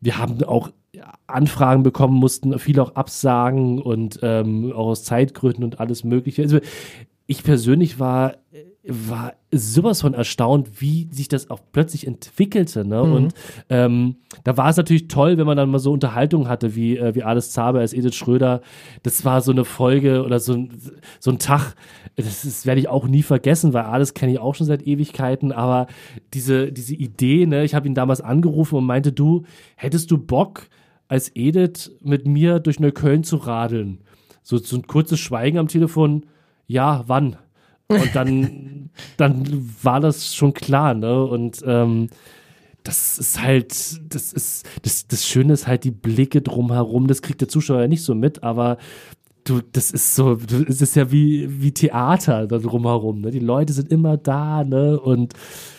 wir 0.00 0.18
haben 0.18 0.42
auch 0.44 0.70
Anfragen 1.26 1.82
bekommen, 1.82 2.14
mussten 2.14 2.58
viel 2.58 2.78
auch 2.80 2.94
absagen 2.94 3.80
und 3.82 4.20
ähm, 4.22 4.72
auch 4.72 4.88
aus 4.88 5.04
Zeitgründen 5.04 5.64
und 5.64 5.80
alles 5.80 6.04
Mögliche. 6.04 6.42
Also 6.42 6.60
ich 7.26 7.42
persönlich 7.42 7.98
war 7.98 8.36
war 8.88 9.34
sowas 9.50 10.00
von 10.00 10.14
erstaunt, 10.14 10.80
wie 10.80 11.08
sich 11.10 11.28
das 11.28 11.50
auch 11.50 11.60
plötzlich 11.72 12.06
entwickelte. 12.06 12.86
Ne? 12.86 13.02
Mhm. 13.02 13.12
Und 13.12 13.34
ähm, 13.68 14.16
da 14.44 14.56
war 14.56 14.68
es 14.68 14.76
natürlich 14.76 15.08
toll, 15.08 15.38
wenn 15.38 15.46
man 15.46 15.56
dann 15.56 15.70
mal 15.70 15.78
so 15.78 15.92
Unterhaltungen 15.92 16.48
hatte, 16.48 16.74
wie, 16.76 16.96
äh, 16.96 17.14
wie 17.14 17.22
Alice 17.22 17.50
Zaber 17.50 17.80
als 17.80 17.92
Edith 17.92 18.14
Schröder. 18.14 18.60
Das 19.02 19.24
war 19.24 19.40
so 19.40 19.52
eine 19.52 19.64
Folge 19.64 20.24
oder 20.24 20.40
so, 20.40 20.54
ein, 20.54 20.70
so 21.20 21.30
ein 21.30 21.38
Tag, 21.38 21.74
das, 22.16 22.42
das 22.42 22.66
werde 22.66 22.80
ich 22.80 22.88
auch 22.88 23.06
nie 23.08 23.22
vergessen, 23.22 23.72
weil 23.72 23.84
Alice 23.84 24.14
kenne 24.14 24.32
ich 24.32 24.38
auch 24.38 24.54
schon 24.54 24.66
seit 24.66 24.86
Ewigkeiten, 24.86 25.52
aber 25.52 25.86
diese, 26.34 26.72
diese 26.72 26.94
Idee, 26.94 27.46
ne, 27.46 27.64
ich 27.64 27.74
habe 27.74 27.86
ihn 27.86 27.94
damals 27.94 28.20
angerufen 28.20 28.76
und 28.76 28.86
meinte, 28.86 29.12
du, 29.12 29.44
hättest 29.76 30.10
du 30.10 30.18
Bock, 30.18 30.68
als 31.08 31.30
Edith 31.34 31.92
mit 32.02 32.26
mir 32.26 32.58
durch 32.58 32.80
Neukölln 32.80 33.24
zu 33.24 33.36
radeln? 33.36 34.00
So, 34.42 34.58
so 34.58 34.76
ein 34.76 34.86
kurzes 34.86 35.18
Schweigen 35.18 35.58
am 35.58 35.68
Telefon, 35.68 36.26
ja, 36.66 37.04
wann? 37.06 37.36
Und 37.88 38.14
dann, 38.14 38.90
dann 39.16 39.70
war 39.82 40.00
das 40.00 40.34
schon 40.34 40.54
klar, 40.54 40.94
ne? 40.94 41.24
Und 41.24 41.62
ähm, 41.64 42.08
das 42.82 43.18
ist 43.18 43.42
halt, 43.42 43.72
das 44.14 44.32
ist, 44.32 44.66
das, 44.82 45.06
das 45.08 45.26
Schöne 45.26 45.52
ist 45.52 45.66
halt 45.66 45.84
die 45.84 45.90
Blicke 45.90 46.40
drumherum, 46.40 47.06
das 47.06 47.22
kriegt 47.22 47.40
der 47.40 47.48
Zuschauer 47.48 47.80
ja 47.80 47.88
nicht 47.88 48.02
so 48.02 48.14
mit, 48.14 48.42
aber 48.42 48.78
du, 49.44 49.60
das 49.60 49.90
ist 49.90 50.14
so, 50.14 50.38
es 50.68 50.80
ist 50.80 50.96
ja 50.96 51.10
wie, 51.10 51.62
wie 51.62 51.72
Theater 51.72 52.46
da 52.46 52.58
drumherum, 52.58 53.20
ne? 53.20 53.30
Die 53.30 53.40
Leute 53.40 53.72
sind 53.72 53.90
immer 53.90 54.16
da, 54.16 54.64
ne? 54.64 54.98
Und 55.00 55.34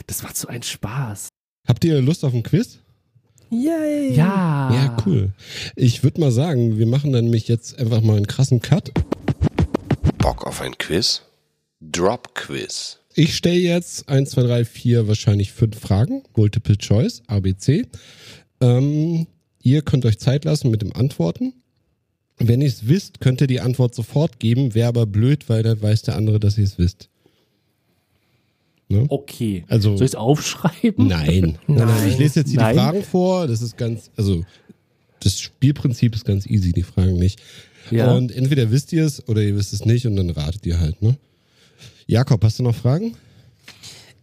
das 0.07 0.23
macht 0.23 0.37
so 0.37 0.47
einen 0.47 0.63
Spaß. 0.63 1.29
Habt 1.67 1.83
ihr 1.85 2.01
Lust 2.01 2.23
auf 2.23 2.33
ein 2.33 2.43
Quiz? 2.43 2.79
Yay! 3.49 4.13
Ja. 4.13 4.69
Ja, 4.73 4.97
cool. 5.05 5.31
Ich 5.75 6.03
würde 6.03 6.19
mal 6.19 6.31
sagen, 6.31 6.77
wir 6.77 6.87
machen 6.87 7.13
dann 7.13 7.25
nämlich 7.25 7.47
jetzt 7.47 7.79
einfach 7.79 8.01
mal 8.01 8.17
einen 8.17 8.27
krassen 8.27 8.61
Cut. 8.61 8.91
Bock 10.17 10.45
auf 10.45 10.61
ein 10.61 10.77
Quiz? 10.77 11.23
Drop 11.81 12.33
Quiz. 12.35 12.99
Ich 13.13 13.35
stelle 13.35 13.57
jetzt 13.59 14.09
1, 14.09 14.31
2, 14.31 14.43
3, 14.43 14.65
4, 14.65 15.07
wahrscheinlich 15.07 15.51
fünf 15.51 15.79
Fragen. 15.79 16.23
Multiple 16.35 16.77
Choice, 16.77 17.21
ABC. 17.27 17.85
Ähm, 18.61 19.27
ihr 19.61 19.81
könnt 19.81 20.05
euch 20.05 20.19
Zeit 20.19 20.45
lassen 20.45 20.69
mit 20.71 20.81
dem 20.81 20.93
Antworten. 20.93 21.53
Wenn 22.37 22.61
ihr 22.61 22.67
es 22.67 22.87
wisst, 22.87 23.19
könnt 23.19 23.41
ihr 23.41 23.47
die 23.47 23.59
Antwort 23.61 23.95
sofort 23.95 24.39
geben. 24.39 24.75
Wäre 24.75 24.89
aber 24.89 25.05
blöd, 25.07 25.49
weil 25.49 25.63
dann 25.63 25.81
weiß 25.81 26.03
der 26.03 26.15
andere, 26.15 26.39
dass 26.39 26.57
ihr 26.57 26.63
es 26.63 26.77
wisst. 26.77 27.09
Okay. 28.89 29.65
Also- 29.67 29.97
Soll 29.97 30.05
ich 30.05 30.11
es 30.11 30.15
aufschreiben? 30.15 31.07
Nein. 31.07 31.57
Nein. 31.67 31.87
nein. 31.87 32.07
Ich 32.07 32.17
lese 32.17 32.41
jetzt 32.41 32.51
hier 32.51 32.59
Nein. 32.59 32.75
die 32.75 32.79
Fragen 32.79 33.03
vor. 33.03 33.47
Das 33.47 33.61
ist 33.61 33.77
ganz, 33.77 34.11
also 34.15 34.45
das 35.19 35.39
Spielprinzip 35.39 36.15
ist 36.15 36.25
ganz 36.25 36.45
easy, 36.45 36.71
die 36.71 36.83
Fragen 36.83 37.17
nicht. 37.17 37.41
Ja. 37.89 38.13
Und 38.13 38.31
entweder 38.31 38.69
wisst 38.71 38.93
ihr 38.93 39.05
es 39.05 39.27
oder 39.27 39.41
ihr 39.41 39.55
wisst 39.55 39.73
es 39.73 39.85
nicht 39.85 40.05
und 40.05 40.15
dann 40.15 40.29
ratet 40.29 40.65
ihr 40.65 40.79
halt, 40.79 41.01
ne? 41.01 41.17
Jakob, 42.07 42.41
hast 42.43 42.59
du 42.59 42.63
noch 42.63 42.75
Fragen? 42.75 43.15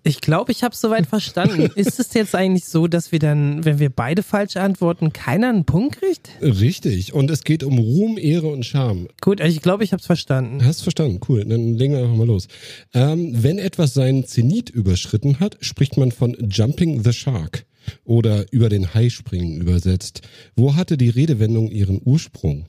Ich 0.07 0.20
glaube, 0.20 0.53
ich 0.53 0.62
habe 0.62 0.74
soweit 0.74 1.07
verstanden. 1.07 1.70
Ist 1.74 2.01
es 2.01 2.12
jetzt 2.14 2.35
eigentlich 2.35 2.64
so, 2.64 2.87
dass 2.87 3.12
wir 3.12 3.18
dann, 3.18 3.64
wenn 3.64 3.78
wir 3.78 3.91
beide 3.91 4.22
falsch 4.22 4.57
antworten, 4.57 5.12
keiner 5.12 5.51
einen 5.51 5.66
Punkt 5.66 5.99
kriegt? 5.99 6.30
Richtig. 6.41 7.12
Und 7.12 7.30
es 7.30 7.45
geht 7.45 7.62
um 7.62 7.78
Ruhm, 7.78 8.16
Ehre 8.18 8.49
und 8.49 8.64
Scham. 8.64 9.09
Gut, 9.20 9.43
also 9.43 9.55
ich 9.55 9.62
glaube, 9.62 9.85
ich 9.85 9.93
habe 9.93 10.01
es 10.01 10.07
verstanden. 10.07 10.64
Hast 10.64 10.82
verstanden, 10.82 11.20
cool. 11.28 11.45
Dann 11.45 11.74
legen 11.74 11.93
wir 11.93 12.01
einfach 12.01 12.16
mal 12.16 12.26
los. 12.26 12.49
Ähm, 12.95 13.43
wenn 13.43 13.59
etwas 13.59 13.93
seinen 13.93 14.26
Zenit 14.26 14.70
überschritten 14.70 15.41
hat, 15.41 15.59
spricht 15.61 15.99
man 15.99 16.11
von 16.11 16.37
Jumping 16.51 17.05
the 17.05 17.12
Shark 17.12 17.66
oder 18.05 18.51
über 18.51 18.70
den 18.70 18.95
Hai 18.95 19.11
springen 19.11 19.61
übersetzt. 19.61 20.22
Wo 20.57 20.74
hatte 20.74 20.97
die 20.97 21.11
Redewendung 21.11 21.70
ihren 21.70 22.01
Ursprung? 22.03 22.64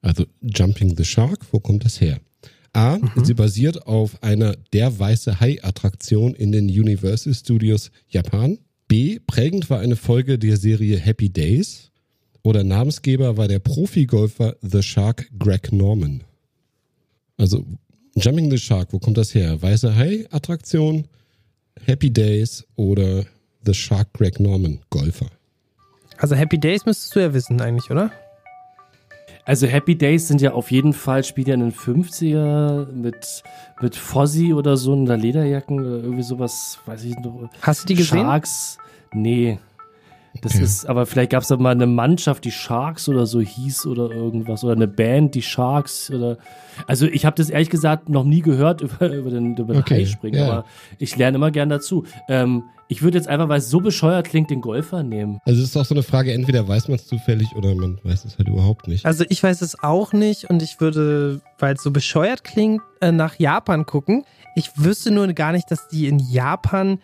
Also 0.00 0.26
Jumping 0.42 0.96
the 0.96 1.04
Shark, 1.04 1.40
wo 1.52 1.60
kommt 1.60 1.84
das 1.84 2.00
her? 2.00 2.20
A, 2.72 2.98
sie 3.22 3.34
basiert 3.34 3.86
auf 3.86 4.22
einer 4.22 4.56
Der 4.72 4.98
weiße 4.98 5.40
Hai-Attraktion 5.40 6.34
in 6.34 6.52
den 6.52 6.66
Universal 6.66 7.34
Studios 7.34 7.90
Japan. 8.08 8.58
B, 8.86 9.18
prägend 9.26 9.68
war 9.70 9.80
eine 9.80 9.96
Folge 9.96 10.38
der 10.38 10.56
Serie 10.56 10.98
Happy 10.98 11.28
Days. 11.28 11.90
Oder 12.42 12.64
Namensgeber 12.64 13.36
war 13.36 13.48
der 13.48 13.58
Profigolfer 13.58 14.56
The 14.62 14.82
Shark 14.82 15.28
Greg 15.38 15.72
Norman. 15.72 16.24
Also 17.36 17.64
Jumping 18.16 18.50
the 18.50 18.58
Shark, 18.58 18.92
wo 18.92 18.98
kommt 18.98 19.16
das 19.16 19.34
her? 19.34 19.60
Weiße 19.60 19.94
Hai-Attraktion, 19.94 21.06
Happy 21.84 22.10
Days 22.10 22.66
oder 22.76 23.24
The 23.64 23.74
Shark 23.74 24.12
Greg 24.12 24.40
Norman, 24.40 24.80
Golfer? 24.90 25.30
Also 26.16 26.34
Happy 26.34 26.58
Days 26.58 26.84
müsstest 26.84 27.14
du 27.14 27.20
ja 27.20 27.32
wissen 27.32 27.60
eigentlich, 27.60 27.90
oder? 27.90 28.10
Also 29.48 29.66
Happy 29.66 29.96
Days 29.96 30.28
sind 30.28 30.42
ja 30.42 30.52
auf 30.52 30.70
jeden 30.70 30.92
Fall, 30.92 31.24
spielt 31.24 31.48
ja 31.48 31.54
in 31.54 31.60
den 31.60 31.72
50er 31.72 32.92
mit, 32.92 33.42
mit 33.80 33.96
Fozzy 33.96 34.52
oder 34.52 34.76
so 34.76 34.92
in 34.92 35.06
der 35.06 35.16
Lederjacken 35.16 35.80
oder 35.80 36.02
irgendwie 36.02 36.22
sowas, 36.22 36.78
weiß 36.84 37.04
ich 37.04 37.16
noch. 37.20 37.48
Hast 37.62 37.84
du 37.84 37.86
die 37.86 37.94
gesehen? 37.94 38.26
Sharks? 38.26 38.76
Nee. 39.14 39.58
Das 40.42 40.54
Okay. 40.54 40.62
ist, 40.64 40.86
aber 40.86 41.06
vielleicht 41.06 41.30
gab 41.32 41.42
es 41.42 41.48
da 41.48 41.56
mal 41.56 41.70
eine 41.70 41.86
Mannschaft, 41.86 42.44
die 42.44 42.50
Sharks 42.52 43.08
oder 43.08 43.26
so 43.26 43.40
hieß 43.40 43.86
oder 43.86 44.10
irgendwas. 44.10 44.62
Oder 44.62 44.74
eine 44.74 44.86
Band, 44.88 45.34
die 45.34 45.42
Sharks 45.42 46.10
oder. 46.10 46.38
Also 46.86 47.06
ich 47.06 47.24
habe 47.26 47.34
das 47.36 47.50
ehrlich 47.50 47.70
gesagt 47.70 48.08
noch 48.08 48.24
nie 48.24 48.40
gehört 48.42 48.80
über, 48.82 49.12
über 49.12 49.30
den, 49.30 49.56
über 49.56 49.74
den 49.74 49.82
Okay, 49.82 50.02
Hai 50.02 50.06
springen, 50.06 50.38
ja. 50.38 50.44
aber 50.48 50.64
ich 50.98 51.16
lerne 51.16 51.36
immer 51.36 51.50
gern 51.50 51.68
dazu. 51.68 52.04
Ähm, 52.28 52.62
ich 52.90 53.02
würde 53.02 53.18
jetzt 53.18 53.28
einfach, 53.28 53.48
weil 53.50 53.58
es 53.58 53.68
so 53.68 53.80
bescheuert 53.80 54.26
klingt, 54.28 54.48
den 54.50 54.60
Golfer 54.62 55.02
nehmen. 55.02 55.40
Also 55.44 55.60
es 55.62 55.68
ist 55.70 55.76
auch 55.76 55.84
so 55.84 55.94
eine 55.94 56.02
Frage, 56.02 56.32
entweder 56.32 56.66
weiß 56.68 56.88
man 56.88 56.94
es 56.96 57.06
zufällig 57.06 57.48
oder 57.54 57.74
man 57.74 57.98
weiß 58.02 58.24
es 58.24 58.38
halt 58.38 58.48
überhaupt 58.48 58.88
nicht. 58.88 59.04
Also 59.04 59.24
ich 59.28 59.42
weiß 59.42 59.60
es 59.60 59.82
auch 59.82 60.12
nicht 60.14 60.48
und 60.48 60.62
ich 60.62 60.80
würde, 60.80 61.40
weil 61.58 61.74
es 61.74 61.82
so 61.82 61.90
bescheuert 61.90 62.44
klingt, 62.44 62.80
äh, 63.00 63.12
nach 63.12 63.38
Japan 63.38 63.84
gucken. 63.84 64.24
Ich 64.54 64.70
wüsste 64.76 65.10
nur 65.10 65.26
gar 65.34 65.52
nicht, 65.52 65.70
dass 65.70 65.88
die 65.88 66.06
in 66.08 66.18
Japan 66.18 67.00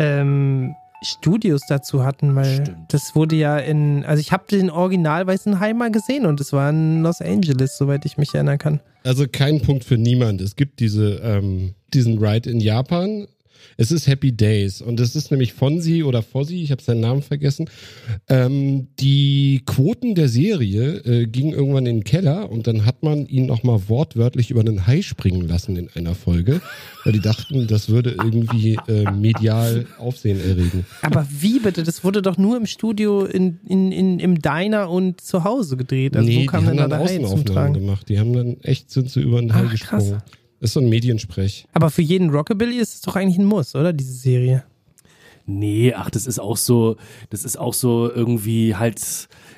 ähm, 0.00 0.74
Studios 1.02 1.62
dazu 1.68 2.04
hatten, 2.04 2.34
weil 2.34 2.62
Stimmt. 2.62 2.92
das 2.92 3.14
wurde 3.14 3.36
ja 3.36 3.58
in, 3.58 4.04
also 4.04 4.20
ich 4.20 4.32
habe 4.32 4.44
den 4.50 4.70
Original 4.70 5.26
Weißen 5.26 5.60
Hai 5.60 5.72
mal 5.72 5.90
gesehen 5.90 6.26
und 6.26 6.40
es 6.40 6.52
war 6.52 6.70
in 6.70 7.02
Los 7.02 7.20
Angeles, 7.20 7.76
soweit 7.76 8.04
ich 8.04 8.18
mich 8.18 8.34
erinnern 8.34 8.58
kann. 8.58 8.80
Also 9.04 9.26
kein 9.30 9.62
Punkt 9.62 9.84
für 9.84 9.96
niemand. 9.96 10.40
Es 10.40 10.56
gibt 10.56 10.80
diese, 10.80 11.20
ähm, 11.22 11.74
diesen 11.94 12.18
Ride 12.18 12.50
in 12.50 12.60
Japan. 12.60 13.28
Es 13.80 13.92
ist 13.92 14.08
Happy 14.08 14.32
Days 14.32 14.82
und 14.82 14.98
es 14.98 15.14
ist 15.14 15.30
nämlich 15.30 15.52
Fonsi 15.52 16.02
oder 16.02 16.20
Fossi, 16.20 16.64
ich 16.64 16.72
habe 16.72 16.82
seinen 16.82 16.98
Namen 16.98 17.22
vergessen. 17.22 17.70
Ähm, 18.28 18.88
die 18.98 19.62
Quoten 19.66 20.16
der 20.16 20.28
Serie 20.28 20.96
äh, 21.04 21.26
gingen 21.26 21.52
irgendwann 21.52 21.86
in 21.86 21.98
den 21.98 22.04
Keller 22.04 22.50
und 22.50 22.66
dann 22.66 22.84
hat 22.84 23.04
man 23.04 23.26
ihn 23.26 23.46
nochmal 23.46 23.82
wortwörtlich 23.86 24.50
über 24.50 24.62
einen 24.62 24.88
Hai 24.88 25.02
springen 25.02 25.46
lassen 25.46 25.76
in 25.76 25.88
einer 25.94 26.16
Folge, 26.16 26.60
weil 27.04 27.12
die 27.12 27.20
dachten, 27.20 27.68
das 27.68 27.88
würde 27.88 28.16
irgendwie 28.18 28.80
äh, 28.88 29.12
medial 29.12 29.86
Aufsehen 29.98 30.40
erregen. 30.40 30.84
Aber 31.02 31.24
wie 31.30 31.60
bitte? 31.60 31.84
Das 31.84 32.02
wurde 32.02 32.20
doch 32.20 32.36
nur 32.36 32.56
im 32.56 32.66
Studio 32.66 33.26
in, 33.26 33.60
in, 33.64 33.92
in, 33.92 34.18
im 34.18 34.42
Diner 34.42 34.90
und 34.90 35.20
zu 35.20 35.44
Hause 35.44 35.76
gedreht. 35.76 36.16
Also 36.16 36.28
wo 36.28 36.32
nee, 36.32 36.46
kam 36.46 36.64
die 36.64 36.70
haben 36.70 36.76
da 36.78 36.88
dann 36.88 36.98
zum 36.98 37.04
Außenaufnahmen 37.06 37.44
Tragen? 37.44 37.74
gemacht. 37.74 38.08
Die 38.08 38.18
haben 38.18 38.32
dann 38.32 38.60
echt 38.62 38.90
sind 38.90 39.08
sie 39.08 39.20
über 39.20 39.40
den 39.40 39.54
Hai 39.54 39.66
Ach, 39.68 39.78
krass. 39.78 40.14
Das 40.60 40.70
ist 40.70 40.74
so 40.74 40.80
ein 40.80 40.88
Mediensprech. 40.88 41.66
Aber 41.72 41.90
für 41.90 42.02
jeden 42.02 42.30
Rockabilly 42.30 42.78
ist 42.78 42.94
es 42.94 43.00
doch 43.02 43.16
eigentlich 43.16 43.38
ein 43.38 43.44
Muss, 43.44 43.74
oder? 43.74 43.92
Diese 43.92 44.12
Serie. 44.12 44.64
Nee, 45.50 45.94
ach, 45.94 46.10
das 46.10 46.26
ist 46.26 46.38
auch 46.38 46.58
so, 46.58 46.96
das 47.30 47.42
ist 47.42 47.58
auch 47.58 47.72
so 47.72 48.12
irgendwie 48.12 48.74
halt, 48.74 49.00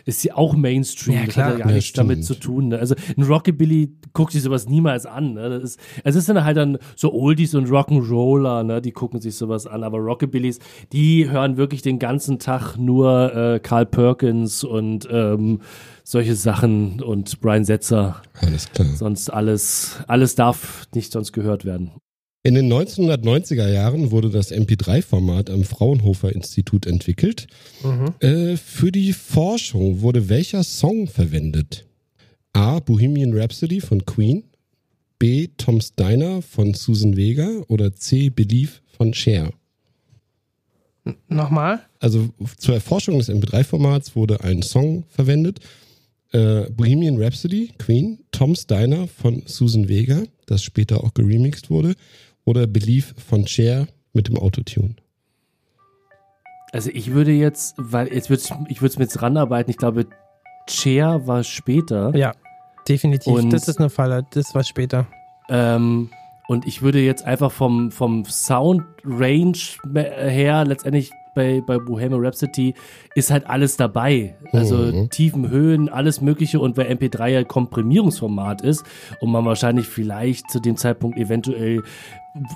ist 0.05 0.22
ja 0.22 0.36
auch 0.36 0.55
Mainstream. 0.55 1.16
Ja, 1.16 1.24
das 1.24 1.34
klar. 1.34 1.46
hat 1.46 1.53
ja 1.55 1.59
gar 1.59 1.68
Ja, 1.70 1.74
nichts 1.74 1.92
damit 1.94 2.24
zu 2.24 2.36
tun. 2.36 2.68
Ne? 2.68 2.78
Also 2.78 2.94
ein 3.16 3.24
Rockabilly 3.24 3.90
guckt 4.12 4.30
sich 4.30 4.42
sowas 4.42 4.68
niemals 4.68 5.05
an. 5.05 5.34
Ne? 5.34 5.48
Das 5.48 5.64
ist, 5.64 5.80
also 6.05 6.20
es 6.20 6.26
sind 6.26 6.44
halt 6.44 6.57
dann 6.57 6.78
so 6.94 7.12
Oldies 7.12 7.57
und 7.57 7.68
Rock'n'Roller, 7.68 8.62
ne? 8.62 8.80
die 8.80 8.92
gucken 8.92 9.20
sich 9.20 9.34
sowas 9.34 9.66
an. 9.66 9.82
Aber 9.82 9.98
Rockabillys, 9.98 10.61
die 10.92 11.28
hören 11.28 11.57
wirklich 11.57 11.82
den 11.82 11.98
ganzen 11.98 12.38
Tag 12.38 12.76
nur 12.76 13.34
äh, 13.34 13.59
Carl 13.59 13.86
Perkins 13.86 14.62
und 14.62 15.09
ähm, 15.11 15.61
solche 16.11 16.34
Sachen 16.34 17.00
und 17.00 17.40
Brian 17.40 17.64
Setzer. 17.64 18.22
Alles 18.34 18.70
klar. 18.72 18.88
Sonst 18.96 19.30
alles, 19.30 19.98
alles 20.08 20.34
darf 20.34 20.88
nicht 20.92 21.12
sonst 21.12 21.32
gehört 21.32 21.64
werden. 21.64 21.92
In 22.42 22.54
den 22.54 22.72
1990er 22.72 23.68
Jahren 23.68 24.11
wurde 24.11 24.30
das 24.30 24.50
MP3-Format 24.50 25.50
am 25.50 25.62
Fraunhofer 25.62 26.34
Institut 26.34 26.86
entwickelt. 26.86 27.46
Äh, 28.20 28.56
für 28.56 28.90
die 28.90 29.12
Forschung 29.12 30.00
wurde 30.00 30.28
welcher 30.28 30.64
Song 30.64 31.06
verwendet? 31.06 31.86
A. 32.54 32.80
Bohemian 32.80 33.36
Rhapsody 33.36 33.80
von 33.80 34.04
Queen, 34.04 34.44
B. 35.18 35.48
Tom's 35.58 35.94
Diner 35.94 36.42
von 36.42 36.74
Susan 36.74 37.16
Vega 37.16 37.62
oder 37.68 37.94
C. 37.94 38.30
Believe 38.30 38.72
von 38.96 39.14
Cher. 39.14 39.52
Nochmal? 41.28 41.80
Also 41.98 42.30
zur 42.56 42.74
Erforschung 42.74 43.18
des 43.18 43.30
MP3-Formats 43.30 44.16
wurde 44.16 44.42
ein 44.42 44.62
Song 44.62 45.04
verwendet. 45.08 45.61
Äh, 46.33 46.70
Bohemian 46.70 47.20
Rhapsody, 47.20 47.72
Queen, 47.78 48.20
Tom's 48.31 48.66
Diner 48.66 49.09
von 49.09 49.43
Susan 49.47 49.89
Vega, 49.89 50.22
das 50.47 50.62
später 50.62 51.03
auch 51.03 51.12
geremixed 51.14 51.70
wurde, 51.70 51.95
oder 52.45 52.66
Believe 52.66 53.14
von 53.16 53.47
Cher 53.47 53.89
mit 54.12 54.28
dem 54.28 54.39
Autotune. 54.39 54.95
Also 56.72 56.91
ich 56.93 57.12
würde 57.12 57.33
jetzt, 57.33 57.74
weil 57.78 58.12
jetzt 58.12 58.31
würd, 58.31 58.43
ich 58.68 58.81
würde 58.81 58.93
es 58.93 58.99
mir 58.99 59.05
jetzt 59.05 59.20
ranarbeiten, 59.22 59.70
ich 59.70 59.76
glaube, 59.76 60.07
Cher 60.68 61.26
war 61.26 61.43
später. 61.43 62.14
Ja, 62.16 62.33
definitiv. 62.89 63.33
Und- 63.33 63.53
das 63.53 63.66
ist 63.66 63.78
eine 63.78 63.91
Falle. 63.91 64.24
Das 64.33 64.55
war 64.55 64.62
später. 64.62 65.09
Ähm, 65.49 66.11
und 66.47 66.66
ich 66.66 66.81
würde 66.83 67.01
jetzt 67.01 67.24
einfach 67.24 67.51
vom, 67.51 67.91
vom 67.91 68.24
Sound 68.24 68.83
Range 69.05 69.59
her 69.95 70.64
letztendlich 70.64 71.11
bei, 71.35 71.61
bei 71.66 71.78
Bohemian 71.78 72.24
Rhapsody 72.24 72.74
ist 73.14 73.31
halt 73.31 73.47
alles 73.49 73.76
dabei. 73.76 74.37
Also 74.53 74.76
Mhm. 74.76 75.11
Tiefen, 75.11 75.49
Höhen, 75.51 75.89
alles 75.89 76.20
Mögliche. 76.20 76.61
Und 76.61 76.76
weil 76.76 76.87
MP3 76.91 77.28
ja 77.28 77.45
Komprimierungsformat 77.45 78.62
ist 78.62 78.85
und 79.20 79.31
man 79.31 79.45
wahrscheinlich 79.45 79.87
vielleicht 79.87 80.51
zu 80.51 80.61
dem 80.61 80.76
Zeitpunkt 80.76 81.18
eventuell 81.18 81.83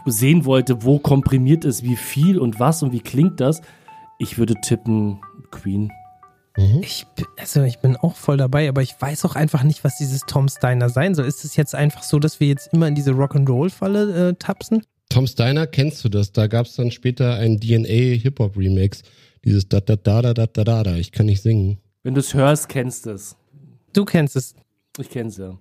sehen 0.06 0.44
wollte, 0.44 0.84
wo 0.84 0.98
komprimiert 0.98 1.64
ist, 1.64 1.82
wie 1.82 1.96
viel 1.96 2.38
und 2.38 2.60
was 2.60 2.82
und 2.82 2.92
wie 2.92 3.00
klingt 3.00 3.40
das, 3.40 3.60
ich 4.18 4.38
würde 4.38 4.54
tippen 4.60 5.20
Queen. 5.50 5.90
Ich, 6.82 7.04
bin- 7.16 7.26
also 7.36 7.62
ich 7.64 7.80
bin 7.80 7.96
auch 7.96 8.14
voll 8.14 8.36
dabei, 8.36 8.68
aber 8.68 8.80
ich 8.80 8.94
weiß 9.00 9.24
auch 9.24 9.34
einfach 9.34 9.64
nicht, 9.64 9.82
was 9.82 9.96
dieses 9.98 10.20
Tom's 10.20 10.60
Diner 10.60 10.88
sein 10.88 11.16
soll. 11.16 11.26
Ist 11.26 11.44
es 11.44 11.56
jetzt 11.56 11.74
einfach 11.74 12.04
so, 12.04 12.20
dass 12.20 12.38
wir 12.38 12.46
jetzt 12.46 12.72
immer 12.72 12.86
in 12.86 12.94
diese 12.94 13.10
Rock'n'Roll-Falle 13.10 14.28
äh, 14.28 14.34
tapsen? 14.34 14.82
Tom's 15.14 15.34
Diner 15.36 15.66
kennst 15.66 16.04
du 16.04 16.08
das? 16.08 16.32
Da 16.32 16.46
gab 16.48 16.66
es 16.66 16.74
dann 16.74 16.90
später 16.90 17.34
einen 17.34 17.60
DNA 17.60 18.16
Hip-Hop 18.20 18.56
Remix. 18.56 19.02
Dieses 19.44 19.68
da 19.68 19.80
da 19.80 19.96
da 19.96 20.22
da 20.22 20.34
da 20.34 20.46
da 20.46 20.64
da 20.64 20.82
da. 20.82 20.96
Ich 20.96 21.12
kann 21.12 21.26
nicht 21.26 21.42
singen. 21.42 21.78
Wenn 22.02 22.14
du 22.14 22.20
es 22.20 22.34
hörst, 22.34 22.68
kennst 22.68 23.06
du 23.06 23.10
es. 23.10 23.36
Du 23.92 24.04
kennst 24.04 24.34
es. 24.36 24.54
Ich 24.98 25.10
kenn's 25.10 25.36
ja. 25.36 25.58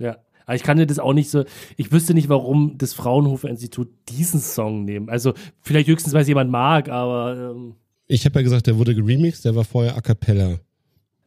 Ja. 0.00 0.16
Aber 0.46 0.56
ich 0.56 0.62
kann 0.62 0.76
dir 0.76 0.86
das 0.86 0.98
auch 0.98 1.12
nicht 1.14 1.30
so, 1.30 1.44
ich 1.76 1.90
wüsste 1.92 2.12
nicht, 2.14 2.28
warum 2.28 2.76
das 2.78 2.92
Fraunhofer 2.94 3.48
Institut 3.48 3.88
diesen 4.10 4.40
Song 4.40 4.84
nehmen. 4.84 5.08
Also 5.08 5.32
vielleicht 5.62 5.88
höchstens, 5.88 6.12
weil 6.12 6.22
es 6.22 6.28
jemand 6.28 6.50
mag, 6.50 6.88
aber 6.88 7.52
ähm, 7.54 7.74
Ich 8.06 8.24
habe 8.26 8.38
ja 8.38 8.42
gesagt, 8.42 8.66
der 8.66 8.76
wurde 8.78 8.94
geremixed, 8.94 9.44
der 9.44 9.54
war 9.54 9.64
vorher 9.64 9.96
a 9.96 10.00
cappella. 10.02 10.58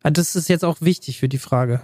Ah, 0.04 0.12
Das 0.12 0.36
ist 0.36 0.49
jetzt 0.49 0.64
auch 0.64 0.82
wichtig 0.82 1.20
für 1.20 1.30
die 1.30 1.40
Frage. 1.40 1.82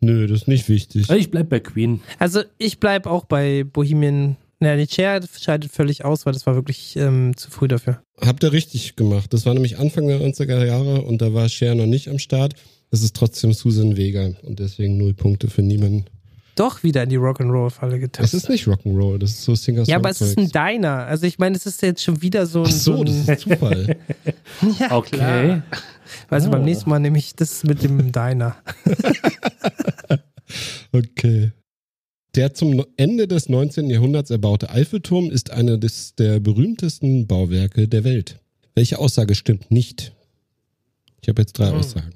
Nö, 0.00 0.26
das 0.26 0.42
ist 0.42 0.48
nicht 0.48 0.68
wichtig. 0.68 1.08
also 1.08 1.18
ich 1.20 1.30
bleib 1.30 1.48
bei 1.48 1.60
Queen. 1.60 2.00
Also 2.18 2.42
ich 2.58 2.78
bleib 2.80 3.06
auch 3.06 3.24
bei 3.24 3.64
Bohemian. 3.64 4.36
Naja, 4.60 4.76
die 4.76 4.86
Chair 4.86 5.20
scheidet 5.40 5.72
völlig 5.72 6.04
aus, 6.04 6.26
weil 6.26 6.34
das 6.34 6.46
war 6.46 6.54
wirklich 6.54 6.94
ähm, 6.96 7.34
zu 7.36 7.50
früh 7.50 7.66
dafür. 7.66 8.02
Habt 8.20 8.42
ihr 8.44 8.52
richtig 8.52 8.94
gemacht. 8.94 9.32
Das 9.32 9.46
war 9.46 9.54
nämlich 9.54 9.78
Anfang 9.78 10.06
der 10.06 10.20
90er 10.20 10.64
Jahre 10.66 11.00
und 11.02 11.22
da 11.22 11.32
war 11.32 11.48
Cher 11.48 11.74
noch 11.74 11.86
nicht 11.86 12.08
am 12.08 12.18
Start. 12.18 12.54
Das 12.90 13.02
ist 13.02 13.16
trotzdem 13.16 13.52
Susan 13.54 13.96
Vega 13.96 14.30
und 14.42 14.58
deswegen 14.60 14.98
null 14.98 15.14
Punkte 15.14 15.48
für 15.48 15.62
niemanden. 15.62 16.04
Doch 16.56 16.82
wieder 16.82 17.04
in 17.04 17.08
die 17.08 17.16
Rock'n'Roll-Falle 17.18 17.94
Es 17.94 18.00
getestet. 18.00 18.42
ist 18.42 18.48
nicht 18.50 18.66
Rock'n'Roll, 18.66 19.16
das 19.18 19.30
ist 19.30 19.44
so 19.44 19.54
singer 19.54 19.84
Ja, 19.84 19.96
aber 19.96 20.10
es 20.10 20.20
ist 20.20 20.36
ein 20.36 20.50
Diner. 20.50 21.06
Also 21.06 21.24
ich 21.26 21.38
meine, 21.38 21.56
es 21.56 21.64
ist 21.64 21.80
jetzt 21.80 22.02
schon 22.02 22.20
wieder 22.20 22.44
so 22.44 22.60
ein. 22.64 22.66
Ach 22.68 22.72
so, 22.72 22.96
ein, 23.00 23.06
das 23.06 23.16
ist 23.28 23.40
Zufall. 23.40 23.96
ja, 24.78 24.90
Okay. 24.94 25.16
Klar. 25.16 25.62
Also 26.28 26.48
Ah. 26.48 26.50
beim 26.50 26.64
nächsten 26.64 26.90
Mal 26.90 26.98
nehme 26.98 27.16
ich 27.18 27.34
das 27.34 27.62
mit 27.64 27.82
dem 27.82 28.12
Diner. 28.12 28.56
Okay. 30.92 31.52
Der 32.36 32.54
zum 32.54 32.84
Ende 32.96 33.26
des 33.26 33.48
19. 33.48 33.90
Jahrhunderts 33.90 34.30
erbaute 34.30 34.70
Eiffelturm 34.70 35.30
ist 35.30 35.50
eine 35.50 35.78
des, 35.78 36.14
der 36.14 36.38
berühmtesten 36.38 37.26
Bauwerke 37.26 37.88
der 37.88 38.04
Welt. 38.04 38.38
Welche 38.74 38.98
Aussage 38.98 39.34
stimmt 39.34 39.70
nicht? 39.70 40.12
Ich 41.22 41.28
habe 41.28 41.42
jetzt 41.42 41.54
drei 41.54 41.70
Aussagen. 41.70 42.12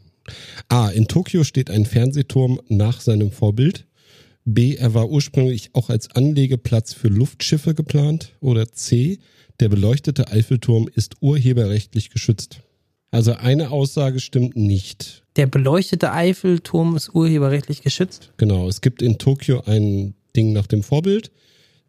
A. 0.68 0.88
In 0.88 1.08
Tokio 1.08 1.44
steht 1.44 1.68
ein 1.68 1.84
Fernsehturm 1.84 2.60
nach 2.68 3.00
seinem 3.00 3.32
Vorbild. 3.32 3.86
B. 4.44 4.76
Er 4.76 4.94
war 4.94 5.10
ursprünglich 5.10 5.70
auch 5.72 5.90
als 5.90 6.10
Anlegeplatz 6.10 6.94
für 6.94 7.08
Luftschiffe 7.08 7.74
geplant. 7.74 8.32
Oder 8.40 8.72
C. 8.72 9.18
Der 9.60 9.68
beleuchtete 9.68 10.28
Eiffelturm 10.28 10.88
ist 10.94 11.16
urheberrechtlich 11.20 12.10
geschützt. 12.10 12.60
Also 13.14 13.34
eine 13.34 13.70
Aussage 13.70 14.18
stimmt 14.18 14.56
nicht. 14.56 15.22
Der 15.36 15.46
beleuchtete 15.46 16.10
Eiffelturm 16.10 16.96
ist 16.96 17.14
urheberrechtlich 17.14 17.82
geschützt. 17.82 18.32
Genau, 18.38 18.66
es 18.66 18.80
gibt 18.80 19.02
in 19.02 19.18
Tokio 19.18 19.62
ein 19.66 20.14
Ding 20.34 20.52
nach 20.52 20.66
dem 20.66 20.82
Vorbild. 20.82 21.30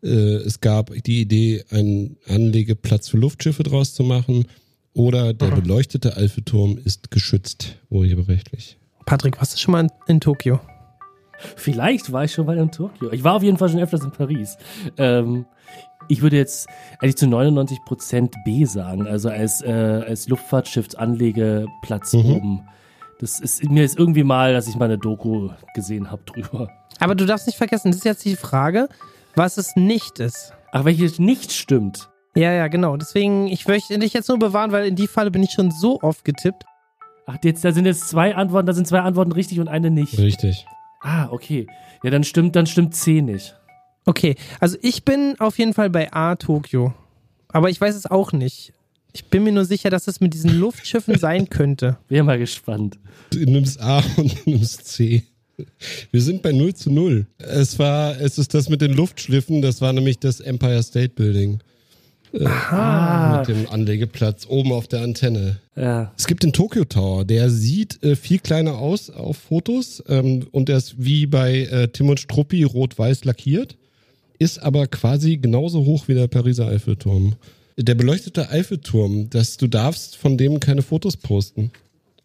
Äh, 0.04 0.10
es 0.10 0.62
gab 0.62 0.92
die 0.92 1.22
Idee, 1.22 1.66
einen 1.72 2.18
Anlegeplatz 2.28 3.10
für 3.10 3.18
Luftschiffe 3.18 3.64
draus 3.64 3.96
zu 3.96 4.04
machen. 4.04 4.46
Oder 4.94 5.34
der 5.34 5.48
beleuchtete 5.48 6.16
Eiffelturm 6.16 6.78
ist 6.86 7.10
geschützt, 7.10 7.80
urheberrechtlich. 7.90 8.78
Patrick, 9.08 9.40
warst 9.40 9.56
du 9.56 9.58
schon 9.58 9.72
mal 9.72 9.82
in, 9.82 9.90
in 10.06 10.22
Tokio? 10.22 10.60
Vielleicht 11.56 12.12
war 12.12 12.24
ich 12.24 12.34
schon 12.34 12.46
mal 12.46 12.60
in 12.60 12.72
Tokio. 12.72 13.12
Ich 13.12 13.24
war 13.24 13.34
auf 13.34 13.44
jeden 13.44 13.58
Fall 13.58 13.70
schon 13.70 13.80
öfters 13.80 14.04
in 14.04 14.12
Paris. 14.12 14.58
Ähm, 14.98 15.48
ich 16.08 16.22
würde 16.22 16.38
jetzt 16.38 16.68
eigentlich 17.00 17.18
zu 17.18 17.26
99% 17.26 18.32
B 18.46 18.66
sagen, 18.66 19.08
also 19.08 19.30
als, 19.30 19.62
äh, 19.62 20.04
als 20.08 20.28
Luftfahrtschiffsanlegeplatz 20.30 22.14
Mhm. 22.14 22.32
oben. 22.36 22.68
Das 23.20 23.40
ist 23.40 23.64
mir 23.70 23.84
ist 23.86 23.98
irgendwie 23.98 24.24
mal, 24.24 24.54
dass 24.54 24.68
ich 24.68 24.76
mal 24.76 24.86
eine 24.86 24.98
Doku 24.98 25.50
gesehen 25.74 26.12
habe 26.12 26.24
drüber. 26.26 26.70
Aber 27.00 27.16
du 27.16 27.26
darfst 27.26 27.48
nicht 27.48 27.58
vergessen, 27.58 27.92
das 27.92 27.98
ist 28.00 28.06
jetzt 28.06 28.26
die 28.26 28.36
Frage, 28.36 28.90
was 29.36 29.58
es 29.58 29.76
nicht 29.76 30.20
ist. 30.20 30.54
Ach, 30.72 30.84
welches 30.86 31.20
nicht 31.20 31.52
stimmt. 31.54 32.10
Ja, 32.36 32.52
ja, 32.52 32.68
genau. 32.68 32.98
Deswegen, 32.98 33.48
ich 33.48 33.66
möchte 33.68 33.98
dich 33.98 34.14
jetzt 34.14 34.28
nur 34.28 34.38
bewahren, 34.40 34.74
weil 34.74 34.86
in 34.88 34.96
die 34.98 35.08
Falle 35.08 35.32
bin 35.32 35.42
ich 35.44 35.52
schon 35.52 35.72
so 35.72 36.02
oft 36.02 36.26
getippt. 36.26 36.64
Ach, 37.26 37.38
jetzt, 37.44 37.64
da 37.64 37.72
sind 37.72 37.86
jetzt 37.86 38.10
zwei 38.10 38.36
Antworten, 38.36 38.68
da 38.68 38.74
sind 38.74 38.86
zwei 38.88 39.00
Antworten 39.00 39.32
richtig 39.32 39.60
und 39.62 39.70
eine 39.70 39.90
nicht. 39.90 40.18
Richtig. 40.18 40.66
Ah, 41.02 41.30
okay. 41.32 41.68
Ja, 42.04 42.10
dann 42.10 42.24
stimmt, 42.26 42.56
dann 42.58 42.66
stimmt 42.68 42.94
C 42.96 43.22
nicht. 43.22 43.56
Okay, 44.06 44.36
also 44.60 44.78
ich 44.82 45.04
bin 45.04 45.36
auf 45.40 45.58
jeden 45.58 45.74
Fall 45.74 45.90
bei 45.90 46.12
A 46.14 46.36
Tokio. 46.36 46.94
Aber 47.48 47.70
ich 47.70 47.80
weiß 47.80 47.96
es 47.96 48.06
auch 48.06 48.32
nicht. 48.34 48.74
Ich 49.14 49.26
bin 49.26 49.44
mir 49.44 49.52
nur 49.54 49.66
sicher, 49.66 49.90
dass 49.90 50.08
es 50.08 50.20
mit 50.20 50.34
diesen 50.34 50.52
Luftschiffen 50.60 51.18
sein 51.18 51.50
könnte. 51.50 51.98
Wäre 52.10 52.24
mal 52.24 52.38
gespannt. 52.38 52.98
Du 53.32 53.40
nimmst 53.40 53.80
A 53.82 54.04
und 54.18 54.36
du 54.46 54.50
nimmst 54.52 54.86
C. 54.88 55.24
Wir 56.12 56.22
sind 56.22 56.42
bei 56.42 56.52
0 56.52 56.74
zu 56.76 56.92
0. 56.92 57.26
Es 57.38 57.80
war, 57.80 58.20
es 58.20 58.38
ist 58.38 58.54
das 58.54 58.68
mit 58.68 58.82
den 58.82 58.92
Luftschliffen, 58.92 59.62
das 59.62 59.80
war 59.80 59.94
nämlich 59.94 60.20
das 60.20 60.42
Empire 60.42 60.84
State 60.84 61.14
Building. 61.16 61.60
Ah, 62.44 63.38
Mit 63.40 63.48
dem 63.56 63.70
Anlegeplatz 63.70 64.46
oben 64.50 64.74
auf 64.74 64.90
der 64.90 65.02
Antenne. 65.02 65.62
ja. 65.78 66.12
Es 66.18 66.28
gibt 66.28 66.44
den 66.44 66.52
Tokyo 66.52 66.84
Tower, 66.84 67.24
der 67.24 67.50
sieht 67.50 68.04
äh, 68.04 68.18
viel 68.18 68.40
kleiner 68.40 68.78
aus 68.78 69.10
auf 69.10 69.38
Fotos 69.38 70.04
ähm, 70.10 70.46
und 70.52 70.68
der 70.68 70.76
ist 70.78 70.96
wie 70.98 71.28
bei 71.28 71.60
äh, 71.62 71.88
Tim 71.88 72.10
und 72.10 72.20
Struppi 72.20 72.64
rot-weiß 72.64 73.24
lackiert, 73.24 73.78
ist 74.40 74.60
aber 74.62 74.88
quasi 74.88 75.38
genauso 75.38 75.86
hoch 75.86 76.08
wie 76.08 76.14
der 76.14 76.28
Pariser 76.28 76.68
Eiffelturm. 76.68 77.36
Der 77.78 77.96
beleuchtete 77.96 78.50
Eiffelturm, 78.50 79.30
dass 79.30 79.58
du 79.58 79.68
darfst 79.68 80.16
von 80.18 80.38
dem 80.38 80.60
keine 80.60 80.82
Fotos 80.82 81.18
posten. 81.18 81.72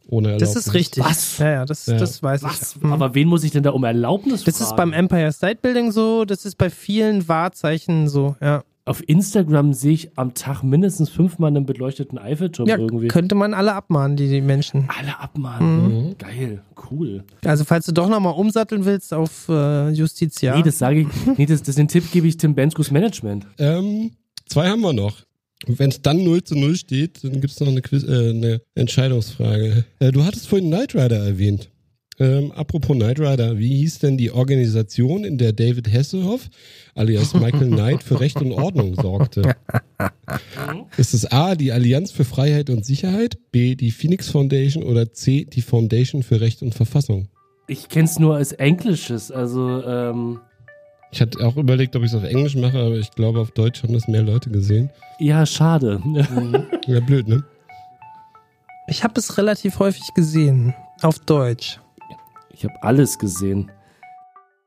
Ohne 0.09 0.33
Das 0.39 0.51
Erlaubnis. 0.51 0.67
ist 0.67 0.75
richtig. 0.75 1.05
Was? 1.05 1.39
Ja, 1.39 1.51
ja, 1.53 1.65
das, 1.65 1.87
Ja. 1.87 1.97
das 1.97 2.23
weiß 2.23 2.43
Was? 2.43 2.75
ich. 2.77 2.83
Hm. 2.83 2.93
Aber 2.93 3.15
wen 3.15 3.29
muss 3.29 3.45
ich 3.45 3.53
denn 3.53 3.63
da 3.63 3.71
um 3.71 3.85
Erlaubnis 3.85 4.43
Das 4.45 4.57
fragen? 4.59 4.71
ist 4.71 4.77
beim 4.77 4.93
Empire 4.93 5.33
State 5.33 5.59
Building 5.63 5.93
so, 5.93 6.25
das 6.25 6.45
ist 6.45 6.57
bei 6.59 6.69
vielen 6.71 7.29
Wahrzeichen 7.29 8.09
so, 8.09 8.35
ja. 8.41 8.65
Auf 8.85 9.07
Instagram 9.09 9.73
sehe 9.73 9.93
ich 9.93 10.19
am 10.19 10.35
Tag 10.35 10.63
mindestens 10.63 11.11
fünfmal 11.11 11.49
einen 11.49 11.67
beleuchteten 11.67 12.19
Eiffelturm 12.19 12.69
Ja, 12.69 12.79
irgendwie. 12.79 13.09
könnte 13.09 13.35
man 13.35 13.55
alle 13.55 13.75
abmahnen, 13.75 14.17
die, 14.17 14.29
die 14.29 14.41
Menschen. 14.41 14.89
Alle 14.99 15.19
abmahnen. 15.21 16.07
Mhm. 16.09 16.19
Geil, 16.19 16.63
cool. 16.91 17.25
Also 17.45 17.65
falls 17.65 17.87
du 17.87 17.93
doch 17.93 18.09
nochmal 18.09 18.35
umsatteln 18.35 18.85
willst 18.85 19.13
auf 19.13 19.49
äh, 19.49 19.91
Justitia. 19.91 20.57
Nee, 20.57 20.63
das 20.63 20.79
sage 20.79 21.01
ich. 21.03 21.09
Nee, 21.37 21.47
das, 21.47 21.63
das 21.63 21.77
den 21.77 21.89
Tipp 21.89 22.11
gebe 22.11 22.27
ich 22.27 22.37
Tim 22.39 22.55
Benskos 22.55 22.91
Management. 22.91 23.47
Ähm, 23.59 24.13
zwei 24.47 24.69
haben 24.69 24.81
wir 24.81 24.93
noch. 24.93 25.19
Wenn 25.67 25.91
es 25.91 26.01
dann 26.01 26.25
0 26.25 26.43
zu 26.43 26.55
0 26.57 26.75
steht, 26.75 27.23
dann 27.23 27.33
gibt 27.41 27.53
es 27.53 27.61
noch 27.61 27.69
eine, 27.69 27.83
Quiz, 27.83 28.03
äh, 28.05 28.31
eine 28.31 28.63
Entscheidungsfrage. 28.75 29.85
Äh, 29.99 30.11
du 30.13 30.25
hattest 30.25 30.49
vorhin 30.49 30.69
Knight 30.71 30.95
Rider 30.95 31.19
erwähnt. 31.25 31.71
Ähm, 32.21 32.53
apropos 32.53 32.95
Knight 32.95 33.19
Rider, 33.19 33.59
wie 33.59 33.77
hieß 33.79 34.01
denn 34.01 34.19
die 34.19 34.31
Organisation, 34.31 35.25
in 35.25 35.39
der 35.39 35.55
David 35.55 35.91
Hasselhoff, 35.91 36.51
alias 36.95 37.33
Michael 37.33 37.69
Knight, 37.69 38.03
für 38.03 38.21
Recht 38.21 38.43
und 38.43 38.53
Ordnung 38.53 38.95
sorgte? 38.95 39.57
Ist 40.99 41.15
es 41.15 41.25
A, 41.33 41.55
die 41.55 41.73
Allianz 41.73 42.11
für 42.13 42.25
Freiheit 42.25 42.69
und 42.69 42.85
Sicherheit, 42.85 43.39
B, 43.53 43.75
die 43.75 43.91
Phoenix 43.91 44.29
Foundation 44.29 44.83
oder 44.83 45.13
C, 45.15 45.47
die 45.47 45.63
Foundation 45.63 46.23
für 46.23 46.43
Recht 46.43 46.61
und 46.61 46.75
Verfassung? 46.75 47.29
Ich 47.69 47.89
kenn's 47.89 48.19
nur 48.19 48.37
als 48.37 48.53
Englisches, 48.53 49.31
also 49.31 49.83
ähm, 49.83 50.41
Ich 51.13 51.23
hatte 51.23 51.43
auch 51.47 51.57
überlegt, 51.57 51.97
ob 51.97 52.03
ich 52.03 52.11
es 52.11 52.15
auf 52.15 52.25
Englisch 52.25 52.55
mache, 52.55 52.79
aber 52.79 52.97
ich 52.99 53.11
glaube, 53.13 53.41
auf 53.41 53.53
Deutsch 53.53 53.83
haben 53.83 53.95
das 53.95 54.09
mehr 54.09 54.23
Leute 54.23 54.51
gesehen. 54.51 54.91
ja, 55.21 55.47
schade. 55.47 56.03
Ja, 56.87 57.01
blöd, 57.01 57.29
ne? 57.29 57.45
Ich 58.89 59.05
habe 59.05 59.19
es 59.19 59.39
relativ 59.39 59.79
häufig 59.79 60.13
gesehen. 60.15 60.75
Auf 61.01 61.19
Deutsch. 61.21 61.79
Ich 62.61 62.65
habe 62.65 62.83
alles 62.83 63.19
gesehen. 63.19 63.71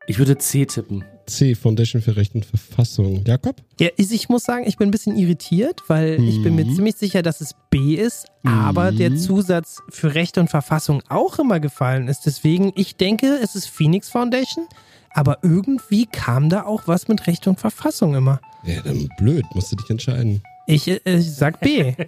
Ich 0.08 0.18
würde 0.18 0.36
C 0.40 0.66
tippen. 0.66 1.04
C, 1.28 1.54
Foundation 1.54 2.02
für 2.02 2.16
Recht 2.16 2.34
und 2.34 2.44
Verfassung. 2.44 3.24
Jakob? 3.24 3.62
Ja, 3.80 3.90
ich 3.96 4.30
muss 4.30 4.44
sagen, 4.46 4.66
ich 4.68 4.78
bin 4.78 4.88
ein 4.88 4.92
bisschen 4.92 5.16
irritiert, 5.16 5.82
weil 5.88 6.20
ich 6.28 6.42
bin 6.42 6.56
mir 6.56 6.66
Mhm. 6.66 6.74
ziemlich 6.74 6.96
sicher, 6.96 7.22
dass 7.22 7.40
es 7.40 7.54
B 7.70 7.94
ist, 7.94 8.26
aber 8.44 8.92
Mhm. 8.92 8.96
der 8.98 9.16
Zusatz 9.16 9.78
für 9.90 10.16
Recht 10.16 10.40
und 10.40 10.50
Verfassung 10.50 11.04
auch 11.08 11.38
immer 11.38 11.60
gefallen 11.60 12.08
ist. 12.08 12.22
Deswegen, 12.26 12.72
ich 12.76 12.96
denke, 12.96 13.28
es 13.44 13.54
ist 13.54 13.68
Phoenix 13.68 14.10
Foundation, 14.10 14.66
aber 15.12 15.38
irgendwie 15.44 16.08
kam 16.08 16.50
da 16.50 16.64
auch 16.66 16.88
was 16.88 17.08
mit 17.08 17.28
Recht 17.28 17.46
und 17.46 17.60
Verfassung 17.60 18.16
immer. 18.16 18.42
Ja, 18.66 18.82
dann 18.82 19.08
blöd, 19.20 19.46
musst 19.54 19.72
du 19.72 19.76
dich 19.76 19.90
entscheiden. 19.92 20.42
Ich, 20.66 20.88
äh, 20.88 21.00
ich 21.06 21.32
sag 21.32 21.60
B. 21.60 21.94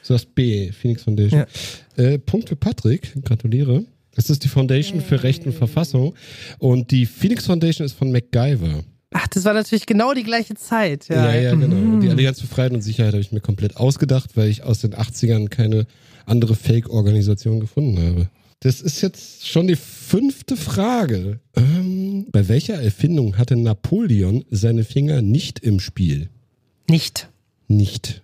Du 0.00 0.14
sagst 0.14 0.34
B, 0.34 0.72
Phoenix 0.72 1.02
Foundation. 1.02 1.44
Äh, 1.96 2.18
Punkt 2.18 2.48
für 2.48 2.56
Patrick, 2.56 3.12
gratuliere. 3.24 3.84
Es 4.18 4.28
ist 4.30 4.42
die 4.42 4.48
Foundation 4.48 5.00
für 5.00 5.22
Recht 5.22 5.46
und 5.46 5.52
Verfassung 5.52 6.14
und 6.58 6.90
die 6.90 7.06
Phoenix 7.06 7.46
Foundation 7.46 7.84
ist 7.86 7.92
von 7.92 8.10
MacGyver. 8.10 8.82
Ach, 9.12 9.28
das 9.28 9.44
war 9.44 9.54
natürlich 9.54 9.86
genau 9.86 10.12
die 10.12 10.24
gleiche 10.24 10.54
Zeit. 10.54 11.08
Ja, 11.08 11.32
Ja, 11.32 11.40
ja, 11.40 11.54
Mhm. 11.54 11.60
genau. 11.60 12.00
Die 12.00 12.08
Allianz 12.08 12.40
für 12.40 12.48
Freiheit 12.48 12.72
und 12.72 12.82
Sicherheit 12.82 13.12
habe 13.14 13.20
ich 13.22 13.30
mir 13.32 13.40
komplett 13.40 13.76
ausgedacht, 13.76 14.30
weil 14.36 14.48
ich 14.50 14.64
aus 14.64 14.80
den 14.80 14.92
80ern 14.94 15.48
keine 15.48 15.86
andere 16.26 16.56
Fake-Organisation 16.56 17.60
gefunden 17.60 17.96
habe. 17.98 18.28
Das 18.60 18.80
ist 18.80 19.00
jetzt 19.02 19.46
schon 19.46 19.68
die 19.68 19.76
fünfte 19.76 20.56
Frage. 20.56 21.38
Ähm, 21.56 22.26
bei 22.32 22.48
welcher 22.48 22.74
Erfindung 22.82 23.38
hatte 23.38 23.54
Napoleon 23.56 24.44
seine 24.50 24.82
Finger 24.82 25.22
nicht 25.22 25.60
im 25.60 25.78
Spiel? 25.78 26.28
Nicht. 26.90 27.28
nicht. 27.68 28.22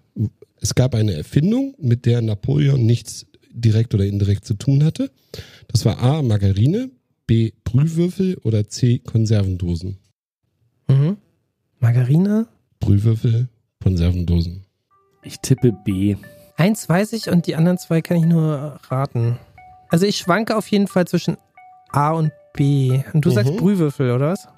Es 0.60 0.74
gab 0.74 0.94
eine 0.96 1.12
Erfindung, 1.12 1.74
mit 1.78 2.04
der 2.06 2.20
Napoleon 2.20 2.84
nichts 2.84 3.26
direkt 3.55 3.94
oder 3.94 4.05
indirekt 4.05 4.44
zu 4.44 4.55
tun 4.55 4.85
hatte. 4.85 5.10
Das 5.68 5.85
war 5.85 5.98
A. 6.02 6.22
Margarine, 6.22 6.90
B. 7.26 7.52
Brühwürfel 7.64 8.36
oder 8.44 8.68
C. 8.68 8.98
Konservendosen. 8.98 9.98
Mhm. 10.89 11.16
Margarine? 11.81 12.47
Brühwürfel, 12.81 13.48
Konservendosen. 13.82 14.64
Ich 15.22 15.40
tippe 15.40 15.72
B. 15.85 16.16
Eins 16.56 16.89
weiß 16.89 17.12
ich 17.14 17.28
und 17.31 17.47
die 17.47 17.56
anderen 17.56 17.78
zwei 17.78 18.02
kann 18.02 18.18
ich 18.18 18.26
nur 18.26 18.78
raten. 18.89 19.39
Also 19.89 20.06
ich 20.06 20.18
schwanke 20.18 20.56
auf 20.56 20.66
jeden 20.68 20.86
Fall 20.86 21.06
zwischen 21.06 21.36
A 21.93 22.10
und 22.10 22.31
B. 22.55 23.01
Und 23.12 23.24
du 23.24 23.31
Mhm. 23.31 23.35
sagst 23.35 23.56
Brühwürfel, 23.56 24.10
oder 24.12 24.31
was? 24.32 24.48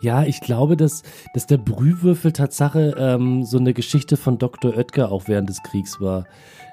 Ja, 0.00 0.24
ich 0.24 0.40
glaube, 0.40 0.76
dass, 0.76 1.02
dass 1.34 1.46
der 1.46 1.58
Brühwürfel 1.58 2.32
Tatsache 2.32 2.94
ähm, 2.98 3.44
so 3.44 3.58
eine 3.58 3.74
Geschichte 3.74 4.16
von 4.16 4.38
Dr. 4.38 4.74
Oetker 4.76 5.12
auch 5.12 5.28
während 5.28 5.48
des 5.50 5.62
Kriegs 5.62 6.00
war. 6.00 6.26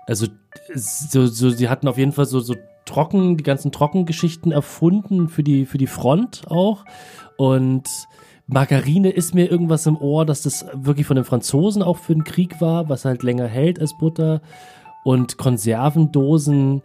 Also 0.07 0.27
so, 0.75 1.25
so, 1.25 1.49
sie 1.49 1.69
hatten 1.69 1.87
auf 1.87 1.97
jeden 1.97 2.11
Fall 2.11 2.25
so, 2.25 2.39
so 2.39 2.55
trocken, 2.85 3.37
die 3.37 3.43
ganzen 3.43 3.71
Trockengeschichten 3.71 4.51
erfunden 4.51 5.29
für 5.29 5.43
die, 5.43 5.65
für 5.65 5.77
die 5.77 5.87
Front 5.87 6.43
auch. 6.47 6.85
Und 7.37 7.87
Margarine 8.47 9.09
ist 9.09 9.33
mir 9.33 9.49
irgendwas 9.49 9.85
im 9.85 9.97
Ohr, 9.97 10.25
dass 10.25 10.41
das 10.41 10.65
wirklich 10.73 11.07
von 11.07 11.15
den 11.15 11.25
Franzosen 11.25 11.81
auch 11.81 11.97
für 11.97 12.13
den 12.13 12.23
Krieg 12.23 12.59
war, 12.59 12.89
was 12.89 13.05
halt 13.05 13.23
länger 13.23 13.47
hält 13.47 13.79
als 13.79 13.97
Butter. 13.97 14.41
Und 15.03 15.37
Konservendosen 15.37 16.81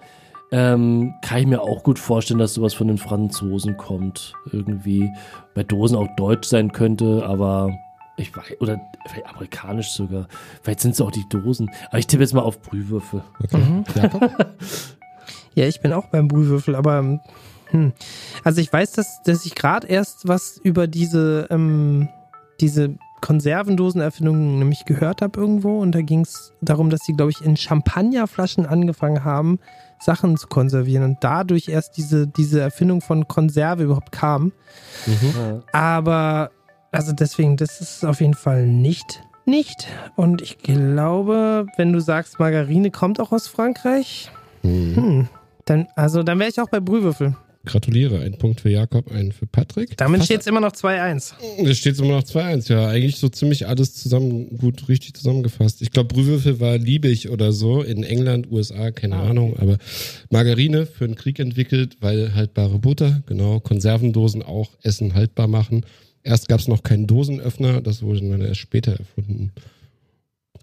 ähm, 0.50 1.14
kann 1.22 1.40
ich 1.40 1.46
mir 1.46 1.60
auch 1.60 1.82
gut 1.82 1.98
vorstellen, 1.98 2.40
dass 2.40 2.54
sowas 2.54 2.74
von 2.74 2.88
den 2.88 2.98
Franzosen 2.98 3.76
kommt. 3.76 4.32
Irgendwie 4.50 5.10
bei 5.54 5.62
Dosen 5.62 5.96
auch 5.96 6.08
deutsch 6.16 6.48
sein 6.48 6.72
könnte, 6.72 7.24
aber 7.26 7.70
ich 8.18 8.36
weiß, 8.36 8.60
oder 8.60 8.80
vielleicht 9.06 9.28
amerikanisch 9.28 9.90
sogar. 9.90 10.28
Vielleicht 10.62 10.80
sind 10.80 10.92
es 10.92 11.00
auch 11.00 11.10
die 11.10 11.28
Dosen. 11.28 11.70
Aber 11.88 11.98
ich 11.98 12.06
tippe 12.06 12.22
jetzt 12.22 12.34
mal 12.34 12.42
auf 12.42 12.60
Brühwürfel. 12.60 13.22
Okay. 13.42 13.58
Mhm. 13.58 13.84
Ja, 15.58 15.66
ich 15.66 15.80
bin 15.80 15.92
auch 15.92 16.06
beim 16.06 16.28
Brühwürfel, 16.28 16.76
aber 16.76 17.20
hm. 17.70 17.92
also 18.44 18.60
ich 18.60 18.72
weiß, 18.72 18.92
dass, 18.92 19.20
dass 19.24 19.44
ich 19.44 19.56
gerade 19.56 19.88
erst 19.88 20.28
was 20.28 20.56
über 20.62 20.86
diese, 20.86 21.48
ähm, 21.50 22.08
diese 22.60 22.94
Konservendosenerfindung 23.22 24.60
nämlich 24.60 24.84
gehört 24.84 25.20
habe 25.20 25.40
irgendwo 25.40 25.80
und 25.80 25.96
da 25.96 26.02
ging 26.02 26.20
es 26.20 26.52
darum, 26.60 26.90
dass 26.90 27.00
sie, 27.04 27.12
glaube 27.12 27.32
ich, 27.32 27.44
in 27.44 27.56
Champagnerflaschen 27.56 28.66
angefangen 28.66 29.24
haben, 29.24 29.58
Sachen 29.98 30.36
zu 30.36 30.46
konservieren 30.46 31.02
und 31.02 31.18
dadurch 31.22 31.68
erst 31.68 31.96
diese, 31.96 32.28
diese 32.28 32.60
Erfindung 32.60 33.00
von 33.00 33.26
Konserve 33.26 33.82
überhaupt 33.82 34.12
kam. 34.12 34.52
Ja. 35.06 35.62
Aber, 35.72 36.52
also 36.92 37.12
deswegen, 37.12 37.56
das 37.56 37.80
ist 37.80 38.04
auf 38.04 38.20
jeden 38.20 38.34
Fall 38.34 38.66
nicht, 38.66 39.22
nicht. 39.46 39.86
Und 40.16 40.42
ich 40.42 40.58
glaube, 40.58 41.66
wenn 41.76 41.92
du 41.92 42.00
sagst, 42.00 42.38
Margarine 42.38 42.90
kommt 42.90 43.20
auch 43.20 43.32
aus 43.32 43.46
Frankreich, 43.48 44.30
Hm. 44.62 44.96
hm, 44.96 45.28
dann, 45.66 45.86
also 45.94 46.22
dann 46.22 46.38
wäre 46.38 46.50
ich 46.50 46.60
auch 46.60 46.68
bei 46.68 46.80
Brühwürfel. 46.80 47.36
Gratuliere. 47.64 48.20
Ein 48.20 48.38
Punkt 48.38 48.60
für 48.62 48.70
Jakob, 48.70 49.10
einen 49.12 49.30
für 49.32 49.46
Patrick. 49.46 49.96
Damit 49.98 50.24
steht 50.24 50.40
es 50.40 50.46
immer 50.46 50.60
noch 50.60 50.72
2-1. 50.72 51.34
Es 51.64 51.78
steht 51.78 51.98
immer 51.98 52.12
noch 52.16 52.22
2-1, 52.22 52.70
ja. 52.72 52.88
Eigentlich 52.88 53.16
so 53.18 53.28
ziemlich 53.28 53.66
alles 53.66 53.94
zusammen, 53.94 54.56
gut, 54.58 54.88
richtig 54.88 55.14
zusammengefasst. 55.14 55.82
Ich 55.82 55.90
glaube, 55.90 56.14
Brühwürfel 56.14 56.60
war 56.60 56.78
liebig 56.78 57.28
oder 57.28 57.52
so 57.52 57.82
in 57.82 58.04
England, 58.04 58.50
USA, 58.50 58.90
keine 58.90 59.16
Ah. 59.16 59.28
Ahnung, 59.30 59.56
aber 59.58 59.76
Margarine 60.30 60.86
für 60.86 61.06
den 61.06 61.16
Krieg 61.16 61.38
entwickelt, 61.40 61.96
weil 62.00 62.34
haltbare 62.34 62.78
Butter, 62.78 63.22
genau, 63.26 63.60
Konservendosen 63.60 64.42
auch 64.42 64.70
Essen 64.82 65.14
haltbar 65.14 65.46
machen. 65.48 65.84
Erst 66.28 66.46
gab 66.46 66.60
es 66.60 66.68
noch 66.68 66.82
keinen 66.82 67.06
Dosenöffner, 67.06 67.80
das 67.80 68.02
wurde 68.02 68.20
dann 68.20 68.42
erst 68.42 68.60
später 68.60 68.92
erfunden. 68.92 69.50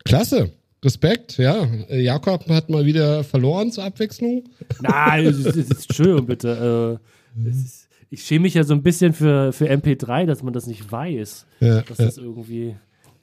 Klasse. 0.04 0.52
Respekt, 0.84 1.40
ja. 1.40 1.68
Äh, 1.90 2.02
Jakob 2.02 2.48
hat 2.50 2.70
mal 2.70 2.86
wieder 2.86 3.24
verloren 3.24 3.72
zur 3.72 3.84
Abwechslung. 3.84 4.44
Nein, 4.80 5.26
es 5.26 5.40
ist, 5.40 5.48
es 5.48 5.56
ist, 5.72 5.90
Entschuldigung 5.90 6.28
bitte. 6.28 7.00
Äh, 7.44 7.50
ist, 7.50 7.90
ich 8.12 8.22
schäme 8.22 8.44
mich 8.44 8.54
ja 8.54 8.64
so 8.64 8.76
ein 8.76 8.84
bisschen 8.84 9.14
für, 9.14 9.52
für 9.54 9.68
MP3, 9.68 10.28
dass 10.28 10.44
man 10.44 10.54
das 10.54 10.68
nicht 10.68 10.92
weiß. 10.92 11.48
Ja, 11.62 11.82
Dass 11.82 11.98
ja. 11.98 12.06
das 12.06 12.18
irgendwie. 12.20 12.76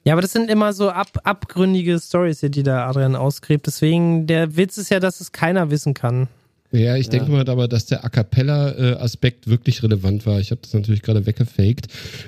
Ja, 0.03 0.11
aber 0.11 0.21
das 0.21 0.33
sind 0.33 0.51
immer 0.51 0.73
so 0.73 0.89
ab, 0.89 1.17
abgründige 1.23 1.97
Stories 1.97 2.41
hier, 2.41 2.49
die 2.49 2.63
da 2.63 2.89
Adrian 2.89 3.15
ausgräbt. 3.15 3.67
Deswegen, 3.67 4.27
der 4.27 4.57
Witz 4.57 4.77
ist 4.77 4.89
ja, 4.89 4.99
dass 4.99 5.21
es 5.21 5.31
keiner 5.31 5.71
wissen 5.71 5.93
kann. 5.93 6.27
Ja, 6.73 6.97
ich 6.97 7.07
denke 7.07 7.29
mal 7.29 7.47
aber, 7.47 7.67
dass 7.67 7.85
der 7.85 8.03
A 8.03 8.09
Cappella-Aspekt 8.09 9.47
wirklich 9.47 9.83
relevant 9.83 10.25
war. 10.25 10.39
Ich 10.39 10.49
habe 10.49 10.61
das 10.63 10.73
natürlich 10.73 11.03
gerade 11.03 11.27
weggefaked, 11.27 11.85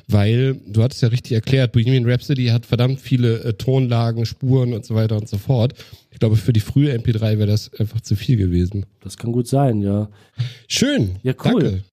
weil 0.08 0.56
du 0.68 0.84
hattest 0.84 1.02
ja 1.02 1.08
richtig 1.08 1.32
erklärt, 1.32 1.72
Bohemian 1.72 2.08
Rhapsody 2.08 2.48
hat 2.48 2.68
verdammt 2.68 3.00
viele 3.00 3.44
äh, 3.44 3.54
Tonlagen, 3.54 4.26
Spuren 4.28 4.74
und 4.74 4.86
so 4.86 4.94
weiter 4.94 5.18
und 5.18 5.28
so 5.28 5.40
fort. 5.40 5.74
Ich 6.12 6.20
glaube, 6.20 6.36
für 6.36 6.54
die 6.54 6.60
frühe 6.60 6.94
MP3 6.96 7.40
wäre 7.40 7.48
das 7.48 7.72
einfach 7.80 8.02
zu 8.02 8.16
viel 8.16 8.38
gewesen. 8.38 8.86
Das 9.02 9.18
kann 9.18 9.32
gut 9.32 9.48
sein, 9.48 9.82
ja. 9.82 10.10
Schön. 10.68 11.16
Ja, 11.24 11.34
cool. 11.44 11.62
Danke. 11.64 11.84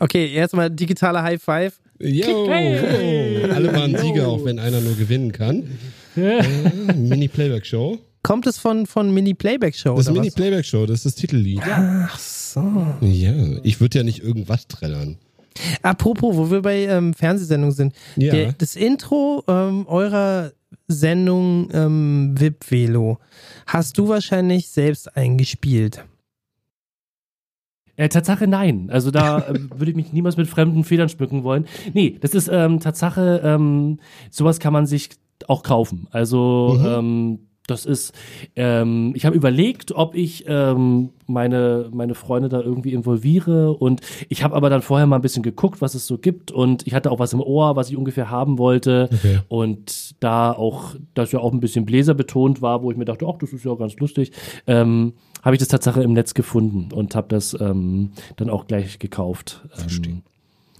Okay, 0.00 0.32
erstmal 0.32 0.70
digitaler 0.70 1.22
High 1.22 1.42
Five. 1.42 1.78
Yo, 2.00 2.48
Hey. 2.48 3.44
alle 3.44 3.72
waren 3.72 3.96
Sieger, 3.96 4.28
auch 4.28 4.44
wenn 4.44 4.58
einer 4.58 4.80
nur 4.80 4.96
gewinnen 4.96 5.30
kann. 5.30 5.64
Äh, 6.16 6.42
Mini-Playback-Show. 6.96 7.98
Kommt 8.22 8.46
es 8.46 8.58
von, 8.58 8.86
von 8.86 9.12
Mini-Playback-Show? 9.12 9.96
Das 9.96 10.06
ist 10.06 10.10
oder 10.10 10.18
was? 10.20 10.24
Mini-Playback-Show, 10.24 10.86
das 10.86 10.98
ist 10.98 11.06
das 11.06 11.14
Titellied. 11.16 11.60
Ach 11.64 12.18
so. 12.18 12.86
Ja, 13.00 13.32
ich 13.64 13.80
würde 13.80 13.98
ja 13.98 14.04
nicht 14.04 14.22
irgendwas 14.22 14.68
trällern. 14.68 15.18
Apropos, 15.82 16.36
wo 16.36 16.50
wir 16.50 16.62
bei 16.62 16.84
ähm, 16.86 17.14
Fernsehsendungen 17.14 17.74
sind. 17.74 17.94
Ja. 18.16 18.32
Der, 18.32 18.52
das 18.52 18.76
Intro 18.76 19.42
ähm, 19.48 19.86
eurer 19.86 20.52
Sendung 20.88 21.68
ähm, 21.72 22.34
VIP 22.38 22.70
Velo 22.70 23.18
hast 23.66 23.98
du 23.98 24.08
wahrscheinlich 24.08 24.68
selbst 24.68 25.14
eingespielt. 25.16 26.04
Äh, 27.96 28.08
Tatsache 28.08 28.46
nein. 28.46 28.88
Also 28.90 29.10
da 29.10 29.38
äh, 29.48 29.58
würde 29.76 29.90
ich 29.90 29.96
mich 29.96 30.12
niemals 30.12 30.36
mit 30.36 30.48
fremden 30.48 30.84
Federn 30.84 31.08
schmücken 31.08 31.44
wollen. 31.44 31.66
Nee, 31.92 32.16
das 32.20 32.34
ist 32.34 32.48
ähm, 32.50 32.80
Tatsache, 32.80 33.42
ähm, 33.44 33.98
sowas 34.30 34.58
kann 34.60 34.72
man 34.72 34.86
sich 34.86 35.10
auch 35.48 35.62
kaufen. 35.62 36.06
Also 36.10 36.78
Mhm. 36.78 36.86
ähm, 36.86 37.38
das 37.72 37.86
ist, 37.86 38.12
ähm, 38.56 39.12
ich 39.16 39.24
habe 39.26 39.34
überlegt, 39.34 39.92
ob 39.92 40.14
ich 40.14 40.44
ähm, 40.46 41.10
meine, 41.26 41.88
meine 41.92 42.14
Freunde 42.14 42.48
da 42.48 42.60
irgendwie 42.60 42.92
involviere 42.92 43.72
und 43.72 44.00
ich 44.28 44.44
habe 44.44 44.54
aber 44.54 44.70
dann 44.70 44.82
vorher 44.82 45.06
mal 45.06 45.16
ein 45.16 45.22
bisschen 45.22 45.42
geguckt, 45.42 45.80
was 45.80 45.94
es 45.94 46.06
so 46.06 46.18
gibt 46.18 46.50
und 46.50 46.86
ich 46.86 46.94
hatte 46.94 47.10
auch 47.10 47.18
was 47.18 47.32
im 47.32 47.40
Ohr, 47.40 47.74
was 47.76 47.88
ich 47.90 47.96
ungefähr 47.96 48.30
haben 48.30 48.58
wollte 48.58 49.08
Okay. 49.12 49.40
und 49.48 50.14
da 50.22 50.52
auch, 50.52 50.94
das 51.14 51.32
ja 51.32 51.38
auch 51.40 51.52
ein 51.52 51.60
bisschen 51.60 51.84
Bläser 51.86 52.14
betont 52.14 52.60
war, 52.62 52.82
wo 52.82 52.90
ich 52.90 52.96
mir 52.96 53.04
dachte, 53.06 53.26
ach, 53.28 53.38
das 53.38 53.52
ist 53.52 53.64
ja 53.64 53.74
ganz 53.74 53.96
lustig, 53.96 54.32
ähm, 54.66 55.14
habe 55.42 55.56
ich 55.56 55.58
das 55.58 55.68
Tatsache 55.68 56.02
im 56.02 56.12
Netz 56.12 56.34
gefunden 56.34 56.88
und 56.94 57.14
habe 57.16 57.28
das 57.28 57.56
ähm, 57.60 58.10
dann 58.36 58.50
auch 58.50 58.66
gleich 58.66 58.98
gekauft. 58.98 59.62
Ähm, 60.06 60.22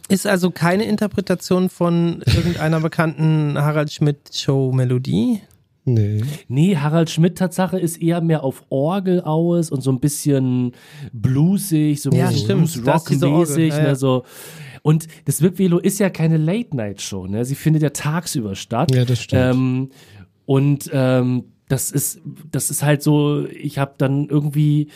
Ist 0.08 0.26
also 0.26 0.50
keine 0.50 0.84
Interpretation 0.84 1.68
von 1.68 2.22
irgendeiner 2.26 2.80
bekannten 2.80 3.56
Harald 3.58 3.90
Schmidt 3.92 4.18
Show 4.32 4.70
Melodie. 4.72 5.40
Nee. 5.84 6.22
nee, 6.46 6.76
Harald 6.76 7.10
Schmidt 7.10 7.38
Tatsache 7.38 7.78
ist 7.78 8.00
eher 8.00 8.20
mehr 8.20 8.44
auf 8.44 8.64
Orgel 8.68 9.20
aus 9.20 9.70
und 9.70 9.80
so 9.80 9.90
ein 9.90 9.98
bisschen 9.98 10.72
bluesig, 11.12 12.00
so 12.00 12.10
Ja, 12.10 12.30
Blues-Rock-mäßig, 12.30 13.70
ja, 13.70 13.78
ja. 13.78 13.82
ne, 13.88 13.96
so. 13.96 14.22
Und 14.82 15.08
das 15.24 15.42
Wipvelo 15.42 15.78
ist 15.78 15.98
ja 15.98 16.10
keine 16.10 16.36
Late-Night-Show, 16.36 17.26
ne? 17.26 17.44
Sie 17.44 17.54
findet 17.54 17.82
ja 17.82 17.90
tagsüber 17.90 18.54
statt. 18.54 18.94
Ja, 18.94 19.04
das 19.04 19.22
stimmt. 19.22 19.54
Ähm, 19.54 19.88
und 20.46 20.90
ähm, 20.92 21.44
das 21.68 21.90
ist, 21.90 22.20
das 22.50 22.70
ist 22.70 22.82
halt 22.82 23.02
so, 23.02 23.46
ich 23.46 23.78
habe 23.78 23.94
dann 23.96 24.28
irgendwie, 24.28 24.88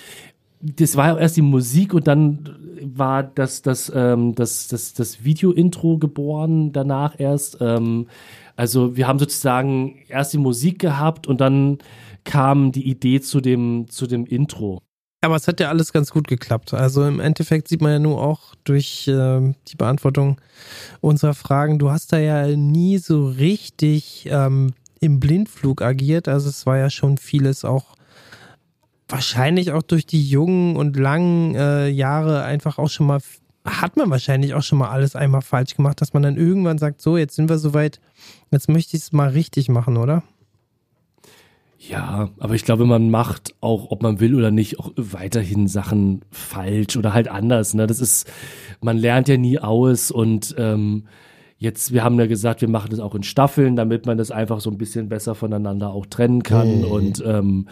das 0.76 0.96
war 0.96 1.08
ja 1.08 1.18
erst 1.18 1.36
die 1.36 1.42
Musik 1.42 1.94
und 1.94 2.06
dann 2.06 2.56
war 2.82 3.22
das, 3.22 3.62
das, 3.62 3.90
ähm, 3.94 4.34
das, 4.34 4.68
das, 4.68 4.94
das 4.94 5.24
Video-Intro 5.24 5.98
geboren, 5.98 6.72
danach 6.72 7.18
erst. 7.18 7.58
Ähm, 7.60 8.08
also 8.56 8.96
wir 8.96 9.06
haben 9.06 9.18
sozusagen 9.18 9.98
erst 10.08 10.32
die 10.32 10.38
Musik 10.38 10.78
gehabt 10.78 11.26
und 11.26 11.40
dann 11.40 11.78
kam 12.24 12.72
die 12.72 12.88
Idee 12.88 13.20
zu 13.20 13.40
dem, 13.40 13.86
zu 13.88 14.06
dem 14.06 14.26
Intro. 14.26 14.82
Aber 15.22 15.36
es 15.36 15.48
hat 15.48 15.60
ja 15.60 15.68
alles 15.68 15.92
ganz 15.92 16.10
gut 16.10 16.28
geklappt. 16.28 16.74
Also 16.74 17.04
im 17.04 17.20
Endeffekt 17.20 17.68
sieht 17.68 17.80
man 17.80 17.92
ja 17.92 17.98
nur 17.98 18.22
auch 18.22 18.54
durch 18.64 19.08
ähm, 19.08 19.54
die 19.68 19.76
Beantwortung 19.76 20.40
unserer 21.00 21.34
Fragen, 21.34 21.78
du 21.78 21.90
hast 21.90 22.12
da 22.12 22.18
ja 22.18 22.46
nie 22.56 22.98
so 22.98 23.26
richtig 23.26 24.28
ähm, 24.30 24.74
im 25.00 25.20
Blindflug 25.20 25.82
agiert. 25.82 26.28
Also 26.28 26.48
es 26.48 26.66
war 26.66 26.78
ja 26.78 26.90
schon 26.90 27.18
vieles 27.18 27.64
auch 27.64 27.95
wahrscheinlich 29.08 29.72
auch 29.72 29.82
durch 29.82 30.06
die 30.06 30.26
jungen 30.28 30.76
und 30.76 30.96
langen 30.96 31.54
äh, 31.54 31.88
Jahre 31.88 32.42
einfach 32.42 32.78
auch 32.78 32.88
schon 32.88 33.06
mal, 33.06 33.20
hat 33.64 33.96
man 33.96 34.10
wahrscheinlich 34.10 34.54
auch 34.54 34.62
schon 34.62 34.78
mal 34.78 34.90
alles 34.90 35.16
einmal 35.16 35.42
falsch 35.42 35.76
gemacht, 35.76 36.00
dass 36.00 36.12
man 36.12 36.22
dann 36.22 36.36
irgendwann 36.36 36.78
sagt, 36.78 37.00
so, 37.00 37.16
jetzt 37.16 37.36
sind 37.36 37.48
wir 37.48 37.58
soweit, 37.58 38.00
jetzt 38.50 38.68
möchte 38.68 38.96
ich 38.96 39.04
es 39.04 39.12
mal 39.12 39.28
richtig 39.28 39.68
machen, 39.68 39.96
oder? 39.96 40.22
Ja, 41.78 42.30
aber 42.38 42.54
ich 42.54 42.64
glaube, 42.64 42.84
man 42.86 43.10
macht 43.10 43.54
auch, 43.60 43.90
ob 43.90 44.02
man 44.02 44.18
will 44.18 44.34
oder 44.34 44.50
nicht, 44.50 44.80
auch 44.80 44.92
weiterhin 44.96 45.68
Sachen 45.68 46.22
falsch 46.30 46.96
oder 46.96 47.12
halt 47.12 47.28
anders. 47.28 47.74
Ne? 47.74 47.86
Das 47.86 48.00
ist, 48.00 48.28
man 48.80 48.96
lernt 48.96 49.28
ja 49.28 49.36
nie 49.36 49.58
aus 49.58 50.10
und 50.10 50.54
ähm, 50.58 51.04
jetzt, 51.58 51.92
wir 51.92 52.02
haben 52.02 52.18
ja 52.18 52.26
gesagt, 52.26 52.60
wir 52.60 52.68
machen 52.68 52.90
das 52.90 52.98
auch 52.98 53.14
in 53.14 53.22
Staffeln, 53.22 53.76
damit 53.76 54.06
man 54.06 54.18
das 54.18 54.30
einfach 54.30 54.60
so 54.60 54.70
ein 54.70 54.78
bisschen 54.78 55.08
besser 55.08 55.34
voneinander 55.34 55.90
auch 55.90 56.06
trennen 56.06 56.42
kann. 56.42 56.78
Mhm. 56.78 56.84
Und 56.84 57.24
ähm, 57.24 57.68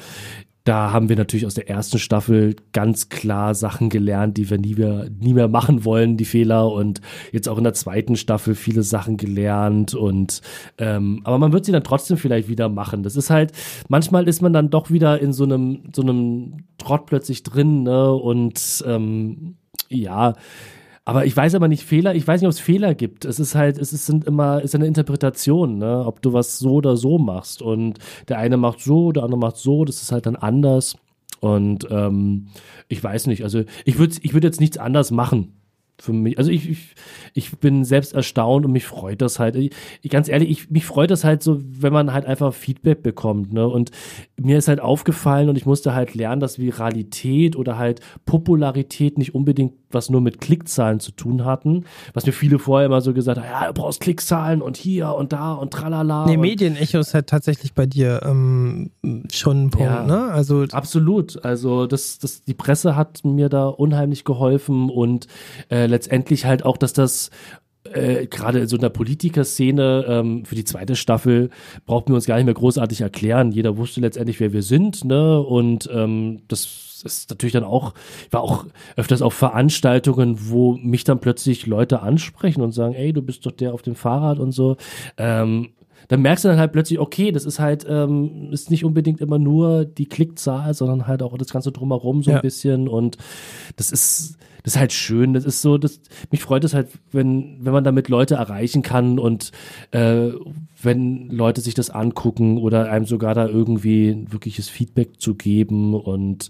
da 0.65 0.93
haben 0.93 1.11
wir 1.11 1.17
natürlich 1.17 1.45
aus 1.45 1.55
der 1.55 1.69
ersten 1.69 1.99
Staffel 1.99 2.57
ganz 2.73 3.11
klar 3.11 3.55
Sachen 3.55 3.91
gelernt, 3.91 4.39
die 4.39 4.49
wir 4.49 4.57
nie 4.57 4.75
mehr, 4.75 5.11
nie 5.21 5.35
mehr 5.35 5.49
machen 5.49 5.85
wollen, 5.85 6.17
die 6.17 6.25
Fehler. 6.25 6.73
Und 6.73 7.03
jetzt 7.33 7.51
auch 7.51 7.59
in 7.59 7.65
der 7.65 7.75
zweiten 7.75 8.17
Staffel 8.17 8.55
viele 8.55 8.83
Sachen 8.83 9.19
gelernt. 9.19 9.95
Und 9.95 10.41
ähm, 10.79 11.21
aber 11.25 11.37
man 11.37 11.53
wird 11.53 11.67
sie 11.67 11.73
dann 11.73 11.85
trotzdem 11.85 12.17
vielleicht 12.17 12.49
wieder 12.49 12.71
machen. 12.71 13.03
Das 13.03 13.15
ist 13.15 13.29
halt, 13.29 13.53
manchmal 13.89 14.27
ist 14.27 14.41
man 14.41 14.55
dann 14.55 14.71
doch 14.71 14.91
wieder 14.91 15.21
in 15.21 15.35
so 15.35 15.45
einem, 15.45 15.83
so 15.95 16.01
einem 16.01 16.65
Trott 16.79 17.05
plötzlich 17.05 17.43
drin, 17.43 17.83
ne? 17.83 18.13
Und 18.15 18.83
ähm, 18.87 19.57
ja, 19.91 20.33
aber 21.05 21.27
ich 21.27 21.37
weiß 21.37 21.55
aber 21.55 21.69
nicht 21.69 21.85
Fehler, 21.85 22.15
ich 22.15 22.27
weiß 22.27 22.41
nicht, 22.41 22.49
ob 22.49 22.53
es 22.53 22.61
Fehler 22.61 22.95
gibt. 22.95 23.25
Es 23.25 23.39
ist 23.39 23.55
halt, 23.55 23.79
es 23.79 23.93
ist, 23.93 24.07
sind 24.07 24.25
immer, 24.25 24.63
ist 24.63 24.75
eine 24.75 24.87
Interpretation, 24.87 25.79
ne? 25.79 26.05
ob 26.07 26.23
du 26.23 26.33
was 26.33 26.59
so 26.59 26.75
oder 26.75 26.97
so 26.97 27.19
machst. 27.19 27.61
Und 27.61 27.99
der 28.29 28.39
eine 28.39 28.57
macht 28.57 28.81
so, 28.81 29.13
der 29.13 29.23
andere 29.25 29.39
macht 29.39 29.57
so, 29.57 29.85
das 29.85 30.03
ist 30.03 30.13
halt 30.13 30.27
dann 30.27 30.37
anders. 30.37 30.97
Und 31.41 31.87
ähm, 31.91 32.49
ich 32.89 33.05
weiß 33.05 33.27
nicht, 33.27 33.43
also 33.43 33.65
ich 33.85 33.99
würde 33.99 34.15
ich 34.23 34.33
würd 34.33 34.45
jetzt 34.45 34.61
nichts 34.61 34.79
anders 34.79 35.11
machen 35.11 35.53
für 36.01 36.13
mich. 36.13 36.39
Also 36.39 36.51
ich, 36.51 36.69
ich, 36.69 36.95
ich 37.35 37.59
bin 37.59 37.85
selbst 37.85 38.15
erstaunt 38.15 38.65
und 38.65 38.73
mich 38.73 38.85
freut 38.85 39.23
das 39.23 39.39
halt. 39.39 39.57
Ich, 39.57 40.11
ganz 40.11 40.29
ehrlich, 40.29 40.51
ich, 40.51 40.71
mich 40.71 40.85
freut 40.85 41.11
das 41.11 41.25
halt 41.25 41.43
so, 41.43 41.61
wenn 41.61 41.93
man 41.93 42.13
halt 42.13 42.27
einfach 42.27 42.53
Feedback 42.53 43.03
bekommt. 43.03 43.53
Ne? 43.53 43.67
Und 43.67 43.91
mir 44.41 44.59
ist 44.59 44.69
halt 44.69 44.81
aufgefallen 44.81 45.49
und 45.49 45.57
ich 45.57 45.67
musste 45.67 45.95
halt 45.95 46.15
lernen, 46.15 46.41
dass 46.41 46.59
Viralität 46.59 47.57
oder 47.57 47.79
halt 47.79 48.01
Popularität 48.27 49.19
nicht 49.19 49.35
unbedingt 49.35 49.75
was 49.95 50.11
nur 50.11 50.21
mit 50.21 50.41
Klickzahlen 50.41 51.01
zu 51.01 51.13
tun 51.13 51.45
hatten. 51.45 51.85
Was 52.13 52.27
mir 52.27 52.33
viele 52.33 52.59
vorher 52.59 52.87
immer 52.87 53.01
so 53.01 53.15
gesagt 53.15 53.39
haben, 53.39 53.47
ja, 53.49 53.69
du 53.69 53.81
brauchst 53.81 54.01
Klickzahlen 54.01 54.61
und 54.61 54.77
hier 54.77 55.15
und 55.15 55.33
da 55.33 55.53
und 55.53 55.73
tralala. 55.73 56.27
Nee, 56.27 56.37
Medienecho 56.37 56.99
ist 56.99 57.15
halt 57.15 57.29
tatsächlich 57.29 57.75
bei 57.75 57.87
dir 57.87 58.21
ähm, 58.25 58.91
schon 59.33 59.67
ein 59.67 59.71
Punkt, 59.71 59.87
ja, 59.87 60.05
ne? 60.05 60.25
Also 60.33 60.65
absolut. 60.73 61.43
Also 61.45 61.87
das, 61.87 62.19
das, 62.19 62.43
die 62.43 62.55
Presse 62.55 62.97
hat 62.97 63.25
mir 63.25 63.49
da 63.49 63.69
unheimlich 63.69 64.25
geholfen 64.25 64.91
und 64.91 65.29
äh, 65.69 65.84
letztendlich 65.89 66.45
halt 66.45 66.65
auch, 66.65 66.77
dass 66.77 66.93
das 66.93 67.31
äh, 67.85 68.27
gerade 68.27 68.61
in 68.61 68.67
so 68.67 68.77
einer 68.77 68.91
Politikerszene 68.91 70.05
ähm, 70.09 70.45
für 70.45 70.55
die 70.55 70.65
zweite 70.65 70.97
Staffel 70.97 71.51
brauchten 71.87 72.13
wir 72.13 72.17
uns 72.17 72.27
gar 72.27 72.37
nicht 72.37 72.47
mehr 72.47 72.55
großartig 72.55 73.03
erklären. 73.03 73.53
Jeder 73.53 73.77
wusste 73.77 74.01
letztendlich, 74.01 74.41
wer 74.41 74.53
wir 74.53 74.63
sind, 74.63 75.05
ne? 75.05 75.41
Und 75.41 75.89
ähm, 75.93 76.43
das 76.49 77.03
ist 77.05 77.29
natürlich 77.29 77.53
dann 77.53 77.65
auch, 77.65 77.93
ich 78.27 78.33
war 78.33 78.41
auch 78.41 78.65
öfters 78.97 79.21
auf 79.21 79.35
Veranstaltungen, 79.35 80.49
wo 80.49 80.75
mich 80.75 81.05
dann 81.05 81.21
plötzlich 81.21 81.67
Leute 81.67 82.01
ansprechen 82.01 82.63
und 82.63 82.73
sagen, 82.73 82.95
ey, 82.95 83.13
du 83.13 83.21
bist 83.21 83.45
doch 83.45 83.53
der 83.53 83.75
auf 83.75 83.83
dem 83.83 83.95
Fahrrad 83.95 84.39
und 84.39 84.53
so. 84.53 84.77
Ähm, 85.19 85.71
dann 86.09 86.23
merkst 86.23 86.45
du 86.45 86.49
dann 86.49 86.59
halt 86.59 86.73
plötzlich, 86.73 86.99
okay, 86.99 87.33
das 87.33 87.45
ist 87.45 87.59
halt, 87.59 87.87
ähm, 87.89 88.49
ist 88.51 88.71
nicht 88.71 88.85
unbedingt 88.85 89.21
immer 89.21 89.39
nur 89.39 89.85
die 89.85 90.07
Klickzahl, 90.07 90.75
sondern 90.75 91.07
halt 91.07 91.23
auch 91.23 91.37
das 91.39 91.49
Ganze 91.49 91.73
drumherum 91.73 92.23
so 92.23 92.31
ja. 92.31 92.37
ein 92.37 92.43
bisschen 92.43 92.89
und 92.89 93.17
das 93.77 93.91
ist, 93.91 94.37
das 94.65 94.75
ist 94.75 94.81
halt 94.81 94.93
schön. 94.95 95.35
Das 95.35 95.45
ist 95.45 95.61
so, 95.61 95.77
das, 95.77 96.01
mich 96.31 96.41
freut 96.41 96.65
es 96.65 96.73
halt, 96.73 96.89
wenn, 97.13 97.59
wenn 97.61 97.73
man 97.75 97.85
damit 97.85 98.09
Leute 98.09 98.37
erreichen 98.37 98.81
kann 98.81 99.19
und 99.19 99.53
äh, 99.91 100.31
wenn 100.83 101.29
Leute 101.29 101.61
sich 101.61 101.75
das 101.75 101.91
angucken 101.91 102.57
oder 102.57 102.91
einem 102.91 103.05
sogar 103.05 103.35
da 103.35 103.47
irgendwie 103.47 104.09
ein 104.09 104.33
wirkliches 104.33 104.71
Feedback 104.71 105.21
zu 105.21 105.35
geben. 105.35 105.95
Und 105.95 106.49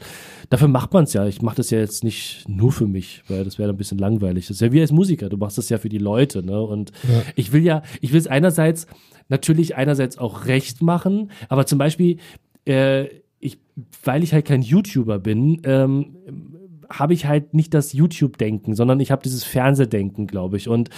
dafür 0.48 0.68
macht 0.68 0.92
man 0.92 1.04
es 1.04 1.12
ja. 1.12 1.26
Ich 1.26 1.42
mache 1.42 1.56
das 1.56 1.70
ja 1.70 1.80
jetzt 1.80 2.04
nicht 2.04 2.48
nur 2.48 2.70
für 2.70 2.86
mich, 2.86 3.24
weil 3.26 3.42
das 3.42 3.58
wäre 3.58 3.70
ein 3.70 3.76
bisschen 3.76 3.98
langweilig. 3.98 4.46
Das 4.46 4.58
ist 4.58 4.60
ja 4.60 4.70
wie 4.70 4.80
als 4.80 4.92
Musiker, 4.92 5.28
du 5.28 5.36
machst 5.36 5.58
das 5.58 5.68
ja 5.68 5.78
für 5.78 5.88
die 5.88 5.98
Leute, 5.98 6.44
ne? 6.44 6.62
Und 6.62 6.92
ja. 7.02 7.22
ich 7.34 7.52
will 7.52 7.64
ja, 7.64 7.82
ich 8.00 8.12
will 8.12 8.20
es 8.20 8.28
einerseits 8.28 8.86
natürlich 9.28 9.74
einerseits 9.74 10.18
auch 10.18 10.46
recht 10.46 10.82
machen, 10.82 11.32
aber 11.48 11.66
zum 11.66 11.78
Beispiel, 11.78 12.18
äh, 12.64 13.06
ich, 13.40 13.58
weil 14.04 14.22
ich 14.22 14.32
halt 14.32 14.44
kein 14.44 14.62
YouTuber 14.62 15.18
bin, 15.18 15.60
ähm, 15.64 16.53
habe 16.90 17.14
ich 17.14 17.26
halt 17.26 17.54
nicht 17.54 17.74
das 17.74 17.92
YouTube-Denken, 17.92 18.74
sondern 18.74 19.00
ich 19.00 19.10
habe 19.10 19.22
dieses 19.22 19.44
Fernsehdenken, 19.44 20.26
glaube 20.26 20.56
ich. 20.56 20.68
Und 20.68 20.90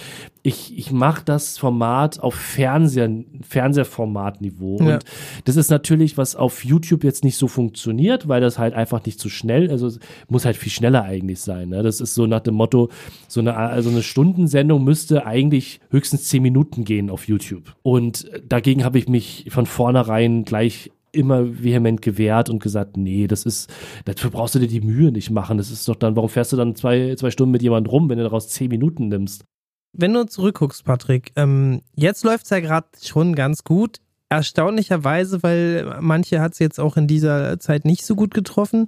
ich, 0.43 0.77
ich 0.77 0.91
mache 0.91 1.23
das 1.25 1.57
Format 1.57 2.19
auf 2.19 2.35
Fernseher, 2.35 3.09
Fernsehformatniveau. 3.41 4.79
Ja. 4.79 4.95
Und 4.95 5.03
das 5.45 5.55
ist 5.55 5.69
natürlich, 5.69 6.17
was 6.17 6.35
auf 6.35 6.63
YouTube 6.63 7.03
jetzt 7.03 7.23
nicht 7.23 7.37
so 7.37 7.47
funktioniert, 7.47 8.27
weil 8.27 8.41
das 8.41 8.57
halt 8.57 8.73
einfach 8.73 9.05
nicht 9.05 9.19
so 9.19 9.29
schnell, 9.29 9.69
also 9.69 9.91
muss 10.29 10.45
halt 10.45 10.57
viel 10.57 10.71
schneller 10.71 11.03
eigentlich 11.03 11.39
sein. 11.41 11.69
Ne? 11.69 11.83
Das 11.83 12.01
ist 12.01 12.13
so 12.13 12.27
nach 12.27 12.41
dem 12.41 12.55
Motto, 12.55 12.89
so 13.27 13.39
eine, 13.39 13.55
also 13.55 13.89
eine 13.89 14.03
Stundensendung 14.03 14.83
müsste 14.83 15.25
eigentlich 15.25 15.79
höchstens 15.89 16.25
zehn 16.25 16.43
Minuten 16.43 16.83
gehen 16.83 17.09
auf 17.09 17.27
YouTube. 17.27 17.75
Und 17.83 18.29
dagegen 18.47 18.83
habe 18.83 18.99
ich 18.99 19.07
mich 19.07 19.45
von 19.49 19.65
vornherein 19.65 20.43
gleich 20.43 20.91
immer 21.11 21.63
vehement 21.63 22.01
gewehrt 22.01 22.49
und 22.49 22.61
gesagt, 22.61 22.97
nee, 22.97 23.27
das 23.27 23.43
ist, 23.45 23.69
dafür 24.05 24.29
brauchst 24.29 24.55
du 24.55 24.59
dir 24.59 24.67
die 24.67 24.81
Mühe 24.81 25.11
nicht 25.11 25.29
machen. 25.29 25.57
Das 25.57 25.71
ist 25.71 25.87
doch 25.87 25.95
dann, 25.95 26.15
warum 26.15 26.29
fährst 26.29 26.53
du 26.53 26.57
dann 26.57 26.75
zwei, 26.75 27.15
zwei 27.15 27.31
Stunden 27.31 27.51
mit 27.51 27.61
jemandem 27.61 27.89
rum, 27.89 28.09
wenn 28.09 28.17
du 28.17 28.23
daraus 28.23 28.49
zehn 28.49 28.69
Minuten 28.69 29.07
nimmst? 29.07 29.45
Wenn 29.93 30.13
du 30.13 30.25
zurückguckst, 30.25 30.83
Patrick, 30.83 31.31
ähm, 31.35 31.81
jetzt 31.95 32.23
läuft 32.23 32.45
es 32.45 32.49
ja 32.51 32.59
gerade 32.59 32.87
schon 33.01 33.35
ganz 33.35 33.63
gut. 33.63 33.97
Erstaunlicherweise, 34.29 35.41
weil 35.41 35.97
manche 36.01 36.41
hat 36.41 36.53
es 36.53 36.59
jetzt 36.59 36.79
auch 36.79 36.97
in 36.97 37.07
dieser 37.07 37.59
Zeit 37.59 37.85
nicht 37.85 38.05
so 38.05 38.15
gut 38.15 38.33
getroffen. 38.33 38.87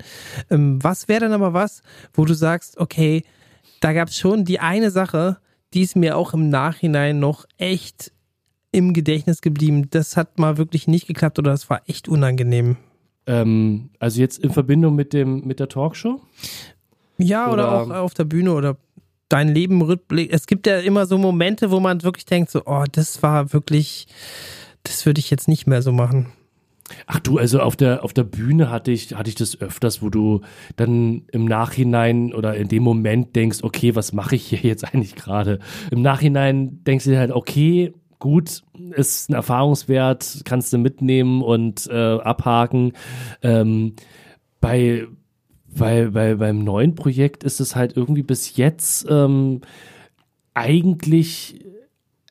Ähm, 0.50 0.84
was 0.84 1.08
wäre 1.08 1.22
dann 1.22 1.34
aber 1.34 1.54
was, 1.54 1.82
wo 2.14 2.26
du 2.26 2.34
sagst, 2.34 2.78
okay, 2.78 3.24
da 3.80 3.94
gab 3.94 4.10
es 4.10 4.18
schon 4.18 4.44
die 4.44 4.60
eine 4.60 4.92
Sache, 4.92 5.38
die 5.74 5.82
ist 5.82 5.96
mir 5.96 6.18
auch 6.18 6.34
im 6.34 6.50
Nachhinein 6.50 7.20
noch 7.20 7.46
echt 7.58 8.12
im 8.72 8.94
Gedächtnis 8.94 9.42
geblieben? 9.42 9.90
Das 9.90 10.18
hat 10.18 10.40
mal 10.40 10.58
wirklich 10.58 10.88
nicht 10.88 11.08
geklappt 11.08 11.40
oder 11.40 11.52
das 11.52 11.70
war 11.70 11.82
echt 11.88 12.08
unangenehm? 12.08 12.78
Ähm, 13.26 13.90
also 14.00 14.22
jetzt 14.22 14.40
in 14.40 14.52
Verbindung 14.52 14.96
mit 14.96 15.14
dem 15.14 15.46
mit 15.46 15.60
der 15.60 15.70
Talkshow? 15.70 16.22
Ja, 17.18 17.52
oder, 17.52 17.84
oder 17.84 18.00
auch 18.00 18.04
auf 18.06 18.14
der 18.14 18.24
Bühne 18.24 18.54
oder 18.54 18.78
dein 19.30 19.48
Leben 19.48 19.82
Rückblick. 19.82 20.34
Es 20.34 20.48
gibt 20.48 20.68
ja 20.68 20.80
immer 20.80 21.06
so 21.06 21.18
Momente, 21.18 21.72
wo 21.72 21.80
man 21.80 22.04
wirklich 22.04 22.26
denkt, 22.26 22.50
so, 22.50 22.64
oh, 22.66 22.84
das 22.92 23.22
war 23.22 23.54
wirklich, 23.54 24.08
das 24.84 25.06
würde 25.06 25.20
ich 25.20 25.30
jetzt 25.30 25.48
nicht 25.48 25.68
mehr 25.68 25.82
so 25.82 25.92
machen. 25.92 26.28
Ach 27.06 27.20
du, 27.20 27.38
also 27.38 27.60
auf 27.60 27.76
der, 27.76 28.04
auf 28.04 28.14
der 28.14 28.24
Bühne 28.24 28.72
hatte 28.72 28.90
ich, 28.90 29.14
hatte 29.14 29.30
ich 29.30 29.36
das 29.36 29.62
öfters, 29.62 30.02
wo 30.02 30.10
du 30.10 30.42
dann 30.76 31.24
im 31.32 31.46
Nachhinein 31.46 32.34
oder 32.34 32.56
in 32.56 32.68
dem 32.68 32.82
Moment 32.82 33.36
denkst, 33.36 33.60
okay, 33.62 33.96
was 33.96 34.12
mache 34.12 34.36
ich 34.36 34.48
hier 34.48 34.60
jetzt 34.60 34.84
eigentlich 34.94 35.16
gerade? 35.16 35.60
Im 35.92 36.02
Nachhinein 36.02 36.84
denkst 36.84 37.06
du 37.06 37.12
dir 37.12 37.20
halt, 37.20 37.32
okay, 37.32 37.94
gut, 38.20 38.64
ist 38.92 39.30
ein 39.30 39.34
Erfahrungswert, 39.34 40.42
kannst 40.46 40.72
du 40.74 40.78
mitnehmen 40.78 41.42
und 41.42 41.88
äh, 41.88 42.20
abhaken. 42.20 42.94
Ähm, 43.42 43.96
bei, 44.60 45.08
bei, 45.68 46.10
bei, 46.10 46.36
beim 46.36 46.64
neuen 46.64 46.96
Projekt 46.96 47.44
ist 47.44 47.60
es 47.60 47.76
halt 47.76 47.96
irgendwie 47.96 48.24
bis 48.24 48.58
jetzt 48.58 49.08
ähm, 49.10 49.62
eigentlich, 50.54 51.66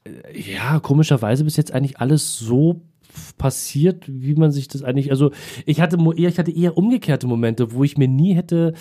äh, 0.04 0.38
ja, 0.38 0.78
komischerweise 0.80 1.44
bis 1.44 1.56
jetzt 1.56 1.72
eigentlich 1.72 1.98
alles 1.98 2.38
so 2.38 2.82
passiert, 3.38 4.04
wie 4.06 4.34
man 4.34 4.50
sich 4.50 4.68
das 4.68 4.82
eigentlich, 4.82 5.10
also 5.10 5.30
ich 5.66 5.80
hatte, 5.80 5.98
ich 6.16 6.38
hatte 6.38 6.50
eher 6.50 6.76
umgekehrte 6.76 7.26
Momente, 7.26 7.72
wo 7.72 7.84
ich 7.84 7.96
mir 7.96 8.08
nie 8.08 8.34
hätte, 8.34 8.74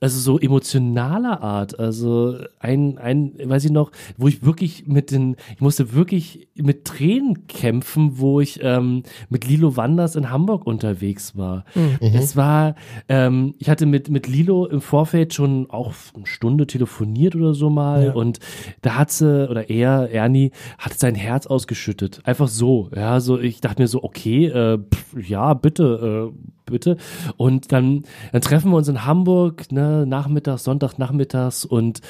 also 0.00 0.18
so 0.18 0.38
emotionaler 0.38 1.42
Art, 1.42 1.78
also 1.78 2.36
ein, 2.58 2.98
ein, 2.98 3.32
weiß 3.42 3.64
ich 3.64 3.70
noch, 3.70 3.90
wo 4.18 4.28
ich 4.28 4.44
wirklich 4.44 4.86
mit 4.86 5.10
den, 5.10 5.36
ich 5.54 5.60
musste 5.60 5.94
wirklich 5.94 6.48
mit 6.54 6.84
Tränen 6.84 7.46
kämpfen, 7.46 8.18
wo 8.18 8.40
ich 8.40 8.60
ähm, 8.62 9.02
mit 9.30 9.46
Lilo 9.46 9.76
Wanders 9.76 10.16
in 10.16 10.30
Hamburg 10.30 10.66
unterwegs 10.66 11.36
war. 11.36 11.64
Mhm. 11.74 11.98
Es 12.00 12.36
war, 12.36 12.74
ähm, 13.08 13.54
ich 13.58 13.70
hatte 13.70 13.86
mit, 13.86 14.10
mit 14.10 14.26
Lilo 14.26 14.66
im 14.66 14.80
Vorfeld 14.80 15.32
schon 15.32 15.70
auch 15.70 15.94
eine 16.14 16.26
Stunde 16.26 16.66
telefoniert 16.66 17.34
oder 17.34 17.54
so 17.54 17.70
mal 17.70 18.06
ja. 18.06 18.12
und 18.12 18.40
da 18.82 18.96
hat 18.96 19.10
sie, 19.10 19.48
oder 19.48 19.70
er, 19.70 20.10
Ernie, 20.10 20.50
hat 20.78 20.98
sein 20.98 21.14
Herz 21.14 21.46
ausgeschüttet. 21.46 22.20
Einfach 22.24 22.48
so, 22.48 22.90
ja, 22.94 23.20
so, 23.20 23.38
ich 23.38 23.60
dachte 23.60 23.80
mir 23.80 23.83
so, 23.86 24.02
okay, 24.02 24.46
äh, 24.46 24.78
pff, 24.78 25.28
ja, 25.28 25.54
bitte, 25.54 26.32
äh, 26.32 26.38
bitte. 26.66 26.96
Und 27.36 27.72
dann, 27.72 28.04
dann 28.32 28.40
treffen 28.40 28.70
wir 28.70 28.76
uns 28.76 28.88
in 28.88 29.04
Hamburg, 29.04 29.70
ne, 29.72 30.06
nachmittags, 30.06 30.64
Sonntagnachmittags 30.64 31.64
und 31.64 32.00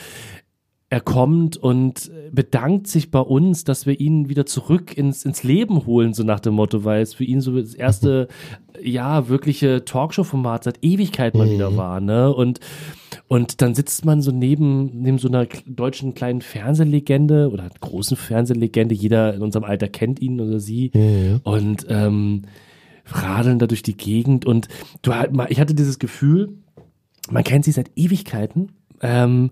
er 0.95 1.01
kommt 1.01 1.57
und 1.57 2.09
bedankt 2.31 2.87
sich 2.87 3.11
bei 3.11 3.19
uns, 3.19 3.65
dass 3.65 3.85
wir 3.85 3.99
ihn 3.99 4.29
wieder 4.29 4.47
zurück 4.47 4.97
ins, 4.97 5.25
ins 5.25 5.43
Leben 5.43 5.87
holen, 5.87 6.15
so 6.15 6.23
nach 6.23 6.39
dem 6.39 6.55
Motto, 6.55 6.85
weil 6.85 7.03
es 7.03 7.15
für 7.15 7.25
ihn 7.25 7.41
so 7.41 7.59
das 7.61 7.75
erste, 7.75 8.29
ja, 8.81 9.29
wirkliche 9.29 9.85
Talkshow-Format 9.85 10.63
seit 10.63 10.85
Ewigkeit 10.85 11.35
mal 11.35 11.49
mhm. 11.49 11.51
wieder 11.51 11.77
war, 11.77 12.01
ne? 12.01 12.33
Und, 12.33 12.61
und 13.27 13.61
dann 13.61 13.75
sitzt 13.75 14.05
man 14.05 14.23
so 14.23 14.31
neben, 14.31 15.03
neben 15.03 15.19
so 15.19 15.27
einer 15.27 15.49
deutschen 15.67 16.15
kleinen 16.15 16.43
Fernsehlegende 16.43 17.51
oder 17.51 17.69
großen 17.81 18.17
Fernsehlegende, 18.17 18.95
jeder 18.95 19.35
in 19.35 19.43
unserem 19.43 19.65
Alter 19.65 19.89
kennt 19.89 20.23
ihn 20.23 20.41
oder 20.41 20.61
sie. 20.61 20.93
Mhm. 20.95 21.41
Und 21.43 21.87
ähm, 21.89 22.43
radeln 23.07 23.59
da 23.59 23.67
durch 23.67 23.83
die 23.83 23.97
Gegend 23.97 24.47
und 24.47 24.69
du 25.03 25.11
ich 25.49 25.59
hatte 25.59 25.75
dieses 25.75 25.99
Gefühl, 25.99 26.51
man 27.31 27.43
kennt 27.43 27.65
sie 27.65 27.73
seit 27.73 27.91
Ewigkeiten. 27.97 28.71
Ähm, 29.03 29.51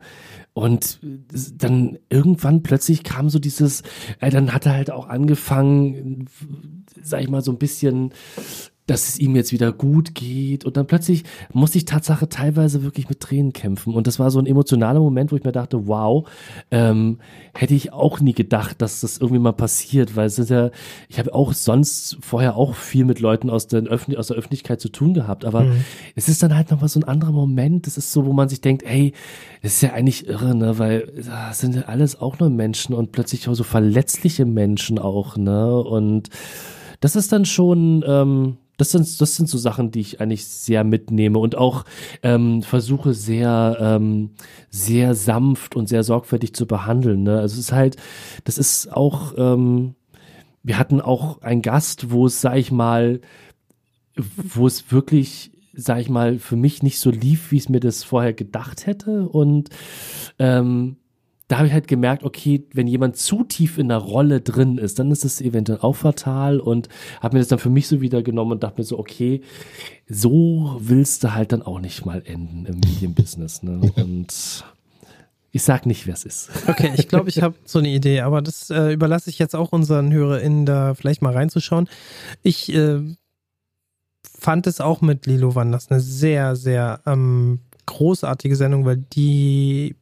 und 0.55 1.01
dann 1.57 1.99
irgendwann 2.11 2.63
plötzlich 2.63 3.05
kam 3.05 3.31
so 3.31 3.39
dieses, 3.39 3.83
äh, 4.21 4.31
dann 4.31 4.53
hat 4.53 4.67
er 4.67 4.75
halt 4.75 4.91
auch 4.91 5.09
angefangen, 5.09 6.29
sag 7.03 7.23
ich 7.23 7.29
mal, 7.29 7.43
so 7.43 7.53
ein 7.53 7.59
bisschen 7.59 8.13
dass 8.87 9.09
es 9.09 9.19
ihm 9.19 9.37
jetzt 9.37 9.53
wieder 9.53 9.73
gut 9.73 10.15
geht. 10.15 10.65
Und 10.65 10.77
dann 10.77 10.87
plötzlich 10.87 11.23
musste 11.53 11.79
ich 11.79 11.85
Tatsache 11.85 12.29
teilweise 12.29 12.83
wirklich 12.83 13.09
mit 13.09 13.21
Tränen 13.21 13.53
kämpfen. 13.53 13.95
Und 13.95 14.07
das 14.07 14.19
war 14.19 14.31
so 14.31 14.41
ein 14.41 14.47
emotionaler 14.47 14.99
Moment, 14.99 15.31
wo 15.31 15.37
ich 15.37 15.45
mir 15.45 15.53
dachte, 15.53 15.87
wow, 15.87 16.29
ähm, 16.71 17.19
hätte 17.55 17.75
ich 17.75 17.93
auch 17.93 18.21
nie 18.21 18.33
gedacht, 18.33 18.83
dass 18.83 19.01
das 19.01 19.19
irgendwie 19.19 19.39
mal 19.41 19.53
passiert, 19.53 20.17
weil 20.17 20.27
es 20.27 20.39
ist 20.39 20.51
ja, 20.51 20.71
ich 21.09 21.19
habe 21.19 21.33
auch 21.33 21.53
sonst 21.53 22.19
vorher 22.21 22.57
auch 22.57 22.75
viel 22.75 23.05
mit 23.05 23.21
Leuten 23.21 23.51
aus, 23.51 23.69
den 23.69 23.87
Öffentlich 23.87 24.19
aus 24.19 24.27
der 24.27 24.37
Öffentlichkeit 24.37 24.81
zu 24.81 24.89
tun 24.89 25.15
gehabt. 25.15 25.45
Aber 25.45 25.63
Mhm. 25.65 25.85
es 26.17 26.29
ist 26.29 26.43
dann 26.43 26.57
halt 26.57 26.71
nochmal 26.71 26.89
so 26.89 26.99
ein 26.99 27.05
anderer 27.05 27.33
Moment. 27.33 27.87
Das 27.87 27.97
ist 27.97 28.13
so, 28.13 28.27
wo 28.27 28.33
man 28.33 28.49
sich 28.49 28.61
denkt, 28.61 28.83
ey, 28.83 29.13
das 29.63 29.75
ist 29.75 29.83
ja 29.83 29.93
eigentlich 29.93 30.27
irre, 30.27 30.57
ne? 30.57 30.79
Weil 30.79 31.13
das 31.25 31.61
sind 31.61 31.77
ja 31.77 31.83
alles 31.83 32.21
auch 32.21 32.41
nur 32.41 32.51
Menschen 32.51 32.95
und 32.95 33.13
plötzlich 33.13 33.49
auch 33.49 33.55
so 33.55 33.65
verletzliche 33.65 34.45
Menschen 34.45 34.99
auch, 34.99 35.37
ne? 35.37 35.77
Und 35.77 36.31
das 37.01 37.17
ist 37.17 37.33
dann 37.33 37.45
schon, 37.45 38.05
ähm, 38.07 38.57
das 38.83 38.91
sind, 38.91 39.21
das 39.21 39.37
sind 39.37 39.49
so 39.49 39.59
Sachen, 39.59 39.93
die 39.93 40.01
ich 40.01 40.21
eigentlich 40.21 40.45
sehr 40.45 40.83
mitnehme 40.83 41.39
und 41.39 41.57
auch 41.57 41.85
ähm, 42.25 42.63
versuche 42.63 43.15
sehr, 43.15 43.77
ähm, 43.81 44.31
sehr 44.71 45.15
sanft 45.15 45.77
und 45.77 45.89
sehr 45.89 46.03
sorgfältig 46.03 46.53
zu 46.55 46.67
behandeln. 46.67 47.23
Ne? 47.23 47.39
Also 47.39 47.55
es 47.55 47.67
ist 47.67 47.73
halt, 47.73 47.97
das 48.43 48.59
ist 48.59 48.93
auch, 48.93 49.35
ähm, 49.37 49.95
wir 50.65 50.79
hatten 50.79 51.01
auch 51.01 51.43
einen 51.43 51.63
Gast, 51.63 52.11
wo 52.11 52.27
es, 52.27 52.41
sag 52.41 52.57
ich 52.57 52.73
mal, 52.73 53.21
wo 54.17 54.67
es 54.67 54.91
wirklich, 54.91 55.53
sag 55.75 56.01
ich 56.01 56.09
mal, 56.09 56.41
für 56.41 56.57
mich 56.57 56.83
nicht 56.83 56.99
so 56.99 57.11
lief, 57.11 57.53
wie 57.53 57.57
ich 57.59 57.63
es 57.63 57.69
mir 57.69 57.81
das 57.81 58.03
vorher 58.03 58.33
gedacht 58.33 58.87
hätte. 58.87 59.29
Und 59.29 59.71
ähm, 60.41 60.97
da 61.49 61.59
habe 61.59 61.67
ich 61.67 61.73
halt 61.73 61.89
gemerkt, 61.89 62.25
okay, 62.25 62.65
wenn 62.73 62.87
jemand 62.87 63.17
zu 63.17 63.45
tief 63.45 63.79
in 63.79 63.89
der 63.89 63.99
Rolle 63.99 64.41
drin 64.41 64.79
ist, 64.79 64.99
dann 64.99 65.11
ist 65.11 65.25
es 65.25 65.41
eventuell 65.41 65.81
auch 65.81 65.97
fatal 65.97 66.61
und 66.61 66.89
habe 67.21 67.37
mir 67.37 67.41
das 67.41 67.49
dann 67.49 67.59
für 67.59 67.71
mich 67.71 67.89
so 67.89 68.01
wieder 68.01 68.23
genommen 68.23 68.53
und 68.53 68.63
dachte 68.63 68.81
mir 68.81 68.85
so, 68.85 68.99
okay, 68.99 69.43
so 70.09 70.77
willst 70.81 71.25
du 71.25 71.35
halt 71.35 71.53
dann 71.53 71.63
auch 71.63 71.81
nicht 71.81 72.07
mal 72.07 72.23
enden 72.25 72.67
im 72.67 72.81
Medienbusiness. 72.81 73.63
Ne? 73.63 73.93
Und 73.97 74.65
ich 75.51 75.63
sag 75.63 75.85
nicht, 75.85 76.07
wer 76.07 76.15
es 76.15 76.25
ist. 76.25 76.51
Okay, 76.67 76.93
ich 76.97 77.09
glaube, 77.09 77.29
ich 77.29 77.43
habe 77.43 77.55
so 77.65 77.79
eine 77.79 77.91
Idee, 77.91 78.21
aber 78.21 78.41
das 78.41 78.71
äh, 78.71 78.93
überlasse 78.93 79.29
ich 79.29 79.39
jetzt 79.39 79.55
auch 79.55 79.73
unseren 79.73 80.13
HörerInnen 80.13 80.65
da 80.65 80.95
vielleicht 80.95 81.21
mal 81.21 81.35
reinzuschauen. 81.35 81.89
Ich 82.43 82.75
äh, 82.75 83.01
fand 84.39 84.67
es 84.67 84.81
auch 84.81 85.03
mit 85.03 85.27
Lilo 85.27 85.55
Wanders 85.55 85.91
eine 85.91 86.01
sehr, 86.01 86.57
sehr 86.57 87.01
ähm, 87.05 87.61
großartige 87.85 88.57
Sendung, 88.57 88.87
weil 88.87 88.97
die 88.97 89.97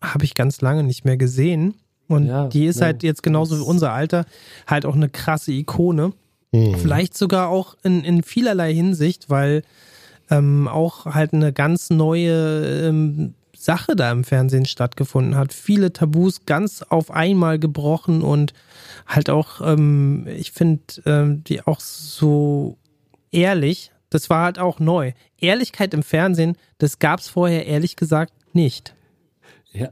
habe 0.00 0.24
ich 0.24 0.34
ganz 0.34 0.60
lange 0.60 0.82
nicht 0.82 1.04
mehr 1.04 1.16
gesehen. 1.16 1.74
Und 2.08 2.26
Ja, 2.26 2.48
die 2.48 2.66
ist 2.66 2.80
ja. 2.80 2.86
halt 2.86 3.02
jetzt 3.02 3.22
genauso 3.22 3.58
wie 3.58 3.62
unser 3.62 3.92
Alter 3.92 4.26
halt 4.66 4.86
auch 4.86 4.94
eine 4.94 5.08
krasse 5.08 5.52
Ikone. 5.52 6.12
Hm. 6.52 6.76
Vielleicht 6.76 7.16
sogar 7.16 7.48
auch 7.48 7.76
in, 7.82 8.04
in 8.04 8.22
vielerlei 8.22 8.72
Hinsicht, 8.72 9.28
weil 9.28 9.62
ähm, 10.30 10.68
auch 10.68 11.06
halt 11.06 11.32
eine 11.32 11.52
ganz 11.52 11.90
neue 11.90 12.86
ähm, 12.88 13.34
Sache 13.56 13.96
da 13.96 14.12
im 14.12 14.24
Fernsehen 14.24 14.66
stattgefunden 14.66 15.36
hat. 15.36 15.52
Viele 15.52 15.92
Tabus 15.92 16.46
ganz 16.46 16.82
auf 16.82 17.10
einmal 17.10 17.58
gebrochen 17.58 18.22
und 18.22 18.52
halt 19.06 19.30
auch, 19.30 19.60
ähm, 19.60 20.26
ich 20.28 20.52
finde, 20.52 20.82
ähm, 21.04 21.44
die 21.44 21.66
auch 21.66 21.80
so 21.80 22.76
ehrlich, 23.32 23.90
das 24.10 24.30
war 24.30 24.44
halt 24.44 24.58
auch 24.58 24.78
neu. 24.78 25.12
Ehrlichkeit 25.38 25.94
im 25.94 26.02
Fernsehen, 26.02 26.56
das 26.78 26.98
gab 26.98 27.20
es 27.20 27.28
vorher 27.28 27.66
ehrlich 27.66 27.96
gesagt 27.96 28.32
nicht. 28.52 28.94
Ja, 29.78 29.88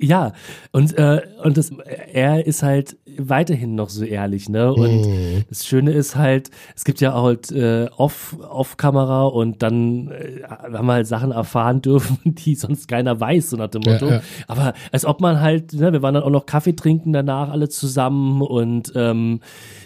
ja. 0.00 0.32
und 0.72 0.96
äh, 0.98 1.22
und 1.42 1.56
das, 1.56 1.70
er 2.12 2.46
ist 2.46 2.62
halt 2.62 2.96
weiterhin 3.18 3.74
noch 3.74 3.88
so 3.88 4.04
ehrlich, 4.04 4.48
ne? 4.48 4.72
Und 4.74 5.06
Mhm. 5.06 5.44
das 5.48 5.66
Schöne 5.66 5.92
ist 5.92 6.16
halt, 6.16 6.50
es 6.76 6.84
gibt 6.84 7.00
ja 7.00 7.14
auch 7.14 7.24
halt 7.24 7.50
äh, 7.52 7.88
off 7.96 8.36
off 8.40 8.76
Kamera 8.76 9.24
und 9.24 9.62
dann 9.62 10.08
äh, 10.10 10.42
haben 10.48 10.86
wir 10.86 10.92
halt 10.94 11.06
Sachen 11.06 11.30
erfahren 11.32 11.80
dürfen, 11.82 12.18
die 12.24 12.54
sonst 12.54 12.88
keiner 12.88 13.18
weiß, 13.18 13.50
so 13.50 13.56
nach 13.56 13.68
dem 13.68 13.82
Ja, 13.82 13.92
Motto. 13.92 14.10
ja. 14.10 14.22
Aber 14.48 14.74
als 14.92 15.04
ob 15.04 15.20
man 15.20 15.40
halt, 15.40 15.72
ne, 15.72 15.92
wir 15.92 16.02
waren 16.02 16.14
dann 16.14 16.22
auch 16.22 16.30
noch 16.30 16.46
Kaffee 16.46 16.74
trinken 16.76 17.12
danach 17.12 17.48
alle 17.50 17.68
zusammen 17.68 18.42
und 18.42 18.92
ähm, 18.94 19.40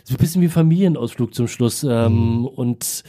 so 0.04 0.14
ein 0.14 0.18
bisschen 0.18 0.42
wie 0.42 0.48
Familienausflug 0.48 1.34
zum 1.34 1.46
Schluss 1.48 1.84
ähm, 1.88 2.46
und 2.46 3.02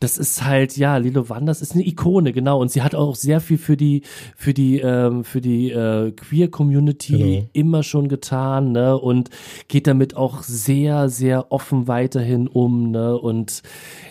das 0.00 0.16
ist 0.16 0.44
halt, 0.44 0.76
ja, 0.78 0.96
Lilo 0.96 1.28
Wanders 1.28 1.60
ist 1.60 1.74
eine 1.74 1.86
Ikone, 1.86 2.32
genau. 2.32 2.58
Und 2.60 2.70
sie 2.70 2.80
hat 2.80 2.94
auch 2.94 3.14
sehr 3.14 3.40
viel 3.40 3.58
für 3.58 3.76
die, 3.76 4.02
für 4.34 4.54
die, 4.54 4.78
ähm, 4.80 5.24
für 5.24 5.42
die 5.42 5.70
äh, 5.70 6.10
Queer-Community 6.12 7.18
Genau. 7.18 7.48
immer 7.52 7.82
schon 7.82 8.08
getan, 8.08 8.72
ne? 8.72 8.96
Und 8.96 9.28
geht 9.68 9.86
damit 9.86 10.16
auch 10.16 10.42
sehr, 10.42 11.10
sehr 11.10 11.52
offen 11.52 11.86
weiterhin 11.86 12.48
um, 12.48 12.90
ne? 12.90 13.16
Und 13.16 13.62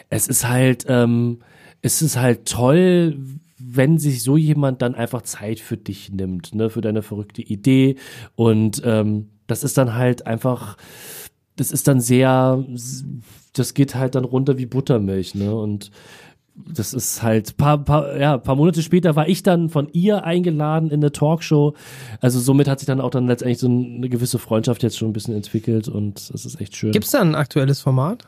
es 0.09 0.27
ist 0.27 0.47
halt, 0.47 0.85
ähm, 0.87 1.39
es 1.81 2.01
ist 2.03 2.17
halt 2.17 2.45
toll, 2.47 3.17
wenn 3.57 3.97
sich 3.97 4.21
so 4.21 4.37
jemand 4.37 4.81
dann 4.83 4.93
einfach 4.95 5.23
Zeit 5.23 5.59
für 5.59 5.77
dich 5.77 6.11
nimmt, 6.11 6.53
ne? 6.53 6.69
Für 6.69 6.81
deine 6.81 7.01
verrückte 7.01 7.41
Idee. 7.41 7.95
Und 8.35 8.81
ähm, 8.85 9.29
das 9.47 9.63
ist 9.63 9.77
dann 9.79 9.95
halt 9.95 10.27
einfach, 10.27 10.77
das 11.55 11.71
ist 11.71 11.87
dann 11.87 11.99
sehr, 11.99 12.63
das 13.53 13.73
geht 13.73 13.95
halt 13.95 14.15
dann 14.15 14.25
runter 14.25 14.57
wie 14.57 14.65
Buttermilch, 14.65 15.35
ne? 15.35 15.53
Und 15.53 15.91
das 16.55 16.93
ist 16.93 17.23
halt 17.23 17.57
paar, 17.57 17.77
paar, 17.83 18.17
ja, 18.17 18.37
paar 18.37 18.55
Monate 18.55 18.81
später 18.81 19.15
war 19.15 19.27
ich 19.27 19.43
dann 19.43 19.69
von 19.69 19.87
ihr 19.93 20.23
eingeladen 20.23 20.89
in 20.89 20.99
eine 20.99 21.11
Talkshow. 21.11 21.73
Also 22.19 22.39
somit 22.39 22.67
hat 22.67 22.79
sich 22.79 22.87
dann 22.87 22.99
auch 23.01 23.11
dann 23.11 23.27
letztendlich 23.27 23.59
so 23.59 23.67
eine 23.67 24.09
gewisse 24.09 24.39
Freundschaft 24.39 24.83
jetzt 24.83 24.97
schon 24.97 25.09
ein 25.09 25.13
bisschen 25.13 25.35
entwickelt 25.35 25.87
und 25.87 26.33
das 26.33 26.45
ist 26.45 26.59
echt 26.59 26.75
schön. 26.75 26.91
Gibt 26.91 27.05
es 27.05 27.11
da 27.11 27.21
ein 27.21 27.35
aktuelles 27.35 27.81
Format? 27.81 28.25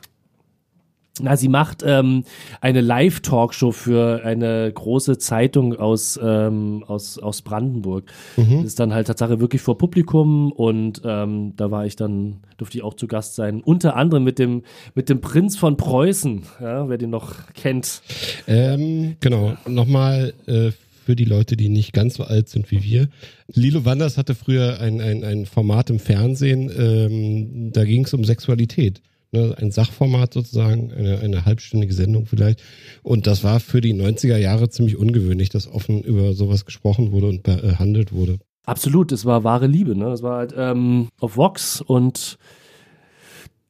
Na, 1.20 1.36
sie 1.36 1.48
macht 1.48 1.82
ähm, 1.84 2.24
eine 2.62 2.80
Live-Talkshow 2.80 3.70
für 3.72 4.24
eine 4.24 4.72
große 4.72 5.18
Zeitung 5.18 5.74
aus, 5.74 6.18
ähm, 6.22 6.84
aus, 6.86 7.18
aus 7.18 7.42
Brandenburg. 7.42 8.10
Das 8.36 8.64
ist 8.64 8.80
dann 8.80 8.94
halt 8.94 9.08
Tatsache 9.08 9.38
wirklich 9.38 9.60
vor 9.60 9.76
Publikum 9.76 10.50
und 10.52 11.02
ähm, 11.04 11.52
da 11.56 11.70
war 11.70 11.84
ich 11.84 11.96
dann, 11.96 12.40
durfte 12.56 12.78
ich 12.78 12.82
auch 12.82 12.94
zu 12.94 13.08
Gast 13.08 13.34
sein. 13.34 13.60
Unter 13.60 13.94
anderem 13.94 14.24
mit 14.24 14.38
dem, 14.38 14.62
mit 14.94 15.10
dem 15.10 15.20
Prinz 15.20 15.58
von 15.58 15.76
Preußen, 15.76 16.44
ja, 16.62 16.88
wer 16.88 16.96
den 16.96 17.10
noch 17.10 17.52
kennt. 17.52 18.00
Ähm, 18.46 19.16
genau, 19.20 19.54
nochmal 19.68 20.32
äh, 20.46 20.70
für 21.04 21.14
die 21.14 21.26
Leute, 21.26 21.58
die 21.58 21.68
nicht 21.68 21.92
ganz 21.92 22.14
so 22.14 22.24
alt 22.24 22.48
sind 22.48 22.70
wie 22.70 22.82
wir. 22.82 23.08
Lilo 23.48 23.84
Wanders 23.84 24.16
hatte 24.16 24.34
früher 24.34 24.80
ein, 24.80 25.02
ein, 25.02 25.24
ein 25.24 25.44
Format 25.44 25.90
im 25.90 25.98
Fernsehen, 25.98 26.70
ähm, 26.74 27.70
da 27.72 27.84
ging 27.84 28.06
es 28.06 28.14
um 28.14 28.24
Sexualität. 28.24 29.02
Ne, 29.34 29.54
ein 29.58 29.70
Sachformat 29.70 30.34
sozusagen, 30.34 30.92
eine, 30.92 31.20
eine 31.20 31.46
halbstündige 31.46 31.94
Sendung 31.94 32.26
vielleicht. 32.26 32.62
Und 33.02 33.26
das 33.26 33.42
war 33.42 33.60
für 33.60 33.80
die 33.80 33.94
90er 33.94 34.36
Jahre 34.36 34.68
ziemlich 34.68 34.98
ungewöhnlich, 34.98 35.48
dass 35.48 35.72
offen 35.72 36.02
über 36.02 36.34
sowas 36.34 36.66
gesprochen 36.66 37.12
wurde 37.12 37.28
und 37.28 37.42
behandelt 37.42 38.12
wurde. 38.12 38.38
Absolut, 38.66 39.10
es 39.10 39.24
war 39.24 39.42
wahre 39.42 39.66
Liebe, 39.66 39.96
ne? 39.96 40.08
Es 40.08 40.22
war 40.22 40.36
halt 40.36 40.54
ähm, 40.56 41.08
auf 41.18 41.38
Vox 41.38 41.80
und 41.80 42.38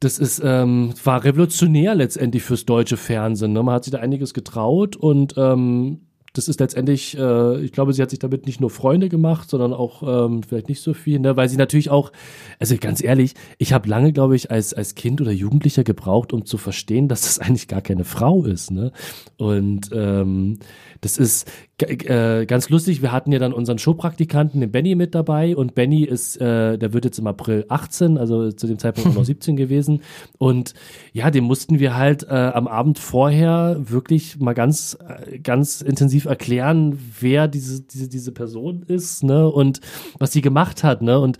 das 0.01 0.19
ist 0.19 0.41
ähm, 0.43 0.93
war 1.03 1.23
revolutionär 1.23 1.95
letztendlich 1.95 2.43
fürs 2.43 2.65
deutsche 2.65 2.97
Fernsehen. 2.97 3.53
Ne? 3.53 3.63
Man 3.63 3.75
hat 3.75 3.85
sich 3.85 3.91
da 3.91 3.99
einiges 3.99 4.33
getraut 4.33 4.97
und 4.97 5.35
ähm, 5.37 6.01
das 6.33 6.47
ist 6.47 6.59
letztendlich, 6.59 7.15
äh, 7.15 7.61
ich 7.61 7.71
glaube, 7.71 7.93
sie 7.93 8.01
hat 8.01 8.09
sich 8.09 8.17
damit 8.17 8.47
nicht 8.47 8.59
nur 8.59 8.71
Freunde 8.71 9.07
gemacht, 9.07 9.49
sondern 9.49 9.71
auch 9.71 10.01
ähm, 10.01 10.41
vielleicht 10.41 10.67
nicht 10.67 10.81
so 10.81 10.95
viel, 10.95 11.19
ne? 11.19 11.37
weil 11.37 11.47
sie 11.47 11.57
natürlich 11.57 11.91
auch, 11.91 12.11
also 12.59 12.75
ganz 12.79 13.03
ehrlich, 13.03 13.35
ich 13.59 13.71
habe 13.71 13.87
lange, 13.87 14.13
glaube 14.13 14.35
ich, 14.35 14.49
als, 14.49 14.73
als 14.73 14.95
Kind 14.95 15.21
oder 15.21 15.31
Jugendlicher 15.31 15.83
gebraucht, 15.83 16.33
um 16.33 16.45
zu 16.45 16.57
verstehen, 16.57 17.07
dass 17.07 17.21
das 17.21 17.39
eigentlich 17.39 17.67
gar 17.67 17.81
keine 17.81 18.03
Frau 18.03 18.45
ist. 18.45 18.71
Ne? 18.71 18.91
Und 19.37 19.91
ähm, 19.93 20.57
das 21.01 21.17
ist 21.17 21.51
äh, 21.77 22.45
ganz 22.45 22.69
lustig. 22.69 23.01
Wir 23.01 23.11
hatten 23.11 23.31
ja 23.31 23.39
dann 23.39 23.51
unseren 23.51 23.77
Showpraktikanten, 23.77 24.61
den 24.61 24.71
Benny, 24.71 24.95
mit 24.95 25.13
dabei. 25.13 25.55
Und 25.55 25.75
Benny 25.75 26.03
ist, 26.03 26.39
äh, 26.39 26.77
der 26.77 26.93
wird 26.93 27.05
jetzt 27.05 27.19
im 27.19 27.27
April 27.27 27.65
18, 27.67 28.17
also 28.17 28.51
zu 28.51 28.67
dem 28.67 28.79
Zeitpunkt 28.79 29.09
auch 29.09 29.15
noch 29.15 29.25
17 29.25 29.55
gewesen. 29.55 30.01
Und 30.37 30.73
ja, 31.11 31.29
dem 31.29 31.43
mussten 31.43 31.79
wir 31.79 31.97
halt 31.97 32.23
äh, 32.23 32.33
am 32.33 32.67
Abend 32.67 32.99
vorher 32.99 33.77
wirklich 33.79 34.39
mal 34.39 34.53
ganz, 34.53 34.97
äh, 35.05 35.39
ganz 35.39 35.81
intensiv 35.81 36.22
erklären, 36.25 36.97
wer 37.19 37.47
diese, 37.47 37.81
diese, 37.81 38.07
diese 38.07 38.31
Person 38.31 38.83
ist, 38.83 39.23
ne? 39.23 39.47
Und 39.47 39.79
was 40.19 40.31
sie 40.31 40.41
gemacht 40.41 40.83
hat, 40.83 41.01
ne? 41.01 41.19
Und 41.19 41.37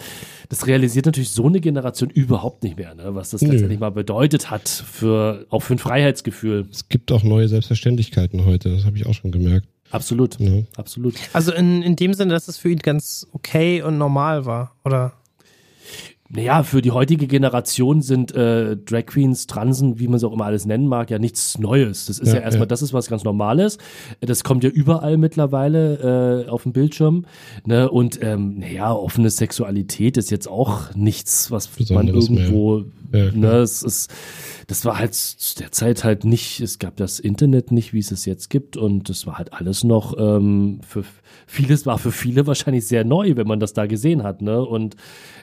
das 0.50 0.68
realisiert 0.68 1.06
natürlich 1.06 1.32
so 1.32 1.48
eine 1.48 1.62
Generation 1.62 2.10
überhaupt 2.10 2.64
nicht 2.64 2.78
mehr, 2.78 2.96
ne? 2.96 3.16
Was 3.16 3.32
das 3.32 3.42
letztendlich 3.42 3.80
mal 3.80 3.92
bedeutet 3.92 4.52
hat 4.52 4.68
für, 4.70 5.46
auch 5.50 5.62
für 5.62 5.76
ein 5.76 5.80
Freiheitsgefühl. 5.80 6.68
Es 6.72 6.90
gibt 6.90 7.12
auch 7.12 7.24
neue 7.24 7.48
Selbstverständlichkeiten 7.48 8.46
heute, 8.46 8.74
das 8.74 8.86
habe 8.86 8.98
ich 8.98 9.06
auch 9.06 9.14
schon 9.14 9.32
gemerkt. 9.32 9.68
Absolut. 9.92 10.40
Ne? 10.40 10.66
Absolut. 10.76 11.14
Also 11.34 11.54
in, 11.54 11.84
in 11.84 11.96
dem 11.96 12.16
Sinne, 12.16 12.34
dass 12.34 12.48
es 12.48 12.58
für 12.58 12.70
ihn 12.70 12.80
ganz 12.80 13.28
okay 13.32 13.84
und 13.84 14.00
normal 14.00 14.46
war, 14.46 14.76
oder? 14.84 15.14
Naja, 16.36 16.64
für 16.64 16.82
die 16.82 16.90
heutige 16.92 17.28
Generation 17.28 18.02
sind 18.02 18.34
äh, 18.36 18.76
Drag 18.76 19.06
Queens, 19.06 19.46
Transen, 19.46 20.00
wie 20.00 20.08
man 20.08 20.16
es 20.16 20.24
auch 20.24 20.34
immer 20.34 20.46
alles 20.46 20.66
nennen 20.66 20.88
mag, 20.88 21.12
ja 21.12 21.20
nichts 21.20 21.60
Neues. 21.60 22.08
Das 22.08 22.18
ist 22.18 22.30
ja, 22.30 22.40
Ja, 22.40 22.42
erstmal, 22.42 22.66
ja. 22.66 22.70
das 22.70 22.82
ist 22.82 22.92
was 22.92 23.08
ganz 23.08 23.24
Normales. 23.24 23.78
Das 24.20 24.44
kommt 24.44 24.64
ja 24.64 24.72
überall 24.72 25.18
mittlerweile 25.18 26.46
äh, 26.46 26.50
auf 26.50 26.64
dem 26.64 26.74
Bildschirm. 26.74 27.26
Ne? 27.66 27.90
Und 27.90 28.20
ähm, 28.24 28.58
naja, 28.60 28.92
offene 28.92 29.30
Sexualität 29.30 30.18
ist 30.18 30.32
jetzt 30.32 30.48
auch 30.48 30.94
nichts, 30.96 31.52
was 31.52 31.68
man 31.68 32.08
Besonderes 32.08 32.30
mehr. 32.30 32.46
irgendwo, 32.46 32.84
Ja, 33.12 33.32
ne, 33.32 33.58
es 33.58 33.84
ist 33.84 34.12
das 34.68 34.86
war 34.86 34.98
halt 35.00 35.14
zu 35.14 35.56
der 35.58 35.72
Zeit 35.72 36.04
halt 36.04 36.26
nicht, 36.26 36.60
es 36.62 36.80
gab 36.80 36.96
das 36.98 37.20
Internet 37.20 37.72
nicht, 37.72 37.94
wie 37.94 38.00
es 38.00 38.12
es 38.12 38.26
jetzt 38.26 38.50
gibt 38.50 38.78
und 38.78 39.10
das 39.10 39.26
war 39.28 39.38
halt 39.38 39.54
alles 39.54 39.84
noch 39.84 40.16
ähm, 40.18 40.80
für 40.88 41.04
vieles 41.48 41.86
war 41.86 41.98
für 41.98 42.12
viele 42.12 42.48
wahrscheinlich 42.48 42.88
sehr 42.88 43.04
neu, 43.04 43.36
wenn 43.36 43.48
man 43.48 43.60
das 43.60 43.74
da 43.74 43.86
gesehen 43.86 44.24
hat, 44.24 44.42
ne? 44.42 44.64
Und 44.64 44.96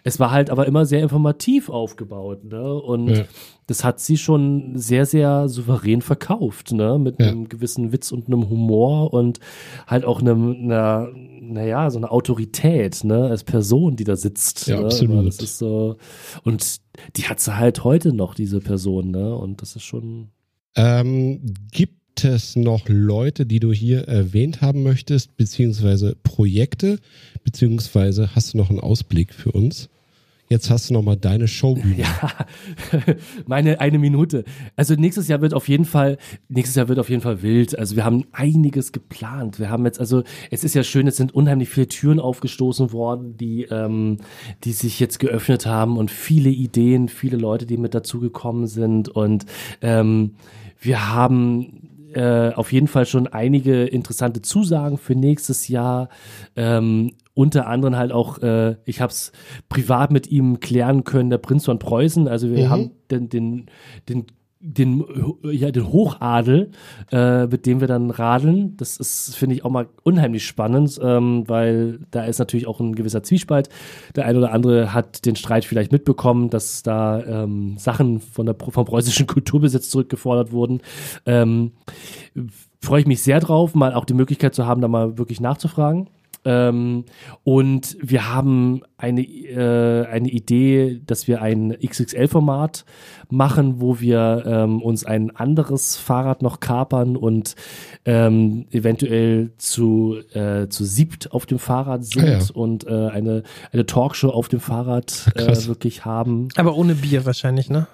es 0.04 0.18
war 0.18 0.30
halt 0.30 0.50
aber 0.50 0.66
immer 0.66 0.86
sehr 0.86 1.02
informativ 1.02 1.68
aufgebaut, 1.68 2.44
ne? 2.44 2.74
Und 2.74 3.08
Ja. 3.18 3.24
das 3.66 3.84
hat 3.84 4.00
sie 4.00 4.16
schon 4.16 4.72
sehr, 4.76 5.04
sehr 5.06 5.48
souverän 5.48 6.00
verkauft, 6.02 6.72
ne? 6.72 6.98
Mit 6.98 7.20
Ja. 7.20 7.28
einem 7.28 7.48
gewissen 7.48 7.92
Witz 7.92 8.12
und 8.12 8.26
einem 8.28 8.48
Humor 8.48 9.12
und 9.12 9.40
halt 9.86 10.04
auch 10.04 10.20
einem, 10.20 10.52
einer, 10.52 11.08
naja, 11.50 11.90
so 11.90 11.98
eine 11.98 12.10
Autorität, 12.10 13.04
ne? 13.04 13.28
Als 13.28 13.44
Person, 13.44 13.96
die 13.96 14.04
da 14.04 14.16
sitzt. 14.16 14.66
Ja, 14.66 14.78
ne? 14.80 14.86
absolut. 14.86 15.26
Das 15.26 15.38
ist 15.38 15.58
so, 15.58 15.96
und 16.44 16.80
die 17.16 17.24
hat 17.24 17.40
sie 17.40 17.56
halt 17.56 17.84
heute 17.84 18.12
noch, 18.12 18.34
diese 18.34 18.60
Person, 18.60 19.10
ne? 19.10 19.34
Und 19.34 19.62
das 19.62 19.76
ist 19.76 19.84
schon. 19.84 20.28
Ähm, 20.76 21.40
gibt 21.72 22.24
es 22.24 22.56
noch 22.56 22.88
Leute, 22.88 23.46
die 23.46 23.60
du 23.60 23.72
hier 23.72 24.08
erwähnt 24.08 24.60
haben 24.60 24.82
möchtest, 24.82 25.36
beziehungsweise 25.36 26.16
Projekte, 26.22 26.98
beziehungsweise 27.44 28.34
hast 28.34 28.54
du 28.54 28.58
noch 28.58 28.70
einen 28.70 28.80
Ausblick 28.80 29.34
für 29.34 29.52
uns? 29.52 29.88
Jetzt 30.52 30.68
hast 30.68 30.90
du 30.90 30.94
noch 30.94 31.02
mal 31.02 31.16
deine 31.16 31.46
Showbühne. 31.46 31.94
Ja, 32.00 32.46
meine 33.46 33.80
eine 33.80 33.98
Minute. 33.98 34.44
Also 34.74 34.94
nächstes 34.94 35.28
Jahr 35.28 35.40
wird 35.40 35.54
auf 35.54 35.68
jeden 35.68 35.84
Fall, 35.84 36.18
nächstes 36.48 36.74
Jahr 36.74 36.88
wird 36.88 36.98
auf 36.98 37.08
jeden 37.08 37.22
Fall 37.22 37.42
wild. 37.42 37.78
Also 37.78 37.94
wir 37.94 38.04
haben 38.04 38.24
einiges 38.32 38.90
geplant. 38.90 39.60
Wir 39.60 39.70
haben 39.70 39.84
jetzt, 39.84 40.00
also 40.00 40.24
es 40.50 40.64
ist 40.64 40.74
ja 40.74 40.82
schön, 40.82 41.06
es 41.06 41.16
sind 41.16 41.32
unheimlich 41.32 41.68
viele 41.68 41.86
Türen 41.86 42.18
aufgestoßen 42.18 42.92
worden, 42.92 43.36
die, 43.36 43.62
ähm, 43.70 44.16
die 44.64 44.72
sich 44.72 44.98
jetzt 44.98 45.20
geöffnet 45.20 45.66
haben 45.66 45.96
und 45.96 46.10
viele 46.10 46.50
Ideen, 46.50 47.08
viele 47.08 47.36
Leute, 47.36 47.64
die 47.64 47.76
mit 47.76 47.94
dazugekommen 47.94 48.66
sind 48.66 49.08
und 49.08 49.46
ähm, 49.82 50.32
wir 50.80 51.12
haben 51.12 51.89
äh, 52.14 52.52
auf 52.54 52.72
jeden 52.72 52.86
Fall 52.88 53.06
schon 53.06 53.26
einige 53.26 53.84
interessante 53.84 54.42
Zusagen 54.42 54.98
für 54.98 55.14
nächstes 55.14 55.68
Jahr. 55.68 56.08
Ähm, 56.56 57.12
unter 57.34 57.66
anderem 57.68 57.96
halt 57.96 58.12
auch, 58.12 58.38
äh, 58.38 58.76
ich 58.84 59.00
habe 59.00 59.10
es 59.12 59.32
privat 59.68 60.10
mit 60.10 60.30
ihm 60.30 60.60
klären 60.60 61.04
können, 61.04 61.30
der 61.30 61.38
Prinz 61.38 61.64
von 61.64 61.78
Preußen. 61.78 62.28
Also 62.28 62.50
wir 62.50 62.66
Mhm. 62.66 62.70
haben 62.70 62.90
den, 63.10 63.28
den, 63.28 63.66
den 64.08 64.26
den, 64.60 65.04
ja, 65.42 65.70
den 65.70 65.88
Hochadel, 65.88 66.70
äh, 67.10 67.46
mit 67.46 67.64
dem 67.64 67.80
wir 67.80 67.88
dann 67.88 68.10
radeln. 68.10 68.76
Das 68.76 68.98
ist, 68.98 69.34
finde 69.34 69.54
ich, 69.54 69.64
auch 69.64 69.70
mal 69.70 69.88
unheimlich 70.02 70.46
spannend, 70.46 71.00
ähm, 71.02 71.44
weil 71.46 72.00
da 72.10 72.24
ist 72.24 72.38
natürlich 72.38 72.66
auch 72.66 72.78
ein 72.78 72.94
gewisser 72.94 73.22
Zwiespalt. 73.22 73.70
Der 74.16 74.26
eine 74.26 74.38
oder 74.38 74.52
andere 74.52 74.92
hat 74.92 75.24
den 75.24 75.34
Streit 75.34 75.64
vielleicht 75.64 75.92
mitbekommen, 75.92 76.50
dass 76.50 76.82
da 76.82 77.22
ähm, 77.24 77.76
Sachen 77.78 78.20
von 78.20 78.44
der, 78.44 78.54
vom 78.54 78.84
preußischen 78.84 79.26
Kulturbesitz 79.26 79.88
zurückgefordert 79.88 80.52
wurden. 80.52 80.82
Ähm, 81.24 81.72
freue 82.82 83.00
ich 83.00 83.06
mich 83.06 83.22
sehr 83.22 83.40
drauf, 83.40 83.74
mal 83.74 83.94
auch 83.94 84.04
die 84.04 84.14
Möglichkeit 84.14 84.54
zu 84.54 84.66
haben, 84.66 84.82
da 84.82 84.88
mal 84.88 85.16
wirklich 85.16 85.40
nachzufragen. 85.40 86.08
Ähm, 86.44 87.04
und 87.44 87.96
wir 88.00 88.32
haben 88.32 88.82
eine, 88.96 89.22
äh, 89.22 90.06
eine 90.06 90.28
Idee, 90.28 91.00
dass 91.04 91.28
wir 91.28 91.42
ein 91.42 91.76
XXL-Format 91.84 92.84
machen, 93.28 93.80
wo 93.80 94.00
wir 94.00 94.42
ähm, 94.46 94.82
uns 94.82 95.04
ein 95.04 95.34
anderes 95.34 95.96
Fahrrad 95.96 96.42
noch 96.42 96.60
kapern 96.60 97.16
und 97.16 97.56
ähm, 98.04 98.66
eventuell 98.70 99.52
zu, 99.58 100.16
äh, 100.32 100.68
zu 100.68 100.84
siebt 100.84 101.32
auf 101.32 101.46
dem 101.46 101.58
Fahrrad 101.58 102.04
sind 102.04 102.24
Ah, 102.24 102.38
ja. 102.38 102.40
und 102.54 102.86
äh, 102.86 103.08
eine, 103.08 103.42
eine 103.72 103.86
Talkshow 103.86 104.30
auf 104.30 104.48
dem 104.48 104.60
Fahrrad 104.60 105.30
äh, 105.34 105.66
wirklich 105.66 106.04
haben. 106.04 106.48
Aber 106.56 106.74
ohne 106.76 106.94
Bier 106.94 107.24
wahrscheinlich, 107.26 107.70
ne? 107.70 107.86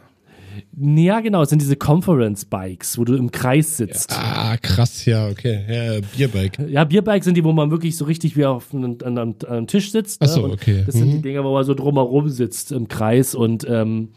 Ja, 0.79 1.21
genau, 1.21 1.43
es 1.43 1.51
sind 1.51 1.61
diese 1.63 1.77
Conference-Bikes, 1.77 2.99
wo 2.99 3.05
du 3.05 3.15
im 3.15 3.31
Kreis 3.31 3.77
sitzt. 3.77 4.13
Ah, 4.13 4.57
krass, 4.61 5.05
ja, 5.05 5.29
okay. 5.29 5.61
Ja, 5.69 6.01
Bierbike. 6.17 6.59
Ja, 6.69 6.85
Bierbikes 6.85 7.25
sind 7.25 7.37
die, 7.37 7.45
wo 7.45 7.53
man 7.53 7.71
wirklich 7.71 7.97
so 7.97 8.05
richtig 8.05 8.37
wie 8.37 8.45
auf 8.45 8.73
einem, 8.75 8.97
an, 9.05 9.19
einem, 9.19 9.35
an 9.47 9.49
einem 9.49 9.67
Tisch 9.67 9.93
sitzt. 9.93 10.21
Ach 10.23 10.29
so, 10.29 10.45
Und 10.45 10.53
okay. 10.53 10.83
Das 10.87 10.95
sind 10.95 11.09
Mhm. 11.09 11.13
die 11.13 11.23
Dinger, 11.23 11.45
wo 11.45 11.53
man 11.53 11.65
so 11.65 11.75
drumherum 11.75 12.29
sitzt 12.29 12.73
im 12.73 12.89
Kreis 12.89 13.35
und 13.35 13.67
ähm, 13.69 14.11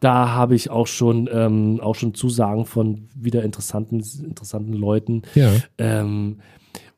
da 0.00 0.28
habe 0.30 0.54
ich 0.54 0.70
auch 0.70 0.86
schon 0.86 1.28
ähm, 1.32 1.80
auch 1.82 1.96
schon 1.96 2.14
Zusagen 2.14 2.66
von 2.66 3.08
wieder 3.16 3.42
interessanten 3.42 4.00
interessanten 4.24 4.72
Leuten. 4.72 5.22
Ja. 5.34 5.50
Ähm, 5.78 6.38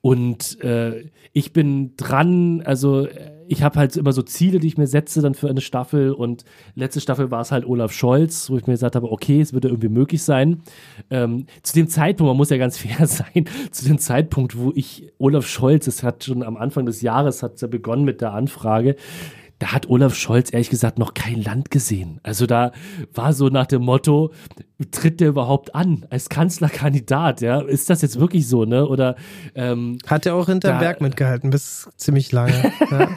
und 0.02 0.61
äh, 0.62 1.05
ich 1.32 1.52
bin 1.52 1.94
dran, 1.97 2.62
also 2.65 3.07
äh, 3.07 3.31
ich 3.51 3.64
habe 3.64 3.81
halt 3.81 3.97
immer 3.97 4.12
so 4.12 4.22
Ziele, 4.22 4.60
die 4.60 4.68
ich 4.68 4.78
mir 4.78 4.86
setze 4.86 5.20
dann 5.22 5.35
für 5.35 5.51
eine 5.51 5.60
Staffel 5.60 6.12
und 6.12 6.44
letzte 6.77 7.01
Staffel 7.01 7.32
war 7.32 7.40
es 7.40 7.51
halt 7.51 7.66
Olaf 7.66 7.93
Scholz, 7.93 8.48
wo 8.48 8.56
ich 8.56 8.68
mir 8.68 8.74
gesagt 8.74 8.94
habe, 8.94 9.10
okay, 9.10 9.40
es 9.40 9.52
würde 9.52 9.66
irgendwie 9.66 9.89
möglich 9.89 10.22
sein. 10.22 10.62
Ähm, 11.10 11.47
zu 11.62 11.74
dem 11.74 11.89
Zeitpunkt, 11.89 12.28
man 12.28 12.36
muss 12.36 12.51
ja 12.51 12.59
ganz 12.59 12.78
fair 12.78 13.09
sein, 13.09 13.47
zu 13.72 13.86
dem 13.86 13.98
Zeitpunkt, 13.98 14.56
wo 14.56 14.70
ich 14.77 15.12
Olaf 15.18 15.48
Scholz, 15.48 15.89
es 15.89 16.05
hat 16.05 16.22
schon 16.22 16.44
am 16.44 16.56
Anfang 16.56 16.86
des 16.86 17.02
Jahres 17.02 17.43
hat 17.43 17.60
ja 17.60 17.66
begonnen 17.66 18.05
mit 18.05 18.20
der 18.20 18.35
Anfrage, 18.35 18.94
da 19.59 19.72
hat 19.72 19.90
Olaf 19.90 20.14
Scholz 20.14 20.52
ehrlich 20.52 20.70
gesagt 20.70 21.01
noch 21.01 21.12
kein 21.12 21.43
Land 21.43 21.72
gesehen. 21.72 22.20
Also 22.22 22.47
da 22.47 22.70
war 23.12 23.32
so 23.32 23.48
nach 23.48 23.66
dem 23.66 23.82
Motto, 23.82 24.31
tritt 24.90 25.20
der 25.20 25.28
überhaupt 25.28 25.74
an 25.74 26.07
als 26.11 26.28
Kanzlerkandidat? 26.28 27.40
Ja, 27.40 27.61
ist 27.61 27.90
das 27.90 28.02
jetzt 28.02 28.19
wirklich 28.19 28.48
so, 28.48 28.65
ne? 28.65 28.86
Oder 28.86 29.16
ähm, 29.55 29.98
Hat 30.07 30.27
er 30.27 30.35
auch 30.35 30.47
hinterm 30.47 30.74
Da- 30.74 30.81
Berg 30.81 31.01
mitgehalten, 31.01 31.51
bis 31.51 31.89
ziemlich 31.97 32.32
lange. 32.32 32.52
ja. 32.90 33.09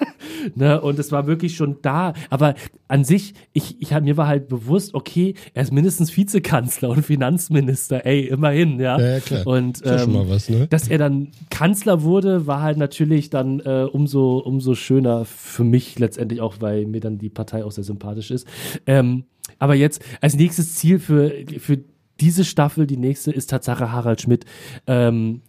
Ne, 0.55 0.81
und 0.81 0.99
es 0.99 1.11
war 1.11 1.25
wirklich 1.27 1.55
schon 1.55 1.77
da. 1.81 2.13
Aber 2.29 2.55
an 2.87 3.03
sich, 3.03 3.33
ich, 3.53 3.81
ich 3.81 3.93
hab, 3.93 4.03
mir 4.03 4.17
war 4.17 4.27
halt 4.27 4.49
bewusst, 4.49 4.93
okay, 4.93 5.35
er 5.53 5.63
ist 5.63 5.71
mindestens 5.71 6.15
Vizekanzler 6.15 6.89
und 6.89 7.03
Finanzminister, 7.03 8.05
ey, 8.05 8.27
immerhin, 8.27 8.79
ja. 8.79 8.99
Ja, 8.99 9.07
ja, 9.13 9.19
klar. 9.19 9.47
Und 9.47 9.85
ja 9.85 9.99
schon 9.99 10.09
ähm, 10.09 10.15
mal 10.15 10.29
was, 10.29 10.49
ne? 10.49 10.67
dass 10.67 10.87
er 10.89 10.97
dann 10.97 11.29
Kanzler 11.49 12.03
wurde, 12.03 12.45
war 12.47 12.61
halt 12.61 12.77
natürlich 12.77 13.29
dann 13.29 13.59
äh, 13.61 13.87
umso, 13.91 14.37
umso 14.39 14.75
schöner 14.75 15.25
für 15.25 15.63
mich 15.63 15.97
letztendlich 15.99 16.41
auch, 16.41 16.55
weil 16.59 16.85
mir 16.85 16.99
dann 16.99 17.17
die 17.17 17.29
Partei 17.29 17.63
auch 17.63 17.71
sehr 17.71 17.83
sympathisch 17.83 18.31
ist. 18.31 18.47
Ähm, 18.85 19.23
aber 19.59 19.75
jetzt 19.75 20.03
als 20.21 20.35
nächstes 20.35 20.75
Ziel 20.75 20.99
für, 20.99 21.31
für 21.59 21.79
diese 22.19 22.45
Staffel, 22.45 22.87
die 22.87 22.97
nächste 22.97 23.31
ist 23.31 23.49
Tatsache 23.49 23.91
Harald 23.91 24.21
Schmidt. 24.21 24.45
Ähm, 24.87 25.41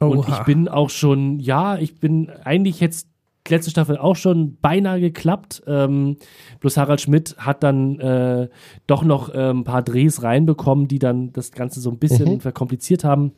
und 0.00 0.18
Oha. 0.18 0.38
ich 0.38 0.44
bin 0.44 0.68
auch 0.68 0.90
schon, 0.90 1.38
ja, 1.38 1.78
ich 1.78 2.00
bin 2.00 2.28
eigentlich 2.44 2.80
jetzt 2.80 3.08
letzte 3.48 3.70
Staffel 3.70 3.96
auch 3.98 4.16
schon 4.16 4.56
beinahe 4.60 5.00
geklappt. 5.00 5.62
Ähm, 5.66 6.16
bloß 6.60 6.76
Harald 6.76 7.00
Schmidt 7.00 7.36
hat 7.38 7.62
dann 7.62 7.98
äh, 7.98 8.48
doch 8.86 9.02
noch 9.04 9.34
äh, 9.34 9.50
ein 9.50 9.64
paar 9.64 9.82
Drehs 9.82 10.22
reinbekommen, 10.22 10.88
die 10.88 10.98
dann 10.98 11.32
das 11.32 11.52
Ganze 11.52 11.80
so 11.80 11.90
ein 11.90 11.98
bisschen 11.98 12.34
Mhm. 12.34 12.40
verkompliziert 12.40 13.04
haben. 13.04 13.32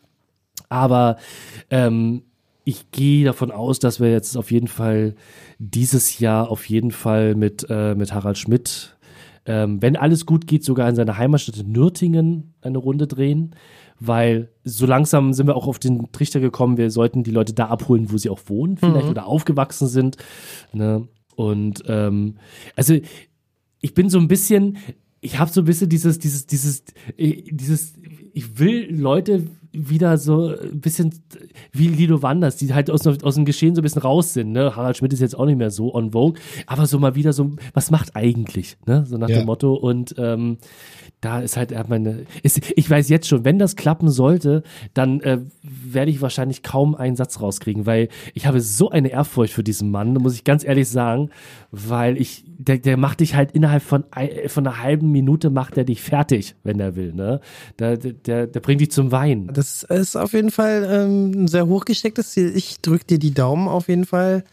Aber 0.68 1.16
ähm, 1.70 2.22
ich 2.64 2.90
gehe 2.90 3.24
davon 3.24 3.50
aus, 3.50 3.78
dass 3.78 4.00
wir 4.00 4.10
jetzt 4.10 4.36
auf 4.36 4.50
jeden 4.50 4.68
Fall 4.68 5.14
dieses 5.58 6.18
Jahr 6.18 6.50
auf 6.50 6.68
jeden 6.68 6.90
Fall 6.90 7.34
mit, 7.34 7.66
äh, 7.68 7.94
mit 7.94 8.12
Harald 8.14 8.38
Schmidt, 8.38 8.93
ähm, 9.46 9.82
wenn 9.82 9.96
alles 9.96 10.26
gut 10.26 10.46
geht, 10.46 10.64
sogar 10.64 10.88
in 10.88 10.96
seiner 10.96 11.18
Heimatstadt 11.18 11.58
in 11.58 11.72
Nürtingen 11.72 12.54
eine 12.60 12.78
Runde 12.78 13.06
drehen. 13.06 13.54
Weil 14.00 14.50
so 14.64 14.86
langsam 14.86 15.32
sind 15.32 15.46
wir 15.46 15.54
auch 15.54 15.68
auf 15.68 15.78
den 15.78 16.10
Trichter 16.10 16.40
gekommen, 16.40 16.76
wir 16.76 16.90
sollten 16.90 17.22
die 17.22 17.30
Leute 17.30 17.52
da 17.52 17.66
abholen, 17.66 18.10
wo 18.10 18.18
sie 18.18 18.28
auch 18.28 18.40
wohnen, 18.46 18.76
vielleicht 18.76 19.06
oder 19.06 19.26
aufgewachsen 19.26 19.86
sind. 19.86 20.16
Ne? 20.72 21.06
Und 21.36 21.84
ähm, 21.86 22.36
also 22.74 22.98
ich 23.80 23.94
bin 23.94 24.10
so 24.10 24.18
ein 24.18 24.28
bisschen, 24.28 24.78
ich 25.20 25.38
habe 25.38 25.50
so 25.50 25.60
ein 25.60 25.64
bisschen 25.64 25.88
dieses, 25.88 26.18
dieses, 26.18 26.46
dieses, 26.46 26.84
äh, 27.16 27.42
dieses, 27.50 27.94
ich 28.32 28.58
will 28.58 28.88
Leute 28.90 29.44
wieder 29.74 30.16
so 30.18 30.48
ein 30.56 30.80
bisschen 30.80 31.12
wie 31.72 31.88
Lido 31.88 32.22
Wanders, 32.22 32.56
die 32.56 32.72
halt 32.72 32.90
aus, 32.90 33.06
aus 33.06 33.34
dem 33.34 33.44
Geschehen 33.44 33.74
so 33.74 33.80
ein 33.80 33.82
bisschen 33.82 34.02
raus 34.02 34.32
sind. 34.32 34.52
Ne? 34.52 34.74
Harald 34.76 34.96
Schmidt 34.96 35.12
ist 35.12 35.20
jetzt 35.20 35.36
auch 35.38 35.46
nicht 35.46 35.58
mehr 35.58 35.70
so 35.70 35.94
on 35.94 36.12
vogue, 36.12 36.40
aber 36.66 36.86
so 36.86 36.98
mal 36.98 37.14
wieder 37.14 37.32
so, 37.32 37.50
was 37.72 37.90
macht 37.90 38.14
eigentlich? 38.16 38.76
Ne? 38.86 39.04
So 39.06 39.18
nach 39.18 39.28
Ja. 39.28 39.38
dem 39.38 39.46
Motto. 39.46 39.74
Und 39.74 40.14
ähm, 40.18 40.58
da 41.20 41.40
ist 41.40 41.56
halt 41.56 41.72
meine, 41.88 42.24
ist, 42.42 42.60
ich 42.76 42.88
weiß 42.88 43.08
jetzt 43.08 43.26
schon, 43.28 43.44
wenn 43.44 43.58
das 43.58 43.76
klappen 43.76 44.10
sollte, 44.10 44.62
dann 44.92 45.20
äh, 45.20 45.40
werde 45.62 46.10
ich 46.10 46.20
wahrscheinlich 46.20 46.62
kaum 46.62 46.94
einen 46.94 47.16
Satz 47.16 47.40
rauskriegen, 47.40 47.86
weil 47.86 48.08
ich 48.34 48.46
habe 48.46 48.60
so 48.60 48.90
eine 48.90 49.08
Ehrfurcht 49.08 49.52
für 49.54 49.64
diesen 49.64 49.90
Mann, 49.90 50.12
muss 50.14 50.34
ich 50.34 50.44
ganz 50.44 50.64
ehrlich 50.64 50.88
sagen, 50.88 51.30
weil 51.70 52.18
ich, 52.20 52.44
der, 52.46 52.78
der 52.78 52.96
macht 52.96 53.20
dich 53.20 53.34
halt 53.34 53.52
innerhalb 53.52 53.82
von, 53.82 54.04
von 54.48 54.66
einer 54.66 54.82
halben 54.82 55.10
Minute 55.10 55.50
macht 55.50 55.76
er 55.78 55.84
dich 55.84 56.02
fertig, 56.02 56.54
wenn 56.62 56.78
er 56.78 56.94
will, 56.94 57.12
ne? 57.14 57.40
Der, 57.78 57.96
der, 57.96 58.46
der 58.46 58.60
bringt 58.60 58.80
dich 58.82 58.90
zum 58.90 59.10
Weinen. 59.10 59.48
Das 59.52 59.63
ist 59.84 60.16
auf 60.16 60.32
jeden 60.32 60.50
Fall 60.50 60.86
ähm, 60.90 61.44
ein 61.44 61.48
sehr 61.48 61.66
hochgestecktes 61.66 62.30
Ziel. 62.32 62.52
Ich 62.56 62.80
drücke 62.80 63.04
dir 63.04 63.18
die 63.18 63.34
Daumen 63.34 63.68
auf 63.68 63.88
jeden 63.88 64.04
Fall. 64.06 64.44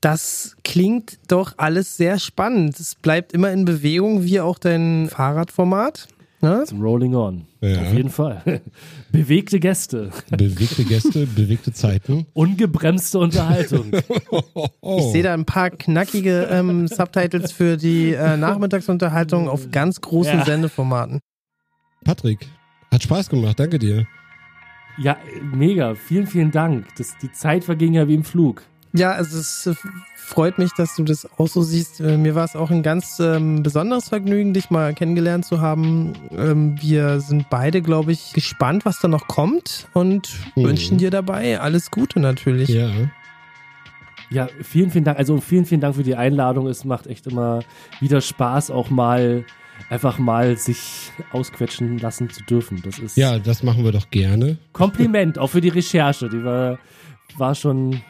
Das 0.00 0.56
klingt 0.64 1.18
doch 1.28 1.54
alles 1.56 1.96
sehr 1.96 2.18
spannend. 2.18 2.78
Es 2.78 2.94
bleibt 2.94 3.32
immer 3.32 3.50
in 3.52 3.64
Bewegung, 3.64 4.22
wie 4.24 4.40
auch 4.40 4.58
dein 4.58 5.08
Fahrradformat. 5.08 6.08
ne? 6.42 6.64
Rolling 6.78 7.14
On. 7.14 7.46
Ja. 7.62 7.80
Auf 7.80 7.94
jeden 7.94 8.10
Fall. 8.10 8.60
Bewegte 9.12 9.58
Gäste. 9.58 10.10
Bewegte 10.28 10.84
Gäste, 10.84 11.26
bewegte 11.34 11.72
Zeiten. 11.72 12.26
Ungebremste 12.34 13.18
Unterhaltung. 13.18 13.92
Oh. 14.30 14.42
Ich 14.98 15.12
sehe 15.12 15.22
da 15.22 15.32
ein 15.32 15.46
paar 15.46 15.70
knackige 15.70 16.48
ähm, 16.50 16.86
Subtitles 16.88 17.52
für 17.52 17.78
die 17.78 18.12
äh, 18.12 18.36
Nachmittagsunterhaltung 18.36 19.48
auf 19.48 19.70
ganz 19.70 20.02
großen 20.02 20.40
Ja. 20.40 20.44
Sendeformaten. 20.44 21.20
Patrick, 22.04 22.46
hat 22.94 23.02
Spaß 23.02 23.28
gemacht, 23.28 23.58
danke 23.60 23.78
dir. 23.78 24.06
Ja, 24.96 25.16
mega. 25.52 25.94
Vielen, 25.96 26.26
vielen 26.26 26.50
Dank. 26.52 26.86
Das, 26.96 27.16
die 27.18 27.32
Zeit 27.32 27.64
verging 27.64 27.94
ja 27.94 28.06
wie 28.08 28.14
im 28.14 28.24
Flug. 28.24 28.62
Ja, 28.96 29.10
also 29.10 29.38
es 29.38 29.66
äh, 29.66 29.74
freut 30.16 30.56
mich, 30.58 30.70
dass 30.76 30.94
du 30.94 31.02
das 31.02 31.28
auch 31.36 31.48
so 31.48 31.62
siehst. 31.62 32.00
Äh, 32.00 32.16
Mir 32.16 32.36
war 32.36 32.44
es 32.44 32.54
auch 32.54 32.70
ein 32.70 32.84
ganz 32.84 33.18
ähm, 33.18 33.64
besonderes 33.64 34.08
Vergnügen, 34.08 34.54
dich 34.54 34.70
mal 34.70 34.94
kennengelernt 34.94 35.44
zu 35.44 35.60
haben. 35.60 36.12
Ähm, 36.30 36.76
wir 36.80 37.18
sind 37.18 37.50
beide, 37.50 37.82
glaube 37.82 38.12
ich, 38.12 38.32
gespannt, 38.34 38.84
was 38.84 39.00
da 39.00 39.08
noch 39.08 39.26
kommt 39.26 39.88
und 39.94 40.30
Mhm. 40.54 40.62
wünschen 40.64 40.98
dir 40.98 41.10
dabei 41.10 41.58
alles 41.60 41.90
Gute 41.90 42.20
natürlich. 42.20 42.68
Ja. 42.68 42.88
Ja, 44.30 44.48
vielen, 44.62 44.90
vielen 44.92 45.04
Dank. 45.04 45.18
Also 45.18 45.40
vielen, 45.40 45.64
vielen 45.66 45.80
Dank 45.80 45.96
für 45.96 46.02
die 46.04 46.14
Einladung. 46.16 46.68
Es 46.68 46.84
macht 46.84 47.08
echt 47.08 47.26
immer 47.26 47.60
wieder 48.00 48.20
Spaß, 48.20 48.70
auch 48.70 48.90
mal 48.90 49.44
einfach 49.90 50.18
mal 50.18 50.56
sich 50.56 51.10
ausquetschen 51.32 51.98
lassen 51.98 52.30
zu 52.30 52.42
dürfen. 52.44 52.82
Das 52.84 52.98
ist 52.98 53.16
Ja, 53.16 53.38
das 53.38 53.62
machen 53.62 53.84
wir 53.84 53.92
doch 53.92 54.10
gerne. 54.10 54.58
Kompliment, 54.72 55.38
auch 55.38 55.48
für 55.48 55.60
die 55.60 55.68
Recherche. 55.68 56.28
Die 56.28 56.44
war, 56.44 56.78
war 57.36 57.54
schon, 57.54 58.00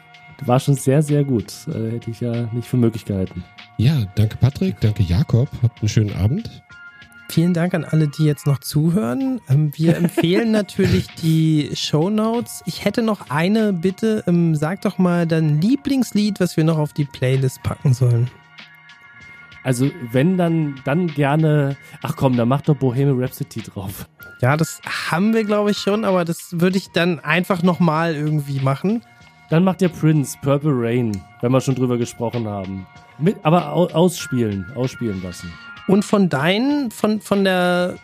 war 0.45 0.59
schon 0.59 0.75
sehr, 0.75 1.01
sehr 1.01 1.23
gut. 1.23 1.53
Äh, 1.67 1.91
hätte 1.91 2.11
ich 2.11 2.21
ja 2.21 2.49
nicht 2.53 2.67
für 2.67 2.77
möglich 2.77 3.05
gehalten. 3.05 3.43
Ja, 3.77 4.05
danke 4.15 4.37
Patrick, 4.37 4.79
danke 4.79 5.03
Jakob. 5.03 5.49
Habt 5.61 5.79
einen 5.81 5.89
schönen 5.89 6.15
Abend. 6.15 6.49
Vielen 7.27 7.55
Dank 7.55 7.73
an 7.73 7.83
alle, 7.83 8.07
die 8.07 8.23
jetzt 8.23 8.45
noch 8.45 8.59
zuhören. 8.59 9.41
Ähm, 9.49 9.71
Wir 9.75 9.97
empfehlen 9.97 10.51
natürlich 10.51 11.07
die 11.21 11.71
Show 11.73 12.09
Notes. 12.09 12.61
Ich 12.67 12.85
hätte 12.85 13.01
noch 13.01 13.29
eine 13.29 13.73
Bitte. 13.73 14.23
Ähm, 14.27 14.55
Sag 14.55 14.81
doch 14.81 14.97
mal 14.99 15.25
dein 15.25 15.59
Lieblingslied, 15.59 16.39
was 16.39 16.55
wir 16.55 16.63
noch 16.63 16.77
auf 16.77 16.93
die 16.93 17.05
Playlist 17.05 17.63
packen 17.63 17.93
sollen. 17.93 18.29
Also 19.65 19.89
wenn 20.11 20.37
dann, 20.37 20.79
dann 20.85 21.07
gerne. 21.07 21.75
Ach 22.03 22.15
komm, 22.15 22.37
dann 22.37 22.47
mach 22.47 22.61
doch 22.61 22.75
Bohemian 22.75 23.19
Rhapsody 23.19 23.61
drauf. 23.61 24.07
Ja, 24.39 24.55
das 24.55 24.79
haben 25.11 25.33
wir, 25.33 25.43
glaube 25.43 25.71
ich, 25.71 25.77
schon, 25.77 26.05
aber 26.05 26.23
das 26.23 26.49
würde 26.51 26.77
ich 26.77 26.91
dann 26.91 27.19
einfach 27.19 27.63
nochmal 27.63 28.15
irgendwie 28.15 28.59
machen. 28.59 29.03
Dann 29.49 29.63
macht 29.63 29.81
der 29.81 29.89
Prince 29.89 30.37
Purple 30.41 30.71
Rain, 30.71 31.19
wenn 31.41 31.51
wir 31.51 31.61
schon 31.61 31.75
drüber 31.75 31.97
gesprochen 31.97 32.47
haben. 32.47 32.85
Mit, 33.17 33.37
aber 33.43 33.73
au, 33.73 33.87
ausspielen, 33.87 34.71
ausspielen 34.75 35.21
lassen. 35.23 35.51
Und 35.87 36.05
von 36.05 36.29
deinen, 36.29 36.91
von, 36.91 37.19
von 37.19 37.43
der 37.43 37.95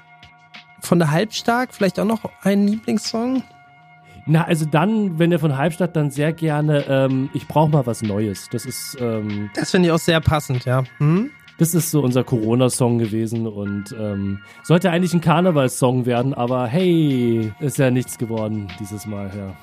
von 0.81 0.97
der 0.97 1.11
Halbstark 1.11 1.73
vielleicht 1.73 1.99
auch 1.99 2.05
noch 2.05 2.21
einen 2.41 2.67
Lieblingssong? 2.67 3.43
Na, 4.25 4.43
also 4.45 4.65
dann, 4.65 5.17
wenn 5.17 5.29
der 5.31 5.39
von 5.39 5.57
Halbstadt, 5.57 5.95
dann 5.95 6.11
sehr 6.11 6.31
gerne, 6.31 6.85
ähm, 6.87 7.29
ich 7.33 7.47
brauche 7.47 7.69
mal 7.69 7.85
was 7.85 8.01
Neues. 8.01 8.49
Das 8.51 8.65
ist, 8.65 8.97
ähm, 8.99 9.49
Das 9.55 9.71
finde 9.71 9.87
ich 9.89 9.91
auch 9.91 9.99
sehr 9.99 10.21
passend, 10.21 10.65
ja. 10.65 10.83
Hm? 10.97 11.31
Das 11.61 11.75
ist 11.75 11.91
so 11.91 12.01
unser 12.01 12.23
Corona-Song 12.23 12.97
gewesen 12.97 13.45
und 13.45 13.95
ähm, 13.99 14.39
sollte 14.63 14.89
eigentlich 14.89 15.13
ein 15.13 15.21
Karnevalssong 15.21 16.07
werden, 16.07 16.33
aber 16.33 16.65
hey, 16.65 17.51
ist 17.59 17.77
ja 17.77 17.91
nichts 17.91 18.17
geworden 18.17 18.67
dieses 18.79 19.05
Mal, 19.05 19.29
ja. 19.37 19.53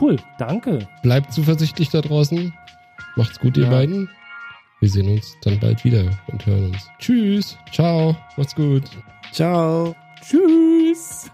Cool, 0.00 0.16
danke. 0.38 0.88
Bleibt 1.04 1.32
zuversichtlich 1.32 1.90
da 1.90 2.00
draußen. 2.00 2.52
Macht's 3.14 3.38
gut, 3.38 3.56
ihr 3.56 3.64
Ja. 3.66 3.70
beiden. 3.70 4.10
Wir 4.80 4.88
sehen 4.90 5.08
uns 5.08 5.36
dann 5.44 5.60
bald 5.60 5.84
wieder 5.84 6.02
und 6.26 6.44
hören 6.44 6.72
uns. 6.72 6.90
Tschüss. 6.98 7.56
Ciao. 7.70 8.16
Macht's 8.36 8.56
gut. 8.56 8.82
Ciao. 9.30 9.94
Tschüss. 10.20 11.30